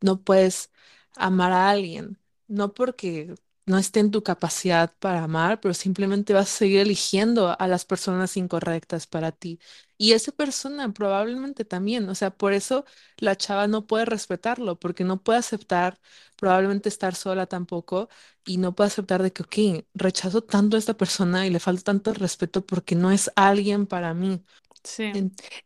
no 0.00 0.22
puedes 0.22 0.70
amar 1.16 1.52
a 1.52 1.70
alguien. 1.70 2.18
No 2.48 2.74
porque 2.74 3.34
no 3.70 3.78
esté 3.78 4.00
en 4.00 4.10
tu 4.10 4.22
capacidad 4.22 4.92
para 4.98 5.24
amar, 5.24 5.60
pero 5.60 5.74
simplemente 5.74 6.32
vas 6.34 6.48
a 6.54 6.58
seguir 6.58 6.80
eligiendo 6.80 7.56
a 7.58 7.68
las 7.68 7.84
personas 7.86 8.36
incorrectas 8.36 9.06
para 9.06 9.32
ti. 9.32 9.58
Y 9.98 10.12
esa 10.12 10.32
persona 10.32 10.92
probablemente 10.92 11.64
también, 11.64 12.08
o 12.08 12.14
sea, 12.14 12.30
por 12.30 12.52
eso 12.52 12.84
la 13.18 13.36
chava 13.36 13.66
no 13.68 13.86
puede 13.86 14.04
respetarlo, 14.06 14.78
porque 14.78 15.04
no 15.04 15.22
puede 15.22 15.38
aceptar 15.40 15.98
probablemente 16.36 16.88
estar 16.88 17.14
sola 17.14 17.46
tampoco 17.46 18.08
y 18.46 18.56
no 18.58 18.74
puede 18.74 18.88
aceptar 18.88 19.22
de 19.22 19.32
que, 19.32 19.42
ok, 19.42 19.84
rechazo 19.94 20.42
tanto 20.42 20.76
a 20.76 20.78
esta 20.78 20.96
persona 20.96 21.46
y 21.46 21.50
le 21.50 21.60
falta 21.60 21.82
tanto 21.84 22.12
respeto 22.14 22.64
porque 22.66 22.94
no 22.94 23.10
es 23.10 23.30
alguien 23.36 23.86
para 23.86 24.14
mí. 24.14 24.42
Sí. 24.82 25.12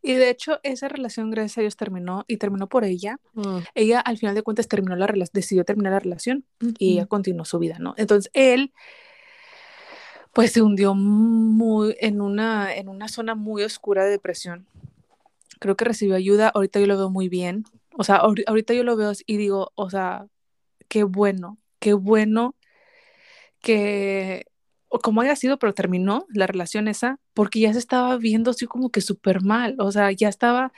Y 0.02 0.14
de 0.14 0.30
hecho, 0.30 0.58
esa 0.62 0.88
relación, 0.88 1.30
gracias 1.30 1.58
a 1.58 1.60
Dios, 1.60 1.76
terminó 1.76 2.24
y 2.26 2.36
terminó 2.36 2.68
por 2.68 2.84
ella. 2.84 3.18
Oh. 3.36 3.60
Ella, 3.74 4.00
al 4.00 4.18
final 4.18 4.34
de 4.34 4.42
cuentas, 4.42 4.68
terminó 4.68 4.96
la 4.96 5.06
decidió 5.32 5.64
terminar 5.64 5.92
la 5.92 6.00
relación 6.00 6.44
y 6.78 6.94
ella 6.94 7.06
continuó 7.06 7.44
su 7.44 7.58
vida, 7.58 7.78
¿no? 7.78 7.94
Entonces, 7.96 8.30
él, 8.34 8.72
pues 10.32 10.52
se 10.52 10.62
hundió 10.62 10.94
muy 10.94 11.96
en 12.00 12.20
una, 12.20 12.74
en 12.74 12.88
una 12.88 13.08
zona 13.08 13.34
muy 13.34 13.62
oscura 13.62 14.04
de 14.04 14.10
depresión. 14.10 14.66
Creo 15.60 15.76
que 15.76 15.84
recibió 15.84 16.16
ayuda. 16.16 16.48
Ahorita 16.48 16.80
yo 16.80 16.86
lo 16.86 16.98
veo 16.98 17.10
muy 17.10 17.28
bien. 17.28 17.64
O 17.96 18.02
sea, 18.02 18.16
ahorita 18.16 18.74
yo 18.74 18.82
lo 18.82 18.96
veo 18.96 19.12
y 19.26 19.36
digo, 19.36 19.70
o 19.76 19.88
sea, 19.88 20.26
qué 20.88 21.04
bueno, 21.04 21.58
qué 21.78 21.92
bueno 21.92 22.56
que 23.60 24.46
o 24.94 25.00
como 25.00 25.22
haya 25.22 25.34
sido, 25.36 25.58
pero 25.58 25.74
terminó 25.74 26.24
la 26.30 26.46
relación 26.46 26.86
esa, 26.88 27.18
porque 27.34 27.58
ya 27.60 27.72
se 27.72 27.80
estaba 27.80 28.16
viendo 28.16 28.52
así 28.52 28.66
como 28.66 28.90
que 28.90 29.00
súper 29.00 29.42
mal, 29.42 29.74
o 29.80 29.90
sea, 29.92 30.12
ya 30.12 30.28
estaba 30.28 30.72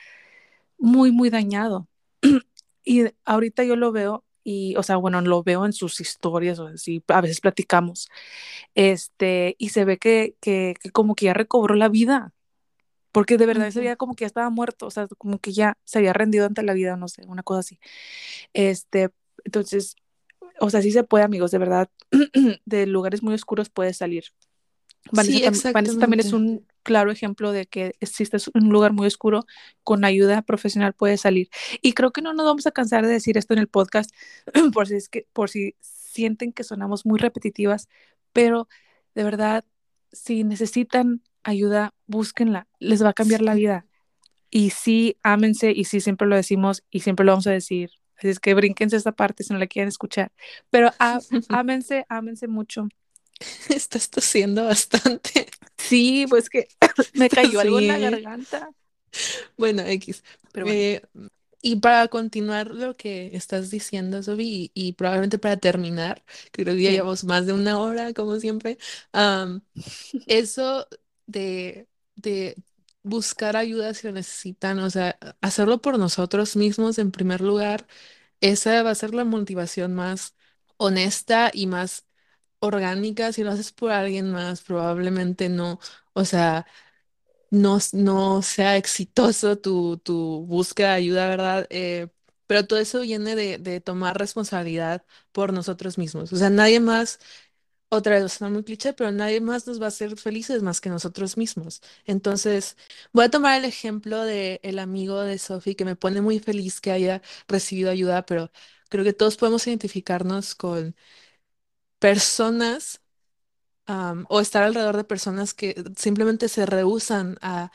muy, 0.79 1.13
muy 1.13 1.31
dañado. 1.31 1.89
y 2.85 3.05
ahorita 3.27 3.65
yo 3.65 3.77
lo 3.77 3.93
veo 3.93 4.25
y, 4.45 4.75
o 4.77 4.83
sea, 4.83 4.97
bueno, 4.97 5.21
lo 5.21 5.43
veo 5.43 5.67
en 5.67 5.75
sus 5.75 6.01
historias, 6.01 6.59
o 6.61 6.69
así, 6.69 7.03
a 7.09 7.21
veces 7.21 7.41
platicamos, 7.43 8.09
este, 8.75 9.57
y 9.59 9.71
se 9.71 9.85
ve 9.85 9.99
que, 9.99 10.37
que, 10.41 10.77
como 10.93 11.15
que 11.15 11.27
ya 11.27 11.35
recobró 11.35 11.75
la 11.75 11.89
vida, 11.91 12.33
porque 13.13 13.39
de 13.39 13.47
verdad 13.47 13.71
se 13.71 13.81
veía 13.81 13.97
como 13.97 14.15
que 14.15 14.23
ya 14.25 14.29
estaba 14.29 14.51
muerto, 14.51 14.87
o 14.87 14.91
sea, 14.91 15.09
como 15.19 15.41
que 15.41 15.53
ya 15.53 15.79
se 15.85 15.99
había 15.99 16.15
rendido 16.15 16.47
ante 16.47 16.63
la 16.63 16.75
vida, 16.75 16.97
no 16.97 17.09
sé, 17.09 17.25
una 17.27 17.43
cosa 17.43 17.61
así. 17.61 17.81
Este, 18.55 19.11
entonces, 19.45 19.97
o 20.61 20.71
sea, 20.71 20.83
sí 20.83 20.91
se 20.91 21.05
puede, 21.05 21.25
amigos, 21.25 21.51
de 21.51 21.59
verdad, 21.59 21.91
de 22.65 22.87
lugares 22.87 23.23
muy 23.23 23.35
oscuros 23.35 23.71
puede 23.71 23.93
salir. 23.93 24.25
Vanessa, 25.13 25.73
también 25.73 26.21
es 26.21 26.33
un 26.33 26.67
claro 26.83 27.11
ejemplo 27.11 27.53
de 27.53 27.67
que 27.67 27.95
existe 28.01 28.37
un 28.55 28.69
lugar 28.71 28.93
muy 28.93 29.07
oscuro, 29.07 29.45
con 29.85 30.05
ayuda 30.05 30.43
profesional 30.43 30.95
puede 30.95 31.17
salir. 31.17 31.49
Y 31.83 31.93
creo 31.93 32.13
que 32.13 32.23
no 32.23 32.33
nos 32.33 32.47
vamos 32.47 32.67
a 32.67 32.73
cansar 32.73 33.07
de 33.07 33.13
decir 33.13 33.37
esto 33.39 33.55
en 33.55 33.61
el 33.61 33.69
podcast, 33.69 34.11
por 34.73 34.89
si, 34.89 34.95
es 34.95 35.09
que, 35.09 35.27
por 35.33 35.51
si 35.51 35.75
sienten 35.81 36.53
que 36.53 36.65
sonamos 36.65 37.07
muy 37.07 37.19
repetitivas, 37.19 37.89
pero 38.33 38.69
de 39.15 39.25
verdad, 39.25 39.65
si 40.13 40.45
necesitan 40.45 41.23
ayuda, 41.43 41.95
búsquenla, 42.07 42.69
les 42.79 43.05
va 43.05 43.11
a 43.11 43.15
cambiar 43.15 43.43
la 43.43 43.55
vida. 43.55 43.87
Y 44.51 44.71
sí, 44.71 45.17
ámense, 45.23 45.73
y 45.73 45.85
sí, 45.85 46.01
siempre 46.01 46.29
lo 46.29 46.37
decimos 46.37 46.85
y 46.91 47.01
siempre 47.01 47.27
lo 47.27 47.33
vamos 47.33 47.47
a 47.47 47.53
decir, 47.53 47.91
Así 48.17 48.29
es 48.29 48.41
que 48.41 48.55
brínquense 48.55 48.97
esta 48.97 49.13
parte 49.13 49.45
si 49.45 49.53
no 49.53 49.59
la 49.59 49.67
quieren 49.67 49.89
escuchar. 49.89 50.33
Pero 50.71 50.91
ámense, 51.49 52.07
ámense 52.09 52.49
mucho. 52.49 52.89
Estás 53.69 54.09
tosiendo 54.11 54.65
bastante. 54.65 55.49
Sí, 55.77 56.27
pues 56.29 56.49
que 56.49 56.69
me 57.15 57.29
cayó 57.29 57.61
algo 57.61 57.79
en 57.79 57.89
la 57.89 57.99
garganta. 57.99 58.71
Bueno, 59.57 59.83
X. 59.83 60.23
Eh, 60.55 61.03
y 61.63 61.77
para 61.77 62.07
continuar 62.09 62.71
lo 62.71 62.97
que 62.97 63.31
estás 63.35 63.71
diciendo, 63.71 64.23
Sobi, 64.23 64.71
y, 64.75 64.93
probablemente 64.93 65.39
para 65.39 65.57
terminar, 65.57 66.25
creo 66.53 66.75
que 66.75 66.83
ya 66.83 66.91
llevamos 66.91 67.25
más 67.25 67.47
de 67.47 67.53
una 67.53 67.79
hora, 67.81 68.13
como 68.13 68.39
siempre, 68.39 68.79
eso 70.27 70.87
de, 71.27 71.89
de 72.15 72.57
buscar 73.07 73.57
ayuda 73.57 73.95
si 73.95 74.07
lo 74.09 74.13
necesitan, 74.15 74.79
o 74.81 74.91
sea, 74.91 75.19
hacerlo 75.41 75.81
por 75.81 75.99
nosotros 75.99 76.57
mismos 76.57 76.99
en 76.99 77.11
primer 77.13 77.41
lugar, 77.41 77.87
esa 78.41 78.83
va 78.85 78.91
a 78.93 78.97
ser 78.97 79.15
la 79.15 79.25
motivación 79.25 79.95
más 79.95 80.37
honesta 80.79 81.51
y 81.55 81.67
más 81.69 82.07
orgánica, 82.61 83.33
si 83.33 83.45
lo 83.45 83.53
haces 83.53 83.73
por 83.73 83.93
alguien 83.93 84.33
más, 84.33 84.63
probablemente 84.63 85.49
no, 85.51 85.81
o 86.15 86.25
sea, 86.27 86.67
no, 87.51 87.79
no 87.93 88.43
sea 88.43 88.77
exitoso 88.77 89.57
tu, 89.59 89.99
tu 89.99 90.45
búsqueda 90.47 90.91
de 90.91 90.95
ayuda, 90.97 91.29
¿verdad? 91.29 91.67
Eh, 91.71 92.09
pero 92.47 92.67
todo 92.67 92.79
eso 92.79 93.01
viene 93.01 93.35
de, 93.37 93.59
de 93.59 93.81
tomar 93.81 94.19
responsabilidad 94.19 95.05
por 95.33 95.53
nosotros 95.53 95.99
mismos. 95.99 96.33
O 96.33 96.37
sea, 96.37 96.51
nadie 96.51 96.81
más 96.81 97.19
otra 97.89 98.21
vez, 98.21 98.33
suena 98.33 98.53
muy 98.53 98.65
cliché, 98.65 98.93
pero 98.93 99.13
nadie 99.13 99.41
más 99.41 99.67
nos 99.67 99.81
va 99.81 99.87
a 99.87 99.89
hacer 99.89 100.17
felices 100.19 100.63
más 100.63 100.81
que 100.81 100.91
nosotros 100.91 101.37
mismos. 101.37 101.83
Entonces, 102.05 102.77
voy 103.13 103.25
a 103.27 103.31
tomar 103.31 103.59
el 103.59 103.65
ejemplo 103.65 104.23
de 104.25 104.61
el 104.65 104.79
amigo 104.79 105.21
de 105.21 105.39
Sophie 105.39 105.77
que 105.77 105.85
me 105.85 105.97
pone 105.97 106.21
muy 106.21 106.41
feliz 106.41 106.81
que 106.81 106.91
haya 106.93 107.23
recibido 107.49 107.91
ayuda, 107.91 108.27
pero 108.27 108.51
creo 108.91 109.05
que 109.05 109.13
todos 109.13 109.37
podemos 109.37 109.67
identificarnos 109.67 110.55
con 110.55 110.97
personas 111.99 113.01
o 114.29 114.41
estar 114.41 114.63
alrededor 114.63 114.97
de 114.97 115.05
personas 115.05 115.55
que 115.55 115.75
simplemente 115.97 116.49
se 116.49 116.67
rehúsan 116.67 117.39
a, 117.43 117.71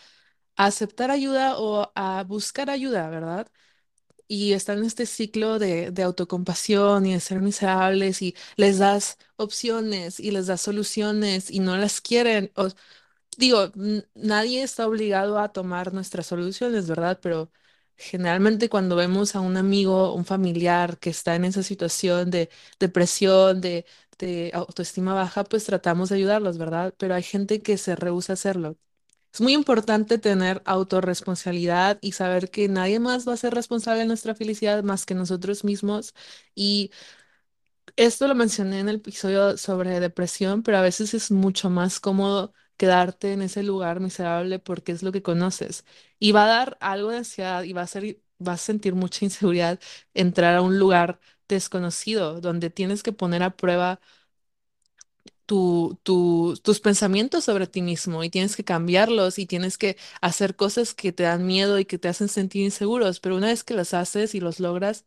a 0.58 0.66
aceptar 0.66 1.12
ayuda 1.12 1.58
o 1.60 1.92
a 1.96 2.24
buscar 2.26 2.70
ayuda, 2.70 3.10
¿verdad? 3.10 3.48
Y 4.34 4.54
están 4.54 4.80
en 4.80 4.86
este 4.86 5.06
ciclo 5.06 5.60
de, 5.60 5.92
de 5.92 6.04
autocompasión 6.04 7.06
y 7.06 7.14
de 7.14 7.20
ser 7.20 7.42
miserables 7.42 8.22
y 8.22 8.36
les 8.58 8.80
das 8.80 9.18
opciones 9.36 10.20
y 10.20 10.32
les 10.32 10.48
das 10.48 10.62
soluciones 10.62 11.52
y 11.52 11.60
no 11.60 11.76
las 11.78 12.02
quieren. 12.02 12.52
O, 12.56 12.70
digo, 13.38 13.72
nadie 14.16 14.64
está 14.64 14.88
obligado 14.88 15.40
a 15.40 15.52
tomar 15.52 15.94
nuestras 15.94 16.28
soluciones, 16.28 16.88
¿verdad? 16.88 17.20
Pero 17.22 17.52
generalmente 17.98 18.70
cuando 18.70 18.96
vemos 18.96 19.36
a 19.36 19.42
un 19.42 19.58
amigo, 19.58 20.14
un 20.14 20.26
familiar 20.26 20.98
que 21.00 21.10
está 21.12 21.36
en 21.36 21.46
esa 21.46 21.64
situación 21.64 22.30
de 22.32 22.50
depresión, 22.80 23.62
de, 23.62 23.86
de 24.20 24.52
autoestima 24.54 25.14
baja, 25.14 25.44
pues 25.44 25.66
tratamos 25.66 26.10
de 26.10 26.16
ayudarlos, 26.18 26.58
¿verdad? 26.58 26.94
Pero 26.98 27.16
hay 27.16 27.24
gente 27.24 27.62
que 27.62 27.78
se 27.78 27.96
rehúsa 27.96 28.34
a 28.34 28.36
hacerlo. 28.36 28.78
Es 29.34 29.40
muy 29.42 29.54
importante 29.54 30.18
tener 30.18 30.62
autorresponsabilidad 30.66 31.98
y 32.02 32.12
saber 32.14 32.50
que 32.52 32.68
nadie 32.68 33.00
más 33.00 33.28
va 33.28 33.34
a 33.34 33.38
ser 33.38 33.54
responsable 33.54 34.02
de 34.02 34.06
nuestra 34.08 34.36
felicidad 34.36 34.84
más 34.84 35.06
que 35.06 35.16
nosotros 35.16 35.64
mismos. 35.64 36.14
Y 36.54 36.92
esto 37.96 38.28
lo 38.28 38.36
mencioné 38.36 38.80
en 38.80 38.90
el 38.90 38.96
episodio 38.98 39.58
sobre 39.58 40.00
depresión, 40.00 40.64
pero 40.64 40.78
a 40.78 40.82
veces 40.82 41.14
es 41.14 41.32
mucho 41.32 41.70
más 41.70 42.00
cómodo 42.00 42.54
quedarte 42.78 43.34
en 43.34 43.42
ese 43.42 43.64
lugar 43.64 44.00
miserable 44.00 44.60
porque 44.60 44.92
es 44.92 45.04
lo 45.04 45.12
que 45.12 45.22
conoces. 45.22 45.86
Y 46.20 46.32
va 46.32 46.46
a 46.46 46.48
dar 46.48 46.78
algo 46.82 47.10
de 47.12 47.18
ansiedad 47.18 47.64
y 47.64 47.74
va 47.74 47.82
a 47.84 47.88
ser, 47.88 48.20
vas 48.40 48.62
a 48.62 48.66
sentir 48.66 48.96
mucha 48.96 49.26
inseguridad 49.26 49.80
entrar 50.14 50.56
a 50.56 50.62
un 50.62 50.80
lugar 50.80 51.20
desconocido 51.48 52.40
donde 52.42 52.70
tienes 52.70 53.04
que 53.04 53.12
poner 53.14 53.44
a 53.44 53.56
prueba 53.56 54.00
tu, 55.46 56.00
tu- 56.04 56.56
tus 56.64 56.80
pensamientos 56.80 57.44
sobre 57.46 57.68
ti 57.68 57.82
mismo 57.82 58.24
y 58.24 58.30
tienes 58.30 58.56
que 58.56 58.64
cambiarlos 58.64 59.40
y 59.40 59.46
tienes 59.46 59.78
que 59.78 59.98
hacer 60.22 60.56
cosas 60.56 60.94
que 60.94 61.12
te 61.14 61.24
dan 61.24 61.46
miedo 61.46 61.80
y 61.80 61.86
que 61.86 61.98
te 62.00 62.08
hacen 62.10 62.30
sentir 62.30 62.64
inseguros, 62.64 63.20
pero 63.20 63.36
una 63.38 63.48
vez 63.48 63.64
que 63.64 63.74
los 63.76 63.94
haces 63.94 64.36
y 64.36 64.40
los 64.42 64.60
logras, 64.60 65.06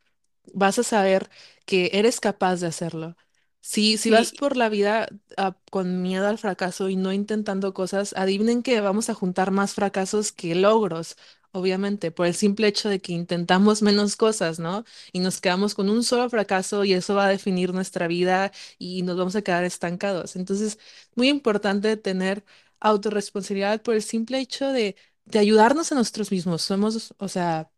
vas 0.53 0.79
a 0.79 0.83
saber 0.85 1.31
que 1.67 1.91
eres 1.95 2.21
capaz 2.21 2.57
de 2.61 2.67
hacerlo. 2.69 3.17
Si, 3.61 3.97
si 3.97 4.11
vas 4.11 4.33
por 4.33 4.57
la 4.59 4.69
vida 4.69 5.09
ah, 5.39 5.57
con 5.71 6.03
miedo 6.03 6.27
al 6.29 6.39
fracaso 6.39 6.89
y 6.91 6.97
no 6.97 7.13
intentando 7.13 7.73
cosas, 7.73 8.13
adivinen 8.17 8.63
que 8.63 8.81
vamos 8.81 9.09
a 9.09 9.15
juntar 9.15 9.51
más 9.53 9.73
fracasos 9.75 10.33
que 10.33 10.55
logros, 10.55 11.17
obviamente, 11.55 12.11
por 12.11 12.27
el 12.27 12.35
simple 12.35 12.67
hecho 12.69 12.89
de 12.89 13.01
que 13.01 13.13
intentamos 13.13 13.83
menos 13.83 14.17
cosas, 14.17 14.59
¿no? 14.59 14.85
Y 15.13 15.21
nos 15.21 15.41
quedamos 15.41 15.75
con 15.75 15.89
un 15.89 16.03
solo 16.05 16.29
fracaso 16.29 16.85
y 16.85 16.93
eso 16.95 17.15
va 17.15 17.27
a 17.27 17.29
definir 17.29 17.73
nuestra 17.73 18.09
vida 18.09 18.53
y 18.79 19.03
nos 19.03 19.17
vamos 19.17 19.37
a 19.37 19.43
quedar 19.43 19.65
estancados. 19.65 20.37
Entonces, 20.37 20.79
muy 21.15 21.29
importante 21.29 21.97
tener 21.97 22.45
autorresponsabilidad 22.81 23.83
por 23.83 23.95
el 23.95 24.03
simple 24.03 24.41
hecho 24.41 24.69
de, 24.73 24.97
de 25.25 25.39
ayudarnos 25.39 25.93
a 25.93 25.95
nosotros 25.95 26.31
mismos. 26.33 26.63
Somos, 26.63 27.15
o 27.19 27.29
sea, 27.29 27.71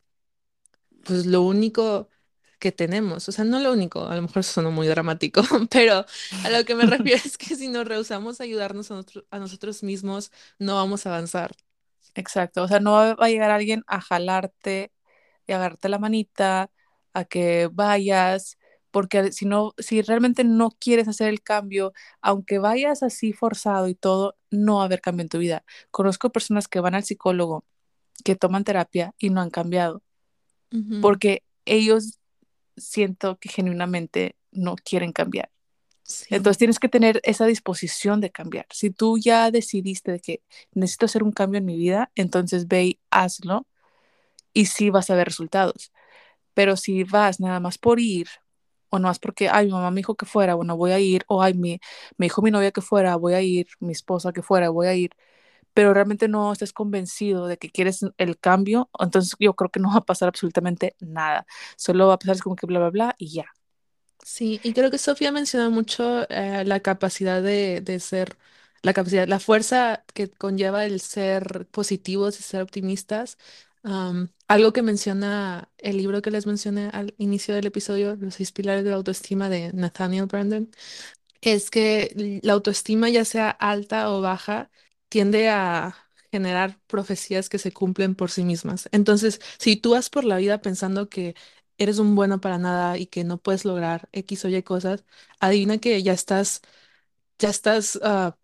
pues 1.04 1.26
lo 1.26 1.42
único 1.42 2.08
que 2.58 2.72
tenemos, 2.72 3.28
o 3.28 3.32
sea, 3.32 3.44
no 3.44 3.60
lo 3.60 3.72
único, 3.72 4.06
a 4.06 4.16
lo 4.16 4.22
mejor 4.22 4.44
sonó 4.44 4.70
muy 4.70 4.86
dramático, 4.88 5.42
pero 5.70 6.06
a 6.44 6.50
lo 6.50 6.64
que 6.64 6.74
me 6.74 6.86
refiero 6.86 7.20
es 7.24 7.38
que 7.38 7.54
si 7.56 7.68
nos 7.68 7.86
rehusamos 7.86 8.40
a 8.40 8.44
ayudarnos 8.44 8.90
a, 8.90 8.94
nosotros 8.94 9.24
a 9.30 9.38
nosotros 9.38 9.82
mismos, 9.82 10.32
no 10.58 10.76
vamos 10.76 11.06
a 11.06 11.10
avanzar. 11.10 11.54
Exacto. 12.16 12.62
O 12.64 12.68
sea, 12.68 12.80
no 12.80 12.92
va 12.92 13.16
a 13.18 13.28
llegar 13.28 13.50
alguien 13.50 13.84
a 13.86 14.00
jalarte 14.00 14.92
y 15.46 15.52
agarrarte 15.52 15.88
la 15.88 15.98
manita, 15.98 16.70
a 17.14 17.24
que 17.24 17.68
vayas, 17.72 18.58
porque 18.90 19.32
si 19.32 19.46
no, 19.46 19.74
si 19.78 20.02
realmente 20.02 20.44
no 20.44 20.70
quieres 20.70 21.08
hacer 21.08 21.28
el 21.28 21.42
cambio, 21.42 21.92
aunque 22.22 22.58
vayas 22.58 23.02
así 23.02 23.32
forzado 23.32 23.88
y 23.88 23.94
todo, 23.94 24.36
no 24.50 24.76
va 24.76 24.82
a 24.82 24.86
haber 24.86 25.00
cambio 25.02 25.22
en 25.24 25.28
tu 25.30 25.38
vida. 25.38 25.64
Conozco 25.90 26.30
personas 26.32 26.68
que 26.68 26.80
van 26.80 26.94
al 26.94 27.04
psicólogo, 27.04 27.64
que 28.24 28.36
toman 28.36 28.64
terapia 28.64 29.14
y 29.18 29.30
no 29.30 29.40
han 29.42 29.50
cambiado, 29.50 30.02
porque 31.00 31.44
ellos 31.66 32.20
siento 32.76 33.38
que 33.38 33.48
genuinamente 33.50 34.36
no 34.52 34.76
quieren 34.76 35.12
cambiar. 35.12 35.50
Sí, 36.08 36.26
Entonces 36.34 36.58
tienes 36.58 36.78
que 36.78 36.88
tener 36.88 37.20
esa 37.24 37.46
disposición 37.46 38.20
de 38.20 38.30
cambiar. 38.30 38.66
Si 38.70 38.90
tú 38.90 39.18
ya 39.18 39.50
decidiste 39.50 40.12
de 40.12 40.20
que 40.20 40.42
necesito 40.72 41.06
hacer 41.06 41.22
un 41.24 41.32
cambio 41.32 41.58
en 41.58 41.64
mi 41.66 41.76
vida, 41.76 42.10
entonces 42.14 42.68
ve 42.68 42.84
y 42.84 43.00
hazlo 43.10 43.66
y 44.54 44.66
sí 44.66 44.90
vas 44.90 45.10
a 45.10 45.16
ver 45.16 45.26
resultados. 45.28 45.92
Pero 46.54 46.76
si 46.76 47.04
vas 47.04 47.40
nada 47.40 47.60
más 47.60 47.78
por 47.78 48.00
ir, 48.00 48.28
o 48.90 48.98
no 49.00 49.08
más 49.08 49.18
porque, 49.20 49.48
ay, 49.50 49.66
mi 49.66 49.72
mamá 49.72 49.90
me 49.92 49.98
dijo 50.00 50.16
que 50.16 50.26
fuera, 50.26 50.54
bueno, 50.56 50.76
voy 50.76 50.92
a 50.92 51.00
ir, 51.00 51.24
o 51.28 51.42
ay, 51.42 51.54
mi, 51.54 51.80
me 52.18 52.26
dijo 52.26 52.42
mi 52.42 52.50
novia 52.52 52.72
que 52.72 52.82
fuera, 52.82 53.16
voy 53.16 53.34
a 53.34 53.42
ir, 53.42 53.68
mi 53.80 53.92
esposa 53.92 54.32
que 54.32 54.42
fuera, 54.42 54.70
voy 54.70 54.86
a 54.88 54.94
ir, 54.94 55.10
pero 55.74 55.94
realmente 55.94 56.28
no 56.28 56.52
estés 56.52 56.72
convencido 56.74 57.46
de 57.48 57.58
que 57.58 57.70
quieres 57.70 58.00
el 58.18 58.38
cambio, 58.38 58.90
entonces 59.00 59.34
yo 59.40 59.54
creo 59.56 59.70
que 59.70 59.80
no 59.80 59.90
va 59.92 59.98
a 59.98 60.04
pasar 60.06 60.28
absolutamente 60.28 60.96
nada. 61.00 61.46
Solo 61.76 62.08
va 62.08 62.14
a 62.14 62.18
pasar 62.20 62.38
como 62.42 62.56
que 62.56 62.66
bla, 62.66 62.80
bla, 62.80 62.90
bla 62.90 63.14
y 63.18 63.28
ya. 63.34 63.46
Sí, 64.26 64.60
y 64.64 64.72
creo 64.74 64.90
que 64.90 64.98
Sofía 64.98 65.32
mencionó 65.32 65.70
mucho 65.70 66.28
eh, 66.30 66.64
la 66.64 66.80
capacidad 66.80 67.42
de, 67.42 67.80
de 67.80 68.00
ser, 68.00 68.36
la 68.82 68.92
capacidad, 68.94 69.28
la 69.28 69.40
fuerza 69.40 70.04
que 70.14 70.30
conlleva 70.30 70.84
el 70.84 71.00
ser 71.00 71.66
positivos 71.70 72.38
y 72.40 72.42
ser 72.42 72.62
optimistas. 72.62 73.38
Algo 74.48 74.72
que 74.72 74.82
menciona 74.82 75.70
el 75.78 75.96
libro 75.96 76.22
que 76.22 76.30
les 76.30 76.46
mencioné 76.46 76.90
al 76.92 77.14
inicio 77.18 77.54
del 77.54 77.66
episodio, 77.66 78.16
Los 78.16 78.34
seis 78.36 78.52
pilares 78.52 78.84
de 78.84 78.90
la 78.90 78.96
autoestima 78.96 79.48
de 79.48 79.72
Nathaniel 79.72 80.26
Branden, 80.26 80.70
es 81.40 81.70
que 81.70 82.40
la 82.42 82.54
autoestima, 82.54 83.08
ya 83.10 83.24
sea 83.24 83.50
alta 83.50 84.10
o 84.12 84.20
baja, 84.20 84.70
tiende 85.08 85.48
a 85.50 85.96
generar 86.32 86.78
profecías 86.86 87.48
que 87.48 87.58
se 87.58 87.72
cumplen 87.72 88.14
por 88.16 88.30
sí 88.30 88.44
mismas. 88.44 88.88
Entonces, 88.92 89.40
si 89.58 89.76
tú 89.76 89.92
vas 89.92 90.10
por 90.10 90.24
la 90.24 90.36
vida 90.38 90.60
pensando 90.62 91.08
que 91.08 91.34
eres 91.78 91.98
un 91.98 92.14
bueno 92.14 92.40
para 92.40 92.58
nada 92.58 92.98
y 92.98 93.06
que 93.06 93.24
no 93.24 93.38
puedes 93.38 93.64
lograr 93.64 94.08
X 94.12 94.44
o 94.44 94.48
Y 94.48 94.62
cosas, 94.62 95.04
adivina 95.40 95.78
que 95.78 96.02
ya 96.02 96.12
estás, 96.12 96.62
ya 97.38 97.50
estás 97.50 97.98
ah, 98.02 98.36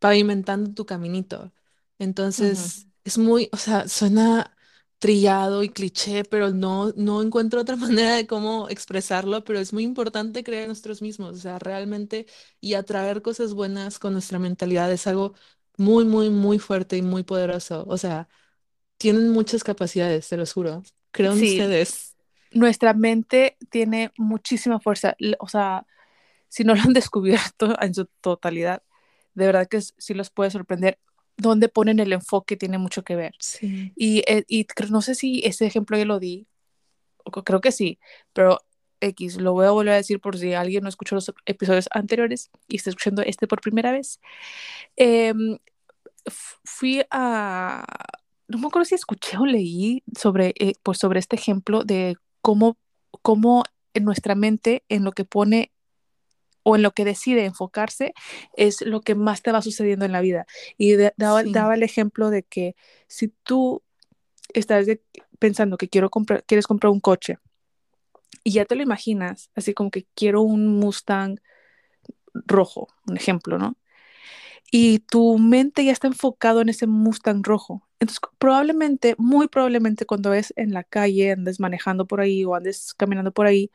pavimentando 0.00 0.72
tu 0.74 0.86
caminito. 0.86 1.52
Entonces, 1.98 2.88
es 3.04 3.18
muy, 3.18 3.48
o 3.52 3.56
sea, 3.56 3.88
suena 3.88 4.56
trillado 4.98 5.62
y 5.64 5.70
cliché, 5.70 6.24
pero 6.24 6.50
no, 6.52 6.92
no 6.96 7.22
encuentro 7.22 7.60
otra 7.60 7.76
manera 7.78 8.16
de 8.16 8.26
cómo 8.26 8.68
expresarlo, 8.70 9.44
pero 9.44 9.58
es 9.58 9.72
muy 9.72 9.84
importante 9.84 10.44
creer 10.44 10.64
en 10.64 10.68
nosotros 10.70 11.02
mismos, 11.02 11.36
o 11.38 11.40
sea, 11.40 11.58
realmente 11.58 12.26
y 12.60 12.74
atraer 12.74 13.22
cosas 13.22 13.54
buenas 13.54 13.98
con 13.98 14.12
nuestra 14.14 14.38
mentalidad 14.38 14.92
es 14.92 15.06
algo 15.06 15.34
muy, 15.76 16.04
muy, 16.04 16.30
muy 16.30 16.58
fuerte 16.58 16.96
y 16.96 17.02
muy 17.02 17.24
poderoso. 17.24 17.84
O 17.88 17.98
sea, 17.98 18.28
tienen 18.98 19.30
muchas 19.30 19.64
capacidades, 19.64 20.28
te 20.28 20.36
lo 20.36 20.46
juro. 20.46 20.82
Creo 21.12 21.32
en 21.32 21.40
Sí, 21.40 21.42
ustedes. 21.42 22.11
Nuestra 22.54 22.94
mente 22.94 23.56
tiene 23.70 24.12
muchísima 24.16 24.80
fuerza, 24.80 25.16
o 25.38 25.48
sea, 25.48 25.86
si 26.48 26.64
no 26.64 26.74
lo 26.74 26.82
han 26.82 26.92
descubierto 26.92 27.74
en 27.80 27.94
su 27.94 28.06
totalidad, 28.20 28.82
de 29.34 29.46
verdad 29.46 29.68
que 29.68 29.80
sí 29.80 30.14
los 30.14 30.30
puede 30.30 30.50
sorprender. 30.50 30.98
Dónde 31.38 31.68
ponen 31.68 31.98
el 31.98 32.12
enfoque 32.12 32.56
tiene 32.56 32.76
mucho 32.76 33.02
que 33.02 33.16
ver. 33.16 33.34
Sí. 33.40 33.92
Y, 33.96 34.18
eh, 34.26 34.44
y 34.48 34.66
no 34.90 35.00
sé 35.00 35.14
si 35.14 35.40
ese 35.44 35.66
ejemplo 35.66 35.96
ya 35.96 36.04
lo 36.04 36.20
di, 36.20 36.46
creo 37.44 37.60
que 37.60 37.72
sí, 37.72 37.98
pero 38.32 38.58
X, 39.00 39.36
lo 39.38 39.52
voy 39.52 39.66
a 39.66 39.70
volver 39.70 39.94
a 39.94 39.96
decir 39.96 40.20
por 40.20 40.38
si 40.38 40.54
alguien 40.54 40.82
no 40.82 40.88
escuchó 40.88 41.14
los 41.14 41.32
episodios 41.46 41.88
anteriores 41.92 42.50
y 42.68 42.76
está 42.76 42.90
escuchando 42.90 43.22
este 43.22 43.46
por 43.46 43.60
primera 43.60 43.92
vez. 43.92 44.20
Em, 44.96 45.58
fui 46.64 47.02
a, 47.10 47.84
no 48.48 48.58
me 48.58 48.66
acuerdo 48.66 48.84
si 48.84 48.94
escuché 48.94 49.36
o 49.38 49.46
leí 49.46 50.02
sobre, 50.16 50.54
eh, 50.58 50.74
pues 50.82 50.98
sobre 50.98 51.18
este 51.18 51.36
ejemplo 51.36 51.84
de 51.84 52.16
cómo, 52.42 52.76
cómo 53.22 53.64
en 53.94 54.04
nuestra 54.04 54.34
mente, 54.34 54.84
en 54.88 55.04
lo 55.04 55.12
que 55.12 55.24
pone 55.24 55.72
o 56.64 56.76
en 56.76 56.82
lo 56.82 56.92
que 56.92 57.04
decide 57.04 57.44
enfocarse, 57.44 58.12
es 58.56 58.82
lo 58.82 59.00
que 59.00 59.14
más 59.14 59.42
te 59.42 59.50
va 59.52 59.62
sucediendo 59.62 60.04
en 60.04 60.12
la 60.12 60.20
vida. 60.20 60.46
Y 60.78 60.92
de- 60.92 61.12
daba, 61.16 61.42
Sí. 61.42 61.52
daba 61.52 61.74
el 61.74 61.82
ejemplo 61.82 62.30
de 62.30 62.42
que 62.42 62.76
si 63.08 63.28
tú 63.28 63.82
estás 64.54 64.86
de- 64.86 65.02
pensando 65.38 65.76
que 65.76 65.88
quiero 65.88 66.10
comprar, 66.10 66.44
quieres 66.44 66.66
comprar 66.66 66.92
un 66.92 67.00
coche 67.00 67.38
y 68.44 68.52
ya 68.52 68.64
te 68.64 68.74
lo 68.76 68.82
imaginas, 68.82 69.50
así 69.54 69.74
como 69.74 69.90
que 69.90 70.06
quiero 70.14 70.42
un 70.42 70.66
Mustang 70.78 71.40
rojo, 72.34 72.88
un 73.06 73.16
ejemplo, 73.16 73.58
¿no? 73.58 73.76
Y 74.70 75.00
tu 75.00 75.38
mente 75.38 75.84
ya 75.84 75.92
está 75.92 76.06
enfocado 76.06 76.60
en 76.60 76.68
ese 76.70 76.86
Mustang 76.86 77.42
rojo. 77.42 77.86
Entonces, 78.00 78.20
probablemente, 78.38 79.14
muy 79.18 79.48
probablemente 79.48 80.06
cuando 80.06 80.30
ves 80.30 80.52
en 80.56 80.72
la 80.72 80.82
calle, 80.84 81.32
andes 81.32 81.60
manejando 81.60 82.06
por 82.06 82.20
ahí 82.20 82.44
o 82.44 82.54
andes 82.54 82.94
caminando 82.94 83.32
por 83.32 83.46
ahí, 83.46 83.70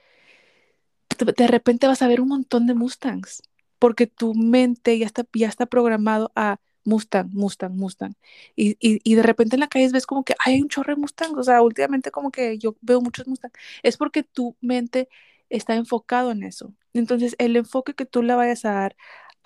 de 1.18 1.48
repente 1.48 1.88
vas 1.88 2.02
a 2.02 2.08
ver 2.08 2.22
un 2.22 2.30
montón 2.30 2.68
de 2.68 2.74
Mustangs, 2.74 3.42
porque 3.80 4.08
tu 4.08 4.34
mente 4.36 4.98
ya 4.98 5.06
está, 5.06 5.26
ya 5.34 5.48
está 5.48 5.66
programado 5.66 6.32
a 6.36 6.60
Mustang, 6.84 7.30
Mustang, 7.34 7.76
Mustang. 7.76 8.14
Y, 8.56 8.72
y, 8.80 9.00
y, 9.04 9.16
de 9.16 9.24
repente 9.24 9.56
en 9.56 9.60
la 9.60 9.68
calle 9.68 9.90
ves 9.92 10.06
como 10.06 10.24
que 10.24 10.36
hay 10.46 10.62
un 10.62 10.70
chorro 10.70 10.96
de 10.96 11.02
Mustang. 11.02 11.38
O 11.38 11.44
sea, 11.44 11.62
últimamente 11.62 12.12
como 12.12 12.32
que 12.32 12.58
yo 12.58 12.78
veo 12.82 13.02
muchos 13.02 13.28
Mustang. 13.28 13.52
Es 13.84 13.98
porque 13.98 14.24
tu 14.24 14.56
mente 14.62 15.10
está 15.50 15.76
enfocado 15.76 16.32
en 16.32 16.44
eso. 16.44 16.74
Entonces, 16.94 17.36
el 17.40 17.56
enfoque 17.58 17.94
que 17.94 18.06
tú 18.06 18.24
le 18.24 18.36
vayas 18.36 18.66
a 18.66 18.72
dar 18.72 18.96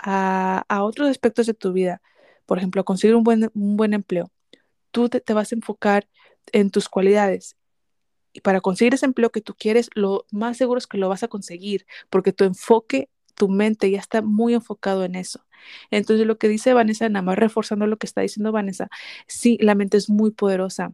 a, 0.02 0.66
otros 0.84 1.10
aspectos 1.10 1.48
de 1.48 1.54
tu 1.54 1.74
vida, 1.74 2.02
por 2.46 2.58
ejemplo, 2.58 2.86
conseguir 2.86 3.16
un 3.16 3.24
buen, 3.24 3.50
un 3.54 3.78
buen 3.78 3.94
empleo, 3.94 4.32
tú 4.92 5.10
te, 5.10 5.22
te 5.22 5.34
vas 5.34 5.52
a 5.52 5.56
enfocar 5.56 6.08
en 6.52 6.72
tus 6.72 6.90
cualidades 6.90 7.56
y 8.34 8.42
para 8.42 8.62
conseguir 8.62 8.94
ese 8.94 9.06
empleo 9.06 9.32
que 9.32 9.42
tú 9.42 9.56
quieres, 9.58 9.90
lo 9.96 10.26
más 10.32 10.58
seguro 10.58 10.78
es 10.78 10.88
que 10.88 10.98
lo 10.98 11.10
vas 11.10 11.24
a 11.24 11.28
conseguir, 11.28 11.86
porque 12.10 12.34
tu 12.34 12.44
enfoque, 12.46 13.10
tu 13.36 13.50
mente 13.50 13.92
ya 13.92 14.00
está 14.00 14.22
muy 14.22 14.54
enfocado 14.54 15.04
en 15.04 15.16
eso. 15.16 15.46
Entonces, 15.92 16.26
lo 16.26 16.38
que 16.38 16.48
dice 16.48 16.74
Vanessa, 16.74 17.10
nada 17.10 17.24
más 17.24 17.38
reforzando 17.38 17.88
lo 17.88 17.98
que 17.98 18.08
está 18.08 18.22
diciendo 18.22 18.52
Vanessa, 18.52 18.90
sí, 19.28 19.58
la 19.62 19.76
mente 19.76 19.98
es 19.98 20.10
muy 20.10 20.32
poderosa. 20.32 20.94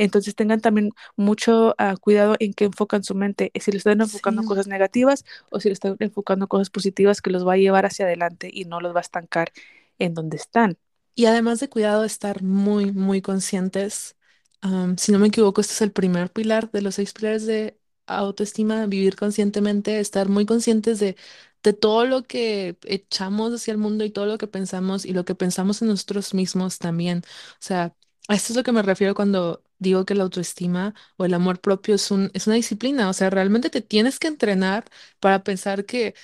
Entonces 0.00 0.34
tengan 0.34 0.60
también 0.60 0.90
mucho 1.16 1.74
uh, 1.78 1.96
cuidado 2.00 2.36
en 2.40 2.54
qué 2.54 2.64
enfocan 2.66 3.04
su 3.04 3.14
mente, 3.14 3.52
si 3.60 3.70
le 3.72 3.78
están 3.78 4.00
enfocando 4.00 4.42
sí. 4.42 4.44
cosas 4.44 4.66
negativas 4.66 5.24
o 5.50 5.60
si 5.60 5.68
le 5.68 5.74
están 5.74 5.96
enfocando 6.00 6.48
cosas 6.48 6.70
positivas 6.70 7.20
que 7.22 7.30
los 7.30 7.46
va 7.46 7.54
a 7.54 7.56
llevar 7.56 7.86
hacia 7.86 8.06
adelante 8.06 8.50
y 8.52 8.64
no 8.64 8.80
los 8.80 8.94
va 8.94 8.98
a 9.00 9.02
estancar 9.02 9.52
en 9.98 10.14
donde 10.14 10.36
están. 10.36 10.78
Y 11.14 11.26
además 11.26 11.60
de 11.60 11.68
cuidado, 11.68 12.04
estar 12.04 12.42
muy, 12.42 12.92
muy 12.92 13.20
conscientes 13.22 14.16
Um, 14.62 14.96
si 14.98 15.10
no 15.12 15.18
me 15.18 15.28
equivoco, 15.28 15.60
este 15.62 15.72
es 15.74 15.80
el 15.82 15.92
primer 15.92 16.30
pilar 16.32 16.70
de 16.70 16.82
los 16.82 16.96
seis 16.96 17.12
pilares 17.14 17.46
de 17.46 17.78
autoestima, 18.06 18.86
vivir 18.86 19.16
conscientemente, 19.16 20.00
estar 20.00 20.28
muy 20.28 20.44
conscientes 20.46 21.00
de, 21.00 21.16
de 21.62 21.72
todo 21.72 22.04
lo 22.04 22.24
que 22.24 22.76
echamos 22.84 23.52
hacia 23.54 23.72
el 23.72 23.78
mundo 23.78 24.04
y 24.04 24.10
todo 24.10 24.26
lo 24.26 24.36
que 24.38 24.46
pensamos 24.46 25.04
y 25.06 25.12
lo 25.14 25.24
que 25.24 25.34
pensamos 25.34 25.80
en 25.82 25.88
nosotros 25.88 26.34
mismos 26.34 26.78
también. 26.78 27.22
O 27.54 27.56
sea, 27.60 27.94
a 28.28 28.34
esto 28.34 28.52
es 28.52 28.56
lo 28.56 28.62
que 28.62 28.72
me 28.72 28.82
refiero 28.82 29.14
cuando 29.14 29.62
digo 29.80 30.06
que 30.06 30.14
la 30.14 30.24
autoestima 30.24 30.94
o 31.18 31.26
el 31.26 31.34
amor 31.34 31.60
propio 31.60 31.96
es 31.96 32.10
un, 32.12 32.30
es 32.34 32.46
una 32.48 32.56
disciplina. 32.56 33.10
O 33.10 33.14
sea, 33.14 33.30
realmente 33.30 33.70
te 33.70 33.82
tienes 33.82 34.20
que 34.20 34.28
entrenar 34.28 34.84
para 35.20 35.44
pensar 35.44 35.86
que, 35.86 36.14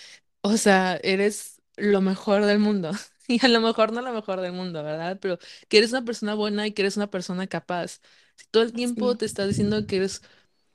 o 0.42 0.56
sea, 0.56 0.96
eres 1.02 1.62
lo 1.76 2.00
mejor 2.00 2.44
del 2.46 2.58
mundo. 2.58 2.92
Y 3.28 3.44
a 3.44 3.48
lo 3.48 3.60
mejor 3.60 3.92
no 3.92 4.02
lo 4.02 4.12
mejor 4.12 4.40
del 4.40 4.52
mundo, 4.52 4.84
¿verdad? 4.84 5.18
Pero 5.20 5.38
que 5.68 5.78
eres 5.78 5.90
una 5.90 6.04
persona 6.04 6.34
buena 6.34 6.66
y 6.66 6.72
que 6.72 6.82
eres 6.82 6.96
una 6.96 7.10
persona 7.10 7.46
capaz. 7.48 8.00
Si 8.36 8.46
todo 8.50 8.62
el 8.62 8.72
tiempo 8.74 9.16
Sí. 9.16 9.16
te 9.16 9.26
estás 9.26 9.48
diciendo 9.48 9.84
que 9.86 9.96
eres 9.96 10.22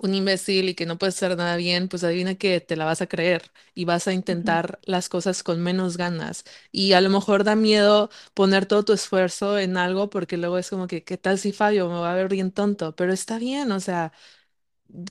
un 0.02 0.14
imbécil 0.16 0.70
y 0.70 0.76
que 0.76 0.86
no 0.86 0.98
puedes 0.98 1.16
hacer 1.16 1.38
nada 1.38 1.56
bien, 1.58 1.88
pues 1.90 2.04
adivina 2.04 2.36
que 2.36 2.60
te 2.62 2.76
la 2.76 2.86
vas 2.86 3.02
a 3.02 3.08
creer 3.08 3.52
y 3.76 3.86
vas 3.86 4.08
a 4.08 4.14
intentar 4.14 4.80
las 4.84 5.10
cosas 5.10 5.44
con 5.44 5.62
menos 5.62 5.98
ganas. 5.98 6.44
Y 6.72 6.94
a 6.94 7.02
lo 7.02 7.10
mejor 7.10 7.44
da 7.44 7.56
miedo 7.56 8.10
poner 8.34 8.66
todo 8.66 8.84
tu 8.86 8.94
esfuerzo 8.94 9.60
en 9.60 9.78
algo 9.78 10.10
porque 10.10 10.38
luego 10.38 10.58
es 10.58 10.70
como 10.70 10.88
que, 10.88 11.04
¿qué 11.04 11.18
tal 11.18 11.38
si 11.40 11.52
fallo? 11.54 11.88
Me 11.90 11.96
va 12.00 12.12
a 12.12 12.16
ver 12.16 12.30
bien 12.30 12.52
tonto, 12.52 12.96
pero 12.96 13.14
está 13.14 13.38
bien, 13.40 13.72
o 13.72 13.80
sea, 13.80 14.12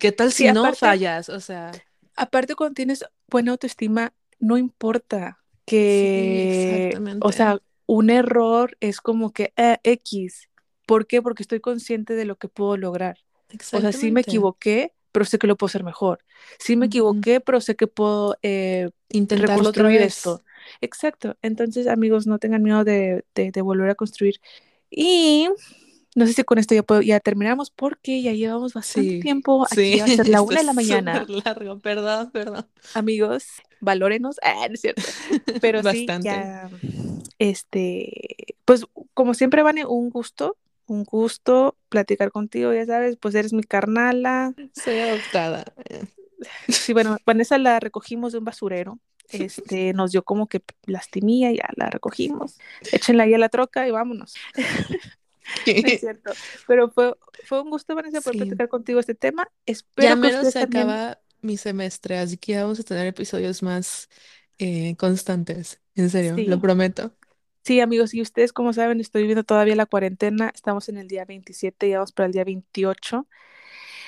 ¿qué 0.01 0.13
tal 0.13 0.33
Sí, 0.33 0.33
si 0.33 0.49
no 0.51 0.73
fallas? 0.75 1.29
O 1.29 1.41
sea, 1.41 1.85
aparte 2.17 2.55
cuando 2.55 2.75
tienes 2.75 3.05
buena 3.29 3.53
autoestima, 3.53 4.15
no 4.39 4.59
importa 4.59 5.41
sí, 5.87 6.41
que, 6.47 7.03
o 7.19 7.33
exactamente, 7.33 7.33
sea, 7.33 7.59
un 7.87 8.11
error 8.11 8.77
es 8.81 9.01
como 9.01 9.33
que 9.33 9.53
eh, 9.57 9.79
X. 9.85 10.49
¿Por 10.87 11.07
qué? 11.07 11.23
Porque 11.23 11.43
estoy 11.43 11.61
consciente 11.61 12.15
de 12.15 12.25
lo 12.25 12.37
que 12.37 12.49
puedo 12.49 12.77
lograr. 12.77 13.19
O 13.73 13.81
sea, 13.81 13.93
sí 13.93 14.11
me 14.11 14.21
equivoqué, 14.21 14.93
pero 15.13 15.25
sé 15.25 15.39
que 15.39 15.47
lo 15.47 15.57
puedo 15.57 15.69
hacer 15.69 15.85
mejor. 15.85 16.21
Sí 16.59 16.77
me 16.77 16.87
equivoqué, 16.87 17.41
pero 17.41 17.61
sé 17.61 17.77
que 17.77 17.87
puedo 17.87 18.37
eh, 18.43 18.91
Intentarlo 19.11 19.69
otra 19.69 19.85
reconstruir 19.85 20.03
esto. 20.03 20.43
Exacto. 20.81 21.37
Entonces, 21.43 21.87
amigos, 21.87 22.27
no 22.27 22.39
tengan 22.39 22.63
miedo 22.63 22.85
de, 22.85 23.25
de, 23.35 23.51
de 23.51 23.63
volver 23.63 23.91
a 23.91 23.95
construir. 23.95 24.41
Y 24.91 25.49
no 26.17 26.27
sé 26.27 26.33
si 26.33 26.43
con 26.45 26.59
esto 26.59 26.75
ya, 26.75 26.83
puedo, 26.83 27.03
ya 27.03 27.21
terminamos 27.21 27.71
porque 27.71 28.21
ya 28.23 28.33
llevamos 28.33 28.75
bastante 28.75 29.11
Sí, 29.11 29.21
tiempo. 29.21 29.65
Aquí 29.65 29.75
sí, 29.95 29.99
va 29.99 30.05
a 30.05 30.09
ser 30.09 30.29
la 30.29 30.43
una 30.43 30.59
de 30.59 30.65
la 30.65 30.73
mañana. 30.73 31.27
largo, 31.45 31.79
perdón, 31.79 32.31
perdón. 32.33 32.67
Amigos, 32.95 33.45
valórenos. 33.81 34.37
Ah, 34.43 34.67
no 34.69 34.75
es 34.75 34.81
cierto. 34.81 35.03
Pero 35.61 35.81
sí, 35.81 36.07
Bastante. 36.07 36.29
ya, 36.29 36.71
este, 37.39 38.57
pues 38.65 38.85
como 39.15 39.35
siempre, 39.35 39.63
Vane, 39.63 39.87
un 39.87 40.11
gusto, 40.11 40.57
un 40.91 41.05
gusto 41.05 41.79
platicar 41.89 42.31
contigo, 42.33 42.73
ya 42.75 42.85
sabes, 42.87 43.17
pues 43.17 43.35
eres 43.35 43.53
mi 43.53 43.63
carnala. 43.63 44.55
Soy 44.75 44.99
adoptada. 45.01 45.65
eh. 45.89 46.05
Sí, 46.69 46.93
bueno, 46.93 47.17
Vanessa 47.27 47.59
la 47.59 47.81
recogimos 47.81 48.33
de 48.33 48.39
un 48.39 48.45
basurero. 48.45 48.99
Este, 49.29 49.93
nos 49.93 50.11
dio 50.13 50.25
como 50.25 50.49
que 50.49 50.63
lastimía, 50.87 51.53
ya 51.53 51.69
la 51.77 51.89
recogimos. 51.91 52.59
Échenla 52.93 53.25
ahí 53.25 53.35
a 53.35 53.39
la 53.39 53.49
troca 53.49 53.87
y 53.87 53.91
vámonos. 53.91 54.35
No 55.83 55.89
es 55.89 55.99
cierto. 56.01 56.33
Pero 56.67 56.91
fue, 56.91 57.15
fue 57.45 57.63
un 57.63 57.71
gusto, 57.71 57.95
Vanessa, 57.95 58.21
poder 58.21 58.37
Sí, 58.37 58.39
platicar 58.39 58.69
contigo 58.69 59.01
este 59.01 59.15
tema. 59.15 59.51
ya 59.67 59.73
Espero 59.73 60.17
que 60.21 60.21
mero 60.21 60.37
ustedes 60.37 60.55
se 60.55 60.61
también. 60.61 60.83
acaba 60.83 61.21
mi 61.43 61.57
semestre, 61.57 62.19
así 62.19 62.37
que 62.37 62.53
ya 62.53 62.63
vamos 62.65 62.81
a 62.81 62.85
tener 62.85 63.07
episodios 63.07 63.63
más 63.63 64.09
eh, 64.59 64.97
constantes. 64.97 65.81
En 65.95 66.11
serio, 66.11 66.43
lo 66.45 66.57
Sí, 66.57 66.61
prometo. 66.61 67.15
Sí, 67.65 67.81
amigos, 67.81 68.15
y 68.15 68.23
ustedes, 68.23 68.53
como 68.53 68.73
saben, 68.73 69.01
estoy 69.01 69.23
viviendo 69.23 69.45
todavía 69.45 69.77
la 69.77 69.87
cuarentena. 69.87 70.51
Estamos 70.55 70.89
en 70.89 70.99
el 70.99 71.09
día 71.09 71.25
27 71.25 71.89
y 71.89 71.95
vamos 71.95 72.13
para 72.13 72.27
el 72.27 72.33
día 72.33 72.45
28. 72.45 73.27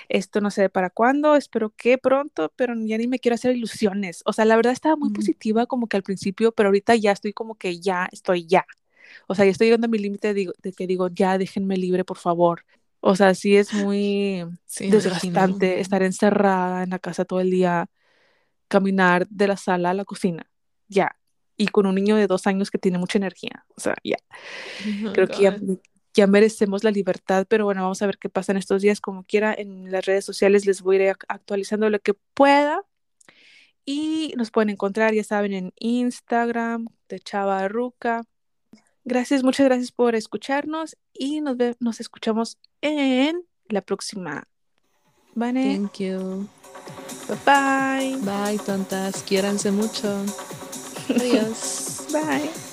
Esto 0.08 0.40
no 0.42 0.50
sé 0.50 0.70
para 0.70 0.90
cuándo, 0.90 1.36
espero 1.36 1.70
que 1.76 1.98
pronto, 1.98 2.52
pero 2.56 2.74
ya 2.76 2.98
ni 2.98 3.08
me 3.08 3.18
quiero 3.20 3.34
hacer 3.36 3.56
ilusiones. 3.56 4.22
O 4.26 4.32
sea, 4.34 4.44
la 4.46 4.56
verdad 4.56 4.72
estaba 4.74 4.96
muy 4.96 5.10
Mm, 5.10 5.12
positiva 5.12 5.66
como 5.66 5.88
que 5.88 5.96
al 5.98 6.02
principio, 6.04 6.52
pero 6.52 6.68
ahorita 6.70 6.96
ya 6.96 7.12
estoy 7.12 7.32
como 7.34 7.56
que 7.56 7.80
ya 7.80 8.08
estoy 8.12 8.46
ya. 8.46 8.66
O 9.28 9.34
sea, 9.34 9.44
ya 9.46 9.52
estoy 9.52 9.68
llegando 9.68 9.86
a 9.86 9.90
mi 9.90 9.98
límite 9.98 10.34
de, 10.34 10.52
de 10.62 10.72
que 10.72 10.86
digo, 10.88 11.08
ya 11.08 11.38
déjenme 11.38 11.76
libre, 11.78 12.04
por 12.04 12.18
favor. 12.18 12.64
O 13.00 13.16
sea, 13.16 13.34
sí 13.34 13.56
es 13.56 13.72
muy 13.74 14.44
Sí, 14.66 14.92
me 14.92 15.02
imagino. 15.04 15.48
desgastante 15.48 15.80
estar 15.80 16.02
encerrada 16.02 16.82
en 16.84 16.90
la 16.90 16.98
casa 17.00 17.24
todo 17.26 17.40
el 17.40 17.50
día, 17.50 17.88
caminar 18.68 19.26
de 19.28 19.46
la 19.48 19.56
sala 19.56 19.90
a 19.90 19.94
la 19.94 20.04
cocina, 20.04 20.50
ya. 20.88 21.16
Y 21.62 21.68
con 21.68 21.86
un 21.86 21.94
niño 21.94 22.16
de 22.16 22.26
dos 22.26 22.46
años 22.48 22.70
que 22.70 22.78
tiene 22.78 22.98
mucha 22.98 23.18
energía. 23.18 23.64
O 23.76 23.80
sea, 23.80 23.94
ya. 24.02 24.16
Oh 25.06 25.12
Creo 25.12 25.28
que 25.28 25.78
ya, 26.14 26.26
merecemos 26.26 26.82
la 26.82 26.90
libertad, 26.90 27.46
pero 27.48 27.64
bueno, 27.64 27.82
vamos 27.82 28.02
a 28.02 28.06
ver 28.06 28.18
qué 28.18 28.28
pasa 28.28 28.52
en 28.52 28.58
estos 28.58 28.82
días. 28.82 29.00
Como 29.00 29.22
quiera, 29.22 29.54
en 29.56 29.92
las 29.92 30.04
redes 30.04 30.24
sociales 30.24 30.66
les 30.66 30.82
voy 30.82 30.96
a 30.96 31.10
ir 31.10 31.16
actualizando 31.28 31.88
lo 31.88 32.00
que 32.00 32.14
pueda. 32.34 32.82
Y 33.84 34.34
nos 34.36 34.50
pueden 34.50 34.70
encontrar, 34.70 35.14
ya 35.14 35.22
saben, 35.22 35.52
en 35.52 35.72
Instagram 35.78 36.86
de 37.08 37.20
Chava 37.20 37.66
Ruca. 37.68 38.24
Gracias, 39.04 39.42
muchas 39.42 39.66
gracias 39.66 39.92
por 39.92 40.14
escucharnos 40.14 40.96
y 41.12 41.40
nos, 41.40 41.56
ve, 41.56 41.76
nos 41.80 42.00
escuchamos 42.00 42.58
en 42.80 43.44
la 43.68 43.82
próxima. 43.82 44.48
Vane, 45.34 45.76
Thank 45.76 45.98
you. 45.98 46.48
bye 47.28 47.38
bye. 47.44 48.16
Bye, 48.20 48.58
tontas. 48.58 49.22
Quiéranse 49.22 49.70
mucho. 49.70 50.24
Adiós. 51.10 52.06
Bye. 52.12 52.71